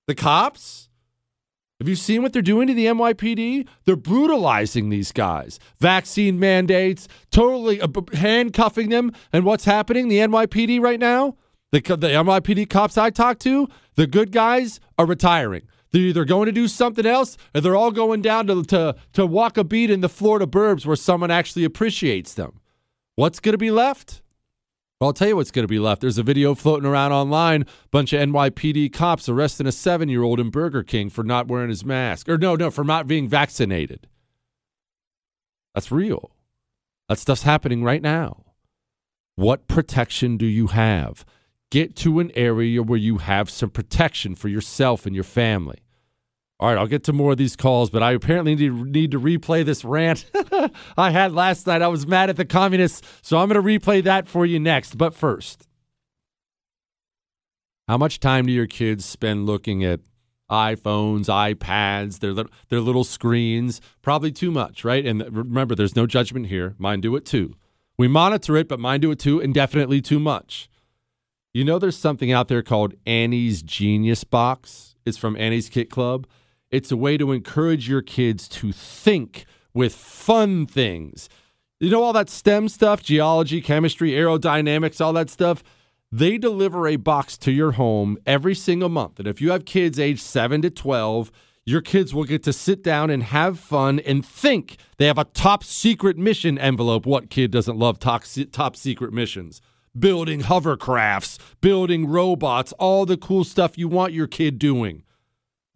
The 0.08 0.16
cops? 0.16 0.90
Have 1.80 1.88
you 1.88 1.96
seen 1.96 2.22
what 2.22 2.34
they're 2.34 2.42
doing 2.42 2.68
to 2.68 2.74
the 2.74 2.88
NYPD? 2.88 3.66
They're 3.86 3.96
brutalizing 3.96 4.90
these 4.90 5.14
guys. 5.14 5.60
Vaccine 5.80 6.38
mandates, 6.38 7.08
totally 7.32 7.80
handcuffing 8.14 8.90
them. 8.90 9.14
And 9.32 9.46
what's 9.46 9.64
happening? 9.64 10.10
The 10.10 10.18
NYPD 10.18 10.82
right 10.82 11.00
now, 11.00 11.38
the, 11.72 11.80
the 11.82 12.08
NYPD 12.08 12.70
cops 12.70 12.98
I 12.98 13.10
talk 13.10 13.40
to, 13.40 13.68
the 13.96 14.08
good 14.08 14.32
guys 14.32 14.80
are 14.98 15.06
retiring. 15.06 15.68
They're 15.92 16.02
either 16.02 16.26
going 16.26 16.46
to 16.46 16.52
do 16.52 16.68
something 16.68 17.06
else 17.06 17.38
or 17.54 17.62
they're 17.62 17.76
all 17.76 17.92
going 17.92 18.22
down 18.22 18.48
to, 18.48 18.64
to, 18.64 18.96
to 19.14 19.26
walk 19.26 19.58
a 19.58 19.64
beat 19.64 19.90
in 19.90 20.02
the 20.02 20.10
Florida 20.10 20.46
burbs 20.46 20.86
where 20.86 20.96
someone 20.96 21.32
actually 21.32 21.64
appreciates 21.64 22.34
them. 22.34 22.60
What's 23.16 23.40
going 23.40 23.54
to 23.54 23.58
be 23.58 23.72
left? 23.72 24.22
Well, 25.00 25.10
I'll 25.10 25.14
tell 25.14 25.30
you 25.30 25.36
what's 25.36 25.52
going 25.52 25.64
to 25.64 25.70
be 25.70 25.80
left. 25.80 26.02
There's 26.02 26.18
a 26.18 26.24
video 26.24 26.54
floating 26.54 26.88
around 26.88 27.14
online. 27.14 27.66
Bunch 27.90 28.14
of 28.14 28.20
NYPD 28.22 28.92
cops 28.92 29.30
arresting 29.30 29.66
a 29.66 29.72
seven 29.72 30.10
year 30.10 30.24
old 30.24 30.40
in 30.40 30.50
Burger 30.50 30.84
King 30.84 31.10
for 31.10 31.24
not 31.24 31.48
wearing 31.48 31.70
his 31.70 31.86
mask. 31.86 32.28
Or, 32.28 32.38
no, 32.38 32.56
no, 32.56 32.70
for 32.70 32.84
not 32.84 33.08
being 33.08 33.28
vaccinated. 33.28 34.08
That's 35.74 35.92
real. 35.92 36.32
That 37.08 37.18
stuff's 37.18 37.44
happening 37.44 37.84
right 37.84 38.02
now. 38.02 38.44
What 39.36 39.68
protection 39.68 40.36
do 40.36 40.46
you 40.46 40.68
have? 40.68 41.26
Get 41.72 41.96
to 41.98 42.20
an 42.20 42.32
area 42.36 42.82
where 42.82 42.98
you 42.98 43.20
have 43.20 43.50
some 43.50 43.70
protection 43.70 44.36
for 44.36 44.48
yourself 44.48 45.06
and 45.06 45.14
your 45.14 45.24
family. 45.24 45.80
All 46.60 46.68
right, 46.68 46.78
I'll 46.78 46.88
get 46.88 47.06
to 47.06 47.14
more 47.14 47.32
of 47.32 47.38
these 47.38 47.56
calls, 47.56 47.90
but 47.90 48.04
I 48.04 48.12
apparently 48.12 48.54
need 48.56 48.68
to, 48.68 48.86
need 48.86 49.12
to 49.12 49.20
replay 49.20 49.64
this 49.64 49.86
rant 49.86 50.30
I 50.98 51.12
had 51.12 51.32
last 51.32 51.66
night. 51.66 51.82
I 51.82 51.88
was 51.88 52.06
mad 52.06 52.30
at 52.30 52.36
the 52.36 52.44
communists, 52.44 53.08
so 53.22 53.38
I'm 53.38 53.48
going 53.48 53.64
to 53.64 53.80
replay 53.80 54.04
that 54.04 54.28
for 54.28 54.46
you 54.46 54.60
next. 54.60 54.98
But 54.98 55.14
first, 55.14 55.68
how 57.88 57.98
much 57.98 58.20
time 58.20 58.46
do 58.46 58.52
your 58.52 58.68
kids 58.68 59.06
spend 59.06 59.46
looking 59.46 59.86
at 59.86 60.02
iPhones, 60.52 61.26
iPads, 61.28 62.20
their 62.20 62.34
their 62.68 62.82
little 62.82 63.06
screens? 63.06 63.80
Probably 64.02 64.32
too 64.32 64.52
much, 64.52 64.84
right? 64.84 65.06
And 65.06 65.24
remember, 65.32 65.76
there's 65.76 65.96
no 65.96 66.06
judgment 66.06 66.48
here. 66.48 66.76
Mine 66.78 67.00
do 67.00 67.16
it 67.16 67.26
too. 67.26 67.56
We 67.98 68.10
monitor 68.10 68.58
it, 68.58 68.68
but 68.68 68.80
mine 68.80 69.00
do 69.00 69.12
it 69.12 69.20
too, 69.20 69.40
and 69.40 69.54
definitely 69.54 70.02
too 70.02 70.20
much. 70.20 70.70
You 71.52 71.64
know, 71.64 71.80
there's 71.80 71.98
something 71.98 72.32
out 72.32 72.48
there 72.48 72.62
called 72.62 72.94
Annie's 73.08 73.64
Genius 73.64 74.24
Box. 74.24 74.96
It's 75.04 75.18
from 75.18 75.36
Annie's 75.36 75.68
Kit 75.68 75.90
Club. 75.90 76.28
It's 76.70 76.92
a 76.92 76.98
way 76.98 77.18
to 77.18 77.32
encourage 77.32 77.90
your 77.90 78.04
kids 78.04 78.48
to 78.50 78.72
think 78.72 79.46
with 79.74 79.96
fun 79.96 80.68
things. 80.68 81.28
You 81.80 81.90
know, 81.90 82.04
all 82.04 82.14
that 82.14 82.30
STEM 82.30 82.70
stuff, 82.70 83.02
geology, 83.02 83.62
chemistry, 83.62 84.12
aerodynamics, 84.12 85.02
all 85.02 85.14
that 85.14 85.32
stuff. 85.32 85.64
They 86.12 86.38
deliver 86.38 86.88
a 86.88 86.98
box 86.98 87.36
to 87.40 87.52
your 87.52 87.72
home 87.72 88.20
every 88.28 88.54
single 88.54 88.90
month. 88.90 89.18
And 89.18 89.28
if 89.28 89.42
you 89.42 89.50
have 89.50 89.66
kids 89.66 90.00
age 90.00 90.22
7 90.22 90.62
to 90.62 90.70
12, 90.70 91.32
your 91.66 91.82
kids 91.82 92.14
will 92.14 92.26
get 92.26 92.44
to 92.44 92.54
sit 92.54 92.84
down 92.84 93.10
and 93.10 93.24
have 93.24 93.58
fun 93.58 94.00
and 94.02 94.24
think. 94.24 94.78
They 94.98 95.08
have 95.08 95.18
a 95.18 95.24
top 95.24 95.64
secret 95.64 96.16
mission 96.16 96.60
envelope. 96.60 97.08
What 97.08 97.32
kid 97.32 97.50
doesn't 97.50 97.78
love 97.78 97.98
top, 97.98 98.24
top 98.52 98.76
secret 98.76 99.14
missions? 99.14 99.62
Building 99.98 100.44
hovercrafts, 100.44 101.40
building 101.62 102.08
robots, 102.08 102.74
all 102.74 103.06
the 103.06 103.18
cool 103.18 103.44
stuff 103.44 103.76
you 103.78 103.88
want 103.88 104.14
your 104.14 104.28
kid 104.28 104.60
doing. 104.60 105.04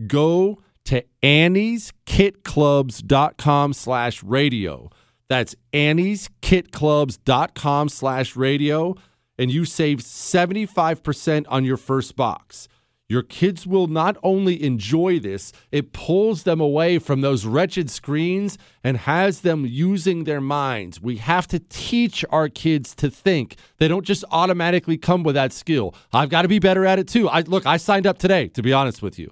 Go 0.08 0.62
to 0.86 1.04
annieskitclubs.com 1.22 3.74
slash 3.74 4.24
radio. 4.24 4.90
That's 5.30 5.56
annieskitclubs.com 5.74 7.90
slash 7.90 8.36
radio 8.36 8.96
and 9.38 9.52
you 9.52 9.66
save 9.66 10.00
75% 10.00 11.46
on 11.50 11.66
your 11.66 11.78
first 11.78 12.16
box. 12.16 12.68
Your 13.10 13.22
kids 13.22 13.68
will 13.68 13.88
not 13.88 14.18
only 14.24 14.64
enjoy 14.64 15.20
this, 15.20 15.52
it 15.72 15.92
pulls 15.94 16.44
them 16.44 16.62
away 16.62 17.00
from 17.00 17.22
those 17.22 17.46
wretched 17.46 17.90
screens 17.90 18.58
and 18.84 18.98
has 18.98 19.42
them 19.42 19.66
using 19.66 20.24
their 20.24 20.42
minds. 20.42 21.02
We 21.02 21.18
have 21.18 21.46
to 21.48 21.60
teach 21.60 22.24
our 22.30 22.48
kids 22.50 22.96
to 22.96 23.10
think. 23.10 23.58
They 23.78 23.88
don't 23.88 24.06
just 24.06 24.24
automatically 24.32 24.98
come 24.98 25.24
with 25.24 25.36
that 25.36 25.52
skill. 25.52 25.94
I've 26.14 26.30
got 26.30 26.44
to 26.44 26.48
be 26.48 26.60
better 26.60 26.86
at 26.86 26.98
it 26.98 27.08
too. 27.08 27.28
I 27.28 27.42
look, 27.42 27.66
I 27.66 27.78
signed 27.78 28.08
up 28.08 28.18
today, 28.18 28.48
to 28.50 28.62
be 28.62 28.72
honest 28.72 29.02
with 29.02 29.20
you. 29.20 29.32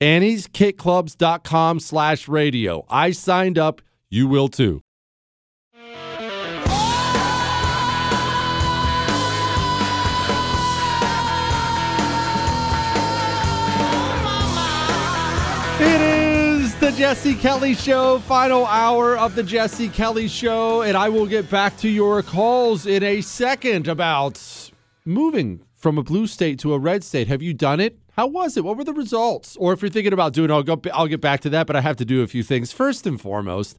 Annie'sKitClubs.com 0.00 1.80
slash 1.80 2.26
radio. 2.26 2.84
I 2.88 3.12
signed 3.12 3.58
up. 3.58 3.82
You 4.10 4.26
will 4.26 4.48
too. 4.48 4.82
It 15.84 16.00
is 16.00 16.76
the 16.76 16.92
Jesse 16.92 17.34
Kelly 17.34 17.74
Show, 17.74 18.20
final 18.20 18.66
hour 18.66 19.18
of 19.18 19.34
the 19.34 19.42
Jesse 19.42 19.88
Kelly 19.88 20.28
Show, 20.28 20.82
and 20.82 20.96
I 20.96 21.08
will 21.08 21.26
get 21.26 21.50
back 21.50 21.76
to 21.78 21.88
your 21.88 22.22
calls 22.22 22.86
in 22.86 23.02
a 23.02 23.20
second 23.20 23.88
about 23.88 24.70
moving 25.04 25.64
from 25.74 25.98
a 25.98 26.04
blue 26.04 26.28
state 26.28 26.60
to 26.60 26.72
a 26.72 26.78
red 26.78 27.02
state. 27.02 27.26
Have 27.26 27.42
you 27.42 27.52
done 27.52 27.80
it? 27.80 27.98
How 28.12 28.28
was 28.28 28.56
it? 28.56 28.62
What 28.62 28.76
were 28.76 28.84
the 28.84 28.92
results? 28.92 29.56
Or 29.56 29.72
if 29.72 29.82
you're 29.82 29.90
thinking 29.90 30.12
about 30.12 30.34
doing 30.34 30.52
I'll 30.52 30.62
go. 30.62 30.80
I'll 30.94 31.08
get 31.08 31.20
back 31.20 31.40
to 31.40 31.50
that, 31.50 31.66
but 31.66 31.74
I 31.74 31.80
have 31.80 31.96
to 31.96 32.04
do 32.04 32.22
a 32.22 32.28
few 32.28 32.44
things. 32.44 32.70
First 32.70 33.04
and 33.04 33.20
foremost, 33.20 33.76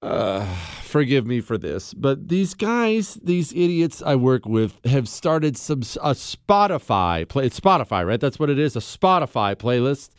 uh, 0.00 0.46
forgive 0.82 1.26
me 1.26 1.40
for 1.40 1.58
this, 1.58 1.92
but 1.92 2.28
these 2.28 2.54
guys, 2.54 3.14
these 3.14 3.50
idiots 3.50 4.00
I 4.00 4.14
work 4.14 4.46
with, 4.46 4.78
have 4.84 5.08
started 5.08 5.56
some 5.56 5.80
a 5.80 6.14
Spotify 6.14 7.28
play. 7.28 7.46
It's 7.46 7.58
Spotify, 7.58 8.06
right? 8.06 8.20
That's 8.20 8.38
what 8.38 8.48
it 8.48 8.60
is. 8.60 8.76
A 8.76 8.80
Spotify 8.80 9.56
playlist 9.56 10.10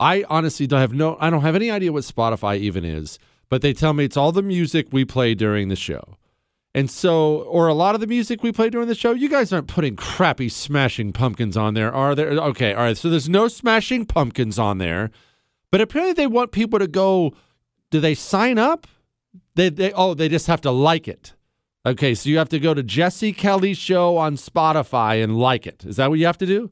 I 0.00 0.24
honestly 0.28 0.66
don't 0.66 0.80
have 0.80 0.92
no 0.92 1.16
I 1.20 1.30
don't 1.30 1.42
have 1.42 1.56
any 1.56 1.70
idea 1.70 1.92
what 1.92 2.04
Spotify 2.04 2.58
even 2.58 2.84
is, 2.84 3.18
but 3.48 3.62
they 3.62 3.72
tell 3.72 3.92
me 3.92 4.04
it's 4.04 4.16
all 4.16 4.32
the 4.32 4.42
music 4.42 4.88
we 4.92 5.04
play 5.04 5.34
during 5.34 5.68
the 5.68 5.76
show. 5.76 6.16
And 6.74 6.90
so 6.90 7.42
or 7.42 7.66
a 7.66 7.74
lot 7.74 7.94
of 7.94 8.00
the 8.00 8.06
music 8.06 8.42
we 8.42 8.52
play 8.52 8.70
during 8.70 8.88
the 8.88 8.94
show, 8.94 9.12
you 9.12 9.28
guys 9.28 9.52
aren't 9.52 9.68
putting 9.68 9.96
crappy 9.96 10.48
smashing 10.48 11.12
pumpkins 11.12 11.56
on 11.56 11.74
there, 11.74 11.92
are 11.92 12.14
there? 12.14 12.28
Okay, 12.30 12.72
all 12.72 12.82
right. 12.82 12.96
So 12.96 13.10
there's 13.10 13.28
no 13.28 13.48
smashing 13.48 14.06
pumpkins 14.06 14.58
on 14.58 14.78
there. 14.78 15.10
But 15.70 15.80
apparently 15.80 16.14
they 16.14 16.26
want 16.26 16.52
people 16.52 16.78
to 16.78 16.86
go 16.86 17.34
do 17.90 18.00
they 18.00 18.14
sign 18.14 18.58
up? 18.58 18.86
They 19.54 19.70
they 19.70 19.92
oh, 19.92 20.14
they 20.14 20.28
just 20.28 20.46
have 20.46 20.60
to 20.62 20.70
like 20.70 21.08
it. 21.08 21.34
Okay, 21.86 22.14
so 22.14 22.28
you 22.28 22.38
have 22.38 22.50
to 22.50 22.58
go 22.58 22.74
to 22.74 22.82
Jesse 22.82 23.32
Kelly 23.32 23.72
show 23.72 24.16
on 24.16 24.36
Spotify 24.36 25.22
and 25.22 25.38
like 25.38 25.66
it. 25.66 25.84
Is 25.86 25.96
that 25.96 26.10
what 26.10 26.18
you 26.18 26.26
have 26.26 26.38
to 26.38 26.46
do? 26.46 26.70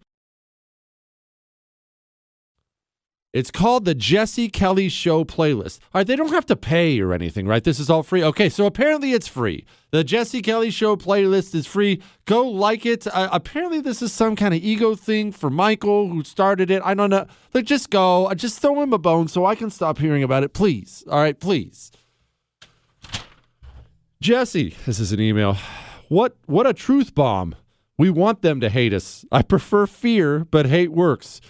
It's 3.32 3.50
called 3.50 3.84
the 3.84 3.94
Jesse 3.94 4.48
Kelly 4.48 4.88
Show 4.88 5.24
playlist. 5.24 5.80
All 5.92 6.00
right, 6.00 6.06
they 6.06 6.16
don't 6.16 6.32
have 6.32 6.46
to 6.46 6.56
pay 6.56 7.00
or 7.00 7.12
anything, 7.12 7.46
right? 7.46 7.62
This 7.62 7.78
is 7.78 7.90
all 7.90 8.02
free. 8.02 8.24
Okay, 8.24 8.48
so 8.48 8.64
apparently 8.64 9.12
it's 9.12 9.28
free. 9.28 9.66
The 9.90 10.04
Jesse 10.04 10.40
Kelly 10.40 10.70
Show 10.70 10.96
playlist 10.96 11.54
is 11.54 11.66
free. 11.66 12.00
Go 12.24 12.48
like 12.48 12.86
it. 12.86 13.06
Uh, 13.06 13.28
apparently, 13.30 13.80
this 13.80 14.00
is 14.00 14.12
some 14.12 14.36
kind 14.36 14.54
of 14.54 14.62
ego 14.62 14.94
thing 14.94 15.32
for 15.32 15.50
Michael 15.50 16.08
who 16.08 16.24
started 16.24 16.70
it. 16.70 16.80
I 16.82 16.94
don't 16.94 17.10
know. 17.10 17.26
Like, 17.52 17.66
just 17.66 17.90
go. 17.90 18.32
Just 18.34 18.60
throw 18.60 18.80
him 18.80 18.94
a 18.94 18.98
bone 18.98 19.28
so 19.28 19.44
I 19.44 19.54
can 19.54 19.68
stop 19.68 19.98
hearing 19.98 20.22
about 20.22 20.42
it, 20.42 20.54
please. 20.54 21.04
All 21.10 21.18
right, 21.18 21.38
please. 21.38 21.92
Jesse, 24.22 24.74
this 24.86 24.98
is 24.98 25.12
an 25.12 25.20
email. 25.20 25.58
What 26.08 26.36
what 26.46 26.66
a 26.66 26.72
truth 26.72 27.14
bomb. 27.14 27.54
We 27.98 28.08
want 28.08 28.42
them 28.42 28.60
to 28.60 28.70
hate 28.70 28.94
us. 28.94 29.24
I 29.30 29.42
prefer 29.42 29.86
fear, 29.86 30.46
but 30.50 30.66
hate 30.66 30.92
works. 30.92 31.40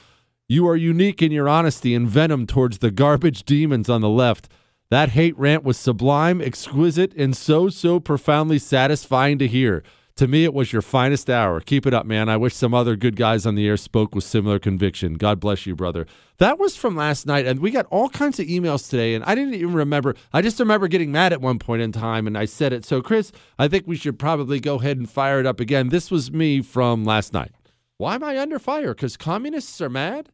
You 0.49 0.69
are 0.69 0.77
unique 0.77 1.23
in 1.23 1.33
your 1.33 1.49
honesty 1.49 1.93
and 1.93 2.09
venom 2.09 2.47
towards 2.47 2.79
the 2.79 2.93
garbage 2.93 3.43
demons 3.43 3.91
on 3.91 4.01
the 4.01 4.09
left. 4.09 4.49
That 4.91 5.09
hate 5.09 5.37
rant 5.37 5.65
was 5.65 5.77
sublime, 5.77 6.41
exquisite, 6.41 7.13
and 7.17 7.37
so, 7.37 7.69
so 7.69 7.99
profoundly 7.99 8.61
satisfying 8.61 9.39
to 9.41 9.49
hear. 9.49 9.83
To 10.15 10.29
me, 10.29 10.45
it 10.45 10.55
was 10.55 10.73
your 10.73 10.83
finest 10.83 11.29
hour. 11.29 11.61
Keep 11.61 11.85
it 11.85 11.93
up, 11.93 12.07
man. 12.07 12.29
I 12.29 12.37
wish 12.37 12.55
some 12.55 12.75
other 12.75 12.95
good 12.95 13.17
guys 13.17 13.45
on 13.45 13.57
the 13.57 13.67
air 13.67 13.77
spoke 13.77 14.15
with 14.15 14.23
similar 14.23 14.61
conviction. 14.61 15.15
God 15.15 15.41
bless 15.41 15.67
you, 15.67 15.75
brother. 15.75 16.07
That 16.39 16.61
was 16.61 16.77
from 16.77 16.95
last 16.95 17.27
night, 17.27 17.45
and 17.45 17.59
we 17.59 17.73
got 17.73 17.87
all 17.87 18.09
kinds 18.09 18.39
of 18.39 18.47
emails 18.47 18.89
today, 18.89 19.15
and 19.17 19.25
I 19.25 19.35
didn't 19.35 19.55
even 19.55 19.75
remember. 19.75 20.15
I 20.33 20.43
just 20.43 20.61
remember 20.61 20.87
getting 20.87 21.11
mad 21.11 21.33
at 21.33 21.41
one 21.41 21.59
point 21.59 21.83
in 21.83 21.91
time, 21.91 22.29
and 22.29 22.39
I 22.39 22.45
said 22.45 22.73
it. 22.73 22.85
So, 22.85 23.03
Chris, 23.03 23.33
I 23.59 23.67
think 23.67 23.89
we 23.89 23.97
should 23.97 24.17
probably 24.17 24.61
go 24.61 24.77
ahead 24.77 24.97
and 24.97 25.11
fire 25.11 25.41
it 25.41 25.47
up 25.47 25.59
again. 25.59 25.89
This 25.89 26.09
was 26.09 26.31
me 26.31 26.63
from 26.63 27.05
last 27.05 27.33
night. 27.33 27.51
Why 27.99 28.15
am 28.15 28.23
I 28.23 28.39
under 28.39 28.61
fire? 28.61 28.95
Because 28.95 29.17
communists 29.17 29.81
are 29.81 29.91
mad? 29.91 30.31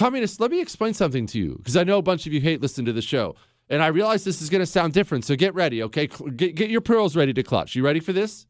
Communists, 0.00 0.40
let 0.40 0.50
me 0.50 0.62
explain 0.62 0.94
something 0.94 1.26
to 1.26 1.38
you 1.38 1.56
because 1.58 1.76
I 1.76 1.84
know 1.84 1.98
a 1.98 2.02
bunch 2.02 2.26
of 2.26 2.32
you 2.32 2.40
hate 2.40 2.62
listening 2.62 2.86
to 2.86 2.92
the 2.94 3.02
show. 3.02 3.36
And 3.68 3.82
I 3.82 3.88
realize 3.88 4.24
this 4.24 4.40
is 4.40 4.48
going 4.48 4.62
to 4.62 4.66
sound 4.66 4.94
different. 4.94 5.26
So 5.26 5.36
get 5.36 5.54
ready, 5.54 5.82
okay? 5.82 6.06
Get, 6.06 6.54
get 6.54 6.70
your 6.70 6.80
pearls 6.80 7.14
ready 7.14 7.34
to 7.34 7.42
clutch. 7.42 7.74
You 7.74 7.84
ready 7.84 8.00
for 8.00 8.14
this? 8.14 8.46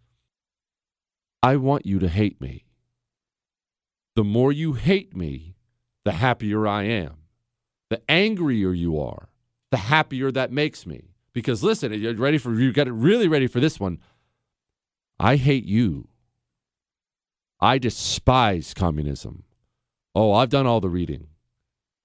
I 1.42 1.56
want 1.56 1.86
you 1.86 1.98
to 1.98 2.08
hate 2.08 2.40
me. 2.40 2.66
The 4.14 4.22
more 4.22 4.52
you 4.52 4.74
hate 4.74 5.16
me, 5.16 5.56
the 6.04 6.12
happier 6.12 6.68
I 6.68 6.84
am. 6.84 7.16
The 7.88 8.00
angrier 8.08 8.72
you 8.72 9.00
are, 9.00 9.28
the 9.72 9.78
happier 9.78 10.30
that 10.30 10.52
makes 10.52 10.86
me. 10.86 11.14
Because 11.32 11.64
listen, 11.64 11.92
you're 11.94 12.14
ready 12.14 12.38
for 12.38 12.54
you 12.54 12.72
got 12.72 12.86
it 12.86 12.92
really 12.92 13.26
ready 13.26 13.48
for 13.48 13.58
this 13.58 13.80
one. 13.80 13.98
I 15.18 15.34
hate 15.34 15.64
you. 15.64 16.10
I 17.60 17.78
despise 17.78 18.72
communism. 18.72 19.42
Oh, 20.14 20.32
I've 20.32 20.50
done 20.50 20.68
all 20.68 20.80
the 20.80 20.88
reading. 20.88 21.26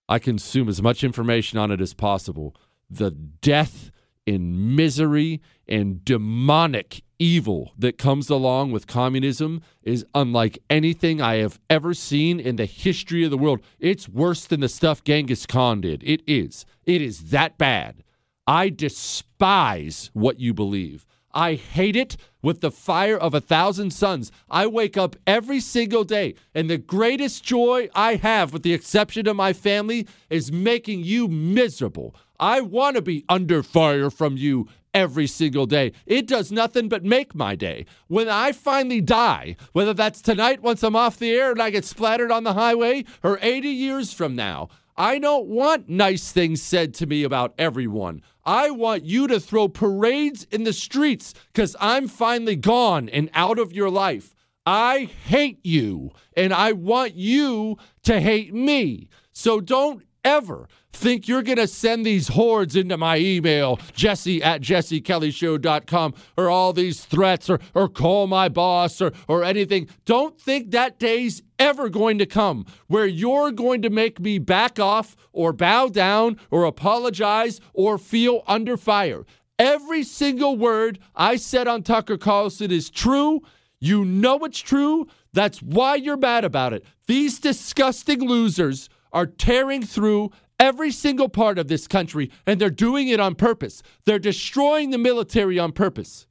I 0.08 0.20
consume 0.20 0.70
as 0.70 0.82
much 0.82 1.04
information 1.04 1.58
on 1.58 1.72
it 1.72 1.82
as 1.82 1.94
possible. 1.94 2.56
The 2.90 3.12
death 3.12 3.92
and 4.28 4.76
misery 4.76 5.42
and 5.68 6.04
demonic 6.04 7.02
evil 7.18 7.74
that 7.78 7.98
comes 7.98 8.30
along 8.30 8.72
with 8.72 8.88
communism 8.88 9.62
is 9.84 10.06
unlike 10.14 10.60
anything 10.70 11.22
I 11.22 11.36
have 11.36 11.60
ever 11.70 11.94
seen 11.94 12.40
in 12.40 12.56
the 12.58 12.66
history 12.66 13.24
of 13.24 13.32
the 13.32 13.38
world. 13.38 13.62
It's 13.80 14.10
worse 14.10 14.46
than 14.46 14.60
the 14.60 14.70
stuff 14.70 15.04
Genghis 15.04 15.46
Khan 15.46 15.82
did. 15.82 16.04
It 16.04 16.22
is. 16.28 16.66
It 16.86 17.02
is 17.02 17.30
that 17.32 17.58
bad. 17.58 18.04
I 18.48 18.70
despise 18.70 20.12
what 20.14 20.40
you 20.40 20.54
believe. 20.54 21.06
I 21.34 21.56
hate 21.56 21.96
it 21.96 22.16
with 22.46 22.62
the 22.62 22.70
fire 22.70 23.18
of 23.18 23.34
a 23.34 23.42
thousand 23.42 23.92
suns. 23.92 24.32
I 24.52 24.68
wake 24.68 24.98
up 24.98 25.16
every 25.26 25.60
single 25.60 26.04
day, 26.04 26.36
and 26.54 26.70
the 26.70 26.78
greatest 26.78 27.44
joy 27.44 27.90
I 27.96 28.18
have, 28.18 28.54
with 28.54 28.62
the 28.62 28.72
exception 28.72 29.28
of 29.28 29.36
my 29.36 29.52
family, 29.52 30.08
is 30.30 30.52
making 30.52 31.04
you 31.04 31.28
miserable. 31.28 32.16
I 32.40 32.62
want 32.62 32.98
to 32.98 33.02
be 33.02 33.26
under 33.28 33.64
fire 33.64 34.12
from 34.12 34.38
you 34.38 34.68
every 34.94 35.26
single 35.26 35.66
day. 35.66 35.92
It 36.06 36.28
does 36.28 36.52
nothing 36.52 36.88
but 36.88 37.04
make 37.04 37.34
my 37.34 37.56
day. 37.56 37.88
When 38.10 38.30
I 38.30 38.52
finally 38.52 39.02
die, 39.02 39.56
whether 39.74 39.96
that's 39.96 40.22
tonight 40.22 40.62
once 40.62 40.84
I'm 40.84 40.96
off 40.96 41.18
the 41.18 41.32
air 41.32 41.50
and 41.50 41.62
I 41.62 41.72
get 41.72 41.84
splattered 41.84 42.32
on 42.32 42.44
the 42.44 42.54
highway 42.54 43.06
or 43.24 43.40
80 43.42 43.70
years 43.70 44.14
from 44.14 44.36
now, 44.36 44.70
I 44.98 45.20
don't 45.20 45.48
want 45.48 45.90
nice 45.90 46.32
things 46.32 46.62
said 46.62 46.94
to 46.96 47.06
me 47.06 47.24
about 47.24 47.54
everyone. 47.58 48.22
I 48.46 48.70
want 48.70 49.04
you 49.04 49.28
to 49.28 49.42
throw 49.42 49.68
parades 49.68 50.48
in 50.52 50.64
the 50.64 50.72
streets 50.72 51.34
because 51.52 51.76
I'm 51.82 52.08
finally 52.08 52.56
gone 52.56 53.10
and 53.10 53.30
out 53.34 53.60
of 53.60 53.74
your 53.74 53.90
life. 53.90 54.34
I 54.66 55.10
hate 55.26 55.60
you 55.64 56.12
and 56.36 56.54
I 56.54 56.72
want 56.72 57.16
you 57.16 57.78
to 58.04 58.22
hate 58.22 58.54
me. 58.54 59.10
So 59.32 59.60
don't 59.60 60.04
ever 60.26 60.68
think 60.92 61.28
you're 61.28 61.44
going 61.44 61.58
to 61.58 61.68
send 61.68 62.06
these 62.06 62.30
hordes 62.30 62.76
into 62.76 62.98
my 62.98 63.18
email, 63.18 63.80
jesse 63.94 64.42
at 64.42 64.62
jessekellyshow.com, 64.62 66.14
or 66.36 66.50
all 66.50 66.74
these 66.74 67.06
threats, 67.06 67.50
or, 67.50 67.60
or 67.74 67.88
call 67.88 68.28
my 68.28 68.50
boss, 68.50 69.02
or, 69.02 69.12
or 69.28 69.44
anything. 69.44 69.88
Don't 70.06 70.40
think 70.40 70.72
that 70.72 71.00
day's 71.00 71.44
ever 71.60 71.90
going 71.90 72.18
to 72.18 72.26
come 72.26 72.66
where 72.88 73.06
you're 73.06 73.52
going 73.52 73.82
to 73.84 73.90
make 73.90 74.20
me 74.20 74.40
back 74.40 74.80
off, 74.80 75.16
or 75.32 75.54
bow 75.54 75.88
down, 75.88 76.38
or 76.50 76.66
apologize, 76.66 77.62
or 77.74 77.98
feel 77.98 78.44
under 78.48 78.76
fire. 78.76 79.26
Every 79.60 80.04
single 80.04 80.58
word 80.58 81.00
I 81.16 81.38
said 81.38 81.68
on 81.68 81.84
Tucker 81.84 82.18
Carlson 82.18 82.72
is 82.72 82.90
true. 82.90 83.42
You 83.80 84.04
know 84.04 84.40
it's 84.40 84.60
true. 84.60 85.08
That's 85.34 85.62
why 85.62 85.96
you're 85.96 86.18
mad 86.18 86.44
about 86.44 86.74
it. 86.74 86.86
These 87.08 87.40
disgusting 87.40 88.22
losers 88.22 88.90
are 89.16 89.26
tearing 89.26 89.82
through 89.82 90.30
every 90.60 90.92
single 90.92 91.30
part 91.30 91.58
of 91.58 91.70
this 91.70 91.88
country, 91.88 92.30
and 92.46 92.60
they're 92.60 92.70
doing 92.70 93.08
it 93.08 93.20
on 93.20 93.34
purpose. 93.34 93.82
They're 94.06 94.20
destroying 94.20 94.92
the 94.92 94.98
military 94.98 95.58
on 95.58 95.72
purpose. 95.72 96.28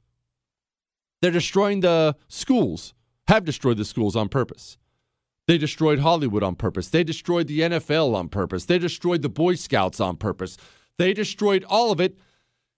They're 1.21 1.31
destroying 1.31 1.79
the 1.81 2.15
schools, 2.27 2.93
have 3.27 3.43
destroyed 3.43 3.77
the 3.77 3.85
schools 3.85 4.15
on 4.15 4.29
purpose. 4.29 4.77
They 5.47 5.57
destroyed 5.57 5.99
Hollywood 5.99 6.43
on 6.43 6.55
purpose. 6.55 6.87
They 6.89 7.03
destroyed 7.03 7.47
the 7.47 7.61
NFL 7.61 8.15
on 8.15 8.29
purpose. 8.29 8.65
They 8.65 8.79
destroyed 8.79 9.23
the 9.23 9.29
Boy 9.29 9.55
Scouts 9.55 9.99
on 9.99 10.17
purpose. 10.17 10.57
They 10.97 11.13
destroyed 11.13 11.65
all 11.67 11.91
of 11.91 11.99
it, 11.99 12.17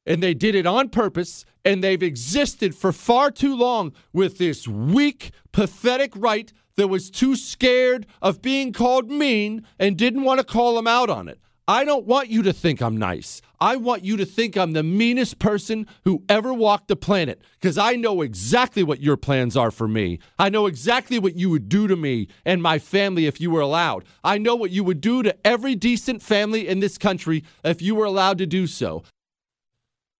and 0.05 0.23
they 0.23 0.33
did 0.33 0.55
it 0.55 0.65
on 0.65 0.89
purpose, 0.89 1.43
and 1.65 1.83
they've 1.83 2.01
existed 2.01 2.75
for 2.75 2.93
far 2.93 3.29
too 3.29 3.55
long 3.55 3.91
with 4.13 4.37
this 4.37 4.67
weak, 4.67 5.31
pathetic 5.51 6.13
right 6.15 6.51
that 6.77 6.87
was 6.87 7.09
too 7.09 7.35
scared 7.35 8.05
of 8.21 8.41
being 8.41 8.71
called 8.71 9.11
mean 9.11 9.65
and 9.77 9.97
didn't 9.97 10.23
want 10.23 10.39
to 10.39 10.45
call 10.45 10.79
him 10.79 10.87
out 10.87 11.09
on 11.09 11.27
it. 11.27 11.39
I 11.69 11.83
don't 11.83 12.05
want 12.05 12.29
you 12.29 12.43
to 12.43 12.53
think 12.53 12.81
I'm 12.81 12.95
nice. 12.95 13.41
I 13.59 13.75
want 13.75 14.05
you 14.05 14.15
to 14.17 14.25
think 14.25 14.55
I'm 14.55 14.71
the 14.71 14.83
meanest 14.83 15.37
person 15.37 15.85
who 16.05 16.23
ever 16.29 16.53
walked 16.53 16.87
the 16.87 16.95
planet 16.95 17.41
because 17.59 17.77
I 17.77 17.95
know 17.97 18.21
exactly 18.21 18.83
what 18.83 19.01
your 19.01 19.17
plans 19.17 19.57
are 19.57 19.71
for 19.71 19.85
me. 19.85 20.19
I 20.39 20.47
know 20.47 20.65
exactly 20.67 21.19
what 21.19 21.35
you 21.35 21.49
would 21.49 21.67
do 21.67 21.87
to 21.87 21.97
me 21.97 22.29
and 22.45 22.63
my 22.63 22.79
family 22.79 23.25
if 23.25 23.41
you 23.41 23.51
were 23.51 23.59
allowed. 23.59 24.05
I 24.23 24.37
know 24.37 24.55
what 24.55 24.71
you 24.71 24.85
would 24.85 25.01
do 25.01 25.23
to 25.23 25.35
every 25.45 25.75
decent 25.75 26.21
family 26.21 26.69
in 26.69 26.79
this 26.79 26.97
country 26.97 27.43
if 27.65 27.81
you 27.81 27.95
were 27.95 28.05
allowed 28.05 28.37
to 28.37 28.45
do 28.45 28.65
so. 28.65 29.03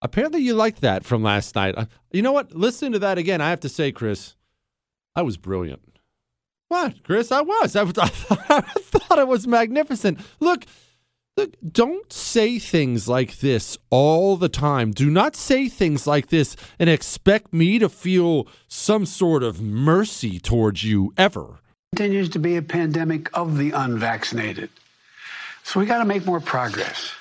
Apparently, 0.02 0.42
you 0.42 0.54
liked 0.54 0.82
that 0.82 1.06
from 1.06 1.24
last 1.24 1.56
night. 1.56 1.76
Uh, 1.78 1.86
you 2.12 2.22
know 2.22 2.34
what? 2.34 2.54
Listen 2.54 2.92
to 2.92 3.00
that 3.00 3.18
again. 3.18 3.40
I 3.40 3.50
have 3.50 3.62
to 3.62 3.70
say, 3.70 3.92
Chris, 3.94 4.36
I 5.16 5.22
was 5.22 5.38
brilliant. 5.38 5.97
What, 6.70 7.04
Chris? 7.04 7.32
I 7.32 7.42
was. 7.42 7.76
I, 7.76 7.82
I 7.84 8.62
thought 8.62 9.20
it 9.20 9.28
was 9.28 9.48
magnificent. 9.48 10.20
Look, 10.40 10.66
look, 11.38 11.54
don't 11.72 12.12
say 12.12 12.60
things 12.60 13.08
like 13.08 13.40
this 13.40 13.78
all 13.90 14.36
the 14.36 14.50
time. 14.50 14.92
Do 14.92 15.10
not 15.10 15.36
say 15.36 15.70
things 15.70 16.06
like 16.06 16.28
this 16.28 16.56
and 16.78 16.90
expect 16.90 17.54
me 17.54 17.80
to 17.80 17.88
feel 17.88 18.48
some 18.68 19.06
sort 19.06 19.44
of 19.44 19.62
mercy 19.62 20.40
towards 20.40 20.84
you 20.84 21.14
ever. 21.18 21.62
Continues 21.96 22.30
to 22.30 22.40
be 22.40 22.58
a 22.58 22.62
pandemic 22.62 23.30
of 23.34 23.58
the 23.58 23.72
unvaccinated. 23.72 24.70
So 25.64 25.80
we 25.80 25.86
got 25.86 26.00
to 26.00 26.06
make 26.06 26.26
more 26.26 26.42
progress. 26.42 27.12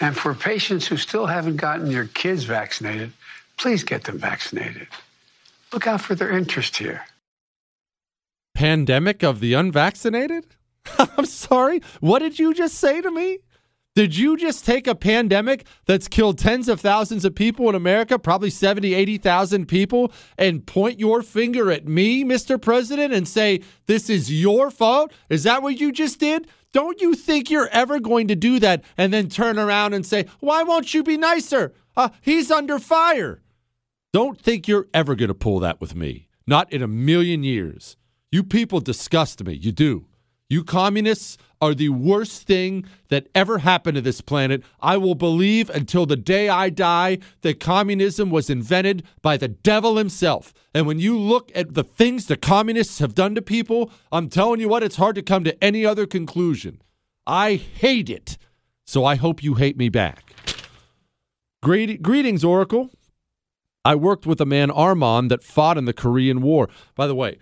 And 0.00 0.16
for 0.16 0.34
patients 0.34 0.86
who 0.86 0.96
still 0.96 1.26
haven't 1.26 1.56
gotten 1.56 1.90
your 1.90 2.06
kids 2.06 2.44
vaccinated, 2.44 3.12
please 3.58 3.84
get 3.84 4.04
them 4.04 4.18
vaccinated. 4.18 4.88
Look 5.70 5.86
out 5.86 6.00
for 6.00 6.14
their 6.14 6.30
interest 6.30 6.78
here 6.78 7.02
pandemic 8.60 9.22
of 9.22 9.40
the 9.40 9.54
unvaccinated? 9.54 10.44
I'm 10.98 11.24
sorry. 11.24 11.80
What 12.00 12.18
did 12.18 12.38
you 12.38 12.52
just 12.52 12.74
say 12.74 13.00
to 13.00 13.10
me? 13.10 13.38
Did 13.96 14.14
you 14.14 14.36
just 14.36 14.66
take 14.66 14.86
a 14.86 14.94
pandemic 14.94 15.66
that's 15.86 16.08
killed 16.08 16.36
tens 16.36 16.68
of 16.68 16.78
thousands 16.78 17.24
of 17.24 17.34
people 17.34 17.70
in 17.70 17.74
America, 17.74 18.18
probably 18.18 18.50
70, 18.50 18.92
80,000 18.92 19.64
people, 19.64 20.12
and 20.36 20.66
point 20.66 21.00
your 21.00 21.22
finger 21.22 21.70
at 21.70 21.88
me, 21.88 22.22
Mr. 22.22 22.60
President, 22.60 23.14
and 23.14 23.26
say, 23.26 23.62
this 23.86 24.10
is 24.10 24.30
your 24.30 24.70
fault? 24.70 25.10
Is 25.30 25.44
that 25.44 25.62
what 25.62 25.80
you 25.80 25.90
just 25.90 26.20
did? 26.20 26.46
Don't 26.74 27.00
you 27.00 27.14
think 27.14 27.50
you're 27.50 27.70
ever 27.72 27.98
going 27.98 28.28
to 28.28 28.36
do 28.36 28.58
that 28.58 28.84
and 28.98 29.10
then 29.10 29.30
turn 29.30 29.58
around 29.58 29.94
and 29.94 30.04
say, 30.04 30.26
why 30.40 30.64
won't 30.64 30.92
you 30.92 31.02
be 31.02 31.16
nicer? 31.16 31.72
Uh, 31.96 32.10
he's 32.20 32.50
under 32.50 32.78
fire. 32.78 33.40
Don't 34.12 34.38
think 34.38 34.68
you're 34.68 34.88
ever 34.92 35.14
going 35.14 35.28
to 35.28 35.34
pull 35.34 35.60
that 35.60 35.80
with 35.80 35.94
me. 35.94 36.28
Not 36.46 36.70
in 36.70 36.82
a 36.82 36.88
million 36.88 37.42
years. 37.42 37.96
You 38.32 38.44
people 38.44 38.80
disgust 38.80 39.42
me. 39.44 39.54
You 39.54 39.72
do. 39.72 40.06
You 40.48 40.64
communists 40.64 41.38
are 41.60 41.74
the 41.74 41.90
worst 41.90 42.46
thing 42.46 42.84
that 43.08 43.28
ever 43.34 43.58
happened 43.58 43.94
to 43.96 44.00
this 44.00 44.20
planet. 44.20 44.62
I 44.80 44.96
will 44.96 45.14
believe 45.14 45.70
until 45.70 46.06
the 46.06 46.16
day 46.16 46.48
I 46.48 46.70
die 46.70 47.18
that 47.42 47.60
communism 47.60 48.30
was 48.30 48.50
invented 48.50 49.04
by 49.22 49.36
the 49.36 49.48
devil 49.48 49.96
himself. 49.96 50.52
And 50.74 50.86
when 50.86 50.98
you 50.98 51.18
look 51.18 51.52
at 51.54 51.74
the 51.74 51.84
things 51.84 52.26
the 52.26 52.36
communists 52.36 52.98
have 52.98 53.14
done 53.14 53.34
to 53.36 53.42
people, 53.42 53.92
I'm 54.10 54.28
telling 54.28 54.60
you 54.60 54.68
what, 54.68 54.82
it's 54.82 54.96
hard 54.96 55.14
to 55.16 55.22
come 55.22 55.44
to 55.44 55.64
any 55.64 55.86
other 55.86 56.06
conclusion. 56.06 56.82
I 57.26 57.54
hate 57.54 58.10
it. 58.10 58.36
So 58.86 59.04
I 59.04 59.14
hope 59.14 59.42
you 59.42 59.54
hate 59.54 59.76
me 59.76 59.88
back. 59.88 60.34
Greet- 61.62 62.02
greetings, 62.02 62.42
Oracle. 62.42 62.90
I 63.84 63.94
worked 63.94 64.26
with 64.26 64.40
a 64.40 64.46
man, 64.46 64.70
Armand, 64.70 65.30
that 65.30 65.44
fought 65.44 65.78
in 65.78 65.84
the 65.84 65.92
Korean 65.92 66.42
War. 66.42 66.68
By 66.96 67.06
the 67.06 67.14
way, 67.14 67.38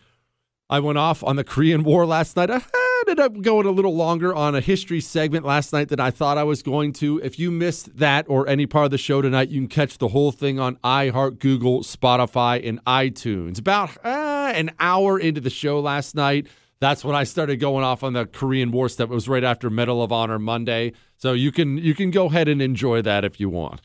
I 0.70 0.80
went 0.80 0.98
off 0.98 1.24
on 1.24 1.36
the 1.36 1.44
Korean 1.44 1.82
War 1.82 2.04
last 2.04 2.36
night. 2.36 2.50
I 2.50 2.60
ended 3.00 3.18
up 3.18 3.40
going 3.40 3.66
a 3.66 3.70
little 3.70 3.94
longer 3.94 4.34
on 4.34 4.54
a 4.54 4.60
history 4.60 5.00
segment 5.00 5.46
last 5.46 5.72
night 5.72 5.88
than 5.88 5.98
I 5.98 6.10
thought 6.10 6.36
I 6.36 6.44
was 6.44 6.62
going 6.62 6.92
to. 6.94 7.18
If 7.24 7.38
you 7.38 7.50
missed 7.50 7.96
that 7.96 8.26
or 8.28 8.46
any 8.46 8.66
part 8.66 8.84
of 8.84 8.90
the 8.90 8.98
show 8.98 9.22
tonight, 9.22 9.48
you 9.48 9.62
can 9.62 9.68
catch 9.68 9.96
the 9.96 10.08
whole 10.08 10.30
thing 10.30 10.60
on 10.60 10.76
iHeart, 10.84 11.38
Google, 11.38 11.80
Spotify, 11.80 12.66
and 12.68 12.84
iTunes. 12.84 13.58
About 13.58 13.96
uh, 14.04 14.52
an 14.54 14.72
hour 14.78 15.18
into 15.18 15.40
the 15.40 15.48
show 15.48 15.80
last 15.80 16.14
night, 16.14 16.48
that's 16.80 17.02
when 17.02 17.16
I 17.16 17.24
started 17.24 17.56
going 17.56 17.82
off 17.82 18.04
on 18.04 18.12
the 18.12 18.26
Korean 18.26 18.70
War 18.70 18.90
stuff. 18.90 19.10
It 19.10 19.14
was 19.14 19.26
right 19.26 19.44
after 19.44 19.70
Medal 19.70 20.02
of 20.02 20.12
Honor 20.12 20.38
Monday, 20.38 20.92
so 21.16 21.32
you 21.32 21.50
can 21.50 21.78
you 21.78 21.94
can 21.94 22.10
go 22.10 22.26
ahead 22.26 22.46
and 22.46 22.60
enjoy 22.60 23.00
that 23.00 23.24
if 23.24 23.40
you 23.40 23.48
want. 23.48 23.80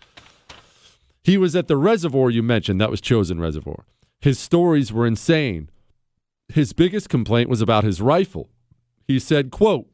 He 1.23 1.37
was 1.37 1.55
at 1.55 1.69
the 1.69 1.77
reservoir 1.77 2.29
you 2.29 2.43
mentioned. 2.43 2.81
That 2.81 2.91
was 2.91 2.99
Chosin 2.99 3.39
Reservoir. 3.39 3.85
His 4.19 4.37
stories 4.37 4.91
were 4.91 5.07
insane 5.07 5.69
his 6.49 6.73
biggest 6.73 7.09
complaint 7.09 7.49
was 7.49 7.61
about 7.61 7.83
his 7.83 8.01
rifle. 8.01 8.49
He 9.07 9.19
said, 9.19 9.51
quote, 9.51 9.87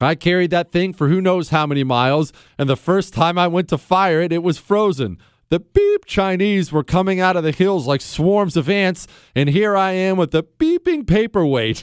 I 0.00 0.14
carried 0.14 0.50
that 0.50 0.72
thing 0.72 0.92
for 0.92 1.08
who 1.08 1.20
knows 1.20 1.48
how 1.48 1.66
many 1.66 1.82
miles, 1.82 2.32
and 2.58 2.68
the 2.68 2.76
first 2.76 3.14
time 3.14 3.38
I 3.38 3.46
went 3.46 3.68
to 3.70 3.78
fire 3.78 4.20
it, 4.20 4.32
it 4.32 4.42
was 4.42 4.58
frozen. 4.58 5.18
The 5.48 5.60
beep 5.60 6.04
Chinese 6.04 6.72
were 6.72 6.82
coming 6.82 7.20
out 7.20 7.36
of 7.36 7.44
the 7.44 7.52
hills 7.52 7.86
like 7.86 8.00
swarms 8.00 8.56
of 8.56 8.68
ants, 8.68 9.06
and 9.34 9.48
here 9.48 9.76
I 9.76 9.92
am 9.92 10.16
with 10.16 10.32
the 10.32 10.42
beeping 10.42 11.06
paperweight. 11.06 11.82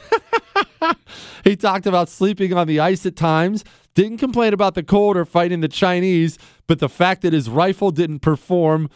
he 1.44 1.56
talked 1.56 1.88
about 1.88 2.10
sleeping 2.10 2.54
on 2.54 2.68
the 2.68 2.80
ice 2.80 3.06
at 3.06 3.16
times, 3.16 3.64
didn't 3.96 4.18
complain 4.18 4.54
about 4.54 4.76
the 4.76 4.84
cold 4.84 5.18
or 5.18 5.26
fighting 5.26 5.62
the 5.62 5.68
Chinese, 5.68 6.38
but 6.68 6.80
the 6.80 6.90
fact 6.90 7.22
that 7.22 7.34
his 7.34 7.50
rifle 7.50 7.90
didn't 7.90 8.20
perform 8.20 8.90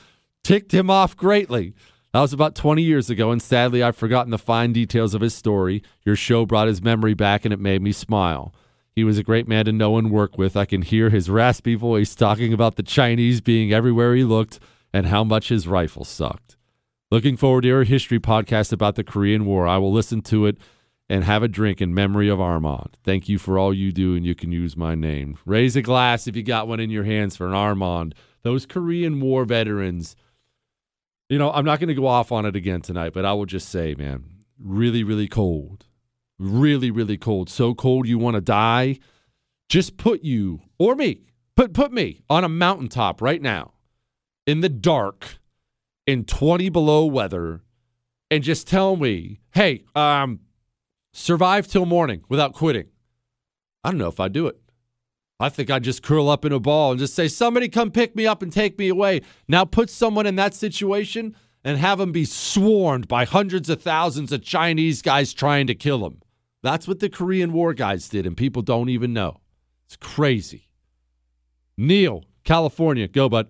ticked 0.43 0.73
him 0.73 0.89
off 0.89 1.15
greatly. 1.15 1.73
That 2.17 2.21
was 2.21 2.33
about 2.33 2.55
20 2.55 2.81
years 2.81 3.11
ago, 3.11 3.29
and 3.29 3.39
sadly, 3.39 3.83
I've 3.83 3.95
forgotten 3.95 4.31
the 4.31 4.39
fine 4.39 4.73
details 4.73 5.13
of 5.13 5.21
his 5.21 5.35
story. 5.35 5.83
Your 6.03 6.15
show 6.15 6.47
brought 6.47 6.67
his 6.67 6.81
memory 6.81 7.13
back, 7.13 7.45
and 7.45 7.53
it 7.53 7.59
made 7.59 7.83
me 7.83 7.91
smile. 7.91 8.55
He 8.91 9.03
was 9.03 9.19
a 9.19 9.23
great 9.23 9.47
man 9.47 9.65
to 9.65 9.71
know 9.71 9.99
and 9.99 10.09
work 10.09 10.35
with. 10.35 10.57
I 10.57 10.65
can 10.65 10.81
hear 10.81 11.11
his 11.11 11.29
raspy 11.29 11.75
voice 11.75 12.15
talking 12.15 12.53
about 12.53 12.75
the 12.75 12.81
Chinese 12.81 13.39
being 13.39 13.71
everywhere 13.71 14.15
he 14.15 14.23
looked 14.23 14.59
and 14.91 15.05
how 15.05 15.23
much 15.23 15.49
his 15.49 15.67
rifle 15.67 16.03
sucked. 16.03 16.57
Looking 17.11 17.37
forward 17.37 17.61
to 17.61 17.67
your 17.67 17.83
history 17.83 18.19
podcast 18.19 18.73
about 18.73 18.95
the 18.95 19.03
Korean 19.03 19.45
War. 19.45 19.67
I 19.67 19.77
will 19.77 19.93
listen 19.93 20.23
to 20.23 20.47
it 20.47 20.57
and 21.07 21.23
have 21.23 21.43
a 21.43 21.47
drink 21.47 21.83
in 21.83 21.93
memory 21.93 22.29
of 22.29 22.41
Armand. 22.41 22.97
Thank 23.03 23.29
you 23.29 23.37
for 23.37 23.59
all 23.59 23.75
you 23.75 23.91
do, 23.91 24.15
and 24.15 24.25
you 24.25 24.33
can 24.33 24.51
use 24.51 24.75
my 24.75 24.95
name. 24.95 25.37
Raise 25.45 25.75
a 25.75 25.83
glass 25.83 26.25
if 26.25 26.35
you 26.35 26.41
got 26.41 26.67
one 26.67 26.79
in 26.79 26.89
your 26.89 27.03
hands 27.03 27.37
for 27.37 27.45
an 27.45 27.53
Armand. 27.53 28.15
Those 28.41 28.65
Korean 28.65 29.21
War 29.21 29.45
veterans 29.45 30.15
you 31.29 31.37
know, 31.37 31.51
I'm 31.51 31.65
not 31.65 31.79
going 31.79 31.89
to 31.89 31.93
go 31.93 32.07
off 32.07 32.31
on 32.31 32.45
it 32.45 32.55
again 32.55 32.81
tonight, 32.81 33.13
but 33.13 33.25
I 33.25 33.33
will 33.33 33.45
just 33.45 33.69
say, 33.69 33.95
man, 33.95 34.23
really, 34.59 35.03
really 35.03 35.27
cold. 35.27 35.85
Really, 36.39 36.91
really 36.91 37.17
cold. 37.17 37.49
So 37.49 37.73
cold 37.73 38.07
you 38.07 38.17
want 38.17 38.35
to 38.35 38.41
die. 38.41 38.99
Just 39.69 39.97
put 39.97 40.23
you 40.23 40.61
or 40.77 40.95
me, 40.95 41.23
put 41.55 41.73
put 41.73 41.91
me 41.91 42.21
on 42.29 42.43
a 42.43 42.49
mountaintop 42.49 43.21
right 43.21 43.41
now 43.41 43.73
in 44.45 44.61
the 44.61 44.69
dark 44.69 45.39
in 46.05 46.23
20 46.23 46.69
below 46.69 47.05
weather 47.05 47.63
and 48.31 48.43
just 48.43 48.67
tell 48.67 48.95
me, 48.95 49.41
hey, 49.53 49.83
um, 49.95 50.39
survive 51.13 51.67
till 51.67 51.85
morning 51.85 52.23
without 52.29 52.53
quitting. 52.53 52.87
I 53.83 53.91
don't 53.91 53.97
know 53.97 54.07
if 54.07 54.19
I'd 54.19 54.31
do 54.31 54.47
it. 54.47 54.57
I 55.39 55.49
think 55.49 55.69
I'd 55.69 55.83
just 55.83 56.01
curl 56.01 56.29
up 56.29 56.45
in 56.45 56.51
a 56.51 56.59
ball 56.59 56.91
and 56.91 56.99
just 56.99 57.13
say, 57.13 57.27
somebody 57.27 57.69
come 57.69 57.91
pick 57.91 58.15
me 58.15 58.25
up 58.25 58.41
and 58.41 58.51
take 58.51 58.79
me 58.79 58.89
away. 58.89 59.21
Now 59.47 59.65
put 59.65 59.89
someone 59.89 60.25
in 60.25 60.35
that 60.37 60.55
situation 60.55 61.35
and 61.63 61.77
have 61.77 61.99
them 61.99 62.11
be 62.11 62.25
swarmed 62.25 63.07
by 63.07 63.25
hundreds 63.25 63.69
of 63.69 63.81
thousands 63.81 64.31
of 64.31 64.41
Chinese 64.41 65.01
guys 65.01 65.33
trying 65.33 65.67
to 65.67 65.75
kill 65.75 65.99
them. 65.99 66.21
That's 66.63 66.87
what 66.87 66.99
the 66.99 67.09
Korean 67.09 67.53
War 67.53 67.73
guys 67.73 68.09
did, 68.09 68.25
and 68.25 68.35
people 68.35 68.63
don't 68.63 68.89
even 68.89 69.13
know. 69.13 69.41
It's 69.85 69.95
crazy. 69.95 70.69
Neil, 71.77 72.23
California, 72.43 73.07
go, 73.07 73.29
bud. 73.29 73.47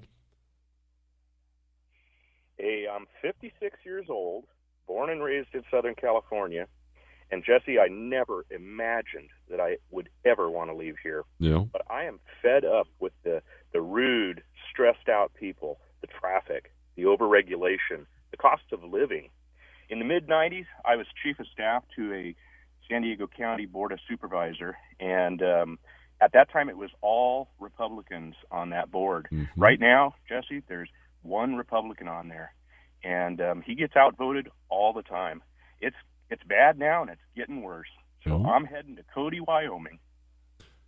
Hey, 2.58 2.86
I'm 2.92 3.06
56 3.22 3.78
years 3.86 4.08
old, 4.10 4.46
born 4.88 5.10
and 5.10 5.24
raised 5.24 5.50
in 5.54 5.64
Southern 5.72 5.96
California. 5.96 6.68
And 7.32 7.44
Jesse, 7.44 7.78
I 7.80 7.88
never 7.90 8.46
imagined 8.50 9.30
that 9.50 9.60
I 9.60 9.78
would 9.92 10.10
ever 10.26 10.50
want 10.50 10.70
to 10.70 10.76
leave 10.76 10.96
here. 11.04 11.24
Yeah. 11.40 11.66
But 11.72 11.82
I 11.90 12.06
am 12.06 12.20
fed 12.42 12.64
up 12.64 12.88
with 13.00 13.14
the, 13.24 13.42
the 13.74 13.82
rude, 13.82 14.44
stressed 14.72 15.10
out 15.10 15.34
people, 15.34 15.80
the 16.02 16.08
traffic, 16.08 16.72
the 16.96 17.04
overregulation, 17.04 18.06
the 18.32 18.38
cost 18.38 18.64
of 18.72 18.84
living. 18.84 19.30
In 19.90 20.00
the 20.00 20.06
mid 20.06 20.28
90s, 20.28 20.66
I 20.86 20.96
was 20.96 21.06
chief 21.24 21.40
of 21.40 21.48
staff 21.48 21.84
to 21.96 22.14
a 22.14 22.36
San 22.90 23.02
Diego 23.02 23.28
County 23.28 23.66
Board 23.66 23.92
of 23.92 24.00
Supervisor, 24.08 24.78
and 25.00 25.42
um, 25.42 25.80
at 26.22 26.34
that 26.34 26.52
time 26.52 26.70
it 26.70 26.78
was 26.78 26.90
all 27.02 27.50
Republicans 27.60 28.36
on 28.52 28.70
that 28.72 28.92
board. 28.92 29.28
Mm-hmm. 29.32 29.62
Right 29.62 29.80
now, 29.80 30.16
Jesse, 30.28 30.64
there's 30.68 30.90
one 31.22 31.56
Republican 31.56 32.08
on 32.08 32.30
there, 32.30 32.54
and 33.04 33.42
um, 33.42 33.62
he 33.62 33.76
gets 33.76 33.96
outvoted 33.96 34.50
all 34.70 34.94
the 34.94 35.04
time. 35.04 35.42
It's 35.80 35.96
it's 36.30 36.44
bad 36.44 36.78
now, 36.78 37.02
and 37.02 37.12
it's 37.12 37.22
getting 37.36 37.62
worse. 37.62 37.88
So 38.24 38.32
Mhm. 38.32 38.46
I'm 38.48 38.66
heading 38.66 38.96
to 38.98 39.04
Cody, 39.14 39.40
Wyoming. 39.40 40.00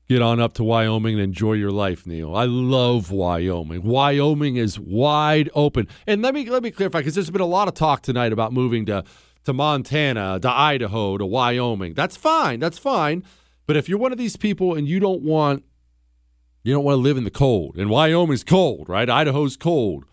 Get 0.08 0.22
on 0.24 0.40
up 0.40 0.54
to 0.54 0.64
Wyoming 0.64 1.14
and 1.16 1.22
enjoy 1.24 1.54
your 1.54 1.70
life, 1.72 2.08
Neil. 2.08 2.36
I 2.36 2.46
love 2.46 3.12
Wyoming. 3.12 3.84
Wyoming 3.84 4.56
is 4.56 4.80
wide 4.80 5.52
open. 5.54 5.88
And 6.08 6.24
let 6.24 6.34
me 6.34 6.50
let 6.50 6.64
me 6.64 6.72
clarify 6.72 7.00
because 7.00 7.14
there's 7.14 7.30
been 7.30 7.42
a 7.42 7.46
lot 7.46 7.68
of 7.68 7.76
talk 7.76 8.02
tonight 8.02 8.34
about 8.34 8.52
moving 8.52 8.86
to 8.88 9.04
to 9.46 9.54
Montana, 9.54 10.40
to 10.42 10.50
Idaho, 10.52 11.18
to 11.18 11.26
Wyoming. 11.26 11.94
That's 11.94 12.18
fine. 12.18 12.60
That's 12.60 12.80
fine. 12.80 13.24
But 13.68 13.78
if 13.78 13.88
you're 13.88 14.00
one 14.00 14.12
of 14.12 14.18
these 14.18 14.36
people 14.36 14.74
and 14.74 14.88
you 14.88 15.00
don't 15.00 15.22
want 15.22 15.64
you 16.64 16.74
don't 16.74 16.84
want 16.84 16.96
to 16.96 17.02
live 17.02 17.16
in 17.18 17.24
the 17.24 17.32
cold, 17.32 17.78
and 17.78 17.90
Wyoming's 17.90 18.44
cold, 18.44 18.90
right? 18.90 19.10
Idaho's 19.10 19.56
cold. 19.56 20.06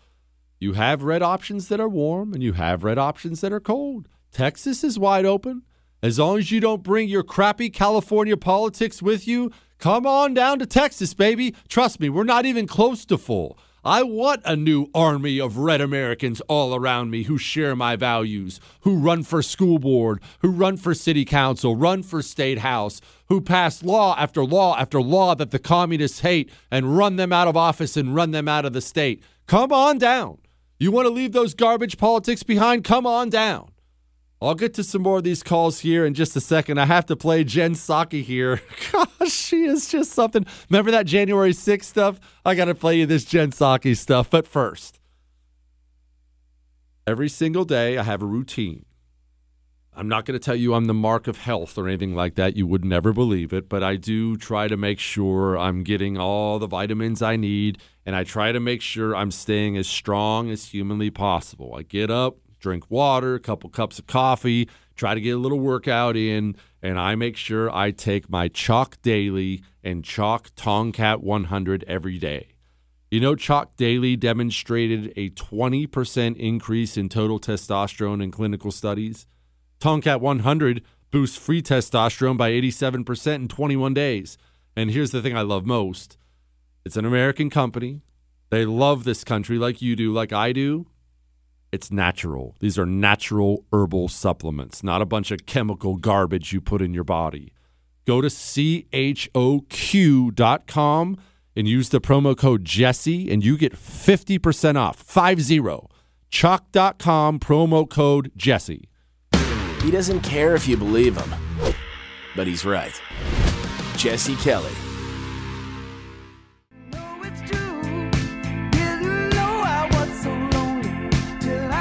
You 0.59 0.73
have 0.73 1.01
red 1.03 1.21
options 1.23 1.67
that 1.69 1.79
are 1.79 1.89
warm 1.89 2.33
and 2.33 2.41
you 2.43 2.53
have 2.53 2.83
red 2.83 2.99
options 2.99 3.41
that 3.41 3.51
are 3.51 3.59
cold. 3.59 4.07
Texas 4.31 4.83
is 4.83 4.99
wide 4.99 5.25
open. 5.25 5.63
As 6.01 6.19
long 6.19 6.37
as 6.37 6.51
you 6.51 6.59
don't 6.59 6.83
bring 6.83 7.09
your 7.09 7.23
crappy 7.23 7.69
California 7.69 8.37
politics 8.37 9.01
with 9.01 9.27
you, 9.27 9.51
come 9.79 10.05
on 10.05 10.33
down 10.33 10.59
to 10.59 10.65
Texas, 10.65 11.13
baby. 11.13 11.55
Trust 11.67 11.99
me, 11.99 12.09
we're 12.09 12.23
not 12.23 12.45
even 12.45 12.67
close 12.67 13.03
to 13.05 13.17
full. 13.17 13.57
I 13.83 14.03
want 14.03 14.41
a 14.43 14.55
new 14.55 14.87
army 14.93 15.39
of 15.39 15.57
red 15.57 15.79
Americans 15.79 16.41
all 16.41 16.75
around 16.75 17.09
me 17.09 17.23
who 17.23 17.37
share 17.37 17.75
my 17.75 17.95
values, 17.95 18.59
who 18.81 18.97
run 18.97 19.23
for 19.23 19.41
school 19.41 19.79
board, 19.79 20.21
who 20.39 20.49
run 20.51 20.75
for 20.75 20.93
city 20.93 21.23
council, 21.23 21.75
run 21.75 22.03
for 22.03 22.21
state 22.21 22.59
house, 22.59 22.99
who 23.27 23.39
pass 23.39 23.83
law 23.83 24.13
after 24.17 24.43
law 24.43 24.75
after 24.77 25.01
law 25.01 25.35
that 25.35 25.51
the 25.51 25.59
communists 25.59 26.19
hate 26.19 26.51
and 26.69 26.97
run 26.97 27.15
them 27.15 27.31
out 27.31 27.47
of 27.47 27.55
office 27.55 27.95
and 27.95 28.13
run 28.13 28.31
them 28.31 28.47
out 28.47 28.65
of 28.65 28.73
the 28.73 28.81
state. 28.81 29.23
Come 29.45 29.71
on 29.71 29.97
down. 29.97 30.39
You 30.79 30.91
want 30.91 31.05
to 31.07 31.13
leave 31.13 31.31
those 31.31 31.53
garbage 31.53 31.97
politics 31.97 32.43
behind? 32.43 32.83
Come 32.83 33.07
on 33.07 33.29
down. 33.29 33.71
I'll 34.39 34.55
get 34.55 34.75
to 34.75 34.83
some 34.83 35.01
more 35.01 35.17
of 35.17 35.23
these 35.23 35.41
calls 35.41 35.79
here 35.79 36.05
in 36.05 36.13
just 36.13 36.35
a 36.35 36.41
second. 36.41 36.77
I 36.77 36.85
have 36.85 37.07
to 37.07 37.15
play 37.15 37.43
Jen 37.43 37.73
Psaki 37.73 38.23
here. 38.23 38.61
Gosh, 38.91 39.31
she 39.31 39.63
is 39.63 39.89
just 39.89 40.11
something. 40.11 40.45
Remember 40.69 40.91
that 40.91 41.07
January 41.07 41.53
6th 41.53 41.83
stuff? 41.83 42.19
I 42.45 42.53
got 42.53 42.65
to 42.65 42.75
play 42.75 42.99
you 42.99 43.07
this 43.07 43.25
Jen 43.25 43.51
Psaki 43.51 43.97
stuff. 43.97 44.29
But 44.29 44.45
first, 44.45 44.99
every 47.07 47.29
single 47.29 47.65
day 47.65 47.97
I 47.97 48.03
have 48.03 48.21
a 48.21 48.27
routine. 48.27 48.85
I'm 49.95 50.07
not 50.07 50.25
going 50.25 50.39
to 50.39 50.45
tell 50.45 50.55
you 50.55 50.75
I'm 50.75 50.85
the 50.85 50.93
mark 50.93 51.27
of 51.27 51.39
health 51.39 51.75
or 51.75 51.87
anything 51.87 52.13
like 52.13 52.35
that. 52.35 52.55
You 52.55 52.67
would 52.67 52.85
never 52.85 53.11
believe 53.11 53.51
it, 53.51 53.67
but 53.67 53.81
I 53.81 53.95
do 53.95 54.37
try 54.37 54.67
to 54.67 54.77
make 54.77 54.99
sure 54.99 55.57
I'm 55.57 55.81
getting 55.81 56.19
all 56.19 56.59
the 56.59 56.67
vitamins 56.67 57.23
I 57.23 57.35
need, 57.35 57.79
and 58.05 58.15
I 58.15 58.23
try 58.23 58.51
to 58.51 58.59
make 58.59 58.83
sure 58.83 59.15
I'm 59.15 59.31
staying 59.31 59.75
as 59.75 59.87
strong 59.87 60.51
as 60.51 60.65
humanly 60.65 61.09
possible. 61.09 61.73
I 61.75 61.81
get 61.81 62.11
up, 62.11 62.37
drink 62.59 62.89
water, 62.89 63.35
a 63.35 63.39
couple 63.39 63.69
cups 63.69 63.99
of 63.99 64.07
coffee, 64.07 64.69
try 64.95 65.13
to 65.13 65.21
get 65.21 65.31
a 65.35 65.39
little 65.39 65.59
workout 65.59 66.15
in, 66.15 66.55
and 66.81 66.99
I 66.99 67.15
make 67.15 67.37
sure 67.37 67.73
I 67.73 67.91
take 67.91 68.29
my 68.29 68.49
Choq 68.49 68.95
Daily 69.01 69.63
and 69.83 70.03
Choq 70.03 70.51
Tomcat 70.55 71.21
100 71.21 71.83
every 71.87 72.17
day. 72.17 72.49
You 73.09 73.21
know, 73.21 73.35
Choq 73.35 73.67
Daily 73.77 74.15
demonstrated 74.17 75.13
a 75.15 75.29
20% 75.29 76.35
increase 76.35 76.97
in 76.97 77.07
total 77.07 77.39
testosterone 77.39 78.21
in 78.21 78.31
clinical 78.31 78.71
studies. 78.71 79.27
Tomcat 79.79 80.19
100 80.19 80.83
boosts 81.11 81.37
free 81.37 81.61
testosterone 81.61 82.37
by 82.37 82.51
87% 82.51 83.35
in 83.35 83.47
21 83.47 83.93
days. 83.93 84.37
And 84.75 84.91
here's 84.91 85.11
the 85.11 85.21
thing 85.21 85.37
I 85.37 85.41
love 85.41 85.65
most 85.65 86.17
it's 86.85 86.97
an 86.97 87.05
American 87.05 87.49
company. 87.49 88.01
They 88.49 88.65
love 88.65 89.03
this 89.03 89.23
country 89.23 89.57
like 89.57 89.81
you 89.81 89.95
do, 89.95 90.13
like 90.13 90.31
I 90.31 90.53
do. 90.53 90.87
It's 91.71 91.91
natural. 91.91 92.55
These 92.59 92.79
are 92.79 92.85
natural 92.85 93.65
herbal 93.73 94.07
supplements, 94.07 94.83
not 94.83 95.01
a 95.01 95.05
bunch 95.05 95.31
of 95.31 95.45
chemical 95.45 95.95
garbage 95.95 96.53
you 96.53 96.61
put 96.61 96.81
in 96.81 96.93
your 96.93 97.03
body. 97.03 97.53
Go 98.05 98.21
to 98.21 98.27
choq.com 98.27 99.27
and 101.57 101.67
use 101.67 101.89
the 101.89 101.99
promo 101.99 102.37
code 102.37 102.63
Jesse, 102.63 103.29
and 103.31 103.43
you 103.43 103.57
get 103.57 103.73
50% 103.73 104.77
off. 104.77 104.97
50. 104.97 105.59
Choq.com, 106.31 107.39
promo 107.39 107.89
code 107.89 108.31
Jesse. 108.37 108.89
He 109.81 109.91
doesn't 109.91 110.21
care 110.21 110.55
if 110.55 110.67
you 110.67 110.77
believe 110.77 111.17
him, 111.17 111.33
but 112.35 112.47
he's 112.47 112.63
right. 112.63 113.01
Jesse 113.95 114.35
Kelly. 114.37 114.71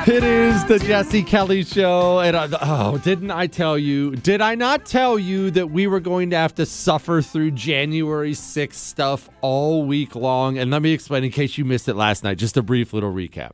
It 0.09 0.23
is 0.23 0.65
the 0.67 0.79
Jesse 0.79 1.25
Kelly 1.25 1.65
Show. 1.65 2.21
And 2.21 2.37
uh, 2.37 2.49
I, 2.53 2.59
oh, 2.63 2.99
didn't 2.99 3.33
I 3.33 3.49
tell 3.49 3.77
you? 3.77 4.15
Did 4.15 4.41
I 4.41 4.55
not 4.55 4.87
tell 4.87 5.19
you 5.19 5.51
that 5.51 5.73
we 5.73 5.89
were 5.89 5.99
going 5.99 6.31
to 6.31 6.37
have 6.37 6.55
to 6.55 6.65
suffer 6.65 7.21
through 7.21 7.51
January 7.51 8.31
6th 8.31 8.75
stuff 8.75 9.29
all 9.41 9.85
week 9.85 10.15
long? 10.15 10.59
And 10.59 10.71
let 10.71 10.81
me 10.83 10.93
explain 10.93 11.25
in 11.25 11.33
case 11.33 11.59
you 11.59 11.65
missed 11.65 11.89
it 11.89 11.97
last 11.97 12.23
night, 12.23 12.39
just 12.39 12.57
a 12.57 12.63
brief 12.63 12.93
little 12.93 13.13
recap. 13.13 13.51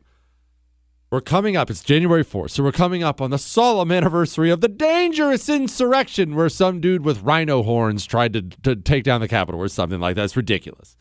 We're 1.10 1.22
coming 1.22 1.56
up, 1.56 1.70
it's 1.70 1.82
January 1.82 2.22
4th, 2.22 2.50
so 2.50 2.62
we're 2.62 2.72
coming 2.72 3.02
up 3.02 3.22
on 3.22 3.30
the 3.30 3.38
solemn 3.38 3.90
anniversary 3.90 4.50
of 4.50 4.60
the 4.60 4.68
dangerous 4.68 5.48
insurrection 5.48 6.34
where 6.34 6.50
some 6.50 6.82
dude 6.82 7.02
with 7.02 7.22
rhino 7.22 7.62
horns 7.62 8.04
tried 8.04 8.34
to, 8.34 8.42
to 8.42 8.76
take 8.76 9.04
down 9.04 9.22
the 9.22 9.28
Capitol 9.28 9.58
or 9.58 9.68
something 9.68 10.00
like 10.00 10.16
that. 10.16 10.24
It's 10.24 10.36
ridiculous. 10.36 10.98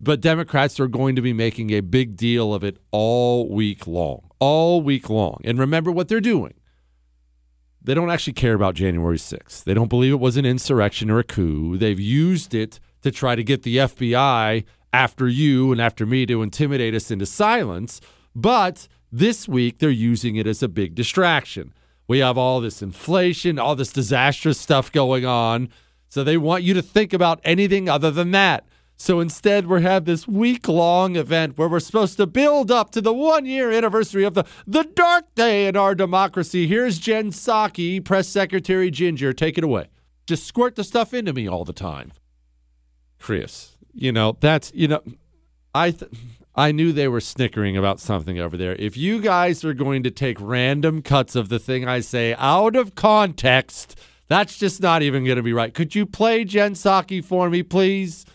But 0.00 0.20
Democrats 0.20 0.78
are 0.78 0.86
going 0.86 1.16
to 1.16 1.22
be 1.22 1.32
making 1.32 1.70
a 1.70 1.80
big 1.80 2.16
deal 2.16 2.54
of 2.54 2.62
it 2.62 2.76
all 2.92 3.48
week 3.52 3.88
long. 3.88 4.29
All 4.40 4.82
week 4.82 5.08
long. 5.08 5.40
And 5.44 5.58
remember 5.58 5.92
what 5.92 6.08
they're 6.08 6.20
doing. 6.20 6.54
They 7.82 7.94
don't 7.94 8.10
actually 8.10 8.34
care 8.34 8.54
about 8.54 8.74
January 8.74 9.16
6th. 9.16 9.64
They 9.64 9.72
don't 9.72 9.88
believe 9.88 10.12
it 10.12 10.20
was 10.20 10.36
an 10.36 10.44
insurrection 10.44 11.10
or 11.10 11.18
a 11.18 11.24
coup. 11.24 11.78
They've 11.78 12.00
used 12.00 12.54
it 12.54 12.78
to 13.02 13.10
try 13.10 13.34
to 13.34 13.44
get 13.44 13.62
the 13.62 13.78
FBI 13.78 14.64
after 14.92 15.28
you 15.28 15.72
and 15.72 15.80
after 15.80 16.04
me 16.04 16.26
to 16.26 16.42
intimidate 16.42 16.94
us 16.94 17.10
into 17.10 17.24
silence. 17.24 18.00
But 18.34 18.86
this 19.10 19.48
week, 19.48 19.78
they're 19.78 19.90
using 19.90 20.36
it 20.36 20.46
as 20.46 20.62
a 20.62 20.68
big 20.68 20.94
distraction. 20.94 21.72
We 22.06 22.18
have 22.18 22.36
all 22.36 22.60
this 22.60 22.82
inflation, 22.82 23.58
all 23.58 23.76
this 23.76 23.92
disastrous 23.92 24.58
stuff 24.58 24.92
going 24.92 25.24
on. 25.24 25.68
So 26.08 26.24
they 26.24 26.36
want 26.36 26.64
you 26.64 26.74
to 26.74 26.82
think 26.82 27.12
about 27.12 27.40
anything 27.44 27.88
other 27.88 28.10
than 28.10 28.32
that. 28.32 28.66
So 29.00 29.18
instead, 29.18 29.66
we 29.66 29.80
have 29.80 30.04
this 30.04 30.28
week 30.28 30.68
long 30.68 31.16
event 31.16 31.56
where 31.56 31.70
we're 31.70 31.80
supposed 31.80 32.18
to 32.18 32.26
build 32.26 32.70
up 32.70 32.90
to 32.90 33.00
the 33.00 33.14
one 33.14 33.46
year 33.46 33.72
anniversary 33.72 34.24
of 34.24 34.34
the, 34.34 34.44
the 34.66 34.82
dark 34.82 35.34
day 35.34 35.66
in 35.66 35.74
our 35.74 35.94
democracy. 35.94 36.66
Here's 36.66 36.98
Jen 36.98 37.30
Psaki, 37.30 38.04
Press 38.04 38.28
Secretary 38.28 38.90
Ginger. 38.90 39.32
Take 39.32 39.56
it 39.56 39.64
away. 39.64 39.86
Just 40.26 40.46
squirt 40.46 40.76
the 40.76 40.84
stuff 40.84 41.14
into 41.14 41.32
me 41.32 41.48
all 41.48 41.64
the 41.64 41.72
time. 41.72 42.12
Chris, 43.18 43.74
you 43.94 44.12
know, 44.12 44.36
that's, 44.38 44.70
you 44.74 44.86
know, 44.86 45.02
I. 45.74 45.92
Th- 45.92 46.12
I 46.52 46.72
knew 46.72 46.92
they 46.92 47.06
were 47.08 47.20
snickering 47.20 47.76
about 47.76 48.00
something 48.00 48.40
over 48.40 48.56
there. 48.56 48.74
If 48.74 48.96
you 48.96 49.20
guys 49.20 49.64
are 49.64 49.72
going 49.72 50.02
to 50.02 50.10
take 50.10 50.36
random 50.40 51.00
cuts 51.00 51.36
of 51.36 51.48
the 51.48 51.60
thing 51.60 51.86
I 51.86 52.00
say 52.00 52.34
out 52.36 52.74
of 52.74 52.96
context, 52.96 53.98
that's 54.26 54.58
just 54.58 54.82
not 54.82 55.00
even 55.02 55.24
going 55.24 55.36
to 55.36 55.44
be 55.44 55.52
right. 55.52 55.72
Could 55.72 55.94
you 55.94 56.04
play 56.04 56.44
Jen 56.44 56.74
Psaki 56.74 57.24
for 57.24 57.48
me, 57.48 57.62
please? 57.62 58.26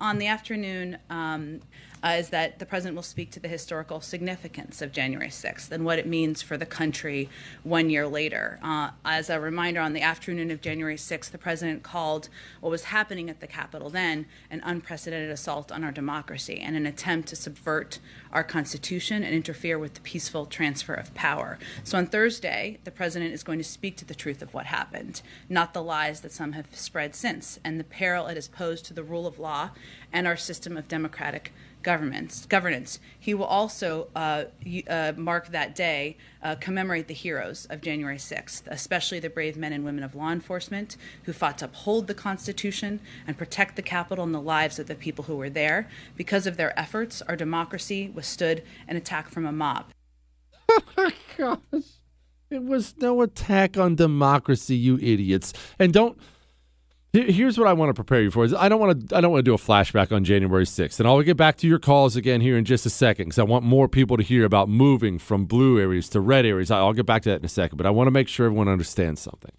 On 0.00 0.18
the 0.18 0.26
afternoon, 0.26 0.98
um, 1.08 1.60
uh, 2.02 2.16
is 2.18 2.30
that 2.30 2.58
the 2.58 2.66
president 2.66 2.94
will 2.94 3.02
speak 3.02 3.30
to 3.30 3.40
the 3.40 3.48
historical 3.48 4.00
significance 4.00 4.82
of 4.82 4.92
January 4.92 5.28
6th 5.28 5.70
and 5.70 5.84
what 5.84 5.98
it 5.98 6.06
means 6.06 6.42
for 6.42 6.56
the 6.56 6.66
country 6.66 7.28
one 7.62 7.90
year 7.90 8.06
later. 8.06 8.58
Uh, 8.62 8.90
as 9.04 9.30
a 9.30 9.40
reminder, 9.40 9.80
on 9.80 9.92
the 9.92 10.02
afternoon 10.02 10.50
of 10.50 10.60
January 10.60 10.96
6th, 10.96 11.30
the 11.30 11.38
president 11.38 11.82
called 11.82 12.28
what 12.60 12.70
was 12.70 12.84
happening 12.84 13.30
at 13.30 13.40
the 13.40 13.46
Capitol 13.46 13.90
then 13.90 14.26
an 14.50 14.60
unprecedented 14.64 15.30
assault 15.30 15.72
on 15.72 15.84
our 15.84 15.92
democracy 15.92 16.60
and 16.60 16.76
an 16.76 16.86
attempt 16.86 17.28
to 17.28 17.36
subvert 17.36 17.98
our 18.32 18.44
Constitution 18.44 19.22
and 19.22 19.34
interfere 19.34 19.78
with 19.78 19.94
the 19.94 20.00
peaceful 20.00 20.46
transfer 20.46 20.94
of 20.94 21.14
power. 21.14 21.58
So 21.84 21.98
on 21.98 22.06
Thursday, 22.06 22.78
the 22.84 22.90
president 22.90 23.32
is 23.32 23.42
going 23.42 23.58
to 23.58 23.64
speak 23.64 23.96
to 23.96 24.04
the 24.04 24.14
truth 24.14 24.42
of 24.42 24.52
what 24.52 24.66
happened, 24.66 25.22
not 25.48 25.72
the 25.72 25.82
lies 25.82 26.20
that 26.20 26.32
some 26.32 26.52
have 26.52 26.66
spread 26.72 27.14
since, 27.14 27.58
and 27.64 27.80
the 27.80 27.84
peril 27.84 28.26
it 28.26 28.34
has 28.34 28.48
posed 28.48 28.84
to 28.86 28.94
the 28.94 29.02
rule 29.02 29.26
of 29.26 29.38
law 29.38 29.70
and 30.12 30.26
our 30.26 30.36
system 30.36 30.76
of 30.76 30.88
democratic 30.88 31.52
governments, 31.86 32.46
governance. 32.46 32.98
He 33.16 33.32
will 33.32 33.44
also 33.44 34.08
uh, 34.16 34.46
uh, 34.90 35.12
mark 35.16 35.52
that 35.52 35.76
day, 35.76 36.16
uh, 36.42 36.56
commemorate 36.56 37.06
the 37.06 37.14
heroes 37.14 37.64
of 37.70 37.80
January 37.80 38.16
6th, 38.16 38.62
especially 38.66 39.20
the 39.20 39.30
brave 39.30 39.56
men 39.56 39.72
and 39.72 39.84
women 39.84 40.02
of 40.02 40.16
law 40.16 40.32
enforcement 40.32 40.96
who 41.22 41.32
fought 41.32 41.58
to 41.58 41.66
uphold 41.66 42.08
the 42.08 42.14
Constitution 42.14 42.98
and 43.24 43.38
protect 43.38 43.76
the 43.76 43.82
Capitol 43.82 44.24
and 44.24 44.34
the 44.34 44.40
lives 44.40 44.80
of 44.80 44.88
the 44.88 44.96
people 44.96 45.26
who 45.26 45.36
were 45.36 45.48
there. 45.48 45.88
Because 46.16 46.44
of 46.44 46.56
their 46.56 46.76
efforts, 46.76 47.22
our 47.22 47.36
democracy 47.36 48.10
withstood 48.12 48.64
an 48.88 48.96
attack 48.96 49.28
from 49.28 49.46
a 49.46 49.52
mob. 49.52 49.86
Oh 50.68 50.82
my 50.96 51.12
Gosh. 51.38 51.84
It 52.50 52.64
was 52.64 52.96
no 52.98 53.22
attack 53.22 53.78
on 53.78 53.94
democracy, 53.94 54.74
you 54.74 54.98
idiots. 54.98 55.52
And 55.78 55.92
don't 55.92 56.18
Here's 57.12 57.56
what 57.56 57.66
I 57.66 57.72
want 57.72 57.88
to 57.88 57.94
prepare 57.94 58.20
you 58.20 58.30
for. 58.30 58.44
Is 58.44 58.52
I 58.52 58.68
don't 58.68 58.78
want 58.78 59.08
to 59.08 59.16
I 59.16 59.20
don't 59.22 59.32
want 59.32 59.44
to 59.44 59.50
do 59.50 59.54
a 59.54 59.58
flashback 59.58 60.12
on 60.12 60.22
January 60.24 60.64
6th. 60.64 61.00
And 61.00 61.08
I'll 61.08 61.22
get 61.22 61.36
back 61.36 61.56
to 61.58 61.66
your 61.66 61.78
calls 61.78 62.14
again 62.14 62.42
here 62.42 62.58
in 62.58 62.64
just 62.64 62.84
a 62.84 62.90
second 62.90 63.26
because 63.26 63.38
I 63.38 63.44
want 63.44 63.64
more 63.64 63.88
people 63.88 64.16
to 64.18 64.22
hear 64.22 64.44
about 64.44 64.68
moving 64.68 65.18
from 65.18 65.46
blue 65.46 65.80
areas 65.80 66.10
to 66.10 66.20
red 66.20 66.44
areas. 66.44 66.70
I'll 66.70 66.92
get 66.92 67.06
back 67.06 67.22
to 67.22 67.30
that 67.30 67.40
in 67.40 67.44
a 67.44 67.48
second, 67.48 67.78
but 67.78 67.86
I 67.86 67.90
want 67.90 68.08
to 68.08 68.10
make 68.10 68.28
sure 68.28 68.46
everyone 68.46 68.68
understands 68.68 69.20
something. 69.22 69.52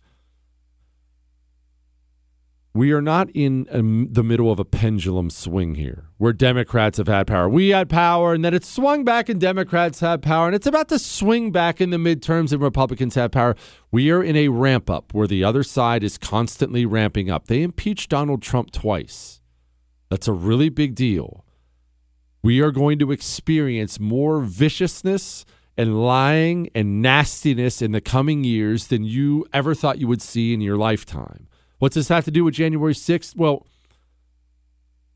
We 2.73 2.91
are 2.91 3.01
not 3.01 3.29
in 3.31 3.67
um, 3.71 4.07
the 4.11 4.23
middle 4.23 4.51
of 4.51 4.59
a 4.59 4.65
pendulum 4.65 5.31
swing 5.31 5.75
here 5.75 6.05
where 6.17 6.33
Democrats 6.33 6.97
have 6.99 7.07
had 7.07 7.25
power. 7.25 7.49
We 7.49 7.69
had 7.69 7.89
power 7.89 8.33
and 8.33 8.45
then 8.45 8.53
it 8.53 8.63
swung 8.63 9.03
back 9.03 9.29
and 9.29 9.41
Democrats 9.41 9.99
had 9.99 10.21
power 10.21 10.45
and 10.45 10.55
it's 10.55 10.67
about 10.67 10.87
to 10.89 10.99
swing 10.99 11.51
back 11.51 11.81
in 11.81 11.89
the 11.89 11.97
midterms 11.97 12.51
and 12.51 12.61
Republicans 12.61 13.15
have 13.15 13.31
power. 13.31 13.55
We 13.91 14.11
are 14.11 14.23
in 14.23 14.35
a 14.35 14.49
ramp 14.49 14.89
up 14.89 15.13
where 15.13 15.27
the 15.27 15.43
other 15.43 15.63
side 15.63 16.03
is 16.03 16.19
constantly 16.19 16.85
ramping 16.85 17.31
up. 17.31 17.47
They 17.47 17.63
impeached 17.63 18.11
Donald 18.11 18.43
Trump 18.43 18.71
twice. 18.71 19.41
That's 20.09 20.27
a 20.27 20.33
really 20.33 20.69
big 20.69 20.93
deal. 20.93 21.45
We 22.43 22.61
are 22.61 22.71
going 22.71 22.99
to 22.99 23.11
experience 23.11 23.99
more 23.99 24.41
viciousness 24.41 25.45
and 25.77 26.01
lying 26.03 26.69
and 26.73 27.01
nastiness 27.01 27.81
in 27.81 27.91
the 27.91 28.01
coming 28.01 28.43
years 28.43 28.87
than 28.87 29.03
you 29.03 29.45
ever 29.53 29.75
thought 29.75 29.99
you 29.99 30.07
would 30.07 30.21
see 30.21 30.53
in 30.53 30.61
your 30.61 30.77
lifetime. 30.77 31.46
What's 31.79 31.95
this 31.95 32.07
have 32.07 32.25
to 32.25 32.31
do 32.31 32.43
with 32.43 32.55
January 32.55 32.93
6th? 32.93 33.35
Well, 33.35 33.67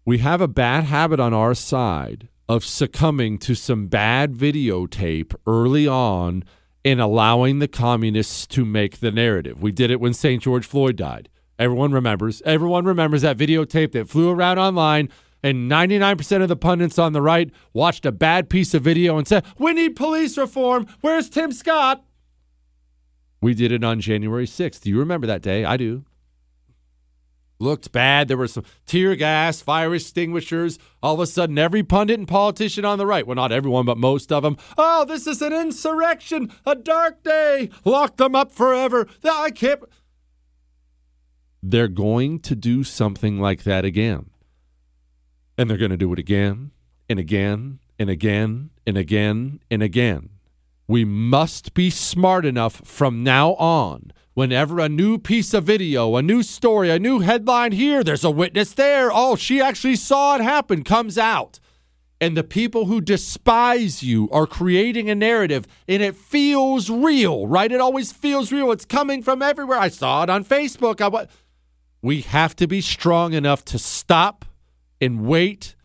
we 0.06 0.20
have 0.20 0.42
a 0.42 0.48
bad 0.48 0.84
habit 0.84 1.20
on 1.20 1.34
our 1.34 1.56
side 1.56 2.28
of 2.48 2.64
succumbing 2.64 3.40
to 3.40 3.56
some 3.56 3.88
bad 3.88 4.34
videotape 4.34 5.34
early 5.48 5.88
on 5.88 6.44
and 6.86 7.02
allowing 7.02 7.60
the 7.60 7.68
communists 7.68 8.46
to 8.48 8.64
make 8.66 9.00
the 9.00 9.12
narrative. 9.12 9.62
We 9.62 9.72
did 9.72 9.90
it 9.90 10.00
when 10.00 10.14
St. 10.14 10.42
George 10.42 10.66
Floyd 10.66 10.98
died. 10.98 11.30
Everyone 11.58 11.92
remembers. 11.92 12.42
Everyone 12.46 12.86
remembers 12.86 13.24
that 13.24 13.38
videotape 13.38 13.92
that 13.94 14.10
flew 14.10 14.30
around 14.30 14.60
online, 14.60 15.10
and 15.44 15.70
99% 15.70 16.42
of 16.44 16.48
the 16.48 16.56
pundits 16.56 17.00
on 17.00 17.14
the 17.14 17.22
right 17.22 17.52
watched 17.74 18.06
a 18.06 18.12
bad 18.12 18.50
piece 18.50 18.74
of 18.74 18.84
video 18.84 19.18
and 19.18 19.28
said, 19.28 19.46
We 19.58 19.74
need 19.74 19.96
police 19.96 20.38
reform. 20.38 20.88
Where's 21.02 21.30
Tim 21.30 21.52
Scott? 21.52 22.04
We 23.42 23.56
did 23.56 23.72
it 23.72 23.84
on 23.84 24.00
January 24.02 24.46
6th. 24.46 24.82
Do 24.82 24.90
you 24.92 25.00
remember 25.00 25.26
that 25.28 25.42
day? 25.42 25.66
I 25.66 25.78
do 25.78 26.04
looked 27.62 27.92
bad. 27.92 28.28
There 28.28 28.38
were 28.38 28.48
some 28.48 28.66
tear 28.86 29.16
gas, 29.16 29.62
fire 29.62 29.94
extinguishers. 29.94 30.80
All 31.02 31.14
of 31.14 31.20
a 31.20 31.28
sudden, 31.28 31.58
every 31.58 31.84
pundit 31.84 32.20
and 32.20 32.28
politician 32.28 32.84
on 32.84 32.98
the 32.98 33.06
right, 33.06 33.26
well, 33.26 33.36
not 33.36 33.52
everyone, 33.52 33.86
but 33.86 33.98
most 33.98 34.32
of 34.32 34.44
them, 34.44 34.58
oh, 34.78 35.06
this 35.06 35.28
is 35.28 35.42
an 35.42 35.54
insurrection, 35.54 36.52
a 36.66 36.76
dark 36.76 37.24
day. 37.24 37.70
Lock 37.86 38.18
them 38.18 38.36
up 38.36 38.52
forever. 38.52 39.08
I 39.24 39.52
can't. 39.52 39.84
They're 41.64 41.88
going 41.88 42.40
to 42.40 42.56
do 42.56 42.84
something 42.84 43.40
like 43.40 43.64
that 43.64 43.86
again. 43.86 44.32
And 45.58 45.70
they're 45.70 45.78
going 45.78 45.92
to 45.92 45.98
do 45.98 46.12
it 46.12 46.20
again 46.20 46.72
and 47.08 47.20
again 47.20 47.80
and 48.00 48.10
again 48.10 48.72
and 48.88 48.98
again 48.98 49.60
and 49.70 49.84
again. 49.84 50.30
We 50.88 51.06
must 51.06 51.74
be 51.74 51.90
smart 51.90 52.46
enough 52.46 52.82
from 52.84 53.24
now 53.24 53.54
on 53.54 54.12
whenever 54.34 54.80
a 54.80 54.90
new 54.90 55.18
piece 55.18 55.54
of 55.54 55.64
video, 55.66 56.16
a 56.16 56.22
new 56.22 56.44
story, 56.44 56.90
a 56.90 57.00
new 57.00 57.20
headline 57.20 57.72
here, 57.72 58.04
there's 58.04 58.24
a 58.24 58.32
witness 58.32 58.74
there. 58.74 59.12
Oh, 59.12 59.36
she 59.36 59.62
actually 59.62 59.96
saw 59.96 60.36
it 60.36 60.42
happen, 60.42 60.84
comes 60.84 61.18
out. 61.18 61.60
And 62.20 62.38
the 62.38 62.44
people 62.44 62.86
who 62.86 63.02
despise 63.02 64.04
you 64.04 64.30
are 64.32 64.46
creating 64.46 65.10
a 65.10 65.16
narrative 65.16 65.68
and 65.88 66.04
it 66.04 66.16
feels 66.16 66.90
real, 66.90 67.48
right? 67.48 67.72
It 67.72 67.82
always 67.82 68.12
feels 68.12 68.52
real. 68.52 68.72
It's 68.72 68.86
coming 68.86 69.24
from 69.24 69.42
everywhere. 69.42 69.80
I 69.80 69.88
saw 69.88 70.22
it 70.24 70.30
on 70.30 70.46
Facebook. 70.46 71.02
I 71.02 71.28
we 72.04 72.22
have 72.22 72.56
to 72.58 72.68
be 72.68 72.82
strong 72.82 73.34
enough 73.34 73.66
to 73.66 73.80
stop 73.80 74.46
and 75.00 75.26
wait 75.26 75.76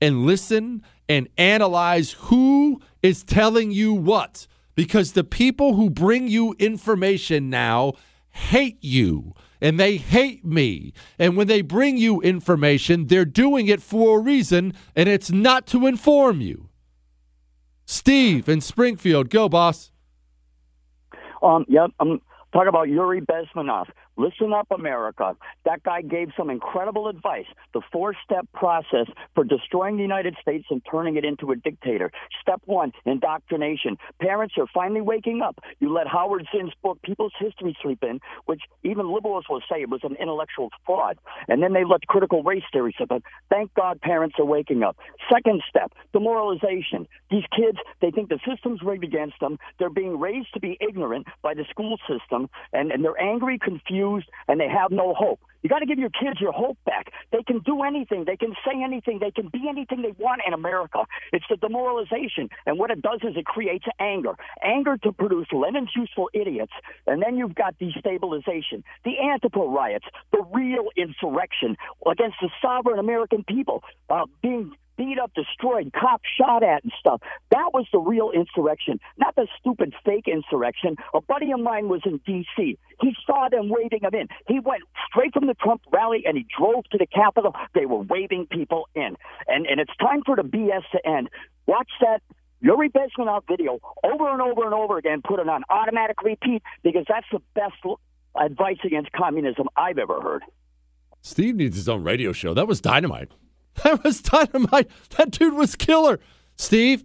and 0.00 0.24
listen 0.24 0.82
and 1.08 1.28
analyze 1.36 2.12
who 2.12 2.80
is 3.02 3.22
telling 3.22 3.70
you 3.70 3.92
what 3.92 4.46
because 4.74 5.12
the 5.12 5.24
people 5.24 5.74
who 5.74 5.90
bring 5.90 6.28
you 6.28 6.54
information 6.58 7.50
now 7.50 7.92
hate 8.30 8.78
you 8.80 9.34
and 9.60 9.78
they 9.78 9.96
hate 9.96 10.44
me. 10.44 10.92
And 11.18 11.36
when 11.36 11.46
they 11.46 11.62
bring 11.62 11.96
you 11.96 12.20
information, 12.20 13.06
they're 13.06 13.24
doing 13.24 13.68
it 13.68 13.80
for 13.80 14.18
a 14.18 14.22
reason, 14.22 14.74
and 14.96 15.08
it's 15.08 15.30
not 15.30 15.66
to 15.68 15.86
inform 15.86 16.40
you. 16.40 16.68
Steve 17.86 18.48
in 18.48 18.60
Springfield, 18.60 19.30
go, 19.30 19.48
boss. 19.48 19.92
Um, 21.42 21.64
yep, 21.68 21.90
I'm 22.00 22.20
talking 22.52 22.68
about 22.68 22.88
Yuri 22.88 23.20
Bezmenov. 23.20 23.88
Listen 24.16 24.52
up, 24.52 24.66
America. 24.70 25.34
That 25.64 25.82
guy 25.84 26.02
gave 26.02 26.28
some 26.36 26.50
incredible 26.50 27.08
advice. 27.08 27.46
The 27.72 27.80
four 27.90 28.14
step 28.24 28.46
process 28.52 29.06
for 29.34 29.42
destroying 29.42 29.96
the 29.96 30.02
United 30.02 30.36
States 30.40 30.66
and 30.70 30.82
turning 30.90 31.16
it 31.16 31.24
into 31.24 31.50
a 31.50 31.56
dictator. 31.56 32.10
Step 32.40 32.60
one, 32.66 32.92
indoctrination. 33.06 33.96
Parents 34.20 34.54
are 34.58 34.66
finally 34.74 35.00
waking 35.00 35.40
up. 35.40 35.58
You 35.80 35.92
let 35.92 36.06
Howard 36.06 36.46
Zinn's 36.54 36.72
book, 36.82 37.00
People's 37.02 37.32
History, 37.38 37.76
sleep 37.82 38.02
in, 38.02 38.20
which 38.44 38.60
even 38.82 39.12
liberals 39.12 39.46
will 39.48 39.62
say 39.70 39.80
it 39.80 39.88
was 39.88 40.00
an 40.02 40.16
intellectual 40.20 40.68
fraud. 40.84 41.16
And 41.48 41.62
then 41.62 41.72
they 41.72 41.84
let 41.84 42.06
critical 42.06 42.42
race 42.42 42.64
theory 42.70 42.94
slip 42.96 43.10
in. 43.10 43.22
Thank 43.48 43.72
God 43.74 44.00
parents 44.02 44.36
are 44.38 44.44
waking 44.44 44.82
up. 44.82 44.96
Second 45.32 45.62
step, 45.68 45.92
demoralization. 46.12 47.08
These 47.30 47.44
kids, 47.56 47.78
they 48.02 48.10
think 48.10 48.28
the 48.28 48.40
system's 48.46 48.82
rigged 48.82 49.04
against 49.04 49.40
them. 49.40 49.58
They're 49.78 49.88
being 49.88 50.20
raised 50.20 50.52
to 50.52 50.60
be 50.60 50.76
ignorant 50.80 51.28
by 51.40 51.54
the 51.54 51.64
school 51.70 51.96
system, 52.06 52.50
and, 52.74 52.92
and 52.92 53.02
they're 53.02 53.20
angry, 53.20 53.58
confused 53.58 54.01
confused 54.02 54.28
and 54.48 54.60
they 54.60 54.68
have 54.68 54.90
no 54.90 55.14
hope. 55.14 55.40
You 55.62 55.68
got 55.68 55.78
to 55.78 55.86
give 55.86 55.98
your 55.98 56.10
kids 56.10 56.40
your 56.40 56.50
hope 56.50 56.76
back. 56.84 57.12
They 57.30 57.44
can 57.44 57.60
do 57.60 57.82
anything. 57.84 58.24
They 58.26 58.36
can 58.36 58.52
say 58.66 58.82
anything. 58.82 59.20
They 59.20 59.30
can 59.30 59.48
be 59.48 59.68
anything 59.68 60.02
they 60.02 60.12
want 60.18 60.42
in 60.44 60.52
America. 60.52 61.04
It's 61.32 61.44
the 61.48 61.56
demoralization. 61.56 62.48
And 62.66 62.80
what 62.80 62.90
it 62.90 63.00
does 63.00 63.20
is 63.22 63.36
it 63.36 63.44
creates 63.44 63.84
anger. 64.00 64.34
Anger 64.60 64.96
to 65.04 65.12
produce 65.12 65.46
Lenin's 65.52 65.90
useful 65.94 66.30
idiots. 66.34 66.72
And 67.06 67.22
then 67.22 67.36
you've 67.36 67.54
got 67.54 67.78
destabilization. 67.78 68.82
The 69.04 69.12
Antifa 69.22 69.72
riots, 69.72 70.06
the 70.32 70.42
real 70.52 70.88
insurrection 70.96 71.76
against 72.10 72.38
the 72.42 72.50
sovereign 72.60 72.98
American 72.98 73.44
people 73.44 73.84
uh, 74.10 74.26
being 74.42 74.72
beat 74.96 75.18
up, 75.18 75.32
destroyed, 75.34 75.92
cops 75.92 76.28
shot 76.38 76.62
at, 76.62 76.82
and 76.84 76.92
stuff. 76.98 77.20
That 77.50 77.70
was 77.72 77.86
the 77.92 77.98
real 77.98 78.30
insurrection, 78.30 79.00
not 79.16 79.34
the 79.36 79.46
stupid 79.58 79.94
fake 80.04 80.26
insurrection. 80.26 80.96
A 81.14 81.20
buddy 81.20 81.52
of 81.52 81.60
mine 81.60 81.88
was 81.88 82.00
in 82.04 82.18
D.C. 82.26 82.78
He 83.00 83.16
saw 83.26 83.48
them 83.50 83.68
waving 83.68 84.00
him 84.02 84.14
in. 84.14 84.28
He 84.46 84.60
went 84.60 84.82
straight 85.08 85.32
from 85.32 85.46
the 85.46 85.54
Trump 85.54 85.82
rally 85.92 86.24
and 86.26 86.36
he 86.36 86.46
drove 86.58 86.84
to 86.90 86.98
the 86.98 87.06
Capitol. 87.06 87.54
They 87.74 87.86
were 87.86 88.00
waving 88.00 88.46
people 88.46 88.88
in. 88.94 89.16
And, 89.46 89.66
and 89.66 89.80
it's 89.80 89.96
time 90.00 90.22
for 90.24 90.36
the 90.36 90.42
BS 90.42 90.82
to 90.92 91.06
end. 91.06 91.28
Watch 91.66 91.90
that 92.00 92.22
Yuri 92.60 92.90
Bezmenov 92.90 93.42
video 93.48 93.80
over 94.04 94.30
and 94.30 94.40
over 94.40 94.64
and 94.64 94.74
over 94.74 94.98
again, 94.98 95.20
put 95.26 95.40
it 95.40 95.48
on 95.48 95.64
automatic 95.68 96.22
repeat 96.22 96.62
because 96.82 97.04
that's 97.08 97.26
the 97.32 97.40
best 97.54 97.74
advice 98.40 98.78
against 98.84 99.10
communism 99.12 99.68
I've 99.76 99.98
ever 99.98 100.20
heard. 100.20 100.42
Steve 101.20 101.56
needs 101.56 101.76
his 101.76 101.88
own 101.88 102.02
radio 102.04 102.32
show. 102.32 102.54
That 102.54 102.66
was 102.66 102.80
dynamite. 102.80 103.32
That 103.84 104.04
was 104.04 104.20
dynamite. 104.20 104.90
That 105.16 105.30
dude 105.30 105.54
was 105.54 105.76
killer. 105.76 106.20
Steve, 106.56 107.04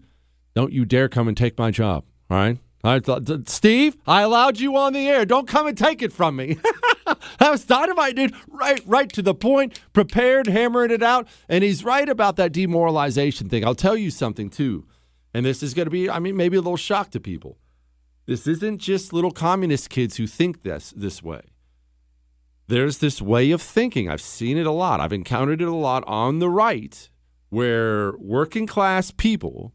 don't 0.53 0.73
you 0.73 0.85
dare 0.85 1.07
come 1.07 1.27
and 1.27 1.37
take 1.37 1.57
my 1.57 1.71
job. 1.71 2.03
All 2.29 2.37
right. 2.37 2.57
I 2.83 2.99
thought, 2.99 3.49
Steve, 3.49 3.97
I 4.05 4.21
allowed 4.21 4.59
you 4.59 4.77
on 4.77 4.93
the 4.93 5.07
air. 5.07 5.25
Don't 5.25 5.47
come 5.47 5.67
and 5.67 5.77
take 5.77 6.01
it 6.01 6.13
from 6.13 6.35
me. 6.35 6.57
that 7.39 7.51
was 7.51 7.65
dynamite, 7.65 8.15
dude. 8.15 8.33
Right, 8.47 8.81
right 8.85 9.11
to 9.13 9.21
the 9.21 9.33
point, 9.33 9.79
prepared, 9.93 10.47
hammering 10.47 10.91
it 10.91 11.03
out. 11.03 11.27
And 11.49 11.63
he's 11.63 11.83
right 11.83 12.07
about 12.07 12.35
that 12.35 12.53
demoralization 12.53 13.49
thing. 13.49 13.65
I'll 13.65 13.75
tell 13.75 13.97
you 13.97 14.11
something, 14.11 14.49
too. 14.49 14.85
And 15.33 15.45
this 15.45 15.63
is 15.63 15.73
going 15.73 15.87
to 15.87 15.91
be, 15.91 16.09
I 16.09 16.19
mean, 16.19 16.37
maybe 16.37 16.57
a 16.57 16.61
little 16.61 16.77
shock 16.77 17.11
to 17.11 17.19
people. 17.19 17.57
This 18.25 18.45
isn't 18.45 18.79
just 18.79 19.13
little 19.13 19.31
communist 19.31 19.89
kids 19.89 20.17
who 20.17 20.27
think 20.27 20.63
this 20.63 20.93
this 20.95 21.23
way. 21.23 21.41
There's 22.67 22.97
this 22.97 23.21
way 23.21 23.51
of 23.51 23.61
thinking. 23.61 24.09
I've 24.09 24.21
seen 24.21 24.57
it 24.57 24.65
a 24.65 24.71
lot. 24.71 24.99
I've 24.99 25.13
encountered 25.13 25.61
it 25.61 25.67
a 25.67 25.75
lot 25.75 26.03
on 26.05 26.39
the 26.39 26.49
right 26.49 27.09
where 27.49 28.17
working 28.17 28.67
class 28.67 29.09
people 29.09 29.73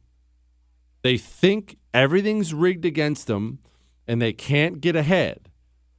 they 1.02 1.18
think 1.18 1.76
everything's 1.92 2.54
rigged 2.54 2.84
against 2.84 3.26
them 3.26 3.58
and 4.06 4.22
they 4.22 4.32
can't 4.32 4.80
get 4.80 4.96
ahead. 4.96 5.50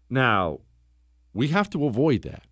Now, 0.09 0.59
we 1.33 1.49
have 1.49 1.69
to 1.71 1.85
avoid 1.85 2.21
that. 2.23 2.43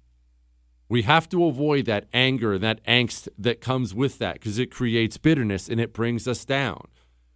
We 0.89 1.03
have 1.03 1.29
to 1.29 1.45
avoid 1.45 1.85
that 1.85 2.07
anger 2.13 2.53
and 2.53 2.63
that 2.63 2.83
angst 2.85 3.29
that 3.37 3.61
comes 3.61 3.93
with 3.93 4.19
that 4.19 4.33
because 4.35 4.59
it 4.59 4.71
creates 4.71 5.17
bitterness 5.17 5.69
and 5.69 5.79
it 5.79 5.93
brings 5.93 6.27
us 6.27 6.43
down. 6.43 6.87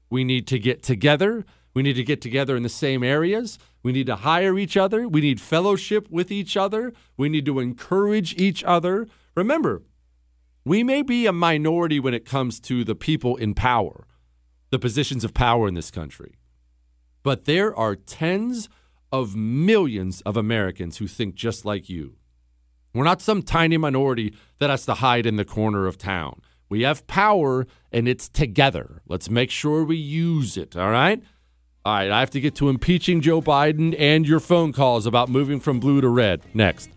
We 0.09 0.25
need 0.25 0.47
to 0.47 0.59
get 0.59 0.83
together. 0.83 1.45
We 1.73 1.81
need 1.81 1.93
to 1.93 2.03
get 2.03 2.19
together 2.19 2.57
in 2.57 2.63
the 2.63 2.69
same 2.69 3.03
areas. 3.03 3.57
We 3.85 3.91
need 3.91 4.07
to 4.07 4.15
hire 4.15 4.57
each 4.57 4.77
other. 4.77 5.07
We 5.07 5.21
need 5.21 5.39
fellowship 5.39 6.09
with 6.09 6.31
each 6.31 6.57
other. 6.57 6.91
We 7.17 7.29
need 7.29 7.45
to 7.45 7.59
encourage 7.59 8.33
each 8.33 8.63
other. 8.63 9.05
Remember, 9.35 9.83
we 10.65 10.81
may 10.81 11.03
be 11.03 11.27
a 11.27 11.31
minority 11.31 11.99
when 11.99 12.15
it 12.15 12.25
comes 12.25 12.59
to 12.61 12.83
the 12.83 12.95
people 12.95 13.35
in 13.35 13.53
power, 13.53 14.07
the 14.71 14.79
positions 14.79 15.23
of 15.23 15.35
power 15.35 15.67
in 15.67 15.75
this 15.75 15.91
country. 15.91 16.33
But 17.21 17.45
there 17.45 17.75
are 17.75 17.95
tens 17.95 18.69
of 19.11 19.35
millions 19.35 20.21
of 20.21 20.35
Americans 20.35 20.97
who 20.97 21.05
think 21.05 21.35
just 21.35 21.63
like 21.63 21.87
you. 21.87 22.15
We're 22.91 23.03
not 23.03 23.21
some 23.21 23.43
tiny 23.43 23.77
minority 23.77 24.33
that 24.57 24.71
has 24.71 24.87
to 24.87 24.95
hide 24.95 25.27
in 25.27 25.35
the 25.35 25.45
corner 25.45 25.85
of 25.85 25.99
town. 25.99 26.41
We 26.69 26.81
have 26.81 27.05
power 27.05 27.67
and 27.91 28.07
it's 28.07 28.29
together. 28.29 29.03
Let's 29.07 29.29
make 29.29 29.51
sure 29.51 29.83
we 29.83 29.97
use 29.97 30.57
it, 30.57 30.75
all 30.75 30.89
right? 30.89 31.21
All 31.85 31.93
right, 31.93 32.09
I 32.09 32.19
have 32.19 32.31
to 32.31 32.41
get 32.41 32.55
to 32.55 32.69
impeaching 32.69 33.21
Joe 33.21 33.43
Biden 33.43 33.95
and 33.99 34.27
your 34.27 34.39
phone 34.39 34.73
calls 34.73 35.05
about 35.05 35.29
moving 35.29 35.59
from 35.59 35.79
blue 35.79 36.01
to 36.01 36.09
red 36.09 36.41
next. 36.51 36.89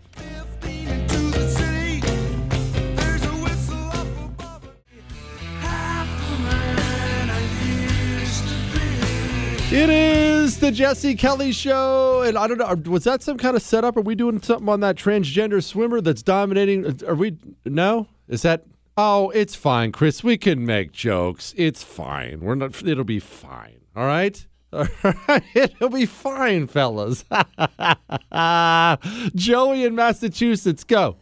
It 9.71 9.91
is 9.91 10.59
the 10.59 10.71
Jesse 10.73 11.15
Kelly 11.15 11.53
show, 11.53 12.23
and 12.23 12.39
I 12.39 12.47
don't 12.47 12.57
know. 12.57 12.91
Was 12.91 13.05
that 13.05 13.23
some 13.23 13.37
kind 13.37 13.55
of 13.55 13.63
setup? 13.63 13.99
Are 13.99 14.01
we 14.01 14.15
doing 14.15 14.41
something 14.41 14.71
on 14.71 14.81
that 14.81 14.97
transgender 14.97 15.63
swimmer 15.63 16.01
that's 16.01 16.23
dominating? 16.23 17.05
Are 17.07 17.15
we? 17.15 17.37
No, 17.67 18.09
is 18.27 18.41
that? 18.41 18.65
Oh, 18.97 19.29
it's 19.35 19.55
fine, 19.55 19.93
Chris. 19.93 20.25
We 20.25 20.39
can 20.39 20.65
make 20.65 20.93
jokes. 20.93 21.53
It's 21.59 21.83
fine. 21.83 22.41
We're 22.41 22.55
not. 22.55 22.83
It'll 22.83 23.05
be 23.05 23.21
fine. 23.21 23.81
All 23.95 24.07
right. 24.07 24.47
It'll 25.55 25.89
be 25.89 26.07
fine, 26.07 26.67
fellas. 26.67 27.25
Joey 29.35 29.85
in 29.85 29.95
Massachusetts, 29.95 30.85
go. 30.85 31.17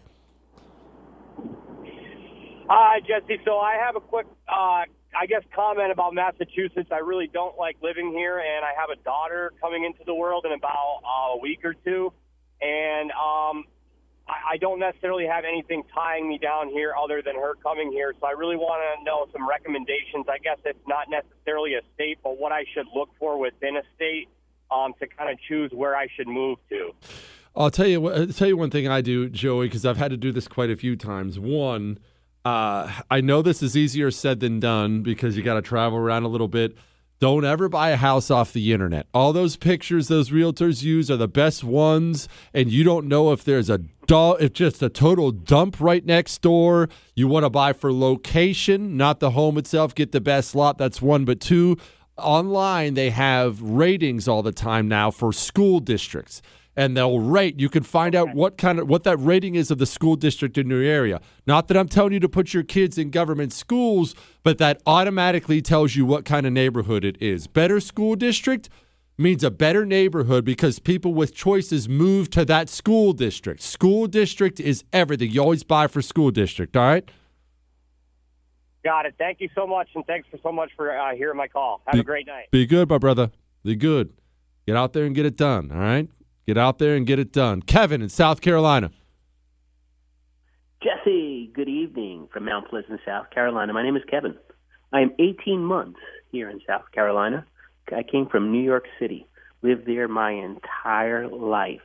Hi, 2.69 3.01
Jesse. 3.01 3.41
So 3.45 3.59
I 3.59 3.77
have 3.77 3.95
a 3.95 4.01
quick, 4.01 4.27
uh, 4.49 4.83
I 5.17 5.27
guess, 5.29 5.43
comment 5.55 5.93
about 5.93 6.15
Massachusetts. 6.15 6.89
I 6.91 6.99
really 6.99 7.29
don't 7.33 7.57
like 7.57 7.77
living 7.81 8.13
here, 8.13 8.39
and 8.39 8.65
I 8.65 8.73
have 8.79 8.91
a 8.91 9.01
daughter 9.05 9.53
coming 9.61 9.85
into 9.85 10.03
the 10.05 10.15
world 10.15 10.45
in 10.45 10.53
about 10.53 11.01
uh, 11.05 11.35
a 11.35 11.39
week 11.39 11.65
or 11.65 11.75
two, 11.75 12.13
and 12.61 13.13
um, 13.13 13.65
I, 14.29 14.55
I 14.55 14.57
don't 14.57 14.79
necessarily 14.79 15.27
have 15.27 15.45
anything 15.45 15.83
tying 15.95 16.29
me 16.29 16.39
down 16.39 16.69
here 16.69 16.95
other 17.01 17.23
than 17.23 17.37
her 17.37 17.55
coming 17.63 17.93
here. 17.93 18.15
So 18.21 18.27
I 18.27 18.33
really 18.33 18.57
want 18.57 18.83
to 18.99 19.05
know 19.05 19.27
some 19.33 19.49
recommendations. 19.49 20.27
I 20.29 20.39
guess 20.39 20.59
it's 20.65 20.87
not 20.87 21.09
necessarily 21.11 21.75
a 21.75 21.81
state, 21.95 22.19
but 22.23 22.39
what 22.39 22.53
I 22.53 22.65
should 22.75 22.87
look 22.95 23.11
for 23.19 23.39
within 23.39 23.77
a 23.77 23.83
state 23.95 24.29
um, 24.71 24.95
to 25.01 25.07
kind 25.07 25.31
of 25.31 25.39
choose 25.49 25.71
where 25.73 25.97
I 25.97 26.09
should 26.17 26.29
move 26.29 26.59
to. 26.71 26.93
I'll 27.55 27.71
tell 27.71 27.87
you. 27.87 28.07
I'll 28.09 28.27
tell 28.27 28.49
you 28.49 28.57
one 28.57 28.71
thing 28.71 28.87
I 28.87 29.01
do, 29.01 29.29
Joey, 29.29 29.67
because 29.67 29.87
I've 29.87 29.97
had 29.97 30.11
to 30.11 30.17
do 30.17 30.31
this 30.31 30.47
quite 30.47 30.71
a 30.71 30.77
few 30.77 30.95
times. 30.95 31.39
One, 31.39 31.99
uh, 32.45 32.93
I 33.11 33.21
know 33.23 33.43
this 33.43 33.63
is 33.63 33.77
easier 33.77 34.11
said 34.11 34.41
than 34.41 34.61
done 34.61 35.03
because 35.03 35.37
you 35.37 35.43
got 35.43 35.55
to 35.55 35.63
travel 35.63 35.99
around 35.99 36.25
a 36.25 36.29
little 36.29 36.49
bit. 36.49 36.77
Don't 37.19 37.47
ever 37.47 37.71
buy 37.71 37.91
a 37.91 37.97
house 37.97 38.31
off 38.31 38.53
the 38.53 38.75
internet. 38.75 39.07
All 39.15 39.33
those 39.33 39.57
pictures 39.57 40.09
those 40.09 40.29
realtors 40.29 40.83
use 40.83 41.11
are 41.11 41.17
the 41.17 41.27
best 41.27 41.65
ones, 41.65 42.29
and 42.53 42.71
you 42.71 42.85
don't 42.85 43.09
know 43.09 43.33
if 43.33 43.43
there's 43.43 43.71
a 43.71 43.81
du- 44.07 44.37
if 44.41 44.53
just 44.53 44.83
a 44.83 44.89
total 44.89 45.31
dump 45.31 45.81
right 45.81 46.05
next 46.05 46.43
door. 46.43 46.89
You 47.15 47.29
want 47.29 47.45
to 47.45 47.51
buy 47.51 47.73
for 47.73 47.93
location, 47.93 48.97
not 48.97 49.21
the 49.21 49.31
home 49.31 49.59
itself. 49.59 49.95
Get 49.95 50.13
the 50.13 50.21
best 50.21 50.55
lot. 50.55 50.79
That's 50.79 51.03
one, 51.03 51.25
but 51.25 51.41
two. 51.41 51.77
Online, 52.19 52.95
they 52.95 53.11
have 53.11 53.61
ratings 53.61 54.27
all 54.27 54.43
the 54.43 54.53
time 54.53 54.89
now 54.89 55.11
for 55.11 55.33
school 55.33 55.81
districts 55.81 56.41
and 56.77 56.97
they'll 56.97 57.19
rate. 57.19 57.59
You 57.59 57.69
can 57.69 57.83
find 57.83 58.15
out 58.15 58.35
what 58.35 58.59
kind 58.59 58.79
of 58.79 58.89
what 58.89 59.05
that 59.05 59.17
rating 59.17 59.55
is 59.55 59.71
of 59.71 59.79
the 59.79 59.87
school 59.87 60.15
district 60.15 60.59
in 60.59 60.69
your 60.69 60.83
area. 60.83 61.21
Not 61.47 61.69
that 61.69 61.77
I'm 61.77 61.89
telling 61.89 62.13
you 62.13 62.21
to 62.21 62.29
put 62.29 62.53
your 62.53 62.63
kids 62.63 62.99
in 62.99 63.11
government 63.11 63.53
schools, 63.53 64.15
but 64.43 64.59
that 64.59 64.83
automatically 64.87 65.63
tells 65.63 65.97
you 65.97 66.05
what 66.05 66.25
kind 66.25 66.47
of 66.47 66.53
neighborhood 66.53 67.05
it 67.05 67.17
is. 67.21 67.47
Better 67.47 67.81
school 67.81 68.15
district 68.15 68.69
means 69.19 69.43
a 69.43 69.51
better 69.51 69.87
neighborhood 69.87 70.45
because 70.45 70.79
people 70.79 71.15
with 71.15 71.35
choices 71.35 71.89
move 71.89 72.31
to 72.31 72.45
that 72.45 72.69
school 72.69 73.13
district. 73.13 73.63
School 73.63 74.07
district 74.07 74.61
is 74.61 74.85
everything. 74.93 75.31
You 75.31 75.41
always 75.43 75.65
buy 75.65 75.87
for 75.87 76.03
school 76.03 76.31
district, 76.31 76.77
all 76.77 76.85
right? 76.85 77.11
Got 78.85 79.07
it. 79.07 79.15
Thank 79.19 79.41
you 79.41 79.49
so 79.55 79.67
much, 79.67 79.89
and 79.95 80.07
thanks 80.07 80.29
for 80.31 80.39
so 80.43 80.53
much 80.53 80.71
for 80.77 80.97
uh, 80.97 81.15
hearing 81.15 81.37
my 81.37 81.49
call. 81.49 81.83
Have 81.87 81.99
a 81.99 82.05
great 82.05 82.27
night. 82.27 82.51
Be 82.53 82.67
good, 82.67 82.89
my 82.89 82.99
brother. 82.99 83.31
Be 83.65 83.75
good. 83.75 84.13
Get 84.67 84.77
out 84.77 84.93
there 84.93 85.05
and 85.05 85.15
get 85.15 85.27
it 85.27 85.37
done, 85.37 85.73
all 85.73 85.79
right? 85.79 86.09
Get 86.47 86.57
out 86.57 86.79
there 86.79 86.95
and 86.95 87.07
get 87.07 87.19
it 87.19 87.33
done. 87.33 87.63
Kevin 87.63 88.03
in 88.03 88.09
South 88.09 88.41
Carolina. 88.41 88.91
Jesse, 90.83 91.51
good 91.53 91.69
evening 91.69 92.29
from 92.33 92.45
Mount 92.45 92.69
Pleasant, 92.69 93.01
South 93.05 93.31
Carolina. 93.31 93.73
My 93.73 93.83
name 93.83 93.97
is 93.97 94.03
Kevin. 94.09 94.37
I 94.93 95.01
am 95.01 95.11
18 95.19 95.65
months 95.65 95.99
here 96.31 96.49
in 96.49 96.61
South 96.65 96.85
Carolina. 96.93 97.45
I 97.93 98.03
came 98.03 98.27
from 98.27 98.53
New 98.53 98.63
York 98.63 98.85
City, 98.99 99.27
lived 99.63 99.87
there 99.87 100.09
my 100.09 100.33
entire 100.33 101.29
life. 101.29 101.83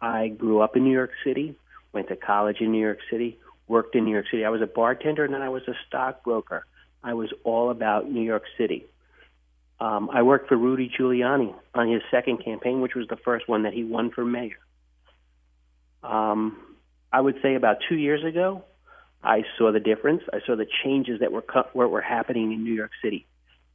I 0.00 0.28
grew 0.28 0.60
up 0.60 0.76
in 0.76 0.84
New 0.84 0.92
York 0.92 1.12
City, 1.24 1.54
went 1.92 2.08
to 2.08 2.16
college 2.16 2.60
in 2.60 2.72
New 2.72 2.80
York 2.80 2.98
City, 3.10 3.38
worked 3.66 3.94
in 3.94 4.04
New 4.04 4.12
York 4.12 4.26
City. 4.30 4.44
I 4.44 4.50
was 4.50 4.62
a 4.62 4.66
bartender 4.66 5.24
and 5.24 5.32
then 5.32 5.42
I 5.42 5.48
was 5.48 5.62
a 5.68 5.74
stockbroker. 5.86 6.64
I 7.02 7.14
was 7.14 7.32
all 7.44 7.70
about 7.70 8.10
New 8.10 8.22
York 8.22 8.44
City. 8.56 8.86
Um, 9.80 10.10
I 10.12 10.22
worked 10.22 10.48
for 10.48 10.56
Rudy 10.56 10.90
Giuliani 10.98 11.54
on 11.74 11.90
his 11.90 12.02
second 12.10 12.44
campaign, 12.44 12.80
which 12.80 12.94
was 12.94 13.06
the 13.08 13.16
first 13.16 13.48
one 13.48 13.62
that 13.62 13.72
he 13.72 13.84
won 13.84 14.10
for 14.10 14.24
mayor. 14.24 14.58
Um, 16.02 16.58
I 17.12 17.20
would 17.20 17.36
say 17.42 17.54
about 17.54 17.78
two 17.88 17.96
years 17.96 18.24
ago, 18.24 18.64
I 19.22 19.44
saw 19.56 19.72
the 19.72 19.80
difference. 19.80 20.22
I 20.32 20.40
saw 20.46 20.56
the 20.56 20.66
changes 20.84 21.20
that 21.20 21.32
were 21.32 21.42
co- 21.42 21.68
were, 21.74 21.88
were 21.88 22.00
happening 22.00 22.52
in 22.52 22.64
New 22.64 22.74
York 22.74 22.90
City, 23.02 23.26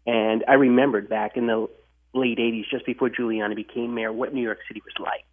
and 0.06 0.44
I 0.48 0.54
remembered 0.54 1.10
back 1.10 1.38
in 1.38 1.48
the 1.48 1.68
late 2.14 2.38
'80s, 2.38 2.70
just 2.70 2.86
before 2.86 3.10
Giuliani 3.10 3.56
became 3.56 3.94
mayor, 3.94 4.12
what 4.12 4.34
New 4.34 4.42
York 4.42 4.60
City 4.68 4.82
was 4.84 4.94
like. 5.00 5.26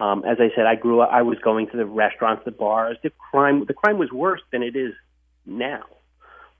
Um, 0.00 0.24
as 0.24 0.38
I 0.40 0.54
said, 0.54 0.66
I 0.66 0.76
grew 0.76 1.00
up. 1.00 1.10
I 1.12 1.22
was 1.22 1.38
going 1.38 1.68
to 1.70 1.76
the 1.76 1.86
restaurants, 1.86 2.44
the 2.44 2.52
bars. 2.52 2.96
The 3.02 3.10
crime, 3.30 3.64
the 3.66 3.74
crime 3.74 3.98
was 3.98 4.12
worse 4.12 4.40
than 4.52 4.62
it 4.62 4.76
is 4.76 4.94
now, 5.44 5.82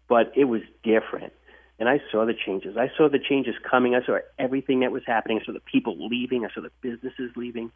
but 0.08 0.32
it 0.36 0.44
was 0.44 0.62
different. 0.82 1.32
And 1.78 1.88
I 1.88 2.00
saw 2.10 2.26
the 2.26 2.34
changes. 2.34 2.76
I 2.76 2.90
saw 2.96 3.08
the 3.08 3.20
changes 3.20 3.54
coming. 3.68 3.94
I 3.94 4.04
saw 4.04 4.18
everything 4.38 4.80
that 4.80 4.90
was 4.90 5.02
happening. 5.06 5.38
I 5.40 5.44
saw 5.44 5.52
the 5.52 5.60
people 5.60 6.08
leaving. 6.08 6.44
I 6.44 6.52
saw 6.52 6.60
the 6.60 6.72
businesses 6.80 7.30
leaving. 7.36 7.70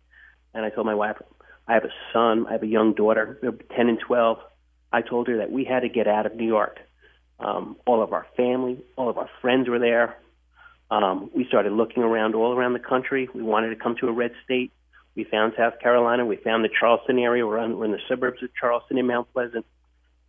And 0.54 0.64
I 0.64 0.70
told 0.70 0.86
my 0.86 0.94
wife, 0.94 1.16
I 1.68 1.74
have 1.74 1.84
a 1.84 1.92
son. 2.12 2.46
I 2.48 2.52
have 2.52 2.64
a 2.64 2.66
young 2.66 2.94
daughter, 2.94 3.38
10 3.76 3.88
and 3.88 4.00
12. 4.00 4.38
I 4.92 5.02
told 5.02 5.28
her 5.28 5.38
that 5.38 5.52
we 5.52 5.64
had 5.64 5.80
to 5.80 5.88
get 5.88 6.08
out 6.08 6.26
of 6.26 6.34
New 6.34 6.46
York. 6.46 6.80
Um, 7.42 7.76
all 7.86 8.02
of 8.02 8.12
our 8.12 8.26
family, 8.36 8.78
all 8.96 9.08
of 9.08 9.18
our 9.18 9.28
friends 9.40 9.68
were 9.68 9.78
there. 9.78 10.16
Um, 10.90 11.30
we 11.34 11.46
started 11.46 11.72
looking 11.72 12.02
around 12.02 12.34
all 12.34 12.52
around 12.52 12.74
the 12.74 12.78
country. 12.78 13.28
We 13.34 13.42
wanted 13.42 13.70
to 13.70 13.76
come 13.76 13.96
to 14.00 14.08
a 14.08 14.12
red 14.12 14.32
state. 14.44 14.72
We 15.14 15.24
found 15.24 15.54
South 15.56 15.78
Carolina. 15.80 16.24
We 16.24 16.36
found 16.36 16.64
the 16.64 16.68
Charleston 16.68 17.18
area. 17.18 17.46
We're, 17.46 17.58
on, 17.58 17.78
we're 17.78 17.86
in 17.86 17.92
the 17.92 18.00
suburbs 18.08 18.42
of 18.42 18.50
Charleston 18.58 18.98
and 18.98 19.08
Mount 19.08 19.32
Pleasant. 19.32 19.66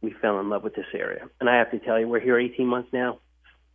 We 0.01 0.13
fell 0.21 0.39
in 0.39 0.49
love 0.49 0.63
with 0.63 0.75
this 0.75 0.85
area. 0.93 1.27
And 1.39 1.49
I 1.49 1.57
have 1.57 1.71
to 1.71 1.79
tell 1.79 1.99
you, 1.99 2.07
we're 2.07 2.19
here 2.19 2.39
18 2.39 2.65
months 2.67 2.89
now. 2.91 3.19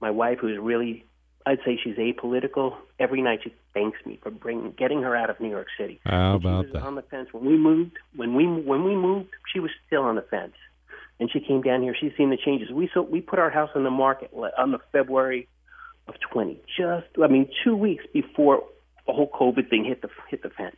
My 0.01 0.11
wife, 0.11 0.39
who's 0.41 0.59
really, 0.59 1.05
I'd 1.47 1.59
say 1.65 1.79
she's 1.83 1.97
apolitical, 1.97 2.77
every 2.99 3.23
night 3.23 3.41
she 3.45 3.55
thanks 3.73 3.99
me 4.05 4.19
for 4.23 4.31
bringing, 4.31 4.73
getting 4.73 5.03
her 5.03 5.17
out 5.17 5.31
of 5.31 5.41
New 5.41 5.51
York 5.51 5.69
City. 5.79 6.01
How 6.05 6.37
about 6.37 6.65
was 6.65 6.73
that? 6.75 6.83
on 6.83 6.95
the 6.95 7.03
fence 7.03 7.29
when 7.33 7.45
we 7.45 7.57
moved. 7.57 7.97
When 8.15 8.35
we 8.35 8.47
when 8.47 8.85
we 8.85 8.95
moved, 8.95 9.31
she 9.53 9.61
was 9.61 9.71
still 9.87 10.03
on 10.03 10.17
the 10.17 10.23
fence, 10.23 10.55
and 11.21 11.31
she 11.31 11.41
came 11.41 11.63
down 11.63 11.83
here. 11.83 11.95
She's 11.99 12.13
seen 12.17 12.31
the 12.31 12.37
changes. 12.37 12.71
We 12.71 12.91
so 12.95 13.03
we 13.03 13.21
put 13.21 13.39
our 13.39 13.51
house 13.51 13.71
on 13.75 13.85
the 13.85 13.91
market 13.91 14.31
on 14.57 14.73
the 14.73 14.79
February 14.93 15.49
of 16.07 16.15
20. 16.33 16.61
Just 16.77 17.07
I 17.23 17.27
mean, 17.27 17.49
two 17.65 17.77
weeks 17.77 18.05
before 18.13 18.63
the 19.07 19.13
whole 19.13 19.31
COVID 19.31 19.69
thing 19.71 19.85
hit 19.85 20.03
the 20.03 20.09
hit 20.31 20.43
the 20.43 20.51
fence. 20.51 20.77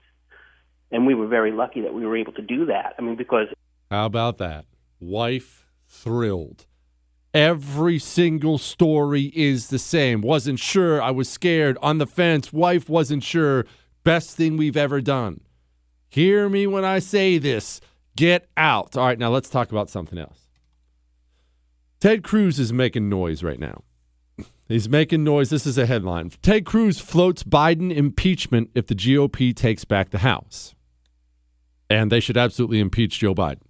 and 0.93 1.07
we 1.07 1.15
were 1.15 1.27
very 1.27 1.53
lucky 1.53 1.81
that 1.83 1.95
we 1.95 2.05
were 2.07 2.17
able 2.17 2.33
to 2.33 2.43
do 2.43 2.67
that. 2.67 2.95
I 2.99 3.03
mean, 3.03 3.17
because 3.17 3.49
How 3.91 4.07
about 4.07 4.39
that? 4.39 4.67
Wife 4.99 5.67
thrilled. 5.89 6.67
Every 7.33 7.99
single 8.01 8.59
story 8.59 9.33
is 9.37 9.69
the 9.69 9.79
same. 9.79 10.21
Wasn't 10.21 10.59
sure. 10.59 11.01
I 11.01 11.13
was 11.13 11.29
scared. 11.29 11.79
On 11.81 11.99
the 11.99 12.07
fence. 12.07 12.53
Wife 12.53 12.89
wasn't 12.89 13.23
sure. 13.23 13.67
Best 14.03 14.37
thing 14.37 14.57
we've 14.57 14.77
ever 14.77 15.01
done. 15.01 15.41
Hear 16.09 16.49
me 16.49 16.67
when 16.67 16.85
I 16.85 16.99
say 16.99 17.39
this. 17.39 17.81
Get 18.21 18.51
out. 18.55 18.99
All 18.99 19.07
right, 19.07 19.19
now 19.19 19.31
let's 19.31 19.49
talk 19.49 19.71
about 19.71 19.89
something 19.89 20.19
else. 20.19 20.41
Ted 22.01 22.23
Cruz 22.23 22.61
is 22.61 22.71
making 22.71 23.09
noise 23.09 23.43
right 23.43 23.59
now. 23.59 23.83
He's 24.69 24.91
making 24.91 25.25
noise. 25.25 25.49
This 25.49 25.65
is 25.65 25.79
a 25.79 25.87
headline. 25.87 26.29
Ted 26.43 26.67
Cruz 26.67 27.01
floats 27.01 27.43
Biden 27.43 27.91
impeachment 27.91 28.73
if 28.75 28.87
the 28.87 28.95
GOP 28.95 29.57
takes 29.57 29.87
back 29.87 30.11
the 30.11 30.19
House. 30.19 30.75
And 31.89 32.13
they 32.13 32.21
should 32.21 32.37
absolutely 32.37 32.79
impeach 32.79 33.21
Joe 33.21 33.35
Biden. 33.35 33.63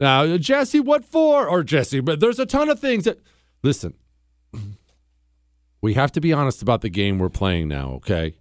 Now, 0.00 0.38
Jesse, 0.38 0.80
what 0.80 1.04
for? 1.04 1.46
Or 1.46 1.62
Jesse, 1.62 2.00
but 2.00 2.20
there's 2.20 2.38
a 2.38 2.46
ton 2.46 2.70
of 2.70 2.80
things 2.80 3.04
that. 3.04 3.18
Listen, 3.62 3.92
we 5.82 5.92
have 5.92 6.10
to 6.12 6.22
be 6.22 6.32
honest 6.32 6.62
about 6.62 6.80
the 6.80 6.88
game 6.88 7.18
we're 7.18 7.28
playing 7.28 7.68
now, 7.68 7.90
okay? 7.96 8.32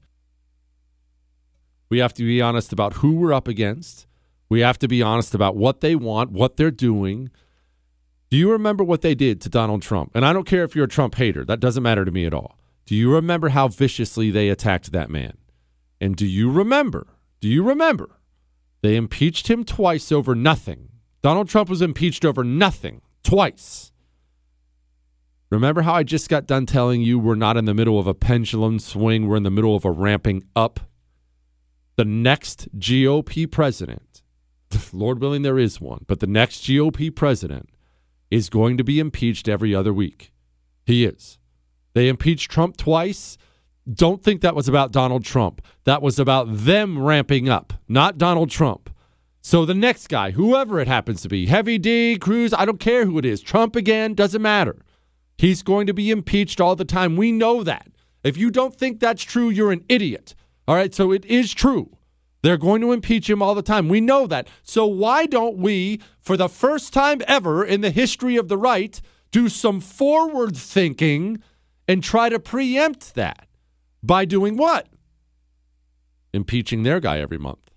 We 1.90 2.00
have 2.00 2.14
to 2.14 2.24
be 2.24 2.42
honest 2.42 2.72
about 2.72 2.94
who 2.94 3.16
we're 3.18 3.34
up 3.34 3.50
against. 3.50 4.08
We 4.50 4.62
have 4.62 4.78
to 4.80 4.88
be 4.88 5.02
honest 5.02 5.34
about 5.34 5.56
what 5.56 5.82
they 5.82 5.96
want, 5.96 6.32
what 6.32 6.58
they're 6.58 6.72
doing. 6.72 7.30
Do 8.30 8.38
you 8.38 8.52
remember 8.52 8.84
what 8.84 9.02
they 9.02 9.16
did 9.16 9.42
to 9.42 9.50
Donald 9.50 9.82
Trump? 9.82 10.12
And 10.14 10.26
I 10.26 10.34
don't 10.34 10.48
care 10.48 10.64
if 10.64 10.76
you're 10.76 10.86
a 10.86 10.90
Trump 10.90 11.16
hater, 11.16 11.46
that 11.46 11.60
doesn't 11.60 11.84
matter 11.84 12.06
to 12.06 12.12
me 12.12 12.26
at 12.26 12.34
all. 12.34 12.60
Do 12.86 12.96
you 12.96 13.12
remember 13.12 13.50
how 13.50 13.68
viciously 13.68 14.30
they 14.30 14.50
attacked 14.50 14.92
that 14.92 15.10
man? 15.10 15.38
And 16.00 16.16
do 16.16 16.26
you 16.26 16.52
remember? 16.52 17.08
Do 17.40 17.48
you 17.48 17.64
remember? 17.64 18.20
They 18.82 18.96
impeached 18.96 19.50
him 19.50 19.64
twice 19.64 20.12
over 20.12 20.36
nothing. 20.36 20.90
Donald 21.24 21.50
Trump 21.50 21.70
was 21.70 21.82
impeached 21.82 22.24
over 22.24 22.44
nothing 22.44 23.02
twice. 23.24 23.92
Remember 25.50 25.82
how 25.82 25.94
I 25.94 26.04
just 26.04 26.30
got 26.30 26.48
done 26.48 26.66
telling 26.66 27.02
you 27.02 27.18
we're 27.18 27.36
not 27.36 27.58
in 27.58 27.66
the 27.66 27.74
middle 27.74 27.98
of 27.98 28.08
a 28.08 28.14
pendulum 28.14 28.78
swing, 28.78 29.28
we're 29.28 29.38
in 29.38 29.44
the 29.44 29.52
middle 29.52 29.76
of 29.76 29.86
a 29.86 29.92
ramping 29.92 30.44
up? 30.56 30.80
The 31.96 32.06
next 32.06 32.68
GOP 32.78 33.50
president, 33.50 34.15
Lord 34.94 35.20
willing, 35.20 35.42
there 35.42 35.60
is 35.60 35.82
one, 35.82 36.06
but 36.08 36.20
the 36.20 36.28
next 36.28 36.64
GOP 36.64 37.14
president 37.14 37.70
is 38.32 38.50
going 38.50 38.78
to 38.78 38.84
be 38.84 39.00
impeached 39.00 39.48
every 39.48 39.74
other 39.74 39.94
week. 39.94 40.32
He 40.86 41.06
is. 41.06 41.38
They 41.94 42.08
impeached 42.10 42.52
Trump 42.52 42.78
twice. 42.78 43.38
Don't 43.92 44.24
think 44.24 44.42
that 44.42 44.56
was 44.56 44.68
about 44.68 44.92
Donald 44.92 45.24
Trump. 45.24 45.62
That 45.84 46.02
was 46.02 46.20
about 46.20 46.48
them 46.50 47.02
ramping 47.02 47.48
up, 47.50 47.74
not 47.88 48.18
Donald 48.18 48.50
Trump. 48.50 48.90
So 49.42 49.64
the 49.64 49.76
next 49.76 50.08
guy, 50.08 50.32
whoever 50.32 50.80
it 50.80 50.88
happens 50.88 51.22
to 51.22 51.30
be, 51.30 51.46
Heavy 51.46 51.78
D, 51.78 52.18
Cruz, 52.18 52.54
I 52.54 52.66
don't 52.66 52.80
care 52.80 53.06
who 53.06 53.20
it 53.20 53.26
is, 53.26 53.42
Trump 53.42 53.76
again, 53.76 54.16
doesn't 54.16 54.42
matter. 54.42 54.78
He's 55.38 55.62
going 55.62 55.86
to 55.88 55.94
be 55.94 56.10
impeached 56.10 56.60
all 56.60 56.76
the 56.76 56.86
time. 56.86 57.16
We 57.16 57.32
know 57.32 57.64
that. 57.64 57.88
If 58.24 58.38
you 58.38 58.50
don't 58.50 58.76
think 58.76 59.00
that's 59.00 59.24
true, 59.24 59.50
you're 59.50 59.72
an 59.72 59.86
idiot. 59.88 60.34
All 60.68 60.76
right, 60.76 60.94
so 60.96 61.12
it 61.12 61.24
is 61.26 61.54
true. 61.54 61.96
They're 62.46 62.58
going 62.58 62.82
to 62.82 62.92
impeach 62.92 63.28
him 63.28 63.42
all 63.42 63.56
the 63.56 63.64
time. 63.64 63.90
We 63.90 64.02
know 64.02 64.28
that. 64.28 64.48
So 64.62 64.86
why 64.86 65.26
don't 65.26 65.58
we, 65.58 66.00
for 66.20 66.38
the 66.38 66.48
first 66.48 66.94
time 66.94 67.24
ever 67.28 67.66
in 67.66 67.82
the 67.82 67.90
history 67.90 68.36
of 68.36 68.50
the 68.50 68.58
right, 68.58 69.02
do 69.32 69.50
some 69.50 69.82
forward 69.82 70.56
thinking 70.56 71.42
and 71.88 72.04
try 72.04 72.30
to 72.30 72.40
preempt 72.40 73.16
that 73.16 73.48
by 74.04 74.26
doing 74.26 74.58
what? 74.58 74.88
Impeaching 76.36 76.84
their 76.84 77.00
guy 77.00 77.20
every 77.20 77.40
month. 77.40 77.72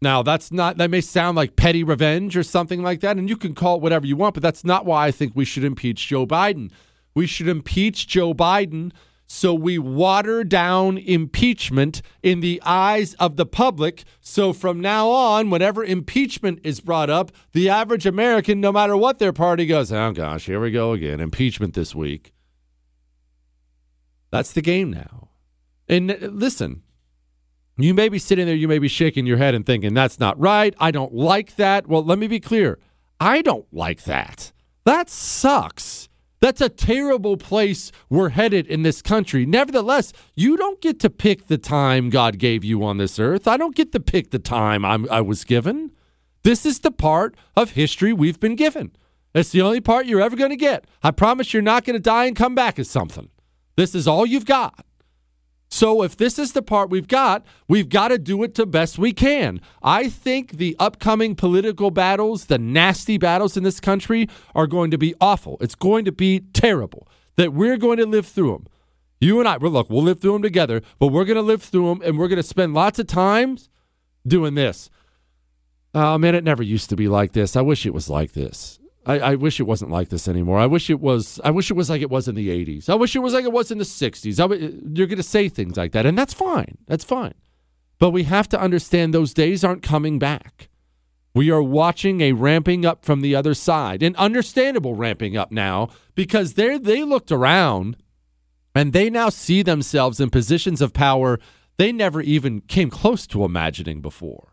Now, 0.00 0.22
that's 0.22 0.52
not, 0.52 0.76
that 0.76 0.88
may 0.88 1.00
sound 1.00 1.36
like 1.36 1.56
petty 1.56 1.82
revenge 1.82 2.36
or 2.36 2.44
something 2.44 2.80
like 2.80 3.00
that, 3.00 3.16
and 3.16 3.28
you 3.28 3.36
can 3.36 3.56
call 3.56 3.74
it 3.74 3.82
whatever 3.82 4.06
you 4.06 4.14
want, 4.14 4.34
but 4.34 4.42
that's 4.44 4.62
not 4.62 4.86
why 4.86 5.08
I 5.08 5.10
think 5.10 5.32
we 5.34 5.44
should 5.44 5.64
impeach 5.64 6.06
Joe 6.06 6.28
Biden. 6.28 6.70
We 7.16 7.26
should 7.26 7.48
impeach 7.48 8.06
Joe 8.06 8.34
Biden 8.34 8.92
so 9.32 9.54
we 9.54 9.78
water 9.78 10.42
down 10.42 10.98
impeachment 10.98 12.02
in 12.20 12.40
the 12.40 12.60
eyes 12.66 13.14
of 13.14 13.36
the 13.36 13.46
public. 13.46 14.02
So 14.20 14.52
from 14.52 14.80
now 14.80 15.08
on, 15.08 15.50
whenever 15.50 15.84
impeachment 15.84 16.58
is 16.64 16.80
brought 16.80 17.10
up, 17.10 17.30
the 17.52 17.68
average 17.68 18.06
American, 18.06 18.60
no 18.60 18.72
matter 18.72 18.96
what 18.96 19.20
their 19.20 19.32
party 19.32 19.66
goes, 19.66 19.92
oh 19.92 20.10
gosh, 20.10 20.46
here 20.46 20.58
we 20.58 20.72
go 20.72 20.90
again, 20.94 21.20
impeachment 21.20 21.74
this 21.74 21.94
week. 21.94 22.32
That's 24.32 24.50
the 24.50 24.62
game 24.62 24.90
now. 24.90 25.28
And 25.88 26.10
uh, 26.10 26.16
listen, 26.22 26.82
you 27.78 27.94
may 27.94 28.08
be 28.08 28.18
sitting 28.18 28.46
there, 28.46 28.56
you 28.56 28.66
may 28.66 28.80
be 28.80 28.88
shaking 28.88 29.26
your 29.26 29.38
head 29.38 29.54
and 29.54 29.64
thinking, 29.64 29.94
that's 29.94 30.18
not 30.18 30.40
right. 30.40 30.74
I 30.80 30.90
don't 30.90 31.14
like 31.14 31.54
that. 31.54 31.86
Well, 31.86 32.02
let 32.02 32.18
me 32.18 32.26
be 32.26 32.40
clear. 32.40 32.80
I 33.20 33.42
don't 33.42 33.72
like 33.72 34.02
that. 34.04 34.50
That 34.84 35.08
sucks. 35.08 36.09
That's 36.40 36.62
a 36.62 36.70
terrible 36.70 37.36
place 37.36 37.92
we're 38.08 38.30
headed 38.30 38.66
in 38.66 38.82
this 38.82 39.02
country. 39.02 39.44
Nevertheless, 39.44 40.12
you 40.34 40.56
don't 40.56 40.80
get 40.80 40.98
to 41.00 41.10
pick 41.10 41.48
the 41.48 41.58
time 41.58 42.08
God 42.08 42.38
gave 42.38 42.64
you 42.64 42.82
on 42.82 42.96
this 42.96 43.18
earth. 43.18 43.46
I 43.46 43.58
don't 43.58 43.76
get 43.76 43.92
to 43.92 44.00
pick 44.00 44.30
the 44.30 44.38
time 44.38 44.84
I'm, 44.84 45.06
I 45.10 45.20
was 45.20 45.44
given. 45.44 45.92
This 46.42 46.64
is 46.64 46.80
the 46.80 46.90
part 46.90 47.36
of 47.56 47.72
history 47.72 48.14
we've 48.14 48.40
been 48.40 48.56
given. 48.56 48.92
It's 49.34 49.50
the 49.50 49.60
only 49.60 49.80
part 49.82 50.06
you're 50.06 50.22
ever 50.22 50.34
going 50.34 50.50
to 50.50 50.56
get. 50.56 50.86
I 51.02 51.10
promise 51.10 51.52
you're 51.52 51.62
not 51.62 51.84
going 51.84 51.94
to 51.94 52.00
die 52.00 52.24
and 52.24 52.34
come 52.34 52.54
back 52.54 52.78
as 52.78 52.88
something. 52.88 53.28
This 53.76 53.94
is 53.94 54.08
all 54.08 54.24
you've 54.24 54.46
got. 54.46 54.84
So 55.70 56.02
if 56.02 56.16
this 56.16 56.38
is 56.38 56.52
the 56.52 56.62
part 56.62 56.90
we've 56.90 57.06
got, 57.06 57.46
we've 57.68 57.88
got 57.88 58.08
to 58.08 58.18
do 58.18 58.42
it 58.42 58.56
to 58.56 58.66
best 58.66 58.98
we 58.98 59.12
can. 59.12 59.60
I 59.82 60.08
think 60.08 60.52
the 60.52 60.74
upcoming 60.80 61.36
political 61.36 61.92
battles, 61.92 62.46
the 62.46 62.58
nasty 62.58 63.18
battles 63.18 63.56
in 63.56 63.62
this 63.62 63.78
country 63.78 64.28
are 64.54 64.66
going 64.66 64.90
to 64.90 64.98
be 64.98 65.14
awful. 65.20 65.58
It's 65.60 65.76
going 65.76 66.04
to 66.06 66.12
be 66.12 66.40
terrible. 66.52 67.06
That 67.36 67.52
we're 67.52 67.76
going 67.76 67.98
to 67.98 68.06
live 68.06 68.26
through 68.26 68.52
them. 68.52 68.66
You 69.20 69.38
and 69.38 69.48
I, 69.48 69.58
well, 69.58 69.70
look, 69.70 69.88
we'll 69.88 70.02
live 70.02 70.20
through 70.20 70.32
them 70.32 70.42
together, 70.42 70.82
but 70.98 71.08
we're 71.08 71.24
going 71.24 71.36
to 71.36 71.42
live 71.42 71.62
through 71.62 71.88
them 71.88 72.02
and 72.04 72.18
we're 72.18 72.28
going 72.28 72.38
to 72.38 72.42
spend 72.42 72.74
lots 72.74 72.98
of 72.98 73.06
times 73.06 73.70
doing 74.26 74.54
this. 74.54 74.90
Oh 75.94 76.18
man, 76.18 76.34
it 76.34 76.42
never 76.42 76.62
used 76.62 76.90
to 76.90 76.96
be 76.96 77.06
like 77.06 77.32
this. 77.32 77.54
I 77.54 77.60
wish 77.60 77.86
it 77.86 77.94
was 77.94 78.10
like 78.10 78.32
this. 78.32 78.79
I, 79.06 79.18
I, 79.18 79.34
wish 79.34 79.60
it 79.60 79.64
wasn't 79.64 79.90
like 79.90 80.10
this 80.10 80.28
anymore. 80.28 80.58
I 80.58 80.66
wish 80.66 80.90
it 80.90 81.00
was. 81.00 81.40
I 81.42 81.50
wish 81.50 81.70
it 81.70 81.74
was 81.74 81.88
like 81.88 82.02
it 82.02 82.10
was 82.10 82.28
in 82.28 82.34
the 82.34 82.48
'80s. 82.48 82.88
I 82.88 82.94
wish 82.94 83.16
it 83.16 83.20
was 83.20 83.32
like 83.32 83.44
it 83.44 83.52
was 83.52 83.70
in 83.70 83.78
the 83.78 83.84
'60s. 83.84 84.38
you're 84.96 85.06
going 85.06 85.16
to 85.16 85.22
say 85.22 85.48
things 85.48 85.76
like 85.76 85.92
that, 85.92 86.06
and 86.06 86.18
that's 86.18 86.34
fine. 86.34 86.78
That's 86.86 87.04
fine. 87.04 87.34
But 87.98 88.10
we 88.10 88.24
have 88.24 88.48
to 88.50 88.60
understand 88.60 89.14
those 89.14 89.34
days 89.34 89.64
aren't 89.64 89.82
coming 89.82 90.18
back. 90.18 90.68
We 91.34 91.50
are 91.50 91.62
watching 91.62 92.20
a 92.20 92.32
ramping 92.32 92.84
up 92.84 93.04
from 93.04 93.20
the 93.20 93.34
other 93.34 93.54
side, 93.54 94.02
an 94.02 94.16
understandable 94.16 94.94
ramping 94.94 95.36
up 95.36 95.50
now 95.50 95.88
because 96.14 96.54
they 96.54 96.76
they 96.76 97.02
looked 97.02 97.32
around, 97.32 97.96
and 98.74 98.92
they 98.92 99.08
now 99.08 99.30
see 99.30 99.62
themselves 99.62 100.20
in 100.20 100.30
positions 100.30 100.80
of 100.82 100.92
power 100.92 101.38
they 101.80 101.92
never 101.92 102.20
even 102.20 102.60
came 102.60 102.90
close 102.90 103.26
to 103.28 103.42
imagining 103.42 104.02
before. 104.02 104.52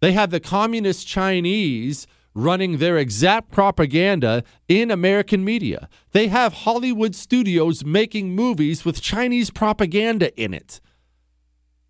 They 0.00 0.12
had 0.12 0.30
the 0.30 0.40
communist 0.40 1.06
Chinese 1.06 2.06
running 2.42 2.78
their 2.78 2.96
exact 2.96 3.50
propaganda 3.50 4.42
in 4.68 4.90
American 4.90 5.44
media. 5.44 5.88
They 6.12 6.28
have 6.28 6.52
Hollywood 6.52 7.14
studios 7.14 7.84
making 7.84 8.34
movies 8.34 8.84
with 8.84 9.00
Chinese 9.00 9.50
propaganda 9.50 10.34
in 10.40 10.54
it. 10.54 10.80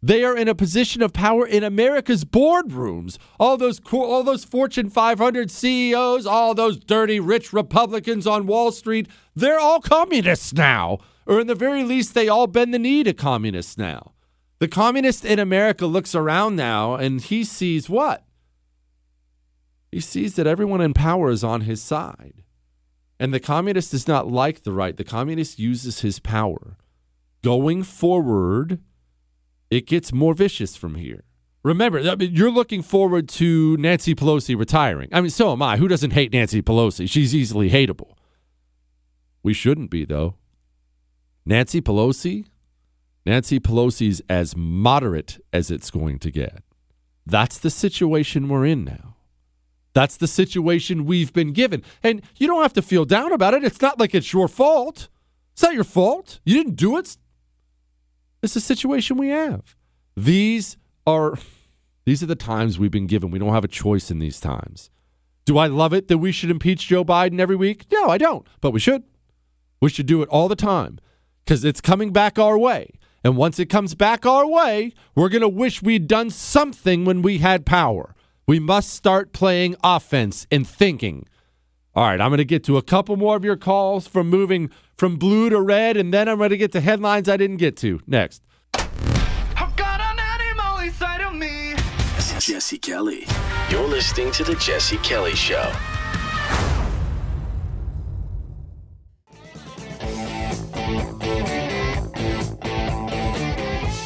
They 0.02 0.24
are 0.24 0.36
in 0.36 0.48
a 0.48 0.54
position 0.54 1.02
of 1.02 1.12
power 1.12 1.46
in 1.46 1.62
America's 1.62 2.24
boardrooms. 2.24 3.18
All 3.38 3.58
those 3.58 3.80
all 3.92 4.22
those 4.22 4.44
Fortune 4.44 4.88
500 4.88 5.50
CEOs, 5.50 6.26
all 6.26 6.54
those 6.54 6.78
dirty 6.78 7.20
rich 7.20 7.52
Republicans 7.52 8.26
on 8.26 8.46
Wall 8.46 8.72
Street, 8.72 9.08
they're 9.36 9.60
all 9.60 9.80
communists 9.80 10.54
now. 10.54 10.98
Or 11.26 11.38
in 11.40 11.46
the 11.46 11.54
very 11.54 11.84
least 11.84 12.14
they 12.14 12.28
all 12.28 12.46
bend 12.46 12.72
the 12.72 12.78
knee 12.78 13.04
to 13.04 13.12
communists 13.12 13.76
now. 13.76 14.12
The 14.58 14.68
communist 14.68 15.24
in 15.24 15.38
America 15.38 15.86
looks 15.86 16.14
around 16.14 16.56
now 16.56 16.94
and 16.94 17.20
he 17.20 17.44
sees 17.44 17.88
what? 17.88 18.24
He 19.90 20.00
sees 20.00 20.36
that 20.36 20.46
everyone 20.46 20.80
in 20.80 20.94
power 20.94 21.30
is 21.30 21.42
on 21.42 21.62
his 21.62 21.82
side. 21.82 22.42
And 23.18 23.34
the 23.34 23.40
communist 23.40 23.90
does 23.90 24.08
not 24.08 24.30
like 24.30 24.62
the 24.62 24.72
right. 24.72 24.96
The 24.96 25.04
communist 25.04 25.58
uses 25.58 26.00
his 26.00 26.20
power. 26.20 26.76
Going 27.42 27.82
forward, 27.82 28.80
it 29.70 29.86
gets 29.86 30.12
more 30.12 30.34
vicious 30.34 30.76
from 30.76 30.94
here. 30.94 31.24
Remember, 31.62 32.00
I 32.00 32.14
mean, 32.14 32.34
you're 32.34 32.50
looking 32.50 32.80
forward 32.80 33.28
to 33.30 33.76
Nancy 33.76 34.14
Pelosi 34.14 34.58
retiring. 34.58 35.10
I 35.12 35.20
mean, 35.20 35.30
so 35.30 35.52
am 35.52 35.60
I. 35.60 35.76
Who 35.76 35.88
doesn't 35.88 36.12
hate 36.12 36.32
Nancy 36.32 36.62
Pelosi? 36.62 37.08
She's 37.08 37.34
easily 37.34 37.68
hateable. 37.68 38.14
We 39.42 39.52
shouldn't 39.52 39.90
be, 39.90 40.06
though. 40.06 40.36
Nancy 41.44 41.82
Pelosi, 41.82 42.46
Nancy 43.26 43.60
Pelosi's 43.60 44.22
as 44.28 44.56
moderate 44.56 45.38
as 45.52 45.70
it's 45.70 45.90
going 45.90 46.18
to 46.20 46.30
get. 46.30 46.62
That's 47.26 47.58
the 47.58 47.70
situation 47.70 48.48
we're 48.48 48.66
in 48.66 48.84
now. 48.84 49.16
That's 49.92 50.16
the 50.16 50.28
situation 50.28 51.04
we've 51.04 51.32
been 51.32 51.52
given. 51.52 51.82
And 52.02 52.22
you 52.36 52.46
don't 52.46 52.62
have 52.62 52.72
to 52.74 52.82
feel 52.82 53.04
down 53.04 53.32
about 53.32 53.54
it. 53.54 53.64
It's 53.64 53.80
not 53.80 53.98
like 53.98 54.14
it's 54.14 54.32
your 54.32 54.48
fault. 54.48 55.08
It's 55.52 55.62
not 55.62 55.74
your 55.74 55.84
fault. 55.84 56.40
You 56.44 56.54
didn't 56.54 56.76
do 56.76 56.96
it. 56.96 57.16
It's 58.42 58.54
the 58.54 58.60
situation 58.60 59.16
we 59.16 59.28
have. 59.28 59.76
These 60.16 60.76
are 61.06 61.38
these 62.04 62.22
are 62.22 62.26
the 62.26 62.34
times 62.34 62.78
we've 62.78 62.90
been 62.90 63.06
given. 63.06 63.30
We 63.30 63.38
don't 63.38 63.52
have 63.52 63.64
a 63.64 63.68
choice 63.68 64.10
in 64.10 64.18
these 64.18 64.40
times. 64.40 64.90
Do 65.44 65.58
I 65.58 65.66
love 65.66 65.92
it 65.92 66.08
that 66.08 66.18
we 66.18 66.32
should 66.32 66.50
impeach 66.50 66.86
Joe 66.86 67.04
Biden 67.04 67.40
every 67.40 67.56
week? 67.56 67.86
No, 67.92 68.08
I 68.08 68.18
don't. 68.18 68.46
But 68.60 68.70
we 68.70 68.80
should. 68.80 69.02
We 69.80 69.90
should 69.90 70.06
do 70.06 70.22
it 70.22 70.28
all 70.28 70.48
the 70.48 70.56
time 70.56 70.98
because 71.44 71.64
it's 71.64 71.80
coming 71.80 72.12
back 72.12 72.38
our 72.38 72.56
way. 72.56 72.92
And 73.22 73.36
once 73.36 73.58
it 73.58 73.66
comes 73.66 73.94
back 73.94 74.24
our 74.24 74.46
way, 74.46 74.92
we're 75.14 75.28
going 75.28 75.42
to 75.42 75.48
wish 75.48 75.82
we'd 75.82 76.06
done 76.06 76.30
something 76.30 77.04
when 77.04 77.22
we 77.22 77.38
had 77.38 77.66
power. 77.66 78.14
We 78.50 78.58
must 78.58 78.90
start 78.90 79.32
playing 79.32 79.76
offense 79.84 80.44
and 80.50 80.66
thinking. 80.66 81.28
All 81.94 82.02
right, 82.02 82.20
I'm 82.20 82.30
going 82.30 82.38
to 82.38 82.44
get 82.44 82.64
to 82.64 82.78
a 82.78 82.82
couple 82.82 83.16
more 83.16 83.36
of 83.36 83.44
your 83.44 83.54
calls 83.54 84.08
from 84.08 84.28
moving 84.28 84.70
from 84.98 85.18
blue 85.18 85.50
to 85.50 85.60
red, 85.60 85.96
and 85.96 86.12
then 86.12 86.28
I'm 86.28 86.38
going 86.38 86.50
to 86.50 86.56
get 86.56 86.72
to 86.72 86.80
headlines 86.80 87.28
I 87.28 87.36
didn't 87.36 87.58
get 87.58 87.76
to 87.76 88.00
next. 88.08 88.42
Jesse 92.40 92.78
Kelly. 92.78 93.24
You're 93.68 93.86
listening 93.86 94.32
to 94.32 94.42
The 94.42 94.56
Jesse 94.56 94.96
Kelly 94.96 95.36
Show. 95.36 95.70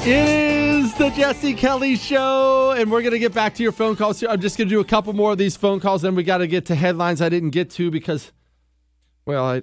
It 0.06 0.64
the 0.98 1.10
Jesse 1.10 1.54
Kelly 1.54 1.96
Show, 1.96 2.70
and 2.70 2.88
we're 2.90 3.02
going 3.02 3.12
to 3.12 3.18
get 3.18 3.34
back 3.34 3.54
to 3.56 3.64
your 3.64 3.72
phone 3.72 3.96
calls. 3.96 4.20
Here. 4.20 4.28
I'm 4.28 4.40
just 4.40 4.56
going 4.56 4.68
to 4.68 4.74
do 4.74 4.78
a 4.80 4.84
couple 4.84 5.12
more 5.12 5.32
of 5.32 5.38
these 5.38 5.56
phone 5.56 5.80
calls, 5.80 6.02
then 6.02 6.14
we 6.14 6.22
got 6.22 6.38
to 6.38 6.46
get 6.46 6.66
to 6.66 6.76
headlines 6.76 7.20
I 7.20 7.28
didn't 7.28 7.50
get 7.50 7.70
to 7.70 7.90
because, 7.90 8.32
well, 9.26 9.44
I. 9.44 9.62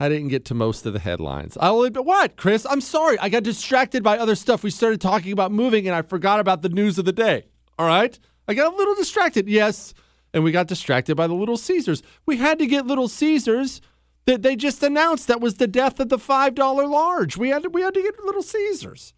I 0.00 0.08
didn't 0.08 0.28
get 0.28 0.44
to 0.46 0.54
most 0.54 0.86
of 0.86 0.92
the 0.92 0.98
headlines. 0.98 1.56
Oh, 1.56 1.60
I 1.60 1.68
only, 1.68 1.90
but 1.90 2.04
what, 2.04 2.36
Chris? 2.36 2.66
I'm 2.68 2.80
sorry. 2.80 3.16
I 3.20 3.28
got 3.28 3.44
distracted 3.44 4.02
by 4.02 4.18
other 4.18 4.34
stuff. 4.34 4.64
We 4.64 4.70
started 4.70 5.00
talking 5.00 5.30
about 5.32 5.52
moving, 5.52 5.86
and 5.86 5.94
I 5.94 6.02
forgot 6.02 6.40
about 6.40 6.62
the 6.62 6.68
news 6.68 6.98
of 6.98 7.04
the 7.04 7.12
day. 7.12 7.44
All 7.78 7.86
right, 7.86 8.18
I 8.48 8.54
got 8.54 8.74
a 8.74 8.76
little 8.76 8.96
distracted. 8.96 9.48
Yes, 9.48 9.94
and 10.34 10.42
we 10.42 10.50
got 10.50 10.66
distracted 10.66 11.14
by 11.14 11.28
the 11.28 11.34
Little 11.34 11.56
Caesars. 11.56 12.02
We 12.26 12.38
had 12.38 12.58
to 12.58 12.66
get 12.66 12.86
Little 12.86 13.08
Caesars. 13.08 13.80
That 14.26 14.42
they 14.42 14.56
just 14.56 14.82
announced 14.82 15.28
that 15.28 15.40
was 15.40 15.54
the 15.54 15.68
death 15.68 16.00
of 16.00 16.08
the 16.08 16.18
five 16.18 16.54
dollar 16.54 16.86
large. 16.86 17.36
We 17.36 17.50
had 17.50 17.62
to, 17.62 17.68
we 17.68 17.82
had 17.82 17.94
to 17.94 18.02
get 18.02 18.24
Little 18.24 18.42
Caesars. 18.42 19.14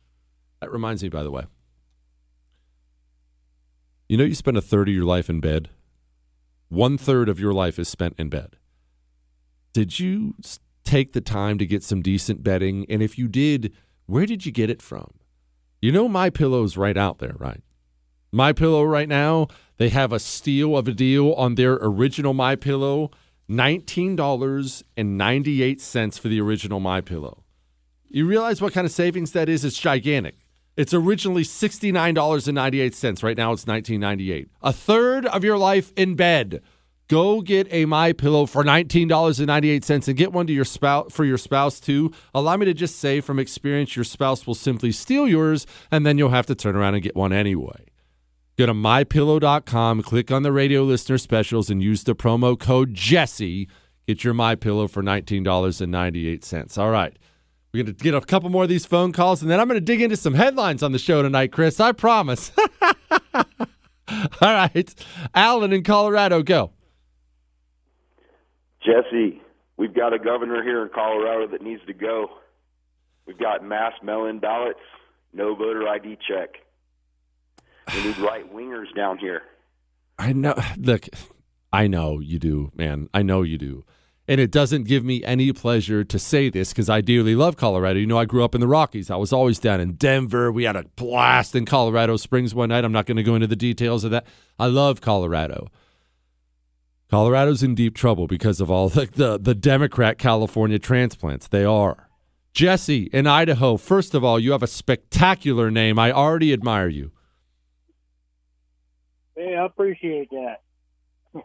That 0.60 0.72
reminds 0.72 1.02
me, 1.02 1.08
by 1.08 1.22
the 1.22 1.30
way. 1.30 1.44
You 4.08 4.16
know, 4.16 4.24
you 4.24 4.34
spend 4.34 4.56
a 4.56 4.62
third 4.62 4.88
of 4.88 4.94
your 4.94 5.04
life 5.04 5.28
in 5.28 5.40
bed. 5.40 5.68
One 6.68 6.96
third 6.96 7.28
of 7.28 7.40
your 7.40 7.52
life 7.52 7.78
is 7.78 7.88
spent 7.88 8.14
in 8.18 8.28
bed. 8.28 8.56
Did 9.72 9.98
you 9.98 10.34
take 10.84 11.12
the 11.12 11.20
time 11.20 11.58
to 11.58 11.66
get 11.66 11.82
some 11.82 12.02
decent 12.02 12.42
bedding? 12.42 12.86
And 12.88 13.02
if 13.02 13.18
you 13.18 13.28
did, 13.28 13.72
where 14.06 14.26
did 14.26 14.46
you 14.46 14.52
get 14.52 14.70
it 14.70 14.80
from? 14.80 15.10
You 15.82 15.92
know, 15.92 16.08
my 16.08 16.30
pillow's 16.30 16.76
right 16.76 16.96
out 16.96 17.18
there, 17.18 17.34
right? 17.38 17.62
My 18.32 18.52
pillow 18.52 18.84
right 18.84 19.08
now, 19.08 19.48
they 19.76 19.88
have 19.90 20.12
a 20.12 20.18
steal 20.18 20.76
of 20.76 20.88
a 20.88 20.92
deal 20.92 21.32
on 21.34 21.54
their 21.54 21.74
original 21.74 22.34
My 22.34 22.56
Pillow, 22.56 23.10
$19.98 23.48 26.18
for 26.18 26.28
the 26.28 26.40
original 26.40 26.80
My 26.80 27.00
Pillow. 27.00 27.44
You 28.08 28.26
realize 28.26 28.60
what 28.60 28.72
kind 28.72 28.84
of 28.84 28.92
savings 28.92 29.30
that 29.32 29.48
is? 29.48 29.64
It's 29.64 29.78
gigantic. 29.78 30.34
It's 30.76 30.92
originally 30.92 31.42
$69.98. 31.42 33.22
Right 33.22 33.36
now 33.36 33.52
it's 33.52 33.64
$19.98. 33.64 34.48
A 34.62 34.72
third 34.72 35.26
of 35.26 35.42
your 35.42 35.56
life 35.56 35.92
in 35.96 36.14
bed. 36.14 36.62
Go 37.08 37.40
get 37.40 37.68
a 37.70 37.84
My 37.84 38.12
Pillow 38.12 38.46
for 38.46 38.64
$19.98 38.64 40.08
and 40.08 40.16
get 40.16 40.32
one 40.32 40.46
to 40.48 40.52
your 40.52 40.64
spouse 40.64 41.12
for 41.12 41.24
your 41.24 41.38
spouse 41.38 41.78
too. 41.78 42.12
Allow 42.34 42.56
me 42.56 42.66
to 42.66 42.74
just 42.74 42.98
say 42.98 43.20
from 43.20 43.38
experience 43.38 43.94
your 43.94 44.04
spouse 44.04 44.46
will 44.46 44.56
simply 44.56 44.90
steal 44.90 45.28
yours 45.28 45.66
and 45.90 46.04
then 46.04 46.18
you'll 46.18 46.30
have 46.30 46.46
to 46.46 46.54
turn 46.54 46.74
around 46.74 46.94
and 46.94 47.02
get 47.04 47.14
one 47.14 47.32
anyway. 47.32 47.86
Go 48.58 48.66
to 48.66 48.74
mypillow.com, 48.74 50.02
click 50.02 50.32
on 50.32 50.42
the 50.42 50.50
radio 50.50 50.82
listener 50.82 51.18
specials 51.18 51.70
and 51.70 51.82
use 51.82 52.02
the 52.04 52.16
promo 52.16 52.58
code 52.58 52.92
Jesse. 52.92 53.68
Get 54.06 54.24
your 54.24 54.34
My 54.34 54.54
Pillow 54.54 54.88
for 54.88 55.02
$19.98. 55.02 56.78
All 56.78 56.90
right. 56.90 57.16
We're 57.72 57.84
going 57.84 57.94
to 57.94 58.04
get 58.04 58.14
a 58.14 58.20
couple 58.20 58.48
more 58.48 58.62
of 58.62 58.68
these 58.68 58.86
phone 58.86 59.12
calls 59.12 59.42
and 59.42 59.50
then 59.50 59.60
I'm 59.60 59.68
going 59.68 59.78
to 59.78 59.84
dig 59.84 60.00
into 60.00 60.16
some 60.16 60.34
headlines 60.34 60.82
on 60.82 60.92
the 60.92 60.98
show 60.98 61.22
tonight, 61.22 61.52
Chris. 61.52 61.78
I 61.80 61.92
promise. 61.92 62.52
All 64.08 64.24
right. 64.40 64.94
Alan 65.34 65.72
in 65.72 65.82
Colorado, 65.82 66.42
go. 66.42 66.72
Jesse, 68.84 69.42
we've 69.76 69.94
got 69.94 70.12
a 70.12 70.18
governor 70.18 70.62
here 70.62 70.82
in 70.82 70.90
Colorado 70.94 71.48
that 71.48 71.60
needs 71.60 71.82
to 71.86 71.92
go. 71.92 72.28
We've 73.26 73.38
got 73.38 73.64
mass 73.64 73.92
mail-in 74.02 74.38
ballots, 74.38 74.78
no 75.32 75.54
voter 75.54 75.88
ID 75.88 76.18
check. 76.28 76.50
We 77.92 78.04
need 78.04 78.18
right 78.18 78.52
wingers 78.52 78.94
down 78.94 79.18
here. 79.18 79.42
I 80.18 80.32
know. 80.32 80.54
Look, 80.78 81.08
I 81.72 81.88
know 81.88 82.20
you 82.20 82.38
do, 82.38 82.70
man. 82.74 83.08
I 83.12 83.22
know 83.22 83.42
you 83.42 83.58
do. 83.58 83.84
And 84.28 84.40
it 84.40 84.50
doesn't 84.50 84.84
give 84.84 85.04
me 85.04 85.22
any 85.24 85.52
pleasure 85.52 86.02
to 86.02 86.18
say 86.18 86.50
this 86.50 86.70
because 86.70 86.90
I 86.90 87.00
dearly 87.00 87.36
love 87.36 87.56
Colorado. 87.56 88.00
You 88.00 88.06
know, 88.06 88.18
I 88.18 88.24
grew 88.24 88.44
up 88.44 88.56
in 88.56 88.60
the 88.60 88.66
Rockies. 88.66 89.10
I 89.10 89.16
was 89.16 89.32
always 89.32 89.60
down 89.60 89.80
in 89.80 89.92
Denver. 89.92 90.50
We 90.50 90.64
had 90.64 90.74
a 90.74 90.84
blast 90.96 91.54
in 91.54 91.64
Colorado 91.64 92.16
Springs 92.16 92.54
one 92.54 92.70
night. 92.70 92.84
I'm 92.84 92.92
not 92.92 93.06
going 93.06 93.18
to 93.18 93.22
go 93.22 93.36
into 93.36 93.46
the 93.46 93.54
details 93.54 94.02
of 94.02 94.10
that. 94.10 94.26
I 94.58 94.66
love 94.66 95.00
Colorado. 95.00 95.68
Colorado's 97.08 97.62
in 97.62 97.76
deep 97.76 97.94
trouble 97.94 98.26
because 98.26 98.60
of 98.60 98.68
all 98.68 98.88
the, 98.88 99.06
the, 99.06 99.38
the 99.38 99.54
Democrat 99.54 100.18
California 100.18 100.78
transplants. 100.78 101.46
They 101.46 101.64
are. 101.64 102.08
Jesse 102.52 103.10
in 103.12 103.26
Idaho, 103.26 103.76
first 103.76 104.14
of 104.14 104.24
all, 104.24 104.40
you 104.40 104.52
have 104.52 104.62
a 104.62 104.66
spectacular 104.66 105.70
name. 105.70 105.98
I 105.98 106.10
already 106.10 106.52
admire 106.52 106.88
you. 106.88 107.12
Hey, 109.36 109.54
I 109.54 109.66
appreciate 109.66 110.30
that. 110.30 110.62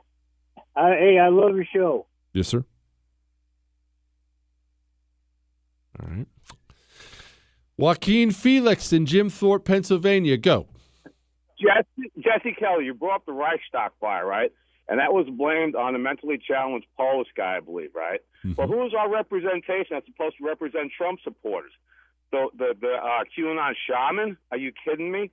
I, 0.76 0.92
hey, 0.92 1.20
I 1.20 1.28
love 1.28 1.56
your 1.56 1.66
show. 1.72 2.08
Yes, 2.34 2.48
sir. 2.48 2.64
All 6.02 6.10
right. 6.10 6.28
Joaquin 7.78 8.32
Felix 8.32 8.94
in 8.94 9.06
Jim 9.06 9.30
Thorpe, 9.30 9.66
Pennsylvania. 9.66 10.38
Go. 10.38 10.68
Jesse, 11.60 12.12
Jesse 12.20 12.56
Kelly, 12.58 12.86
you 12.86 12.94
brought 12.94 13.18
up 13.18 13.26
the 13.26 13.34
Reichstag 13.34 13.92
fire, 14.00 14.26
right? 14.26 14.52
And 14.88 15.00
that 15.00 15.14
was 15.14 15.28
blamed 15.30 15.76
on 15.76 15.96
a 15.96 16.00
mentally 16.00 16.38
challenged 16.38 16.88
Polish 16.98 17.30
guy, 17.36 17.58
I 17.58 17.60
believe, 17.60 17.92
right? 17.96 18.20
Mm-hmm. 18.46 18.56
Well, 18.58 18.68
who 18.68 18.86
is 18.86 18.94
our 18.98 19.10
representation 19.10 19.92
that's 19.92 20.06
supposed 20.06 20.38
to 20.38 20.46
represent 20.46 20.92
Trump 20.98 21.20
supporters? 21.24 21.72
The 22.32 22.48
the 22.58 22.76
the 22.80 22.94
uh, 22.94 23.24
QAnon 23.38 23.74
shaman? 23.88 24.38
Are 24.52 24.58
you 24.58 24.72
kidding 24.86 25.12
me? 25.12 25.32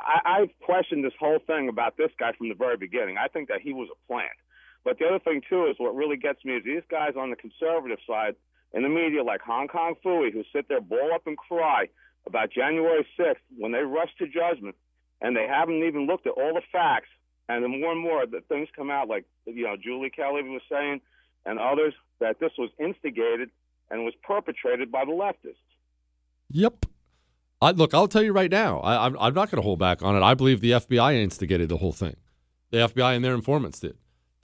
I, 0.00 0.40
I've 0.40 0.50
questioned 0.60 1.04
this 1.04 1.12
whole 1.18 1.38
thing 1.46 1.68
about 1.68 1.96
this 1.96 2.10
guy 2.18 2.32
from 2.36 2.48
the 2.48 2.54
very 2.54 2.76
beginning. 2.76 3.16
I 3.16 3.28
think 3.28 3.48
that 3.48 3.60
he 3.60 3.72
was 3.72 3.88
a 3.92 4.12
plant. 4.12 4.36
But 4.84 4.98
the 4.98 5.06
other 5.06 5.18
thing 5.18 5.42
too 5.48 5.66
is 5.66 5.76
what 5.78 5.94
really 5.94 6.16
gets 6.16 6.44
me 6.44 6.54
is 6.54 6.64
these 6.64 6.86
guys 6.90 7.14
on 7.18 7.30
the 7.30 7.36
conservative 7.36 7.98
side 8.06 8.36
in 8.76 8.82
the 8.82 8.88
media, 8.90 9.24
like 9.24 9.40
Hong 9.40 9.68
Kong 9.68 9.94
Phooey, 10.04 10.32
who 10.32 10.44
sit 10.52 10.68
there, 10.68 10.82
ball 10.82 11.14
up 11.14 11.26
and 11.26 11.36
cry 11.36 11.88
about 12.26 12.50
January 12.52 13.06
6th 13.18 13.36
when 13.56 13.72
they 13.72 13.78
rush 13.78 14.10
to 14.18 14.28
judgment, 14.28 14.76
and 15.22 15.34
they 15.34 15.46
haven't 15.48 15.82
even 15.82 16.06
looked 16.06 16.26
at 16.26 16.34
all 16.34 16.52
the 16.52 16.60
facts. 16.70 17.08
And 17.48 17.64
the 17.64 17.68
more 17.68 17.92
and 17.92 18.00
more 18.00 18.26
that 18.26 18.48
things 18.48 18.68
come 18.76 18.90
out, 18.90 19.08
like 19.08 19.24
you 19.46 19.64
know 19.64 19.76
Julie 19.82 20.10
Kelly 20.10 20.42
was 20.42 20.60
saying, 20.70 21.00
and 21.46 21.58
others, 21.58 21.94
that 22.18 22.38
this 22.38 22.50
was 22.58 22.70
instigated 22.78 23.50
and 23.90 24.04
was 24.04 24.14
perpetrated 24.22 24.92
by 24.92 25.04
the 25.04 25.12
leftists. 25.12 25.54
Yep. 26.50 26.86
I, 27.62 27.70
look, 27.70 27.94
I'll 27.94 28.08
tell 28.08 28.22
you 28.22 28.32
right 28.32 28.50
now, 28.50 28.80
I, 28.80 29.06
I'm 29.06 29.32
not 29.32 29.50
going 29.50 29.56
to 29.56 29.62
hold 29.62 29.78
back 29.78 30.02
on 30.02 30.16
it. 30.16 30.22
I 30.22 30.34
believe 30.34 30.60
the 30.60 30.72
FBI 30.72 31.14
instigated 31.22 31.68
the 31.68 31.78
whole 31.78 31.92
thing. 31.92 32.16
The 32.70 32.78
FBI 32.78 33.16
and 33.16 33.24
their 33.24 33.34
informants 33.34 33.80
did. 33.80 33.96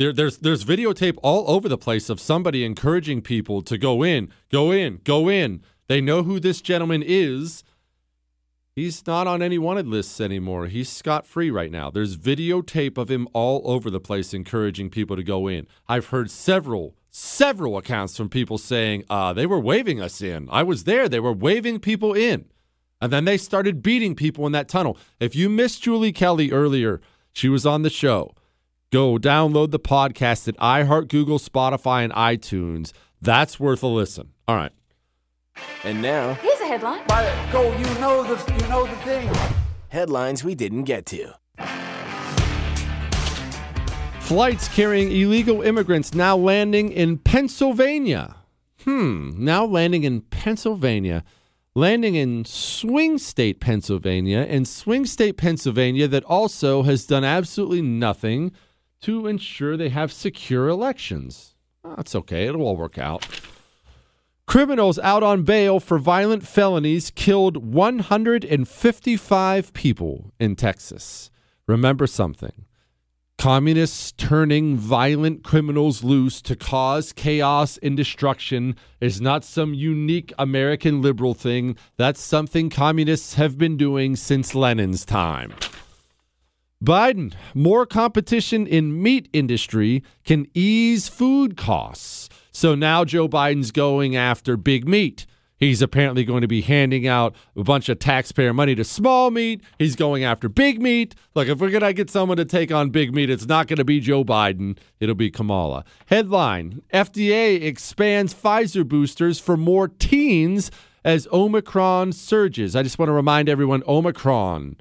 There, 0.03 0.13
there's 0.13 0.39
there's 0.39 0.65
videotape 0.65 1.17
all 1.23 1.49
over 1.49 1.69
the 1.69 1.79
place 1.79 2.11
of 2.11 2.19
somebody 2.19 2.65
encouraging 2.65 3.23
people 3.23 3.63
to 3.63 3.79
go 3.79 4.03
in, 4.03 4.33
go 4.51 4.73
in, 4.73 5.01
go 5.05 5.31
in. 5.31 5.63
They 5.87 6.01
know 6.01 6.25
who 6.25 6.41
this 6.41 6.61
gentleman 6.61 7.05
is. 7.07 7.63
He's 8.75 9.07
not 9.07 9.29
on 9.29 9.43
any 9.43 9.59
wanted 9.59 9.87
lists 9.87 10.21
anymore. 10.21 10.67
He's 10.67 10.89
scot 10.89 11.25
free 11.25 11.53
right 11.53 11.71
now. 11.71 11.89
There's 11.89 12.17
videotape 12.17 12.99
of 12.99 13.13
him 13.13 13.29
all 13.33 13.63
over 13.65 13.91
the 13.91 14.01
place 14.01 14.35
encouraging 14.35 14.91
people 14.91 15.15
to 15.15 15.23
go 15.23 15.47
in. 15.47 15.69
I've 15.89 16.07
heard 16.07 16.33
several, 16.33 16.97
several 17.09 17.79
accounts 17.79 18.17
from 18.17 18.29
people 18.29 18.59
saying 18.59 19.05
uh, 19.09 19.33
they 19.33 19.47
were 19.47 19.61
waving 19.61 20.01
us 20.01 20.21
in. 20.21 20.49
I 20.51 20.65
was 20.65 20.83
there. 20.83 21.09
They 21.09 21.21
were 21.21 21.33
waving 21.33 21.79
people 21.79 22.13
in. 22.13 22.47
And 23.01 23.13
then 23.13 23.25
they 23.25 23.37
started 23.37 23.85
beating 23.85 24.17
people 24.17 24.47
in 24.47 24.53
that 24.53 24.69
tunnel. 24.69 24.99
If 25.21 25.37
you 25.37 25.49
missed 25.49 25.85
Julie 25.85 26.13
Kelly 26.13 26.51
earlier, 26.51 27.01
she 27.33 27.49
was 27.49 27.65
on 27.65 27.83
the 27.83 27.91
show. 27.91 28.35
Go 28.93 29.17
download 29.17 29.71
the 29.71 29.81
podcast 29.81 30.47
at 30.49 30.57
iHeart, 30.59 31.09
Google, 31.09 31.39
Spotify, 31.39 32.05
and 32.05 32.13
iTunes. 32.13 32.93
That's 33.23 33.59
worth 33.59 33.83
a 33.83 33.87
listen. 33.87 34.35
All 34.47 34.55
right. 34.55 34.73
And 35.83 36.03
now, 36.03 36.35
Here's 36.35 36.61
a 36.61 36.67
headline. 36.67 37.01
go, 37.51 37.75
you 37.79 37.85
know 38.01 38.23
the 38.23 38.53
you 38.53 38.69
know 38.69 38.87
the 38.87 38.97
thing. 38.97 39.31
Headlines 39.89 40.45
we 40.45 40.55
didn't 40.55 40.85
get 40.85 41.07
to. 41.07 41.33
Flights 44.21 44.69
carrying 44.69 45.11
illegal 45.11 45.63
immigrants 45.63 46.13
now 46.13 46.37
landing 46.37 46.93
in 46.93 47.17
Pennsylvania. 47.17 48.37
Hmm, 48.85 49.31
now 49.43 49.65
landing 49.65 50.05
in 50.05 50.21
Pennsylvania. 50.21 51.25
landing 51.75 52.15
in 52.15 52.45
swing 52.45 53.17
state 53.17 53.59
Pennsylvania, 53.59 54.47
and 54.51 54.69
swing 54.69 55.07
state 55.07 55.39
Pennsylvania 55.39 56.07
that 56.09 56.25
also 56.25 56.83
has 56.83 57.07
done 57.07 57.25
absolutely 57.25 57.81
nothing 57.81 58.53
to 59.03 59.27
ensure 59.27 59.77
they 59.77 59.91
have 59.91 60.11
secure 60.13 60.69
elections. 60.69 61.55
Ah, 61.85 61.97
that's 61.97 62.15
okay, 62.15 62.47
it'll 62.47 62.63
all 62.63 62.77
work 62.77 62.97
out. 62.99 63.27
Criminals 64.47 64.99
out 64.99 65.23
on 65.23 65.45
bail 65.45 65.79
for 65.81 65.99
violent 65.99 66.47
felonies 66.47 67.11
killed 67.11 67.59
155 67.59 69.73
people 69.73 70.33
in 70.39 70.57
Texas. 70.57 71.31
Remember 71.67 72.07
something 72.07 72.67
communists 73.43 74.13
turning 74.13 74.77
violent 74.77 75.43
criminals 75.43 76.05
loose 76.05 76.41
to 76.41 76.55
cause 76.55 77.13
chaos 77.13 77.77
and 77.79 77.97
destruction 77.97 78.77
is 79.01 79.21
not 79.21 79.43
some 79.43 79.75
unique 79.75 80.33
American 80.39 81.03
liberal 81.03 81.35
thing. 81.35 81.77
That's 81.97 82.21
something 82.21 82.71
communists 82.71 83.35
have 83.35 83.59
been 83.59 83.77
doing 83.77 84.15
since 84.15 84.55
Lenin's 84.55 85.05
time. 85.05 85.53
Biden, 86.83 87.33
more 87.55 87.87
competition 87.87 88.67
in 88.67 89.01
meat 89.01 89.29
industry 89.33 90.03
can 90.25 90.49
ease 90.53 91.09
food 91.09 91.57
costs. 91.57 92.29
So 92.51 92.75
now 92.75 93.05
Joe 93.05 93.29
Biden's 93.29 93.71
going 93.71 94.17
after 94.17 94.57
big 94.57 94.89
meat. 94.89 95.25
He's 95.57 95.81
apparently 95.81 96.25
going 96.25 96.41
to 96.41 96.49
be 96.49 96.61
handing 96.61 97.07
out 97.07 97.37
a 97.55 97.63
bunch 97.63 97.89
of 97.89 98.01
taxpayer 98.01 98.53
money 98.53 98.75
to 98.75 98.83
small 98.83 99.31
meat. 99.31 99.63
He's 99.79 99.95
going 99.95 100.25
after 100.25 100.49
big 100.49 100.83
meat. 100.83 101.15
Look, 101.37 101.47
if 101.47 101.61
we're 101.61 101.71
going 101.71 101.83
to 101.83 101.93
get 101.93 102.11
someone 102.11 102.37
to 102.39 102.45
take 102.45 102.73
on 102.73 102.91
big 102.91 103.15
meat, 103.15 103.31
it's 103.31 103.47
not 103.47 103.69
going 103.69 103.77
to 103.77 103.85
be 103.85 104.01
Joe 104.01 104.25
Biden. 104.25 104.77
It'll 104.99 105.15
be 105.15 105.31
Kamala. 105.31 105.85
Headline 106.07 106.83
FDA 106.93 107.63
expands 107.63 108.35
Pfizer 108.35 108.85
boosters 108.85 109.39
for 109.39 109.57
more 109.57 109.87
teens 109.87 110.73
as 111.05 111.29
Omicron 111.33 112.11
surges. 112.11 112.75
I 112.75 112.83
just 112.83 112.99
want 112.99 113.09
to 113.09 113.15
remind 113.15 113.49
everyone 113.49 113.85
Omicron. 113.87 114.79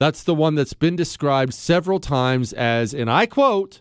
That's 0.00 0.22
the 0.24 0.34
one 0.34 0.54
that's 0.54 0.72
been 0.72 0.96
described 0.96 1.54
several 1.54 2.00
times 2.00 2.52
as, 2.52 2.92
and 2.92 3.10
I 3.10 3.26
quote, 3.26 3.80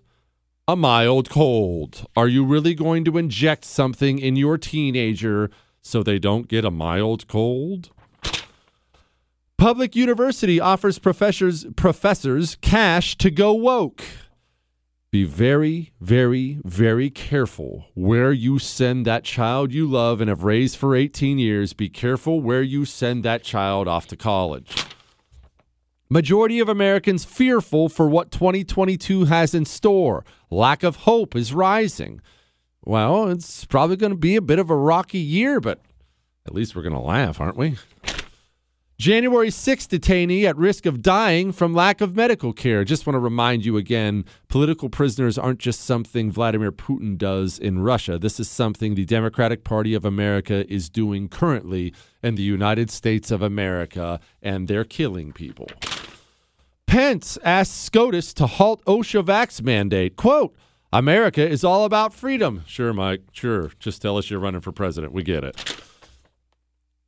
a 0.68 0.76
mild 0.76 1.30
cold. 1.30 2.06
Are 2.16 2.28
you 2.28 2.46
really 2.46 2.76
going 2.76 3.04
to 3.06 3.18
inject 3.18 3.66
something 3.66 4.20
in 4.20 4.36
your 4.36 4.58
teenager 4.58 5.50
so 5.82 6.04
they 6.04 6.20
don't 6.20 6.48
get 6.48 6.64
a 6.64 6.72
mild 6.72 7.28
cold? 7.28 7.90
Public 9.58 9.96
university 9.96 10.60
offers 10.60 11.00
professors 11.00 11.66
professors 11.76 12.58
cash 12.62 13.18
to 13.18 13.32
go 13.32 13.54
woke. 13.54 14.04
Be 15.12 15.24
very, 15.26 15.94
very, 16.02 16.60
very 16.66 17.10
careful 17.10 17.86
where 17.94 18.32
you 18.32 18.58
send 18.58 19.06
that 19.06 19.24
child 19.24 19.72
you 19.72 19.88
love 19.88 20.22
and 20.22 20.30
have 20.30 20.44
raised 20.44 20.76
for 20.76 20.96
18 20.96 21.38
years. 21.38 21.74
Be 21.74 21.88
careful 21.88 22.42
where 22.42 22.64
you 22.64 22.84
send 22.84 23.24
that 23.24 23.44
child 23.44 23.88
off 23.88 24.08
to 24.08 24.18
college. 24.18 24.76
Majority 26.14 26.60
of 26.60 26.70
Americans 26.70 27.26
fearful 27.26 27.90
for 27.90 28.08
what 28.08 28.30
2022 28.30 29.26
has 29.26 29.56
in 29.56 29.66
store. 29.66 30.24
Lack 30.52 30.84
of 30.84 30.98
hope 30.98 31.36
is 31.36 31.56
rising. 31.56 32.22
Well, 32.86 33.30
it's 33.30 33.66
probably 33.66 33.96
going 33.96 34.12
to 34.12 34.16
be 34.16 34.36
a 34.36 34.42
bit 34.42 34.60
of 34.60 34.70
a 34.70 34.76
rocky 34.76 35.18
year, 35.18 35.60
but 35.60 35.82
at 36.46 36.54
least 36.54 36.76
we're 36.76 36.84
going 36.84 36.94
to 36.94 37.00
laugh, 37.00 37.42
aren't 37.42 37.58
we? 37.58 37.78
January 39.00 39.50
6th 39.50 39.88
detainee 39.88 40.44
at 40.44 40.56
risk 40.56 40.86
of 40.86 41.02
dying 41.02 41.52
from 41.52 41.74
lack 41.74 42.00
of 42.00 42.16
medical 42.16 42.54
care. 42.54 42.84
Just 42.84 43.08
want 43.08 43.16
to 43.16 43.20
remind 43.20 43.66
you 43.66 43.76
again 43.76 44.24
political 44.50 44.90
prisoners 44.90 45.40
aren't 45.40 45.58
just 45.58 45.82
something 45.82 46.32
Vladimir 46.32 46.72
Putin 46.72 47.18
does 47.18 47.58
in 47.58 47.80
Russia. 47.80 48.20
This 48.20 48.40
is 48.40 48.48
something 48.48 48.94
the 48.94 49.04
Democratic 49.04 49.64
Party 49.64 49.96
of 49.96 50.06
America 50.06 50.72
is 50.72 50.92
doing 50.92 51.28
currently 51.28 51.92
in 52.22 52.36
the 52.36 52.44
United 52.44 52.92
States 52.92 53.32
of 53.32 53.42
America, 53.42 54.20
and 54.44 54.68
they're 54.68 54.86
killing 54.86 55.34
people. 55.34 55.68
Pence 56.94 57.40
asked 57.44 57.86
SCOTUS 57.86 58.36
to 58.36 58.46
halt 58.46 58.86
OSHA 58.86 59.26
vax 59.26 59.64
mandate. 59.64 60.16
Quote, 60.16 60.56
America 60.92 61.42
is 61.42 61.64
all 61.64 61.86
about 61.86 62.14
freedom. 62.14 62.62
Sure, 62.68 62.94
Mike. 62.94 63.22
Sure. 63.32 63.72
Just 63.80 64.00
tell 64.00 64.16
us 64.16 64.30
you're 64.30 64.40
running 64.40 64.62
for 64.62 64.72
president. 64.72 65.12
We 65.12 65.24
get 65.24 65.44
it. 65.44 65.56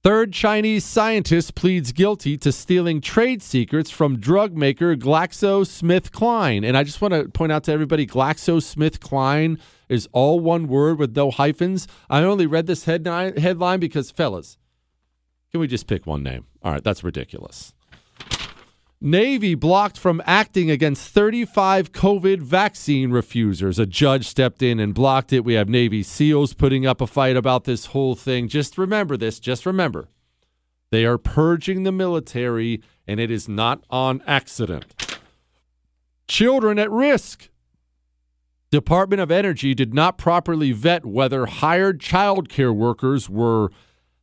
Third 0.01 0.33
Chinese 0.33 0.83
scientist 0.83 1.53
pleads 1.53 1.91
guilty 1.91 2.35
to 2.35 2.51
stealing 2.51 2.99
trade 2.99 3.43
secrets 3.43 3.91
from 3.91 4.19
drug 4.19 4.57
maker 4.57 4.95
GlaxoSmithKline. 4.95 6.67
And 6.67 6.75
I 6.75 6.83
just 6.83 6.99
want 6.99 7.13
to 7.13 7.29
point 7.29 7.51
out 7.51 7.63
to 7.65 7.71
everybody 7.71 8.07
GlaxoSmithKline 8.07 9.59
is 9.87 10.09
all 10.13 10.39
one 10.39 10.67
word 10.67 10.97
with 10.97 11.15
no 11.15 11.29
hyphens. 11.29 11.87
I 12.09 12.23
only 12.23 12.47
read 12.47 12.65
this 12.65 12.85
headline, 12.85 13.37
headline 13.37 13.81
because, 13.81 14.09
fellas, 14.09 14.57
can 15.51 15.59
we 15.59 15.67
just 15.67 15.85
pick 15.85 16.07
one 16.07 16.23
name? 16.23 16.47
All 16.63 16.71
right, 16.71 16.83
that's 16.83 17.03
ridiculous. 17.03 17.74
Navy 19.01 19.55
blocked 19.55 19.97
from 19.97 20.21
acting 20.25 20.71
against 20.71 21.09
35 21.09 21.91
COVID 21.91 22.39
vaccine 22.39 23.11
refusers. 23.11 23.77
A 23.77 23.85
judge 23.85 24.27
stepped 24.27 24.61
in 24.61 24.79
and 24.79 24.93
blocked 24.93 25.33
it. 25.33 25.43
We 25.43 25.55
have 25.55 25.67
Navy 25.69 26.01
SEALs 26.01 26.53
putting 26.53 26.85
up 26.85 27.01
a 27.01 27.07
fight 27.07 27.35
about 27.35 27.65
this 27.65 27.87
whole 27.87 28.15
thing. 28.15 28.47
Just 28.47 28.77
remember 28.77 29.17
this. 29.17 29.39
Just 29.39 29.65
remember. 29.65 30.07
They 30.91 31.05
are 31.05 31.17
purging 31.17 31.83
the 31.83 31.91
military, 31.91 32.81
and 33.05 33.19
it 33.19 33.29
is 33.29 33.49
not 33.49 33.83
on 33.89 34.23
accident. 34.25 35.19
Children 36.27 36.79
at 36.79 36.89
risk. 36.89 37.49
Department 38.71 39.21
of 39.21 39.29
Energy 39.29 39.73
did 39.73 39.93
not 39.93 40.17
properly 40.17 40.71
vet 40.71 41.05
whether 41.05 41.45
hired 41.45 41.99
child 41.99 42.49
care 42.49 42.73
workers 42.73 43.29
were 43.29 43.69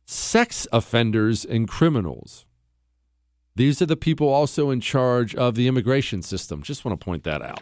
sex 0.05 0.67
offenders 0.71 1.45
and 1.45 1.67
criminals. 1.67 2.45
These 3.55 3.81
are 3.81 3.85
the 3.85 3.95
people 3.95 4.29
also 4.29 4.71
in 4.71 4.81
charge 4.81 5.35
of 5.35 5.55
the 5.55 5.67
immigration 5.67 6.21
system. 6.21 6.63
Just 6.63 6.83
want 6.83 6.99
to 6.99 7.03
point 7.03 7.23
that 7.23 7.41
out. 7.41 7.61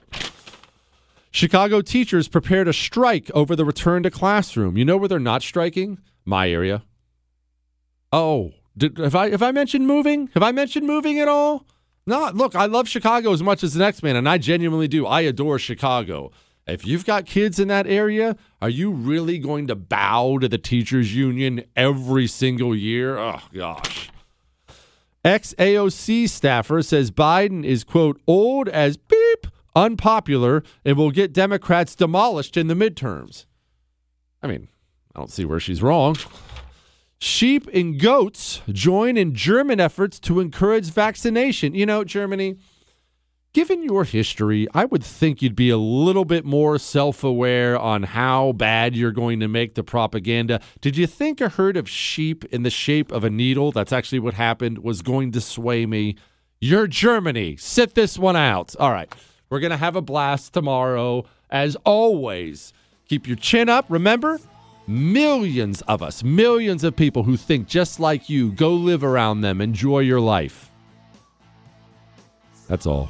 Chicago 1.32 1.82
teachers 1.82 2.28
prepared 2.28 2.68
a 2.68 2.74
strike 2.74 3.32
over 3.34 3.56
the 3.56 3.66
return 3.66 4.04
to 4.04 4.12
classroom. 4.12 4.78
You 4.78 4.86
know 4.86 4.98
where 4.98 5.08
they're 5.08 5.20
not 5.20 5.42
striking? 5.42 6.00
My 6.26 6.50
area. 6.50 6.84
Oh, 8.12 8.52
did, 8.78 8.98
have 8.98 9.16
I 9.16 9.30
have 9.30 9.44
I 9.44 9.52
mentioned 9.52 9.88
moving? 9.88 10.30
Have 10.34 10.44
I 10.44 10.52
mentioned 10.52 10.86
moving 10.86 11.20
at 11.20 11.28
all? 11.28 11.66
No. 12.06 12.30
Look, 12.34 12.56
I 12.56 12.66
love 12.66 12.88
Chicago 12.88 13.32
as 13.32 13.44
much 13.44 13.64
as 13.64 13.74
the 13.74 13.80
next 13.80 14.04
man, 14.04 14.16
and 14.16 14.28
I 14.28 14.38
genuinely 14.38 14.88
do. 14.88 15.06
I 15.06 15.22
adore 15.22 15.60
Chicago. 15.60 16.32
If 16.68 16.86
you've 16.86 17.06
got 17.06 17.26
kids 17.26 17.60
in 17.60 17.70
that 17.70 17.88
area, 17.88 18.38
are 18.62 18.70
you 18.70 18.92
really 18.92 19.40
going 19.40 19.68
to 19.68 19.76
bow 19.76 20.38
to 20.38 20.48
the 20.48 20.58
teachers 20.58 21.16
union 21.16 21.64
every 21.76 22.28
single 22.28 22.76
year? 22.76 23.18
Oh 23.18 23.42
gosh. 23.54 24.10
Ex 25.24 25.54
AOC 25.60 26.28
staffer 26.28 26.82
says 26.82 27.12
Biden 27.12 27.64
is, 27.64 27.84
quote, 27.84 28.20
old 28.26 28.68
as 28.68 28.98
beep, 28.98 29.48
unpopular, 29.76 30.64
and 30.84 30.98
will 30.98 31.12
get 31.12 31.32
Democrats 31.34 31.96
demolished 31.96 32.58
in 32.58 32.68
the 32.68 32.74
midterms. 32.74 33.46
I 34.42 34.48
mean, 34.48 34.68
I 35.16 35.20
don't 35.20 35.30
see 35.30 35.46
where 35.46 35.60
she's 35.60 35.84
wrong. 35.84 36.18
Sheep 37.20 37.68
and 37.72 38.00
goats 38.00 38.62
join 38.70 39.16
in 39.16 39.36
German 39.36 39.80
efforts 39.80 40.20
to 40.22 40.40
encourage 40.40 40.90
vaccination. 40.90 41.76
You 41.76 41.86
know, 41.86 42.04
Germany, 42.04 42.58
given 43.54 43.84
your 43.84 44.04
history, 44.04 44.68
I 44.74 44.86
would 44.86 45.04
think 45.04 45.42
you'd 45.42 45.56
be 45.56 45.70
a 45.70 45.78
little 45.78 46.26
bit 46.26 46.46
more 46.46 46.78
self 46.78 47.24
aware 47.24 47.78
on 47.78 48.04
how 48.04 48.54
bad 48.54 48.96
you're 48.96 49.12
going 49.12 49.40
to 49.40 49.48
make 49.48 49.76
the 49.76 49.84
propaganda. 49.84 50.62
Did 50.80 50.98
you 50.98 51.08
think 51.08 51.42
a 51.42 51.50
herd 51.50 51.78
of 51.78 51.90
sheep 51.90 52.46
in 52.46 52.64
the 52.64 52.70
shape 52.70 53.12
of 53.12 53.24
a 53.24 53.30
needle, 53.30 53.72
that's 53.72 53.92
actually 53.92 54.20
what 54.20 54.36
happened, 54.36 54.80
was 54.80 55.02
going 55.02 55.32
to 55.34 55.42
sway 55.42 55.86
me? 55.86 56.16
You're 56.60 56.88
Germany. 56.88 57.58
Sit 57.58 57.96
this 57.96 58.18
one 58.18 58.36
out. 58.36 58.76
All 58.80 58.92
right. 58.92 59.12
We're 59.50 59.60
going 59.60 59.72
to 59.72 59.78
have 59.78 59.96
a 59.96 60.02
blast 60.02 60.54
tomorrow. 60.54 61.26
As 61.50 61.76
always, 61.84 62.72
keep 63.10 63.28
your 63.28 63.36
chin 63.36 63.68
up. 63.68 63.86
Remember, 63.90 64.40
millions 64.88 65.82
of 65.82 66.02
us, 66.02 66.24
millions 66.24 66.84
of 66.84 66.96
people 66.96 67.24
who 67.24 67.36
think 67.36 67.68
just 67.68 68.00
like 68.00 68.30
you, 68.30 68.52
go 68.52 68.74
live 68.74 69.04
around 69.04 69.42
them, 69.42 69.60
enjoy 69.60 70.00
your 70.00 70.22
life. 70.22 70.72
That's 72.68 72.86
all. 72.86 73.10